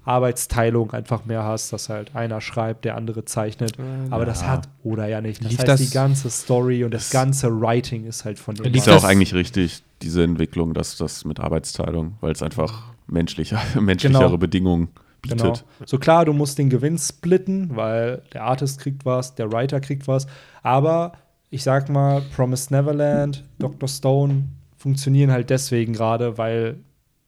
Arbeitsteilung 0.04 0.92
einfach 0.94 1.26
mehr 1.26 1.44
hast, 1.44 1.74
dass 1.74 1.90
halt 1.90 2.16
einer 2.16 2.40
schreibt, 2.40 2.86
der 2.86 2.96
andere 2.96 3.26
zeichnet. 3.26 3.72
Aber 4.12 4.26
das 4.26 4.42
ja. 4.42 4.48
hat 4.50 4.70
oder 4.84 5.08
ja 5.08 5.20
nicht. 5.20 5.44
Das 5.44 5.50
Lief 5.50 5.60
heißt, 5.60 5.68
das- 5.68 5.82
die 5.82 5.90
ganze 5.90 6.30
Story 6.30 6.84
und 6.84 6.94
das 6.94 7.06
Es- 7.06 7.10
ganze 7.12 7.50
Writing 7.60 8.06
ist 8.06 8.24
halt 8.24 8.38
von 8.38 8.54
dem. 8.56 8.66
Lief 8.66 8.76
ist 8.76 8.88
ja 8.88 8.94
auch 8.94 8.98
das- 9.02 9.06
eigentlich 9.10 9.34
richtig, 9.34 9.82
diese 10.04 10.24
Entwicklung, 10.24 10.74
dass 10.76 10.98
das 10.98 11.26
mit 11.26 11.40
Arbeitsteilung, 11.40 12.18
weil 12.22 12.34
es 12.34 12.44
einfach 12.44 12.84
menschlicher, 13.08 13.62
menschlichere 13.80 14.26
Genau. 14.26 14.38
Bedingungen 14.38 14.89
bietet. 15.22 15.39
Genau. 15.39 15.53
So 15.86 15.97
klar, 15.97 16.26
du 16.26 16.34
musst 16.34 16.58
den 16.58 16.70
Gewinn 16.70 16.97
splitten, 16.97 17.76
weil 17.76 18.22
der 18.34 18.43
Artist 18.43 18.80
kriegt 18.80 19.06
was, 19.06 19.36
der 19.36 19.51
Writer 19.51 19.80
kriegt 19.80 20.08
was. 20.08 20.28
Aber 20.62 21.14
ich 21.49 21.64
sag 21.64 21.89
mal, 21.89 22.22
Promised 22.36 22.72
Neverland, 22.72 23.43
Dr. 23.60 23.88
Stone 23.88 24.45
funktionieren 24.78 25.32
halt 25.32 25.49
deswegen 25.49 25.93
gerade, 25.93 26.38
weil 26.38 26.78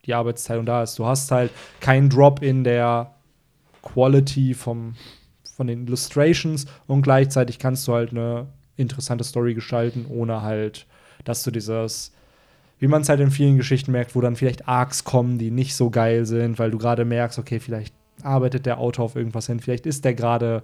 die 0.05 0.13
Arbeitsteilung 0.13 0.65
da 0.65 0.84
ist. 0.84 0.97
Du 0.99 1.05
hast 1.05 1.32
halt 1.32 1.51
keinen 1.80 2.09
Drop 2.09 2.41
in 2.41 2.63
der 2.63 3.13
Quality 3.82 4.53
vom, 4.53 4.95
von 5.55 5.67
den 5.67 5.88
Illustrations 5.88 6.65
und 6.88 7.01
gleichzeitig 7.01 7.59
kannst 7.59 7.88
du 7.88 7.93
halt 7.93 8.11
eine 8.11 8.47
interessante 8.75 9.23
Story 9.23 9.53
gestalten, 9.53 10.05
ohne 10.09 10.41
halt, 10.41 10.86
dass 11.23 11.43
du 11.43 11.51
dieses 11.51 12.13
wie 12.80 12.88
man 12.88 13.01
es 13.01 13.09
halt 13.09 13.19
in 13.19 13.32
vielen 13.32 13.57
Geschichten 13.57 13.91
merkt, 13.91 14.15
wo 14.15 14.21
dann 14.21 14.36
vielleicht 14.36 14.67
Arcs 14.67 15.03
kommen, 15.03 15.38
die 15.38 15.51
nicht 15.51 15.75
so 15.75 15.89
geil 15.89 16.25
sind, 16.25 16.59
weil 16.59 16.71
du 16.71 16.78
gerade 16.78 17.05
merkst, 17.05 17.39
okay, 17.39 17.59
vielleicht 17.59 17.93
arbeitet 18.23 18.65
der 18.65 18.80
Autor 18.80 19.05
auf 19.05 19.15
irgendwas 19.15 19.47
hin, 19.47 19.59
vielleicht 19.59 19.86
ist 19.86 20.05
der 20.05 20.13
gerade 20.13 20.61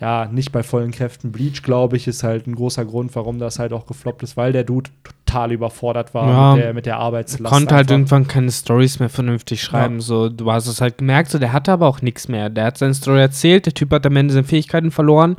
ja 0.00 0.26
nicht 0.26 0.50
bei 0.50 0.62
vollen 0.64 0.90
Kräften. 0.90 1.30
Bleach, 1.30 1.62
glaube 1.62 1.96
ich, 1.96 2.08
ist 2.08 2.24
halt 2.24 2.46
ein 2.48 2.54
großer 2.56 2.84
Grund, 2.84 3.14
warum 3.14 3.38
das 3.38 3.58
halt 3.60 3.72
auch 3.72 3.86
gefloppt 3.86 4.22
ist, 4.24 4.36
weil 4.36 4.52
der 4.52 4.64
Dude 4.64 4.90
total 5.26 5.52
überfordert 5.52 6.12
war 6.14 6.28
Ja. 6.28 6.54
mit, 6.54 6.62
der, 6.64 6.74
mit 6.74 6.86
der 6.86 6.96
Arbeitslast. 6.98 7.52
konnte 7.52 7.74
halt 7.74 7.82
einfach. 7.84 7.92
irgendwann 7.94 8.26
keine 8.26 8.50
Stories 8.50 8.98
mehr 8.98 9.08
vernünftig 9.10 9.62
schreiben. 9.62 10.00
So, 10.00 10.28
du 10.28 10.50
hast 10.50 10.66
es 10.66 10.80
halt 10.80 10.98
gemerkt, 10.98 11.30
so, 11.30 11.38
der 11.38 11.52
hatte 11.52 11.70
aber 11.72 11.86
auch 11.86 12.02
nichts 12.02 12.26
mehr. 12.26 12.50
Der 12.50 12.64
hat 12.64 12.78
seine 12.78 12.94
Story 12.94 13.20
erzählt, 13.20 13.66
der 13.66 13.74
Typ 13.74 13.92
hat 13.92 14.04
am 14.06 14.16
Ende 14.16 14.34
seine 14.34 14.44
Fähigkeiten 14.46 14.90
verloren. 14.90 15.36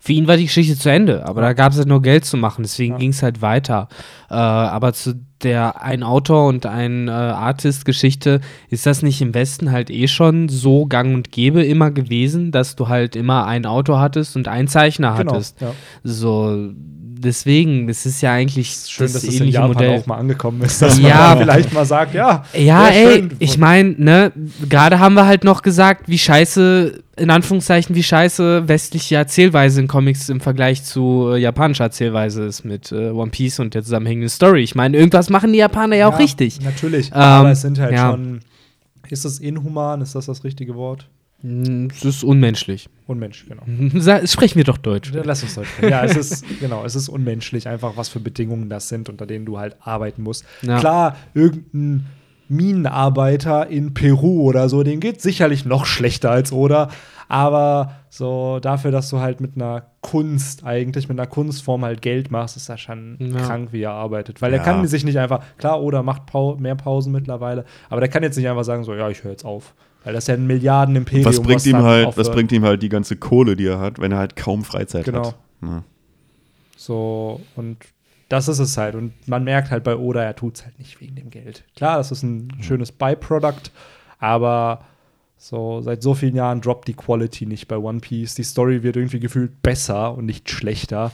Für 0.00 0.12
ihn 0.12 0.26
war 0.26 0.36
die 0.36 0.46
Geschichte 0.46 0.76
zu 0.76 0.90
Ende, 0.90 1.24
aber 1.26 1.42
da 1.42 1.52
gab 1.52 1.70
es 1.72 1.78
halt 1.78 1.86
nur 1.88 2.02
Geld 2.02 2.24
zu 2.24 2.36
machen, 2.36 2.62
deswegen 2.62 2.94
Ja. 2.94 2.98
ging 2.98 3.10
es 3.10 3.22
halt 3.22 3.42
weiter. 3.42 3.88
Äh, 4.30 4.34
aber 4.34 4.92
zu 4.92 5.14
der 5.42 5.82
ein 5.82 6.02
Autor 6.02 6.46
und 6.48 6.66
ein 6.66 7.08
äh, 7.08 7.10
Artist-Geschichte 7.10 8.40
ist 8.68 8.86
das 8.86 9.02
nicht 9.02 9.20
im 9.22 9.34
Westen 9.34 9.70
halt 9.72 9.90
eh 9.90 10.08
schon 10.08 10.48
so 10.48 10.86
gang 10.86 11.14
und 11.14 11.32
gäbe 11.32 11.64
immer 11.64 11.90
gewesen, 11.90 12.50
dass 12.52 12.76
du 12.76 12.88
halt 12.88 13.16
immer 13.16 13.46
einen 13.46 13.66
Autor 13.66 14.00
hattest 14.00 14.36
und 14.36 14.48
einen 14.48 14.68
Zeichner 14.68 15.14
Genau, 15.16 15.32
hattest. 15.34 15.60
ja. 15.60 15.72
So, 16.04 16.70
deswegen, 17.22 17.86
das 17.86 18.06
ist 18.06 18.22
ja 18.22 18.32
eigentlich 18.32 18.70
Schön, 18.88 19.04
das 19.06 19.12
dass 19.14 19.24
es 19.24 19.40
in 19.40 19.48
Japan 19.48 19.72
Modell. 19.72 19.98
auch 19.98 20.06
mal 20.06 20.16
angekommen 20.16 20.62
ist, 20.62 20.80
dass 20.80 20.98
Ja. 20.98 21.30
man 21.34 21.38
vielleicht 21.38 21.72
mal 21.72 21.84
sagt, 21.84 22.14
ja, 22.14 22.44
Ja, 22.54 22.88
ey, 22.88 23.14
schön. 23.20 23.30
ich 23.38 23.58
meine, 23.58 23.94
ne, 23.98 24.32
gerade 24.68 24.98
haben 24.98 25.14
wir 25.14 25.26
halt 25.26 25.44
noch 25.44 25.62
gesagt, 25.62 26.08
wie 26.08 26.18
scheiße, 26.18 27.02
in 27.16 27.28
Anführungszeichen, 27.30 27.94
wie 27.94 28.02
scheiße 28.02 28.66
westliche 28.68 29.16
Erzählweise 29.16 29.80
in 29.82 29.88
Comics 29.88 30.30
im 30.30 30.40
Vergleich 30.40 30.82
zu 30.84 31.32
äh, 31.34 31.38
japanischer 31.38 31.84
Erzählweise 31.84 32.44
ist 32.44 32.64
mit 32.64 32.90
äh, 32.92 33.10
One 33.10 33.30
Piece 33.30 33.58
und 33.60 33.74
der 33.74 33.82
zusammenhängenden 33.82 34.30
Story. 34.30 34.62
Ich 34.62 34.74
meine, 34.74 34.96
irgendwas 34.96 35.28
machen 35.30 35.52
die 35.52 35.58
Japaner 35.58 35.96
ja, 35.96 36.08
auch 36.08 36.18
richtig. 36.18 36.60
Natürlich, 36.60 37.08
Ähm, 37.08 37.14
aber 37.14 37.50
es 37.52 37.62
sind 37.62 37.78
halt 37.78 37.92
ja. 37.92 38.10
schon 38.10 38.40
ist 39.08 39.24
es 39.24 39.40
inhuman, 39.40 40.02
ist 40.02 40.14
das 40.14 40.26
das 40.26 40.44
richtige 40.44 40.76
Wort? 40.76 41.08
Mm, 41.42 41.86
Es 41.90 42.04
ist 42.04 42.22
unmenschlich. 42.22 42.88
Unmenschlich, 43.08 43.48
genau. 43.50 43.62
Sa- 44.00 44.24
Sprechen 44.26 44.56
wir 44.56 44.64
doch 44.64 44.78
Deutsch. 44.78 45.10
Ja, 45.12 45.22
Lass 45.24 45.42
uns 45.42 45.54
Deutsch 45.56 45.68
sprechen. 45.68 45.90
Ja, 45.90 46.04
es 46.04 46.14
ist, 46.16 46.44
genau, 46.60 46.84
es 46.84 46.94
ist 46.94 47.08
unmenschlich, 47.08 47.66
einfach 47.66 47.96
was 47.96 48.08
für 48.08 48.20
Bedingungen 48.20 48.68
das 48.68 48.88
sind, 48.88 49.08
unter 49.08 49.26
denen 49.26 49.46
du 49.46 49.58
halt 49.58 49.76
arbeiten 49.80 50.22
musst. 50.22 50.44
Ja. 50.62 50.78
Klar, 50.78 51.16
irgendein 51.34 52.06
Minenarbeiter 52.48 53.68
in 53.68 53.94
Peru 53.94 54.42
oder 54.42 54.68
so, 54.68 54.82
dem 54.82 55.00
geht 55.00 55.20
sicherlich 55.20 55.64
noch 55.64 55.86
schlechter 55.86 56.30
als 56.30 56.52
Oda, 56.52 56.90
aber 57.30 57.94
so 58.10 58.58
dafür, 58.60 58.90
dass 58.90 59.08
du 59.08 59.20
halt 59.20 59.40
mit 59.40 59.54
einer 59.54 59.84
Kunst 60.00 60.64
eigentlich, 60.64 61.08
mit 61.08 61.16
einer 61.18 61.28
Kunstform 61.28 61.84
halt 61.84 62.02
Geld 62.02 62.30
machst, 62.32 62.56
ist 62.56 62.68
das 62.68 62.80
schon 62.80 63.16
Ja. 63.20 63.40
krank, 63.46 63.68
wie 63.72 63.82
er 63.82 63.92
arbeitet. 63.92 64.42
Weil 64.42 64.52
er 64.52 64.58
Ja. 64.58 64.64
kann 64.64 64.84
sich 64.88 65.04
nicht 65.04 65.16
einfach, 65.16 65.42
klar, 65.56 65.80
Oda 65.80 66.02
macht 66.02 66.26
Pau 66.26 66.56
mehr 66.56 66.74
Pausen 66.74 67.12
mittlerweile, 67.12 67.64
aber 67.88 68.00
der 68.00 68.08
kann 68.10 68.24
jetzt 68.24 68.36
nicht 68.36 68.48
einfach 68.48 68.64
sagen, 68.64 68.82
so, 68.82 68.94
ja, 68.94 69.08
ich 69.08 69.22
höre 69.22 69.30
jetzt 69.30 69.44
auf. 69.44 69.74
Weil 70.02 70.12
das 70.14 70.24
ist 70.24 70.28
ja 70.28 70.34
ein 70.34 70.46
Milliarden-Imperium. 70.48 71.24
Was 71.26 71.40
bringt 71.40 71.64
ihm 71.66 71.72
dann 71.74 71.82
halt, 71.84 72.06
was 72.08 72.18
aufhört. 72.18 72.34
bringt 72.34 72.52
ihm 72.52 72.64
halt 72.64 72.82
die 72.82 72.88
ganze 72.88 73.14
Kohle, 73.16 73.54
die 73.54 73.66
er 73.66 73.78
hat, 73.78 74.00
wenn 74.00 74.10
er 74.10 74.18
halt 74.18 74.34
kaum 74.34 74.64
Freizeit 74.64 75.04
Genau. 75.04 75.26
hat? 75.28 75.36
Ja. 75.62 75.82
So, 76.76 77.40
und 77.54 77.76
das 78.28 78.48
ist 78.48 78.58
es 78.58 78.76
halt. 78.76 78.94
Und 78.96 79.12
man 79.28 79.44
merkt 79.44 79.70
halt 79.70 79.84
bei 79.84 79.94
Oda, 79.96 80.22
er 80.22 80.34
tut 80.34 80.56
es 80.56 80.64
halt 80.64 80.78
nicht 80.78 81.00
wegen 81.00 81.14
dem 81.16 81.30
Geld. 81.30 81.64
Klar, 81.76 81.98
das 81.98 82.10
ist 82.10 82.22
ein 82.22 82.48
schönes 82.60 82.90
Byproduct, 82.92 83.70
aber 84.18 84.80
so 85.42 85.80
seit 85.80 86.02
so 86.02 86.12
vielen 86.12 86.36
Jahren 86.36 86.60
droppt 86.60 86.86
die 86.86 86.94
Quality 86.94 87.46
nicht 87.46 87.66
bei 87.66 87.78
One 87.78 88.00
Piece. 88.00 88.34
Die 88.34 88.42
Story 88.42 88.82
wird 88.82 88.96
irgendwie 88.96 89.20
gefühlt 89.20 89.62
besser 89.62 90.14
und 90.14 90.26
nicht 90.26 90.50
schlechter. 90.50 91.12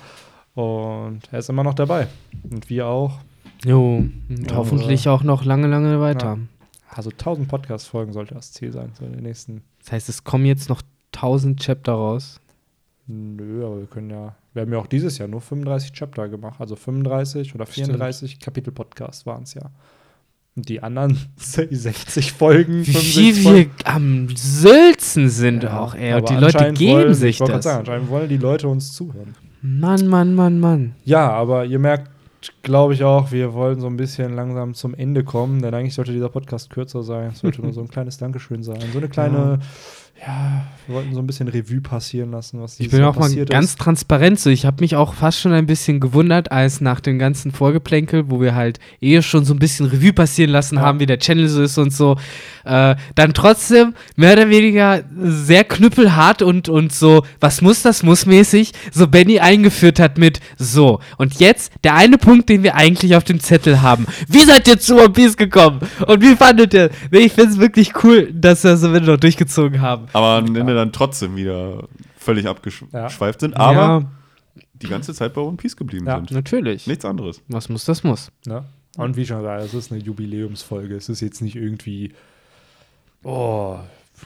Und 0.54 1.20
er 1.30 1.38
ist 1.38 1.48
immer 1.48 1.62
noch 1.62 1.74
dabei. 1.74 2.08
Und 2.50 2.68
wir 2.68 2.88
auch. 2.88 3.20
Jo, 3.64 3.98
und 3.98 4.50
Ja, 4.50 4.56
hoffentlich 4.56 5.08
auch 5.08 5.22
noch 5.22 5.44
lange, 5.44 5.68
lange 5.68 6.00
weiter. 6.00 6.38
Also 6.88 7.10
1000 7.10 7.46
Podcast-Folgen 7.46 8.12
sollte 8.12 8.34
das 8.34 8.52
Ziel 8.52 8.72
sein, 8.72 8.90
so 8.98 9.04
in 9.04 9.12
den 9.12 9.22
nächsten. 9.22 9.62
Das 9.80 9.92
heißt, 9.92 10.08
es 10.08 10.24
kommen 10.24 10.44
jetzt 10.44 10.68
noch 10.68 10.82
1000 11.14 11.60
Chapter 11.60 11.92
raus. 11.92 12.40
Nö, 13.06 13.64
aber 13.64 13.78
wir 13.78 13.86
können 13.86 14.10
ja. 14.10 14.34
Wir 14.52 14.62
haben 14.62 14.72
ja 14.72 14.78
auch 14.78 14.88
dieses 14.88 15.18
Jahr 15.18 15.28
nur 15.28 15.40
35 15.40 15.92
Chapter 15.92 16.28
gemacht. 16.28 16.60
Also 16.60 16.74
35 16.74 17.54
oder 17.54 17.66
Stimmt. 17.66 17.86
34 17.88 18.40
Kapitel-Podcasts 18.40 19.24
waren 19.24 19.44
es 19.44 19.54
ja. 19.54 19.70
Und 20.56 20.68
die 20.70 20.82
anderen 20.82 21.18
60 21.36 22.32
Folgen. 22.32 22.86
Wie 22.86 22.92
65 22.92 23.42
viel 23.42 23.54
wir 23.54 23.66
am 23.84 24.28
Sülzen 24.34 25.28
sind 25.28 25.64
Ja, 25.64 25.80
auch, 25.80 25.94
ey. 25.94 26.14
Und 26.14 26.28
die 26.30 26.34
Leute 26.34 26.72
geben 26.72 26.92
wollen, 26.92 27.14
sich 27.14 27.38
das. 27.38 27.64
Sagen, 27.64 27.80
anscheinend 27.80 28.08
wollen 28.08 28.28
die 28.28 28.38
Leute 28.38 28.68
uns 28.68 28.92
zuhören. 28.94 29.34
Mann, 29.60 30.06
Mann, 30.06 30.34
Mann, 30.34 30.58
Mann. 30.60 30.94
Ja, 31.04 31.30
aber 31.30 31.64
ihr 31.66 31.78
merkt, 31.78 32.10
glaube 32.62 32.94
ich 32.94 33.02
auch, 33.04 33.32
wir 33.32 33.52
wollen 33.52 33.80
so 33.80 33.86
ein 33.86 33.96
bisschen 33.96 34.34
langsam 34.34 34.74
zum 34.74 34.94
Ende 34.94 35.24
kommen, 35.24 35.60
denn 35.60 35.74
eigentlich 35.74 35.94
sollte 35.94 36.12
dieser 36.12 36.28
Podcast 36.28 36.70
kürzer 36.70 37.02
sein. 37.02 37.30
Es 37.32 37.40
sollte 37.40 37.60
nur 37.62 37.72
so 37.72 37.80
ein 37.80 37.88
kleines 37.90 38.16
Dankeschön 38.18 38.62
sein. 38.62 38.80
So 38.92 38.98
eine 38.98 39.08
kleine, 39.08 39.36
ja, 39.36 39.58
wir 40.86 40.94
wollten 40.94 41.14
so 41.14 41.20
ein 41.20 41.26
bisschen 41.26 41.48
Revue 41.48 41.80
passieren 41.80 42.30
lassen, 42.30 42.60
was 42.60 42.80
Ich 42.80 42.90
bin 42.90 43.02
auch 43.02 43.16
mal 43.16 43.32
ganz 43.46 43.70
ist. 43.70 43.78
transparent 43.80 44.40
so. 44.40 44.50
Ich 44.50 44.64
habe 44.64 44.80
mich 44.80 44.96
auch 44.96 45.14
fast 45.14 45.40
schon 45.40 45.52
ein 45.52 45.66
bisschen 45.66 46.00
gewundert, 46.00 46.50
als 46.50 46.80
nach 46.80 47.00
dem 47.00 47.18
ganzen 47.18 47.52
Vorgeplänkel, 47.52 48.30
wo 48.30 48.40
wir 48.40 48.54
halt 48.54 48.78
eh 49.00 49.20
schon 49.22 49.44
so 49.44 49.52
ein 49.52 49.58
bisschen 49.58 49.86
Revue 49.86 50.12
passieren 50.12 50.50
lassen 50.50 50.76
Ja. 50.76 50.82
haben, 50.82 51.00
wie 51.00 51.06
der 51.06 51.18
Channel 51.18 51.48
so 51.48 51.62
ist 51.62 51.76
und 51.78 51.92
so, 51.92 52.16
äh, 52.64 52.96
dann 53.14 53.34
trotzdem 53.34 53.94
mehr 54.16 54.32
oder 54.32 54.48
weniger 54.48 55.02
sehr 55.22 55.64
knüppelhart 55.64 56.42
und, 56.42 56.68
und 56.68 56.92
so, 56.92 57.24
was 57.40 57.60
muss 57.60 57.82
das 57.82 58.02
muss 58.02 58.24
mäßig, 58.26 58.72
so 58.92 59.06
Benny 59.08 59.38
eingeführt 59.40 60.00
hat 60.00 60.18
mit 60.18 60.40
so. 60.56 61.00
Und 61.18 61.38
jetzt 61.40 61.72
der 61.84 61.94
eine 61.94 62.16
Punkt, 62.18 62.48
den 62.48 62.62
wir 62.62 62.74
eigentlich 62.74 63.16
auf 63.16 63.24
dem 63.24 63.40
Zettel 63.40 63.82
haben. 63.82 64.06
Wie 64.28 64.40
seid 64.44 64.66
ihr 64.66 64.78
zu 64.78 64.96
One 64.96 65.10
Piece 65.10 65.36
gekommen? 65.36 65.80
Und 66.06 66.22
wie 66.22 66.34
fandet 66.36 66.74
ihr? 66.74 66.90
Nee, 67.10 67.18
ich 67.20 67.32
finde 67.32 67.52
es 67.52 67.58
wirklich 67.58 67.92
cool, 68.02 68.32
dass 68.32 68.64
wir 68.64 68.76
so 68.76 68.88
noch 68.88 69.16
durchgezogen 69.18 69.80
haben. 69.80 70.05
Aber 70.12 70.26
am 70.38 70.54
Ende 70.56 70.74
dann 70.74 70.92
trotzdem 70.92 71.36
wieder 71.36 71.84
völlig 72.18 72.46
abgeschweift 72.46 73.40
sind, 73.40 73.56
aber 73.56 73.72
ja, 73.74 74.02
die 74.74 74.88
ganze 74.88 75.14
Zeit 75.14 75.32
bei 75.34 75.40
One 75.40 75.56
Piece 75.56 75.76
geblieben 75.76 76.06
Ja. 76.06 76.16
sind. 76.16 76.30
natürlich. 76.32 76.86
Nichts 76.86 77.04
anderes. 77.04 77.40
Was 77.48 77.68
muss, 77.68 77.84
das 77.84 78.02
muss. 78.04 78.30
Ne? 78.46 78.64
Und 78.98 79.16
wie 79.16 79.24
schon 79.26 79.38
gesagt, 79.38 79.62
es 79.64 79.74
ist 79.74 79.92
eine 79.92 80.00
Jubiläumsfolge. 80.00 80.94
Es 80.96 81.08
ist 81.08 81.20
jetzt 81.20 81.42
nicht 81.42 81.56
irgendwie, 81.56 82.12
oh, 83.24 83.76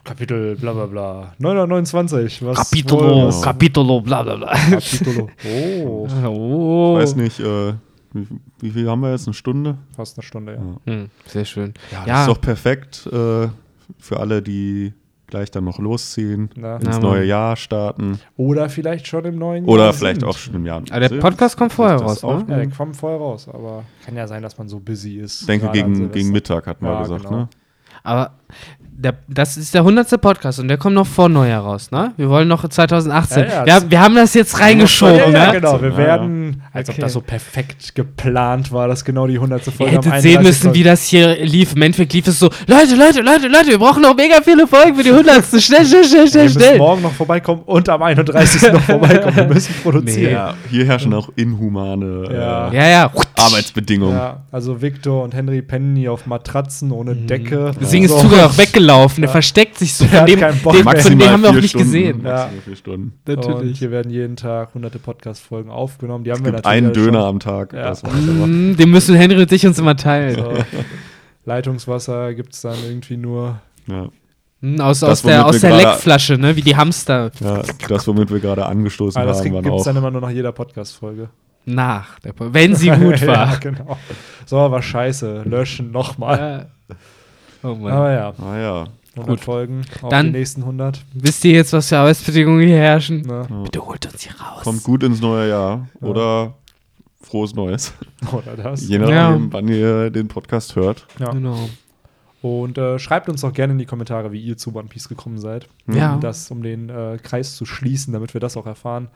Kapitel 0.05 0.55
bla 0.57 0.73
bla 0.73 0.87
bla. 0.87 1.35
929. 1.39 2.45
Was 2.45 2.71
Capitolo, 2.71 3.03
wohl- 3.17 3.27
was- 3.29 3.43
Capitolo, 3.43 4.01
bla 4.01 4.23
bla 4.23 4.37
bla. 4.37 4.53
Capitolo. 4.55 5.29
Oh, 5.85 6.09
Oh. 6.25 6.97
Ich 6.99 7.03
weiß 7.03 7.17
nicht, 7.17 7.41
äh, 7.41 7.75
wie, 8.13 8.27
wie 8.61 8.71
viel 8.71 8.89
haben 8.89 9.01
wir 9.01 9.11
jetzt? 9.11 9.27
Eine 9.27 9.35
Stunde? 9.35 9.79
fast 9.97 10.17
eine 10.19 10.25
Stunde, 10.25 10.55
ja. 10.55 10.93
Hm, 10.93 11.11
sehr 11.27 11.45
schön. 11.45 11.75
Ja, 11.91 11.99
das 12.01 12.07
Ja. 12.09 12.21
ist 12.23 12.29
doch 12.29 12.41
perfekt 12.41 13.07
äh, 13.13 13.49
für 13.99 14.21
alle, 14.21 14.43
die 14.43 14.93
gleich 15.31 15.51
dann 15.51 15.65
noch 15.65 15.79
losziehen, 15.79 16.51
Na? 16.57 16.77
ins 16.77 16.97
Ja, 16.97 16.99
neue. 16.99 17.25
Jahr 17.25 17.57
starten. 17.57 18.19
Oder 18.37 18.69
vielleicht 18.69 19.07
schon 19.07 19.25
im 19.25 19.39
neuen 19.39 19.65
Oder 19.65 19.85
Jahr 19.85 19.93
vielleicht 19.93 20.21
sind. 20.21 20.29
auch 20.29 20.37
schon 20.37 20.55
im 20.55 20.67
Jahr. 20.67 20.83
Aber 20.91 21.01
der 21.01 21.19
Podcast 21.19 21.57
kommt 21.57 21.73
vorher 21.73 21.97
raus, 21.97 22.23
ne? 22.23 22.45
Ja, 22.49 22.57
der 22.57 22.69
kommt 22.71 22.97
vorher 22.97 23.19
raus, 23.19 23.49
aber 23.49 23.85
kann 24.05 24.17
ja 24.17 24.27
sein, 24.27 24.43
dass 24.43 24.59
man 24.59 24.69
so 24.69 24.79
busy 24.81 25.17
ist. 25.19 25.43
Ich 25.43 25.47
denke, 25.47 25.71
gegen, 25.73 26.11
gegen 26.13 26.31
Mittag 26.31 26.67
hatten 26.67 26.85
wir 26.85 26.93
Ja, 26.93 27.03
gesagt, 27.03 27.25
genau. 27.25 27.37
ne? 27.37 27.49
Aber 28.03 28.33
der, 29.03 29.15
das 29.29 29.57
ist 29.57 29.73
der 29.75 29.81
100. 29.81 30.21
Podcast 30.21 30.59
und 30.61 30.69
der 30.69 30.77
kommt 30.77 30.95
noch 30.95 31.07
vor 31.07 31.29
Neujahr 31.29 31.63
raus, 31.63 31.91
ne? 31.91 32.13
Wir 32.19 32.29
wollen 32.29 32.49
noch 32.49 32.69
2018. 32.69 33.45
Ja, 33.45 33.49
ja, 33.49 33.65
wir, 33.67 33.75
haben- 33.75 33.91
wir 33.91 34.01
haben 34.01 34.15
das 34.15 34.35
jetzt 34.35 34.61
reingeschoben, 34.61 35.17
ja, 35.17 35.29
ja, 35.31 35.47
ne? 35.47 35.53
genau. 35.61 35.81
Wir 35.81 35.89
Ja, 35.91 35.97
werden, 35.97 36.63
als 36.73 36.89
ob 36.89 36.95
Okay. 36.95 37.03
das 37.03 37.13
so 37.15 37.21
perfekt 37.23 37.95
geplant 37.95 38.73
war, 38.73 38.89
dass 38.89 39.05
genau 39.05 39.27
die 39.27 39.35
100. 39.37 39.67
Ihr 39.67 39.73
Folge 39.73 39.97
am 39.99 40.03
hättet 40.05 40.21
sehen 40.23 40.39
31. 40.39 40.43
müssen, 40.65 40.75
wie 40.75 40.83
das 40.83 41.05
hier 41.05 41.37
lief. 41.45 41.75
Im 41.75 41.83
Endeffekt 41.83 42.13
lief 42.13 42.27
es 42.27 42.39
so: 42.39 42.51
Leute, 42.67 42.95
Leute, 42.95 43.21
Leute, 43.23 43.49
Leute, 43.49 43.69
wir 43.69 43.79
brauchen 43.79 44.03
noch 44.03 44.15
mega 44.15 44.43
viele 44.43 44.67
Folgen 44.67 44.95
für 44.95 45.03
die 45.03 45.11
100. 45.13 45.45
Schnell, 45.63 45.87
schnell, 45.87 46.05
schnell, 46.05 46.25
Wir 46.25 46.29
schnell, 46.29 46.45
müssen 46.45 46.59
schnell. 46.61 46.79
morgen 46.79 47.03
noch 47.03 47.13
vorbeikommen 47.13 47.63
und 47.65 47.89
am 47.89 48.03
31. 48.03 48.73
noch 48.73 48.83
vorbeikommen. 48.83 49.37
Wir 49.37 49.47
müssen 49.47 49.75
produzieren. 49.83 50.33
Ja, 50.33 50.55
hier 50.71 50.85
herrschen 50.85 51.15
auch 51.15 51.31
inhumane 51.37 52.29
Ja. 52.33 52.69
äh, 52.71 52.77
Ja, 52.77 52.89
ja. 52.89 53.11
Arbeitsbedingungen. 53.39 54.15
Ja, 54.15 54.43
also 54.53 54.83
Victor 54.83 55.23
und 55.25 55.35
Henry 55.35 55.63
pennen 55.63 55.97
hier 55.97 56.13
auf 56.13 56.27
Matratzen 56.27 56.93
ohne 56.93 57.15
Decke. 57.17 57.73
Sing 57.81 58.05
ist 58.05 58.19
sogar 58.19 58.47
auch 58.47 58.59
weggelaufen. 58.59 58.90
Der 59.19 59.29
versteckt 59.29 59.79
sich 59.79 59.95
so. 59.95 60.05
Der 60.05 60.11
Von 60.13 60.21
hat 60.21 60.29
dem, 60.29 60.41
keinen 60.41 60.59
Bock 60.61 60.73
den, 60.75 60.85
von 60.85 61.19
dem 61.19 61.29
haben 61.31 61.43
wir 61.43 61.51
auch 61.51 61.55
nicht 61.55 61.69
Stunden, 61.71 61.87
gesehen. 61.87 62.23
Ja. 62.25 62.49
Vier 62.65 62.77
Stunden. 62.77 63.13
Und 63.27 63.63
hier 63.77 63.91
werden 63.91 64.11
jeden 64.11 64.37
Tag 64.37 64.75
hunderte 64.75 64.99
Podcast-Folgen 64.99 65.71
aufgenommen. 65.71 66.25
Die 66.25 66.31
haben 66.33 66.39
Es 66.39 66.45
wir 66.45 66.53
gibt 66.53 66.65
natürlich 66.65 66.85
einen 66.85 66.93
Döner 66.93 67.21
schon. 67.21 67.29
am 67.29 67.41
Tag. 67.41 67.73
Ja. 67.73 67.83
Das. 67.85 68.03
Mm, 68.03 68.77
Den 68.77 68.91
müssen 68.91 69.15
Henry 69.17 69.41
und 69.43 69.51
ich 69.53 69.67
uns 69.67 69.79
immer 69.79 69.97
teilen. 69.97 70.37
So. 70.37 70.53
Leitungswasser 71.45 72.35
gibt 72.35 72.55
es 72.55 72.61
dann 72.61 72.77
irgendwie 72.87 73.17
nur. 73.17 73.61
Ja. 73.87 74.09
Mm, 74.61 74.81
Aus, 74.81 75.01
Das, 75.01 75.11
aus 75.11 75.23
der, 75.23 75.47
aus 75.47 75.61
der 75.61 75.77
Leckflasche, 75.77 76.35
ne? 76.37 76.55
Wie 76.57 76.63
die 76.63 76.77
Hamster 76.77 77.31
ja, 77.41 77.63
das, 77.89 78.07
womit 78.07 78.31
wir 78.31 78.41
gerade 78.41 78.67
angestoßen 78.67 79.19
Aber 79.21 79.29
das 79.31 79.39
haben, 79.39 79.45
gibt 79.53 79.65
waren 79.67 79.75
es 79.75 79.85
dann 79.85 79.97
immer 79.97 80.11
nur 80.11 80.21
nach 80.21 80.31
jeder 80.31 80.53
Podcast-Folge. 80.53 81.31
nach. 81.65 82.19
Der, 82.21 82.33
Po- 82.35 82.49
wenn 82.53 82.75
sie 82.77 82.91
gut 82.99 83.21
ja, 83.21 83.27
war. 83.27 83.57
genau. 83.59 83.97
So, 84.45 84.57
war 84.57 84.83
scheiße. 84.83 85.43
Löschen 85.47 85.91
nochmal. 85.93 86.69
Ja. 86.89 86.97
Oh 87.63 87.75
Mann. 87.75 87.93
Aber 87.93 88.13
ja, 88.13 88.33
Ah 88.43 88.59
ja. 88.59 88.85
100 89.17 89.29
Gut. 89.29 89.41
Folgen. 89.41 89.83
Auf 90.03 90.09
Dann- 90.11 90.27
die 90.27 90.39
nächsten 90.39 90.63
100. 90.63 91.05
Wisst 91.15 91.45
ihr 91.45 91.53
jetzt, 91.53 91.73
was 91.73 91.89
für 91.89 91.99
Arbeitsbedingungen 91.99 92.67
hier 92.67 92.77
herrschen? 92.79 93.23
Ne? 93.23 93.47
Bitte 93.65 93.85
holt 93.85 94.07
uns 94.07 94.23
hier 94.23 94.33
raus. 94.41 94.63
Kommt 94.63 94.83
gut 94.85 95.03
ins 95.03 95.21
neue 95.21 95.49
Jahr. 95.49 95.89
Ja. 96.01 96.07
Oder 96.09 96.55
frohes 97.21 97.55
Neues. 97.55 97.93
Oder 98.33 98.57
das. 98.57 98.89
Je 98.89 98.99
nachdem, 98.99 99.15
Ja. 99.15 99.39
wann 99.51 99.69
ihr 99.69 100.11
den 100.11 100.29
Podcast 100.29 100.77
hört. 100.77 101.07
Ja. 101.19 101.31
Genau. 101.33 101.69
Und 102.41 102.79
äh, 102.79 102.99
schreibt 102.99 103.29
uns 103.29 103.43
doch 103.43 103.53
gerne 103.53 103.73
in 103.75 103.79
die 103.79 103.85
Kommentare, 103.85 104.33
wie 104.33 104.41
ihr 104.41 104.57
zu 104.57 104.75
One 104.75 104.89
Piece 104.89 105.09
gekommen 105.09 105.39
seid. 105.39 105.69
Ja. 105.93 106.15
Um 106.15 106.21
das, 106.21 106.51
um 106.51 106.63
den 106.63 106.89
äh, 106.89 107.19
Kreis 107.23 107.57
zu 107.57 107.67
schließen, 107.67 108.13
damit 108.15 108.33
wir 108.33 108.41
das 108.41 108.57
auch 108.57 108.65
erfahren. 108.67 109.09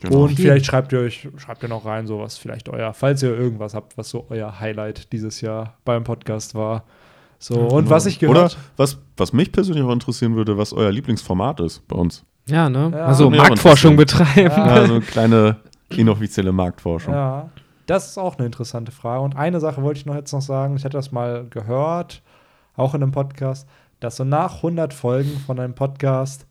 Genau. 0.00 0.24
Und 0.24 0.36
vielleicht 0.36 0.66
schreibt 0.66 0.92
ihr 0.92 1.00
euch, 1.00 1.28
schreibt 1.36 1.62
ihr 1.62 1.68
noch 1.68 1.84
rein, 1.84 2.06
so 2.06 2.18
was 2.20 2.38
vielleicht 2.38 2.68
euer, 2.68 2.94
falls 2.94 3.22
ihr 3.22 3.36
irgendwas 3.36 3.74
habt, 3.74 3.96
was 3.98 4.08
so 4.10 4.26
euer 4.30 4.58
Highlight 4.58 5.12
dieses 5.12 5.40
Jahr 5.40 5.74
beim 5.84 6.02
Podcast 6.04 6.54
war. 6.54 6.84
So, 7.38 7.60
und 7.60 7.88
was 7.88 8.06
ich 8.06 8.18
Oder 8.24 8.32
gehört 8.32 8.58
was, 8.76 8.98
was 9.16 9.32
mich 9.32 9.52
persönlich 9.52 9.84
auch 9.84 9.92
interessieren 9.92 10.34
würde, 10.34 10.58
was 10.58 10.72
euer 10.72 10.90
Lieblingsformat 10.90 11.60
ist 11.60 11.86
bei 11.86 11.96
uns. 11.96 12.24
Ja, 12.46 12.68
ne? 12.68 12.90
Ja. 12.92 13.06
Also 13.06 13.30
Marktforschung 13.30 13.96
betreiben. 13.96 14.50
Ja. 14.50 14.76
Ja, 14.76 14.86
so 14.86 14.94
eine 14.94 15.00
kleine 15.06 15.56
inoffizielle 15.90 16.52
Marktforschung. 16.52 17.14
Ja, 17.14 17.48
das 17.86 18.08
ist 18.08 18.18
auch 18.18 18.36
eine 18.36 18.46
interessante 18.46 18.90
Frage. 18.90 19.22
Und 19.22 19.36
eine 19.36 19.60
Sache 19.60 19.82
wollte 19.82 20.00
ich 20.00 20.06
noch 20.06 20.14
jetzt 20.14 20.32
noch 20.32 20.42
sagen. 20.42 20.76
Ich 20.76 20.84
hatte 20.84 20.96
das 20.96 21.12
mal 21.12 21.46
gehört, 21.48 22.22
auch 22.76 22.94
in 22.94 23.02
einem 23.02 23.12
Podcast, 23.12 23.68
dass 24.00 24.16
so 24.16 24.24
nach 24.24 24.56
100 24.56 24.92
Folgen 24.92 25.38
von 25.46 25.60
einem 25.60 25.74
Podcast, 25.74 26.46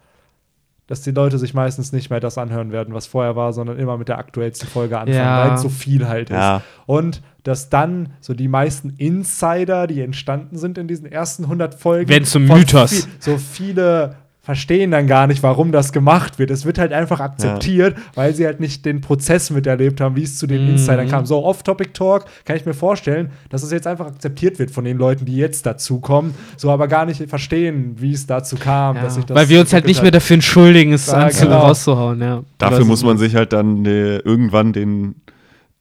dass 0.87 1.01
die 1.01 1.11
Leute 1.11 1.37
sich 1.37 1.53
meistens 1.53 1.91
nicht 1.91 2.09
mehr 2.09 2.19
das 2.19 2.37
anhören 2.37 2.71
werden, 2.71 2.93
was 2.93 3.07
vorher 3.07 3.35
war, 3.35 3.53
sondern 3.53 3.77
immer 3.77 3.97
mit 3.97 4.07
der 4.07 4.17
aktuellsten 4.17 4.67
Folge 4.69 4.97
anfangen, 4.97 5.17
Ja. 5.17 5.45
weil 5.47 5.55
es 5.55 5.61
so 5.61 5.69
viel 5.69 6.07
halt 6.07 6.29
Ja. 6.29 6.57
ist. 6.57 6.63
Und 6.85 7.21
dass 7.43 7.69
dann 7.69 8.09
so 8.21 8.33
die 8.33 8.47
meisten 8.47 8.89
Insider, 8.97 9.87
die 9.87 10.01
entstanden 10.01 10.57
sind 10.57 10.77
in 10.77 10.87
diesen 10.87 11.05
ersten 11.05 11.47
100 11.47 11.75
Folgen, 11.75 12.09
Werden 12.09 12.25
zum 12.25 12.45
Mythos. 12.45 12.91
viel- 12.91 13.03
So 13.19 13.37
viele 13.37 14.15
verstehen 14.47 14.91
dann 14.91 15.07
gar 15.07 15.27
nicht, 15.27 15.43
warum 15.43 15.73
das 15.73 15.91
gemacht 15.91 16.39
wird. 16.39 16.51
Es 16.51 16.63
wird 16.63 16.79
halt 16.79 16.93
einfach 16.93 17.19
akzeptiert, 17.19 17.97
weil 18.15 18.33
sie 18.33 18.45
halt 18.45 18.61
nicht 18.61 18.85
den 18.85 19.01
Prozess 19.01 19.49
miterlebt 19.49 19.99
haben, 19.99 20.15
wie 20.15 20.23
es 20.23 20.37
zu 20.39 20.47
den 20.47 20.63
Mhm. 20.63 20.69
Insidern 20.69 21.09
kam. 21.09 21.25
So 21.25 21.43
Off-Topic-Talk 21.43 22.23
kann 22.45 22.55
ich 22.55 22.65
mir 22.65 22.73
vorstellen, 22.73 23.29
dass 23.49 23.61
es 23.61 23.71
jetzt 23.73 23.85
einfach 23.87 24.07
akzeptiert 24.07 24.57
wird 24.57 24.71
von 24.71 24.85
den 24.85 24.97
Leuten, 24.97 25.25
die 25.25 25.35
jetzt 25.35 25.65
dazukommen, 25.65 26.33
so 26.55 26.71
aber 26.71 26.87
gar 26.87 27.05
nicht 27.05 27.21
verstehen, 27.29 27.95
wie 27.97 28.13
es 28.13 28.25
dazu 28.25 28.55
kam, 28.55 28.95
Ja, 28.95 29.01
dass 29.01 29.17
ich 29.17 29.25
das 29.25 29.35
weil 29.35 29.49
wir 29.49 29.59
uns 29.59 29.73
halt 29.73 29.85
nicht 29.85 30.01
mehr 30.01 30.11
dafür 30.11 30.35
entschuldigen, 30.35 30.93
es 30.93 31.07
Ja, 31.07 31.15
anzu 31.25 31.43
genau. 31.43 31.59
rauszuhauen, 31.59 32.21
ja. 32.21 32.43
Dafür 32.57 32.77
Oder 32.77 32.85
so- 32.85 32.89
muss 32.89 33.03
man 33.03 33.17
sich 33.17 33.35
halt 33.35 33.51
dann 33.51 33.85
äh, 33.85 34.19
irgendwann 34.19 34.71
den 34.71 35.15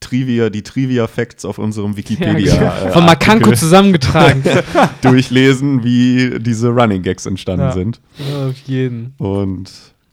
Trivia, 0.00 0.50
die 0.50 0.62
Trivia-Facts 0.62 1.44
auf 1.44 1.58
unserem 1.58 1.96
Wikipedia 1.96 2.54
genau. 2.56 2.88
äh, 2.88 2.92
Von 2.92 3.06
Makanko 3.06 3.52
zusammengetragen. 3.52 4.42
durchlesen, 5.02 5.82
wie 5.84 6.38
diese 6.38 6.68
Running 6.68 7.02
Gags 7.02 7.26
entstanden 7.26 7.66
Ja. 7.66 7.72
sind. 7.72 8.00
Ja, 8.18 8.48
Auf 8.48 8.56
jeden. 8.66 9.14
Und 9.18 9.70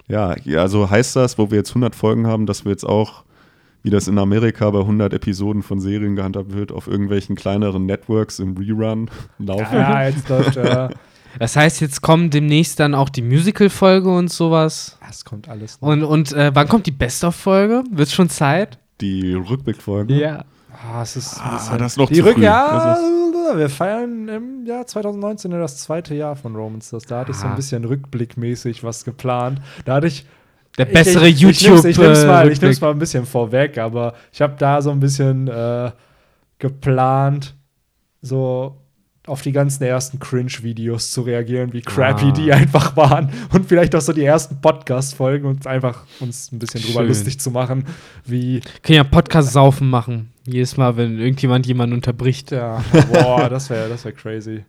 ja, 0.07 0.35
ja, 0.45 0.61
also 0.61 0.89
heißt 0.89 1.15
das, 1.15 1.37
wo 1.37 1.49
wir 1.51 1.57
jetzt 1.57 1.69
100 1.71 1.95
Folgen 1.95 2.27
haben, 2.27 2.45
dass 2.45 2.65
wir 2.65 2.71
jetzt 2.71 2.85
auch, 2.85 3.23
wie 3.83 3.89
das 3.89 4.07
in 4.07 4.17
Amerika 4.17 4.69
bei 4.69 4.79
100 4.79 5.13
Episoden 5.13 5.63
von 5.63 5.79
Serien 5.79 6.15
gehandhabt 6.15 6.53
wird, 6.53 6.71
auf 6.71 6.87
irgendwelchen 6.87 7.35
kleineren 7.35 7.85
Networks 7.85 8.39
im 8.39 8.55
Rerun 8.57 9.09
laufen. 9.39 9.73
Ja, 9.75 10.07
jetzt 10.07 10.27
läuft 10.29 10.57
äh, 10.57 10.89
Das 11.39 11.55
heißt, 11.55 11.81
jetzt 11.81 12.01
kommen 12.01 12.29
demnächst 12.29 12.79
dann 12.79 12.93
auch 12.93 13.09
die 13.09 13.23
Musical-Folge 13.23 14.07
und 14.07 14.31
sowas. 14.31 14.99
es 15.09 15.25
kommt 15.25 15.49
alles. 15.49 15.81
noch. 15.81 15.87
Und, 15.89 16.03
und 16.03 16.31
äh, 16.33 16.51
wann 16.53 16.67
kommt 16.67 16.85
die 16.85 16.91
Best-of-Folge? 16.91 17.83
Wird 17.91 18.09
schon 18.11 18.29
Zeit? 18.29 18.77
Die 19.03 19.33
Rückblickfolgen. 19.33 20.17
Ja. 20.17 20.45
Ah, 20.71 21.01
es 21.03 21.15
ist 21.15 21.39
Ah, 21.39 21.77
das 21.77 21.91
ist 21.93 21.97
noch 21.97 22.07
die 22.09 22.15
zu 22.15 22.25
Rück 22.25 22.35
früh. 22.35 22.43
Ja, 22.43 22.95
Das 22.95 23.57
wir 23.57 23.69
feiern 23.69 24.27
im 24.29 24.65
Jahr 24.65 24.87
2019 24.87 25.51
ja 25.51 25.59
das 25.59 25.77
zweite 25.77 26.15
Jahr 26.15 26.35
von 26.35 26.55
Romans. 26.55 26.89
Da 27.07 27.19
hatte 27.19 27.31
ich 27.31 27.37
so 27.37 27.45
ein 27.45 27.51
Ah. 27.51 27.55
bisschen 27.55 27.83
rückblickmäßig 27.85 28.83
was 28.83 29.03
geplant. 29.03 29.61
Da 29.85 29.95
hatte 29.95 30.07
ich 30.07 30.25
Der 30.77 30.85
bessere 30.85 31.27
ich, 31.27 31.35
ich, 31.35 31.41
YouTube. 31.61 31.79
Ich 31.85 31.91
ich, 31.91 31.97
nehm's 31.99 32.25
mal, 32.25 32.47
äh, 32.47 32.51
ich 32.51 32.61
nehm's 32.61 32.77
Rückblick. 32.77 32.81
mal 32.81 32.91
ein 32.91 32.99
bisschen 32.99 33.25
vorweg, 33.27 33.77
aber 33.77 34.13
ich 34.31 34.41
habe 34.41 34.55
da 34.57 34.81
so 34.81 34.89
ein 34.91 34.99
bisschen 34.99 35.47
äh, 35.47 35.91
geplant, 36.57 37.55
so 38.21 38.77
auf 39.25 39.41
die 39.41 39.53
ganzen 39.53 39.83
ersten 39.83 40.19
Cringe-Videos 40.19 41.11
zu 41.11 41.21
reagieren, 41.21 41.71
wie 41.71 41.81
crappy 41.81 42.25
Ah. 42.25 42.31
die 42.31 42.51
einfach 42.51 42.97
waren 42.97 43.29
und 43.53 43.65
vielleicht 43.67 43.95
auch 43.95 44.01
so 44.01 44.11
die 44.11 44.25
ersten 44.25 44.59
Podcast-Folgen 44.59 45.45
und 45.47 45.65
einfach 45.65 46.03
uns 46.19 46.51
ein 46.51 46.59
bisschen 46.59 46.81
drüber 46.81 46.99
Schön. 46.99 47.07
lustig 47.07 47.39
zu 47.39 47.49
machen, 47.51 47.85
wie 48.25 48.59
Können 48.81 48.97
ja 48.97 49.03
Podcast-Saufen 49.05 49.89
machen. 49.89 50.31
Jedes 50.45 50.75
Mal, 50.75 50.97
wenn 50.97 51.19
irgendjemand 51.19 51.65
jemanden 51.65 51.95
unterbricht. 51.95 52.51
ja, 52.51 52.83
boah, 53.13 53.49
das 53.49 53.69
wäre 53.69 53.87
das 53.87 54.03
wär 54.03 54.11
crazy. 54.11 54.65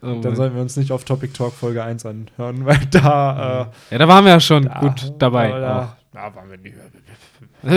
Oh 0.00 0.20
Dann 0.22 0.36
sollten 0.36 0.54
wir 0.54 0.62
uns 0.62 0.76
nicht 0.76 0.92
auf 0.92 1.02
Topic 1.04 1.32
Talk 1.32 1.52
Folge 1.54 1.82
1 1.82 2.06
anhören, 2.06 2.64
weil 2.64 2.78
da 2.92 3.62
äh, 3.90 3.94
ja, 3.94 3.98
da 3.98 4.06
waren 4.06 4.24
wir 4.24 4.30
ja 4.30 4.38
schon 4.40 4.62
da- 4.66 4.78
gut 4.78 5.12
dabei. 5.18 5.48
Da, 5.50 5.96
da 6.12 6.34
waren 6.36 6.48
wir 6.48 6.56
nicht. 6.58 6.76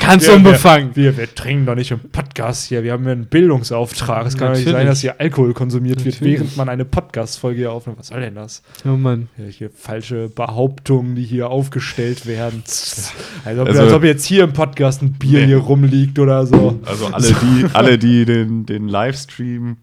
Ganz 0.00 0.26
Wir- 0.26 0.34
unbefangen. 0.34 0.94
Wir, 0.94 1.16
wir 1.16 1.34
trinken 1.34 1.66
doch 1.66 1.74
nicht 1.74 1.90
im 1.90 1.98
Podcast 1.98 2.68
hier. 2.68 2.84
Wir 2.84 2.92
haben 2.92 3.04
ja 3.04 3.12
einen 3.12 3.26
Bildungsauftrag. 3.26 4.26
Es 4.26 4.36
kann 4.36 4.52
doch 4.52 4.58
nicht 4.58 4.68
sein, 4.68 4.86
dass 4.86 5.00
hier 5.00 5.20
Alkohol 5.20 5.54
konsumiert 5.54 6.04
wird, 6.04 6.14
Natürlich. 6.16 6.40
während 6.40 6.56
man 6.56 6.68
eine 6.68 6.84
Podcast-Folge 6.84 7.58
hier 7.58 7.72
aufnimmt. 7.72 7.98
Was 7.98 8.08
soll 8.08 8.20
denn 8.20 8.34
das? 8.36 8.62
Oh 8.84 8.90
Mann. 8.90 9.28
Ja, 9.38 9.44
hier 9.46 9.70
falsche 9.70 10.28
Behauptungen, 10.28 11.16
die 11.16 11.24
hier 11.24 11.48
aufgestellt 11.50 12.26
werden. 12.26 12.62
Als 13.44 13.58
ob, 13.58 13.66
Also- 13.68 13.82
als 13.82 13.92
ob 13.92 14.04
jetzt 14.04 14.24
hier 14.24 14.44
im 14.44 14.52
Podcast 14.52 15.02
ein 15.02 15.14
Bier 15.14 15.40
Nee. 15.40 15.46
hier 15.46 15.58
rumliegt 15.58 16.18
oder 16.20 16.46
so. 16.46 16.78
Also 16.84 17.06
alle, 17.06 17.26
die, 17.28 17.64
alle, 17.72 17.98
die 17.98 18.24
den, 18.24 18.66
den 18.66 18.86
Livestream. 18.88 19.78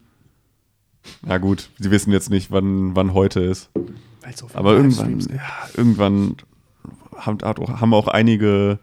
Na 1.26 1.38
gut, 1.38 1.68
sie 1.78 1.90
wissen 1.90 2.10
jetzt 2.12 2.30
nicht, 2.30 2.50
wann, 2.50 2.94
wann 2.96 3.12
heute 3.14 3.40
ist. 3.40 3.68
Weil 4.22 4.34
so 4.36 4.46
viele 4.48 4.58
Aber 4.58 4.72
irgendwann, 4.74 5.18
ja, 5.20 5.40
irgendwann 5.76 6.36
haben, 7.20 7.38
haben 7.80 7.94
auch 7.94 8.08
einige 8.08 8.78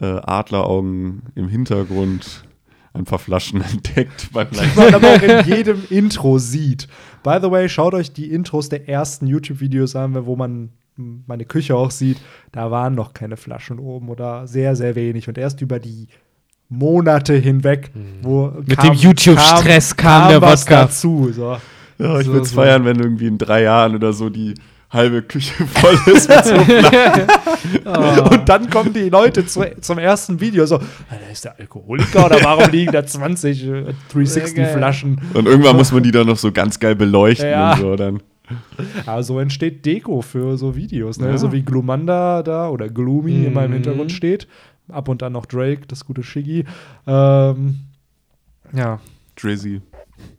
äh, 0.00 0.06
Adleraugen 0.06 1.22
im 1.34 1.48
Hintergrund 1.48 2.44
ein 2.92 3.04
paar 3.04 3.18
Flaschen 3.18 3.60
entdeckt. 3.72 4.28
Beim 4.32 4.48
Die 4.50 4.78
man 4.78 4.94
aber 4.94 5.14
auch 5.14 5.22
in 5.22 5.46
jedem 5.46 5.82
Intro 5.90 6.38
sieht. 6.38 6.88
By 7.22 7.38
the 7.42 7.50
way, 7.50 7.68
schaut 7.68 7.94
euch 7.94 8.12
die 8.12 8.30
Intros 8.30 8.68
der 8.68 8.88
ersten 8.88 9.26
YouTube-Videos 9.26 9.96
an, 9.96 10.26
wo 10.26 10.36
man 10.36 10.70
meine 10.96 11.44
Küche 11.44 11.74
auch 11.74 11.90
sieht. 11.90 12.18
Da 12.52 12.70
waren 12.70 12.94
noch 12.94 13.12
keine 13.14 13.36
Flaschen 13.36 13.80
oben 13.80 14.08
oder 14.10 14.46
sehr, 14.46 14.76
sehr 14.76 14.94
wenig. 14.94 15.26
Und 15.28 15.38
erst 15.38 15.60
über 15.60 15.80
die 15.80 16.06
Monate 16.68 17.34
hinweg, 17.34 17.90
wo 18.22 18.52
Hm. 18.52 18.64
Mit 18.66 18.82
dem 18.82 18.94
YouTube-Stress 18.94 19.96
kam 19.96 20.28
der 20.28 20.40
was 20.40 20.62
Wodka. 20.62 20.82
dazu. 20.82 21.30
So. 21.32 21.56
ja, 21.98 22.18
ich 22.20 22.26
So, 22.26 22.32
würde 22.32 22.42
es 22.44 22.50
so. 22.50 22.56
feiern, 22.56 22.84
wenn 22.84 22.98
irgendwie 23.00 23.26
in 23.26 23.38
drei 23.38 23.62
Jahren 23.62 23.94
oder 23.96 24.12
so 24.12 24.30
die 24.30 24.54
halbe 24.94 25.22
Küche 25.22 25.66
voll 25.66 25.98
ist 26.14 26.28
mit 26.28 26.44
so 26.44 26.54
Flaschen. 26.58 27.26
Und 28.30 28.48
dann 28.48 28.70
kommen 28.70 28.92
die 28.92 29.08
Leute 29.10 29.44
zu, 29.46 29.62
zum 29.80 29.98
ersten 29.98 30.40
Video 30.40 30.64
so, 30.66 30.76
"Alter, 30.76 31.30
ist 31.32 31.44
der 31.44 31.58
Alkoholiker 31.58 32.26
oder 32.26 32.42
warum 32.42 32.70
liegen 32.70 32.92
da 32.92 33.04
20 33.04 33.64
äh, 33.66 33.68
360 34.12 34.54
Sehr 34.54 34.64
geil. 34.64 34.76
Flaschen? 34.76 35.20
Und 35.34 35.46
irgendwann 35.46 35.76
muss 35.76 35.92
man 35.92 36.02
die 36.02 36.10
dann 36.12 36.26
noch 36.26 36.38
so 36.38 36.50
ganz 36.52 36.78
geil 36.80 36.94
beleuchten 36.94 37.48
Ja. 37.50 37.72
und 37.74 37.80
so. 37.80 37.96
Dann. 37.96 38.22
So 39.22 39.40
entsteht 39.40 39.84
Deko 39.86 40.20
für 40.22 40.56
so 40.58 40.76
Videos, 40.76 41.18
ne? 41.18 41.28
Ja. 41.30 41.38
So 41.38 41.50
wie 41.52 41.62
Glumanda 41.62 42.42
da 42.42 42.68
oder 42.68 42.88
Gloomy 42.88 43.44
immer 43.46 43.64
im 43.64 43.70
Mhm. 43.70 43.74
Hintergrund 43.74 44.12
steht. 44.12 44.46
Ab 44.92 45.08
und 45.08 45.22
an 45.22 45.32
noch 45.32 45.46
Drake, 45.46 45.82
das 45.88 46.04
gute 46.04 46.22
Shiggy. 46.22 46.64
Ähm, 47.06 47.76
ja, 48.74 49.00
Drizzy. 49.36 49.80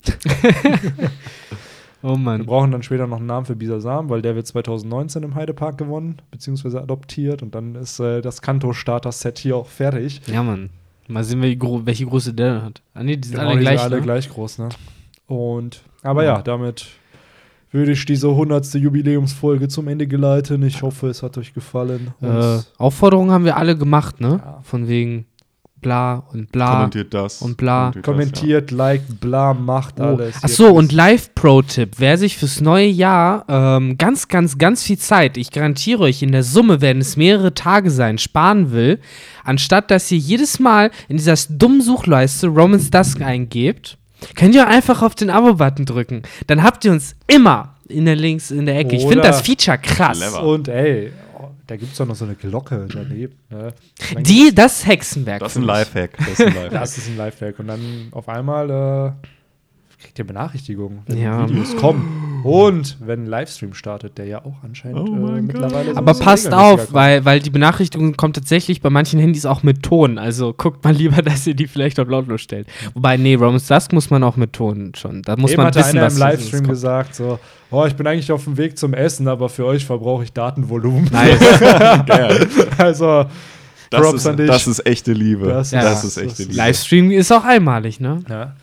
Oh 2.05 2.11
Wir 2.11 2.17
Mann. 2.17 2.45
brauchen 2.45 2.71
dann 2.71 2.83
später 2.83 3.07
noch 3.07 3.17
einen 3.17 3.25
Namen 3.25 3.45
für 3.45 3.55
Bisasam, 3.55 4.09
weil 4.09 4.21
der 4.21 4.35
wird 4.35 4.45
2019 4.45 5.23
im 5.23 5.33
Heidepark 5.35 5.77
gewonnen, 5.77 6.17
beziehungsweise 6.29 6.79
adoptiert. 6.81 7.41
Und 7.41 7.55
dann 7.55 7.73
ist 7.75 7.99
äh, 7.99 8.21
das 8.21 8.41
Kanto-Starter-Set 8.41 9.39
hier 9.39 9.57
auch 9.57 9.67
fertig. 9.67 10.21
Ja, 10.27 10.43
Mann. 10.43 10.69
Mal 11.07 11.23
sehen, 11.23 11.41
welche 11.41 12.05
Größe 12.05 12.33
der 12.33 12.63
hat. 12.63 12.81
Ah, 12.93 13.03
nee, 13.03 13.17
die 13.17 13.27
sind 13.27 13.37
Genau, 13.37 13.49
alle 13.49 13.59
die 13.59 13.65
sind 13.65 13.73
gleich. 13.73 13.83
alle 13.83 13.95
ne? 13.97 14.01
gleich 14.01 14.29
groß, 14.29 14.57
ne? 14.59 14.69
Und, 15.27 15.81
aber 16.03 16.23
ja, 16.23 16.41
damit 16.41 16.87
würde 17.71 17.91
ich 17.91 18.05
diese 18.05 18.29
100. 18.29 18.73
Jubiläumsfolge 18.75 19.67
zum 19.67 19.87
Ende 19.87 20.07
geleiten. 20.07 20.63
Ich 20.63 20.81
hoffe, 20.81 21.07
es 21.09 21.23
hat 21.23 21.37
euch 21.37 21.53
gefallen. 21.53 22.13
Äh, 22.21 22.59
Aufforderungen 22.77 23.31
haben 23.31 23.45
wir 23.45 23.57
alle 23.57 23.75
gemacht, 23.77 24.21
ne? 24.21 24.39
Ja. 24.43 24.59
Von 24.63 24.87
wegen 24.87 25.25
bla 25.85 26.23
und 26.33 26.51
bla. 26.51 26.73
Kommentiert 26.77 27.13
das. 27.13 27.41
und 27.43 27.57
bla. 27.57 27.91
das, 27.91 28.01
kommentiert, 28.01 28.71
liked, 28.71 29.19
bla, 29.21 29.53
macht 29.53 29.99
Oh. 29.99 30.03
alles. 30.03 30.35
Ach 30.41 30.49
so, 30.49 30.69
und 30.73 30.91
Live-Pro-Tipp. 30.91 31.91
Wer 31.99 32.17
sich 32.17 32.37
fürs 32.37 32.59
neue 32.59 32.87
Jahr 32.87 33.45
ähm, 33.47 33.95
ganz, 33.99 34.27
ganz, 34.27 34.57
ganz 34.57 34.81
viel 34.81 34.97
Zeit, 34.97 35.37
ich 35.37 35.51
garantiere 35.51 36.01
euch, 36.03 36.23
in 36.23 36.31
der 36.31 36.41
Summe 36.43 36.81
werden 36.81 37.01
es 37.01 37.17
mehrere 37.17 37.53
Tage 37.53 37.91
sein, 37.91 38.17
sparen 38.17 38.71
will, 38.71 38.99
anstatt 39.43 39.91
dass 39.91 40.11
ihr 40.11 40.17
jedes 40.17 40.59
Mal 40.59 40.89
in 41.07 41.17
dieser 41.17 41.35
dummen 41.49 41.81
Suchleiste 41.81 42.47
Romans 42.47 42.89
Dusk 42.89 43.21
eingebt, 43.21 43.99
könnt 44.35 44.55
ihr 44.55 44.67
einfach 44.67 45.03
auf 45.03 45.13
den 45.13 45.29
Abo-Button 45.29 45.85
drücken. 45.85 46.23
Dann 46.47 46.63
habt 46.63 46.83
ihr 46.83 46.91
uns 46.93 47.15
immer 47.27 47.75
in 47.87 48.05
der 48.05 48.15
links 48.15 48.49
in 48.49 48.65
der 48.65 48.79
Ecke. 48.79 48.95
Ich 48.95 49.03
finde 49.03 49.19
Oder- 49.19 49.27
das 49.27 49.41
Feature 49.41 49.77
krass. 49.77 50.17
Clever. 50.19 50.41
Und 50.43 50.67
ey, 50.67 51.11
da 51.67 51.75
gibt 51.77 51.91
es 51.91 51.97
doch 51.97 52.05
noch 52.05 52.15
so 52.15 52.25
eine 52.25 52.35
Glocke 52.35 52.87
daneben. 52.91 53.35
Ne? 53.49 53.73
Die, 54.21 54.53
das 54.53 54.85
Hexenwerk. 54.85 55.39
Das 55.39 55.53
ist 55.53 55.57
ein. 55.57 55.63
Lifehack. 55.63 56.17
Das 56.17 56.27
ist 56.27 56.41
ein 56.41 56.53
Lifehack. 56.53 56.71
Das 56.71 56.97
ist 56.97 57.07
ein 57.07 57.17
Lifehack. 57.17 57.59
Und 57.59 57.67
dann 57.67 58.07
auf 58.11 58.29
einmal 58.29 58.69
äh, 58.69 59.27
kriegt 60.15 60.19
ihr 60.19 60.27
Benachrichtigungen, 60.27 60.99
wenn 61.07 61.17
Ja. 61.21 61.47
Videos 61.49 61.75
kommen. 61.75 62.41
Und 62.45 62.97
wenn 63.01 63.23
ein 63.23 63.25
Livestream 63.25 63.73
startet, 63.73 64.17
der 64.17 64.25
ja 64.27 64.45
auch 64.45 64.53
anscheinend 64.63 64.99
Oh 64.99 65.27
äh, 65.35 65.41
mittlerweile 65.41 65.91
so 65.93 65.97
Aber 65.97 66.13
passt 66.13 66.53
auf, 66.53 66.93
weil, 66.93 67.25
weil 67.25 67.39
die 67.39 67.49
Benachrichtigung 67.49 68.15
kommt 68.15 68.35
tatsächlich 68.35 68.81
bei 68.81 68.89
manchen 68.91 69.19
Handys 69.19 69.45
auch 69.47 69.63
mit 69.63 69.81
Ton. 69.83 70.17
Also 70.19 70.53
guckt 70.53 70.83
mal 70.85 70.93
lieber, 70.93 71.21
dass 71.23 71.45
ihr 71.47 71.55
die 71.55 71.67
vielleicht 71.67 71.99
auf 71.99 72.07
lautlos 72.07 72.41
stellt. 72.41 72.67
Wobei, 72.93 73.17
nee, 73.17 73.33
Romans 73.35 73.67
Dusk 73.67 73.91
muss 73.93 74.09
man 74.09 74.23
auch 74.23 74.37
mit 74.37 74.53
Ton 74.53 74.93
schon. 74.95 75.21
Da 75.23 75.35
muss 75.35 75.51
Eben 75.51 75.63
man 75.63 75.75
wissen, 75.75 75.97
einer 75.97 76.05
was 76.05 76.13
im 76.13 76.19
Livestream 76.19 76.59
kommt. 76.61 76.69
gesagt, 76.69 77.15
so, 77.15 77.39
oh, 77.71 77.85
ich 77.85 77.95
bin 77.95 78.05
eigentlich 78.07 78.31
auf 78.31 78.43
dem 78.45 78.57
Weg 78.57 78.77
zum 78.77 78.93
Essen, 78.93 79.27
aber 79.27 79.49
für 79.49 79.65
euch 79.65 79.83
verbrauche 79.85 80.23
ich 80.23 80.31
Datenvolumen. 80.31 81.09
Nice. 81.11 81.39
Geil. 82.05 82.47
also, 82.77 83.25
Das 83.89 84.01
Props 84.01 84.17
ist, 84.21 84.27
an 84.27 84.37
dich. 84.37 84.47
das 84.47 84.67
ist 84.67 84.85
echte 84.85 85.13
Liebe. 85.13 85.47
Das 85.47 85.71
Das, 85.71 86.03
ist- 86.05 86.17
echte 86.17 86.43
Liebe. 86.43 86.55
Livestream 86.55 87.09
ist 87.11 87.31
auch 87.33 87.43
einmalig, 87.43 87.99
ne? 87.99 88.19
ja. 88.29 88.53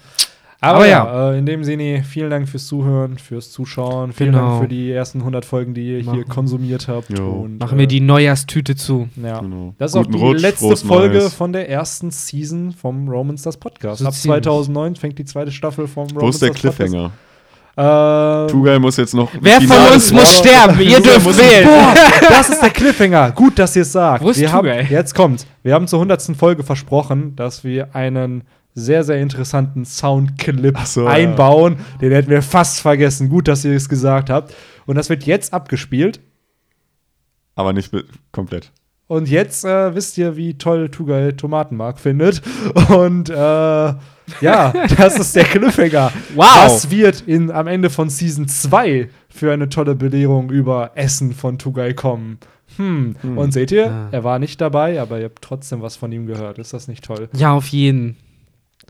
Aber, 0.65 0.77
Aber 0.77 0.87
ja, 0.89 1.33
Äh, 1.33 1.39
in 1.41 1.45
dem 1.47 1.65
Sinne, 1.65 2.05
vielen 2.09 2.31
Dank 2.31 2.49
fürs 2.49 2.67
Zuhören, 2.67 3.19
fürs 3.19 3.51
Zuschauen, 3.51 4.13
vielen 4.13 4.31
Genau. 4.33 4.49
Dank 4.51 4.63
für 4.63 4.69
die 4.69 4.93
ersten 4.93 5.19
100 5.21 5.45
Folgen, 5.45 5.75
die 5.75 5.83
ihr 5.91 5.99
hier 5.99 6.13
Machen. 6.13 6.29
konsumiert 6.29 6.87
habt. 6.87 7.11
Und, 7.19 7.59
Machen 7.59 7.79
wir 7.79 7.85
äh, 7.85 7.89
die 7.89 8.01
Neujahrstüte 8.01 8.77
zu. 8.77 9.09
Ja. 9.21 9.41
Genau. 9.41 9.75
Das 9.79 9.91
ist 9.91 9.97
auch 9.97 10.03
Guten 10.05 10.13
die 10.17 10.23
Rutsch, 10.23 10.41
letzte 10.41 10.77
Folge 10.77 11.19
Neues. 11.19 11.35
von 11.35 11.53
der 11.53 11.69
ersten 11.69 12.11
Season 12.13 12.71
vom 12.73 13.09
Romans 13.09 13.43
das 13.43 13.57
Podcast. 13.57 14.01
So 14.03 14.07
Ab 14.07 14.15
ziemlich. 14.15 14.43
2009 14.45 14.95
fängt 14.97 15.19
die 15.19 15.25
zweite 15.25 15.51
Staffel 15.51 15.89
vom 15.89 16.05
Romans 16.07 16.23
Wo 16.23 16.29
ist 16.29 16.41
der 16.43 16.47
Podcast. 16.49 16.77
Cliffhanger? 16.79 17.11
Äh, 17.75 18.47
Tugai 18.51 18.79
muss 18.79 18.99
jetzt 18.99 19.15
noch. 19.15 19.31
Wer 19.41 19.61
von 19.63 19.95
uns 19.95 20.13
muss 20.13 20.39
sterben? 20.39 20.79
Ihr 20.81 21.01
dürft 21.03 21.27
wählen. 21.39 21.67
Boah, 21.67 21.95
das 22.29 22.51
ist 22.51 22.63
der 22.63 22.71
Cliffhanger. 22.71 23.31
Gut, 23.33 23.59
dass 23.59 23.75
ihr 23.75 23.83
es 23.83 23.93
sagt. 23.93 24.23
Wo 24.23 24.31
ist 24.31 24.39
wir 24.41 24.53
haben, 24.53 24.69
jetzt 24.91 25.15
kommt. 25.15 25.47
Wir 25.63 25.75
haben 25.75 25.89
zur 25.89 25.99
100. 25.99 26.37
Folge 26.37 26.63
versprochen, 26.63 27.35
dass 27.35 27.65
wir 27.65 27.97
einen 27.97 28.43
sehr, 28.75 29.05
sehr 29.05 29.21
interessanten 29.21 29.85
Soundclip 29.85 30.79
so, 30.85 31.05
ja. 31.05 31.11
einbauen. 31.11 31.77
Den 32.01 32.13
hätten 32.13 32.31
wir 32.31 32.43
fast 32.43 32.81
vergessen. 32.81 33.29
Gut, 33.29 33.49
dass 33.49 33.65
ihr 33.65 33.75
es 33.75 33.89
gesagt 33.89 34.31
habt. 34.31 34.55
Und 34.87 34.97
das 34.97 35.09
wird 35.09 35.25
jetzt 35.25 35.53
abgespielt. 35.53 36.21
Aber 37.55 37.73
nicht 37.73 37.93
komplett. 38.33 38.73
Und 39.09 39.29
jetzt 39.29 39.65
äh, 39.67 39.95
wisst 39.95 40.17
ihr, 40.17 40.37
wie 40.37 40.55
toll 40.57 40.89
Tugay 40.89 41.35
Tomatenmark 41.35 42.01
findet. 42.01 42.41
Und 42.89 43.29
äh, 43.29 43.35
ja, 43.35 43.99
das 44.97 45.19
ist 45.19 45.37
der 45.37 45.45
Cliffhanger. 45.45 46.11
Wow. 46.35 46.47
Was 46.65 46.91
wird 46.91 47.23
in, 47.27 47.51
am 47.51 47.67
Ende 47.67 47.91
von 47.91 48.09
Season 48.09 48.49
2 48.49 49.11
für 49.29 49.53
eine 49.53 49.69
tolle 49.69 49.95
Belehrung 49.95 50.49
über 50.51 50.93
Essen 50.95 51.35
von 51.35 51.59
Tugay 51.59 51.93
kommen? 51.93 52.39
Hm. 52.79 53.17
Und 53.37 53.53
seht 53.53 53.71
ihr, 53.71 53.91
Ah. 53.91 54.09
er 54.13 54.25
war 54.25 54.39
nicht 54.39 54.59
dabei, 54.63 54.99
aber 54.99 55.19
ihr 55.19 55.27
habt 55.27 55.43
trotzdem 55.43 55.83
was 55.83 55.97
von 55.97 56.11
ihm 56.11 56.27
gehört. 56.27 56.59
Ist 56.59 56.73
das 56.73 56.89
nicht 56.89 57.05
toll? 57.05 57.29
Ja, 57.35 57.53
auf 57.53 57.67
jeden. 57.69 58.17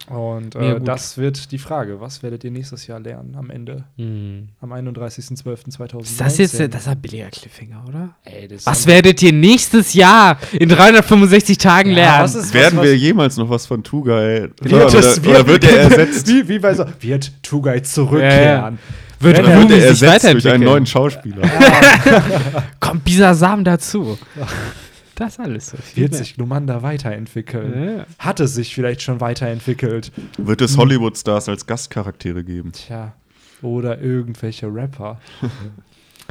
Und 0.09 0.57
äh, 0.57 0.75
gut. 0.79 0.89
das 0.89 1.17
wird 1.17 1.53
die 1.53 1.59
Frage. 1.59 2.01
Was 2.01 2.23
werdet 2.25 2.43
ihr 2.43 2.51
nächstes 2.51 2.87
Jahr 2.89 2.99
lernen 2.99 3.37
am 3.39 3.51
Ende? 3.51 3.85
Hm. 3.97 4.49
Am 4.61 4.73
31.12.2019? 4.73 6.01
Ist 6.03 6.21
das 6.21 6.39
jetzt 6.39 6.59
das 6.59 6.83
ist 6.83 6.89
ein 6.89 7.01
billiger 7.01 7.31
Cliffhanger, 7.31 7.85
oder? 7.89 8.09
Ey, 8.25 8.49
das 8.49 8.67
Was 8.67 8.87
werdet 8.89 9.23
ihr 9.23 9.33
nächstes 9.33 9.95
Jahr 9.95 10.39
in 10.53 10.69
365 10.69 11.57
Tagen 11.57 11.91
Ja, 11.91 11.95
lernen? 11.95 12.25
was 12.25 12.35
ist- 12.35 12.53
Werden 12.53 12.79
was- 12.79 12.85
wir 12.85 12.97
jemals 12.97 13.37
noch 13.37 13.49
was 13.49 13.65
von 13.67 13.83
Tugai? 13.85 14.49
Wird, 14.61 14.73
oder, 14.73 14.87
es- 14.87 15.21
oder, 15.21 15.31
oder 15.31 15.47
wird 15.47 15.65
er 15.65 15.77
ersetzt? 15.83 16.27
Wie, 16.29 16.49
wie 16.49 16.59
bei 16.59 16.75
so, 16.75 16.85
wird 17.01 17.33
Tugay 17.43 17.81
zurückkehren? 17.83 18.79
Wird 19.21 19.39
er- 19.39 19.47
wird 19.47 19.57
Rumi 19.57 19.75
er 19.75 19.87
ersetzt 19.87 20.33
durch 20.33 20.49
einen 20.49 20.65
neuen 20.65 20.85
Schauspieler? 20.85 21.49
Kommt 22.81 23.05
Bisasam 23.05 23.63
dazu. 23.63 24.19
Das 25.15 25.39
alles 25.39 25.69
so. 25.71 25.77
Viel 25.77 26.05
Wird 26.05 26.13
mehr. 26.13 26.19
sich 26.19 26.37
Lumanda 26.37 26.83
weiterentwickeln? 26.83 27.97
Ja. 27.99 28.07
Hat 28.19 28.41
es 28.41 28.55
sich 28.55 28.75
vielleicht 28.75 29.03
schon 29.03 29.21
weiterentwickelt? 29.21 30.11
Wird 30.39 30.61
es 30.63 30.77
Hollywood-Stars 30.77 31.49
als 31.49 31.67
Gastcharaktere 31.67 32.45
geben? 32.45 32.73
Tja. 32.73 33.15
Oder 33.61 34.01
irgendwelche 34.01 34.67
Rapper. 34.73 35.21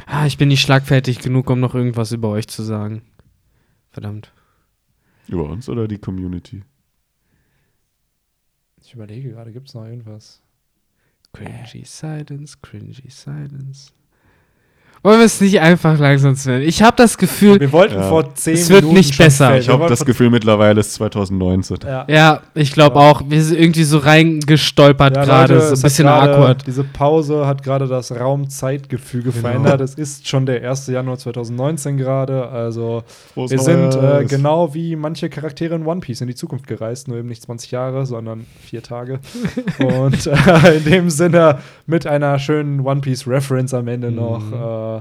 Ah, 0.06 0.26
ich 0.26 0.36
bin 0.36 0.48
nicht 0.48 0.62
schlagfertig 0.62 1.20
genug, 1.20 1.48
um 1.48 1.60
noch 1.60 1.74
irgendwas 1.76 2.10
über 2.12 2.30
euch 2.30 2.48
zu 2.48 2.62
sagen. 2.64 3.02
Verdammt. 3.90 4.32
Über 5.28 5.44
uns 5.44 5.68
oder 5.68 5.86
die 5.86 5.98
Community? 5.98 6.64
Ich 8.80 8.94
überlege 8.94 9.30
gerade, 9.30 9.52
gibt 9.52 9.68
es 9.68 9.74
noch 9.74 9.84
irgendwas? 9.84 10.42
Cringy 11.32 11.84
Silence, 11.84 12.56
cringy 12.62 13.08
Silence. 13.10 13.92
Wollen 15.04 15.18
wir 15.18 15.26
es 15.26 15.40
nicht 15.40 15.58
einfach 15.60 15.98
langsam 15.98 16.36
werden? 16.46 16.62
Ich 16.62 16.80
habe 16.80 16.96
das 16.96 17.18
Gefühl, 17.18 17.58
Wir 17.58 17.72
wollten 17.72 17.96
Ja. 17.96 18.02
vor 18.08 18.32
zehn 18.36 18.54
Es 18.54 18.70
wird 18.70 18.82
Minuten 18.82 18.98
nicht 18.98 19.18
besser. 19.18 19.58
Ich 19.58 19.68
habe 19.68 19.88
das 19.88 20.04
Gefühl, 20.04 20.30
mittlerweile 20.30 20.78
ist 20.78 20.94
2019. 20.94 21.78
Ja. 21.84 22.04
ja, 22.08 22.40
ich 22.54 22.72
glaube 22.72 23.00
Ja. 23.00 23.10
auch, 23.10 23.22
wir 23.26 23.42
sind 23.42 23.58
irgendwie 23.58 23.82
so 23.82 23.98
reingestolpert 23.98 25.16
Ja, 25.16 25.24
gerade, 25.24 25.60
so 25.60 25.74
ein 25.74 25.82
bisschen 25.82 26.06
gerade- 26.06 26.34
awkward. 26.36 26.64
Diese 26.68 26.84
Pause 26.84 27.48
hat 27.48 27.64
gerade 27.64 27.88
das 27.88 28.12
Raum-Zeitgefüge 28.12 29.30
Genau. 29.30 29.40
verändert. 29.42 29.80
Es 29.80 29.94
ist 29.94 30.28
schon 30.28 30.46
der 30.46 30.62
1. 30.62 30.92
Januar 30.92 31.18
2019 31.18 31.96
gerade. 31.96 32.48
Also 32.48 33.02
Frohes 33.34 33.50
wir 33.50 33.58
sind 33.58 33.96
äh, 33.96 34.24
genau 34.28 34.72
wie 34.72 34.94
manche 34.94 35.28
Charaktere 35.28 35.74
in 35.74 35.84
One 35.84 36.00
Piece 36.00 36.20
in 36.20 36.28
die 36.28 36.36
Zukunft 36.36 36.68
gereist. 36.68 37.08
Nur 37.08 37.18
eben 37.18 37.28
nicht 37.28 37.42
20 37.42 37.72
Jahre, 37.72 38.06
sondern 38.06 38.46
vier 38.62 38.84
Tage. 38.84 39.18
Und 39.80 40.28
äh, 40.28 40.76
in 40.76 40.84
dem 40.84 41.10
Sinne 41.10 41.58
mit 41.86 42.06
einer 42.06 42.38
schönen 42.38 42.80
One 42.86 43.00
Piece-Reference 43.00 43.74
am 43.74 43.88
Ende 43.88 44.12
noch. 44.12 44.42
Äh, 44.52 44.91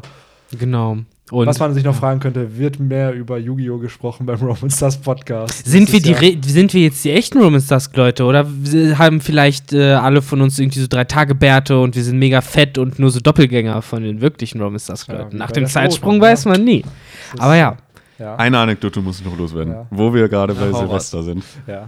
Genau. 0.57 0.97
Und 1.31 1.47
was 1.47 1.59
man 1.59 1.73
sich 1.73 1.85
noch 1.85 1.95
fragen 1.95 2.19
könnte, 2.19 2.57
wird 2.57 2.77
mehr 2.77 3.13
über 3.13 3.37
Yu-Gi-Oh! 3.37 3.77
gesprochen 3.77 4.25
beim 4.25 4.37
Roman 4.41 4.69
Stars 4.69 4.97
Podcast? 4.97 5.65
sind 5.65 5.91
wir, 5.93 6.01
die 6.01 6.11
ja- 6.11 6.17
Re 6.17 6.35
sind 6.45 6.73
wir 6.73 6.81
jetzt 6.81 7.05
die 7.05 7.11
echten 7.11 7.39
Romans 7.41 7.67
Dusk 7.67 7.95
Leute 7.95 8.25
oder 8.25 8.45
haben 8.97 9.21
vielleicht 9.21 9.71
äh, 9.71 9.93
alle 9.93 10.21
von 10.21 10.41
uns 10.41 10.59
irgendwie 10.59 10.81
so 10.81 10.87
drei 10.89 11.05
Tage 11.05 11.33
Bärte 11.33 11.79
und 11.79 11.95
wir 11.95 12.03
sind 12.03 12.19
mega 12.19 12.41
fett 12.41 12.77
und 12.77 12.99
nur 12.99 13.11
so 13.11 13.21
Doppelgänger 13.21 13.81
von 13.81 14.03
den 14.03 14.19
wirklichen 14.19 14.59
Romans 14.61 14.87
Dusk 14.87 15.07
Ja, 15.07 15.19
Leuten? 15.19 15.33
wie 15.33 15.37
Nach 15.37 15.51
dem 15.51 15.67
Zeitsprung 15.67 16.15
Schrot, 16.15 16.23
weiß 16.23 16.45
man 16.45 16.63
nie. 16.65 16.83
Aber 17.37 17.55
ja, 17.55 17.77
Ja, 18.19 18.35
Eine 18.35 18.59
Anekdote 18.59 18.99
muss 18.99 19.19
ich 19.21 19.25
noch 19.25 19.37
loswerden, 19.37 19.73
Ja. 19.73 19.87
wo 19.89 20.13
wir 20.13 20.27
gerade 20.27 20.53
bei 20.53 20.71
Silvester 20.73 21.23
sind. 21.23 21.43
ja. 21.65 21.87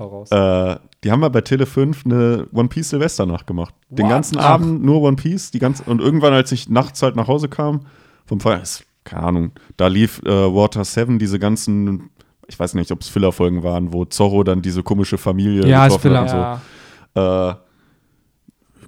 Hau 0.00 0.08
raus. 0.08 0.30
Äh, 0.32 0.76
die 1.04 1.12
haben 1.12 1.20
mal 1.20 1.28
bei 1.28 1.42
Tele 1.42 1.66
5 1.66 2.06
eine 2.06 2.46
One 2.52 2.68
Piece 2.68 2.90
Silvesternacht 2.90 3.46
gemacht. 3.46 3.74
Den 3.90 4.06
What? 4.06 4.10
ganzen 4.10 4.38
Ach. 4.38 4.44
Abend 4.44 4.82
nur 4.82 5.02
One 5.02 5.16
Piece. 5.16 5.50
Die 5.50 5.58
ganze, 5.58 5.84
und 5.84 6.00
irgendwann, 6.00 6.32
als 6.32 6.50
ich 6.52 6.68
nachts 6.68 7.02
halt 7.02 7.16
nach 7.16 7.28
Hause 7.28 7.48
kam, 7.48 7.82
vom 8.26 8.40
Feier, 8.40 8.62
keine 9.04 9.22
Ahnung, 9.22 9.52
da 9.76 9.86
lief 9.88 10.22
äh, 10.24 10.30
Water 10.30 10.84
7, 10.84 11.18
diese 11.18 11.38
ganzen, 11.38 12.10
ich 12.48 12.58
weiß 12.58 12.74
nicht, 12.74 12.90
ob 12.92 13.02
es 13.02 13.08
Filler-Folgen 13.08 13.62
waren, 13.62 13.92
wo 13.92 14.04
Zorro 14.04 14.42
dann 14.42 14.62
diese 14.62 14.82
komische 14.82 15.18
Familie 15.18 15.66
Ja, 15.66 15.86
ist 15.86 16.00
getroffen 16.00 16.12
ja. 16.12 16.22
und 16.22 16.28
so. 17.14 17.20
Äh, 17.20 17.54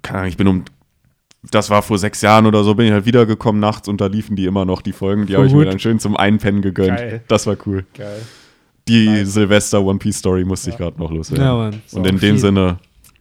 keine 0.02 0.18
Ahnung, 0.18 0.28
ich 0.28 0.36
bin 0.36 0.48
um. 0.48 0.64
Das 1.50 1.70
war 1.70 1.82
vor 1.82 1.98
sechs 1.98 2.22
Jahren 2.22 2.46
oder 2.46 2.62
so, 2.62 2.76
bin 2.76 2.86
ich 2.86 2.92
halt 2.92 3.04
wiedergekommen 3.04 3.60
nachts 3.60 3.88
und 3.88 4.00
da 4.00 4.06
liefen 4.06 4.36
die 4.36 4.46
immer 4.46 4.64
noch, 4.64 4.80
die 4.80 4.92
Folgen. 4.92 5.26
Die 5.26 5.34
habe 5.34 5.46
ich 5.46 5.52
mir 5.52 5.64
dann 5.64 5.80
schön 5.80 5.98
zum 5.98 6.16
Einpennen 6.16 6.62
gegönnt. 6.62 6.98
Geil. 6.98 7.24
Das 7.26 7.48
war 7.48 7.56
cool. 7.66 7.84
Geil. 7.94 8.22
Die 8.88 9.06
Nice. 9.08 9.32
Silvester 9.34 9.80
One 9.82 9.98
Piece 9.98 10.18
Story 10.18 10.44
musste 10.44 10.70
ich 10.70 10.76
gerade 10.76 10.98
noch 10.98 11.10
loswerden. 11.10 11.44
ja 11.44 11.54
Mann. 11.54 11.66
Und 11.68 11.74
in 11.74 11.82
So, 11.86 12.00
dem 12.02 12.18
viel. 12.18 12.38
Sinne, 12.38 12.78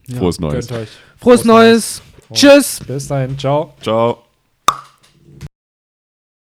Ja. 0.07 0.17
frohes 0.17 0.39
Neues. 0.39 0.71
Euch. 0.71 0.89
Frohes 1.17 1.45
Neues. 1.45 2.01
Und 2.29 2.35
Tschüss. 2.38 2.79
Bis 2.88 3.07
dahin. 3.07 3.38
Ciao. 3.38 3.73
Ciao. 3.81 4.23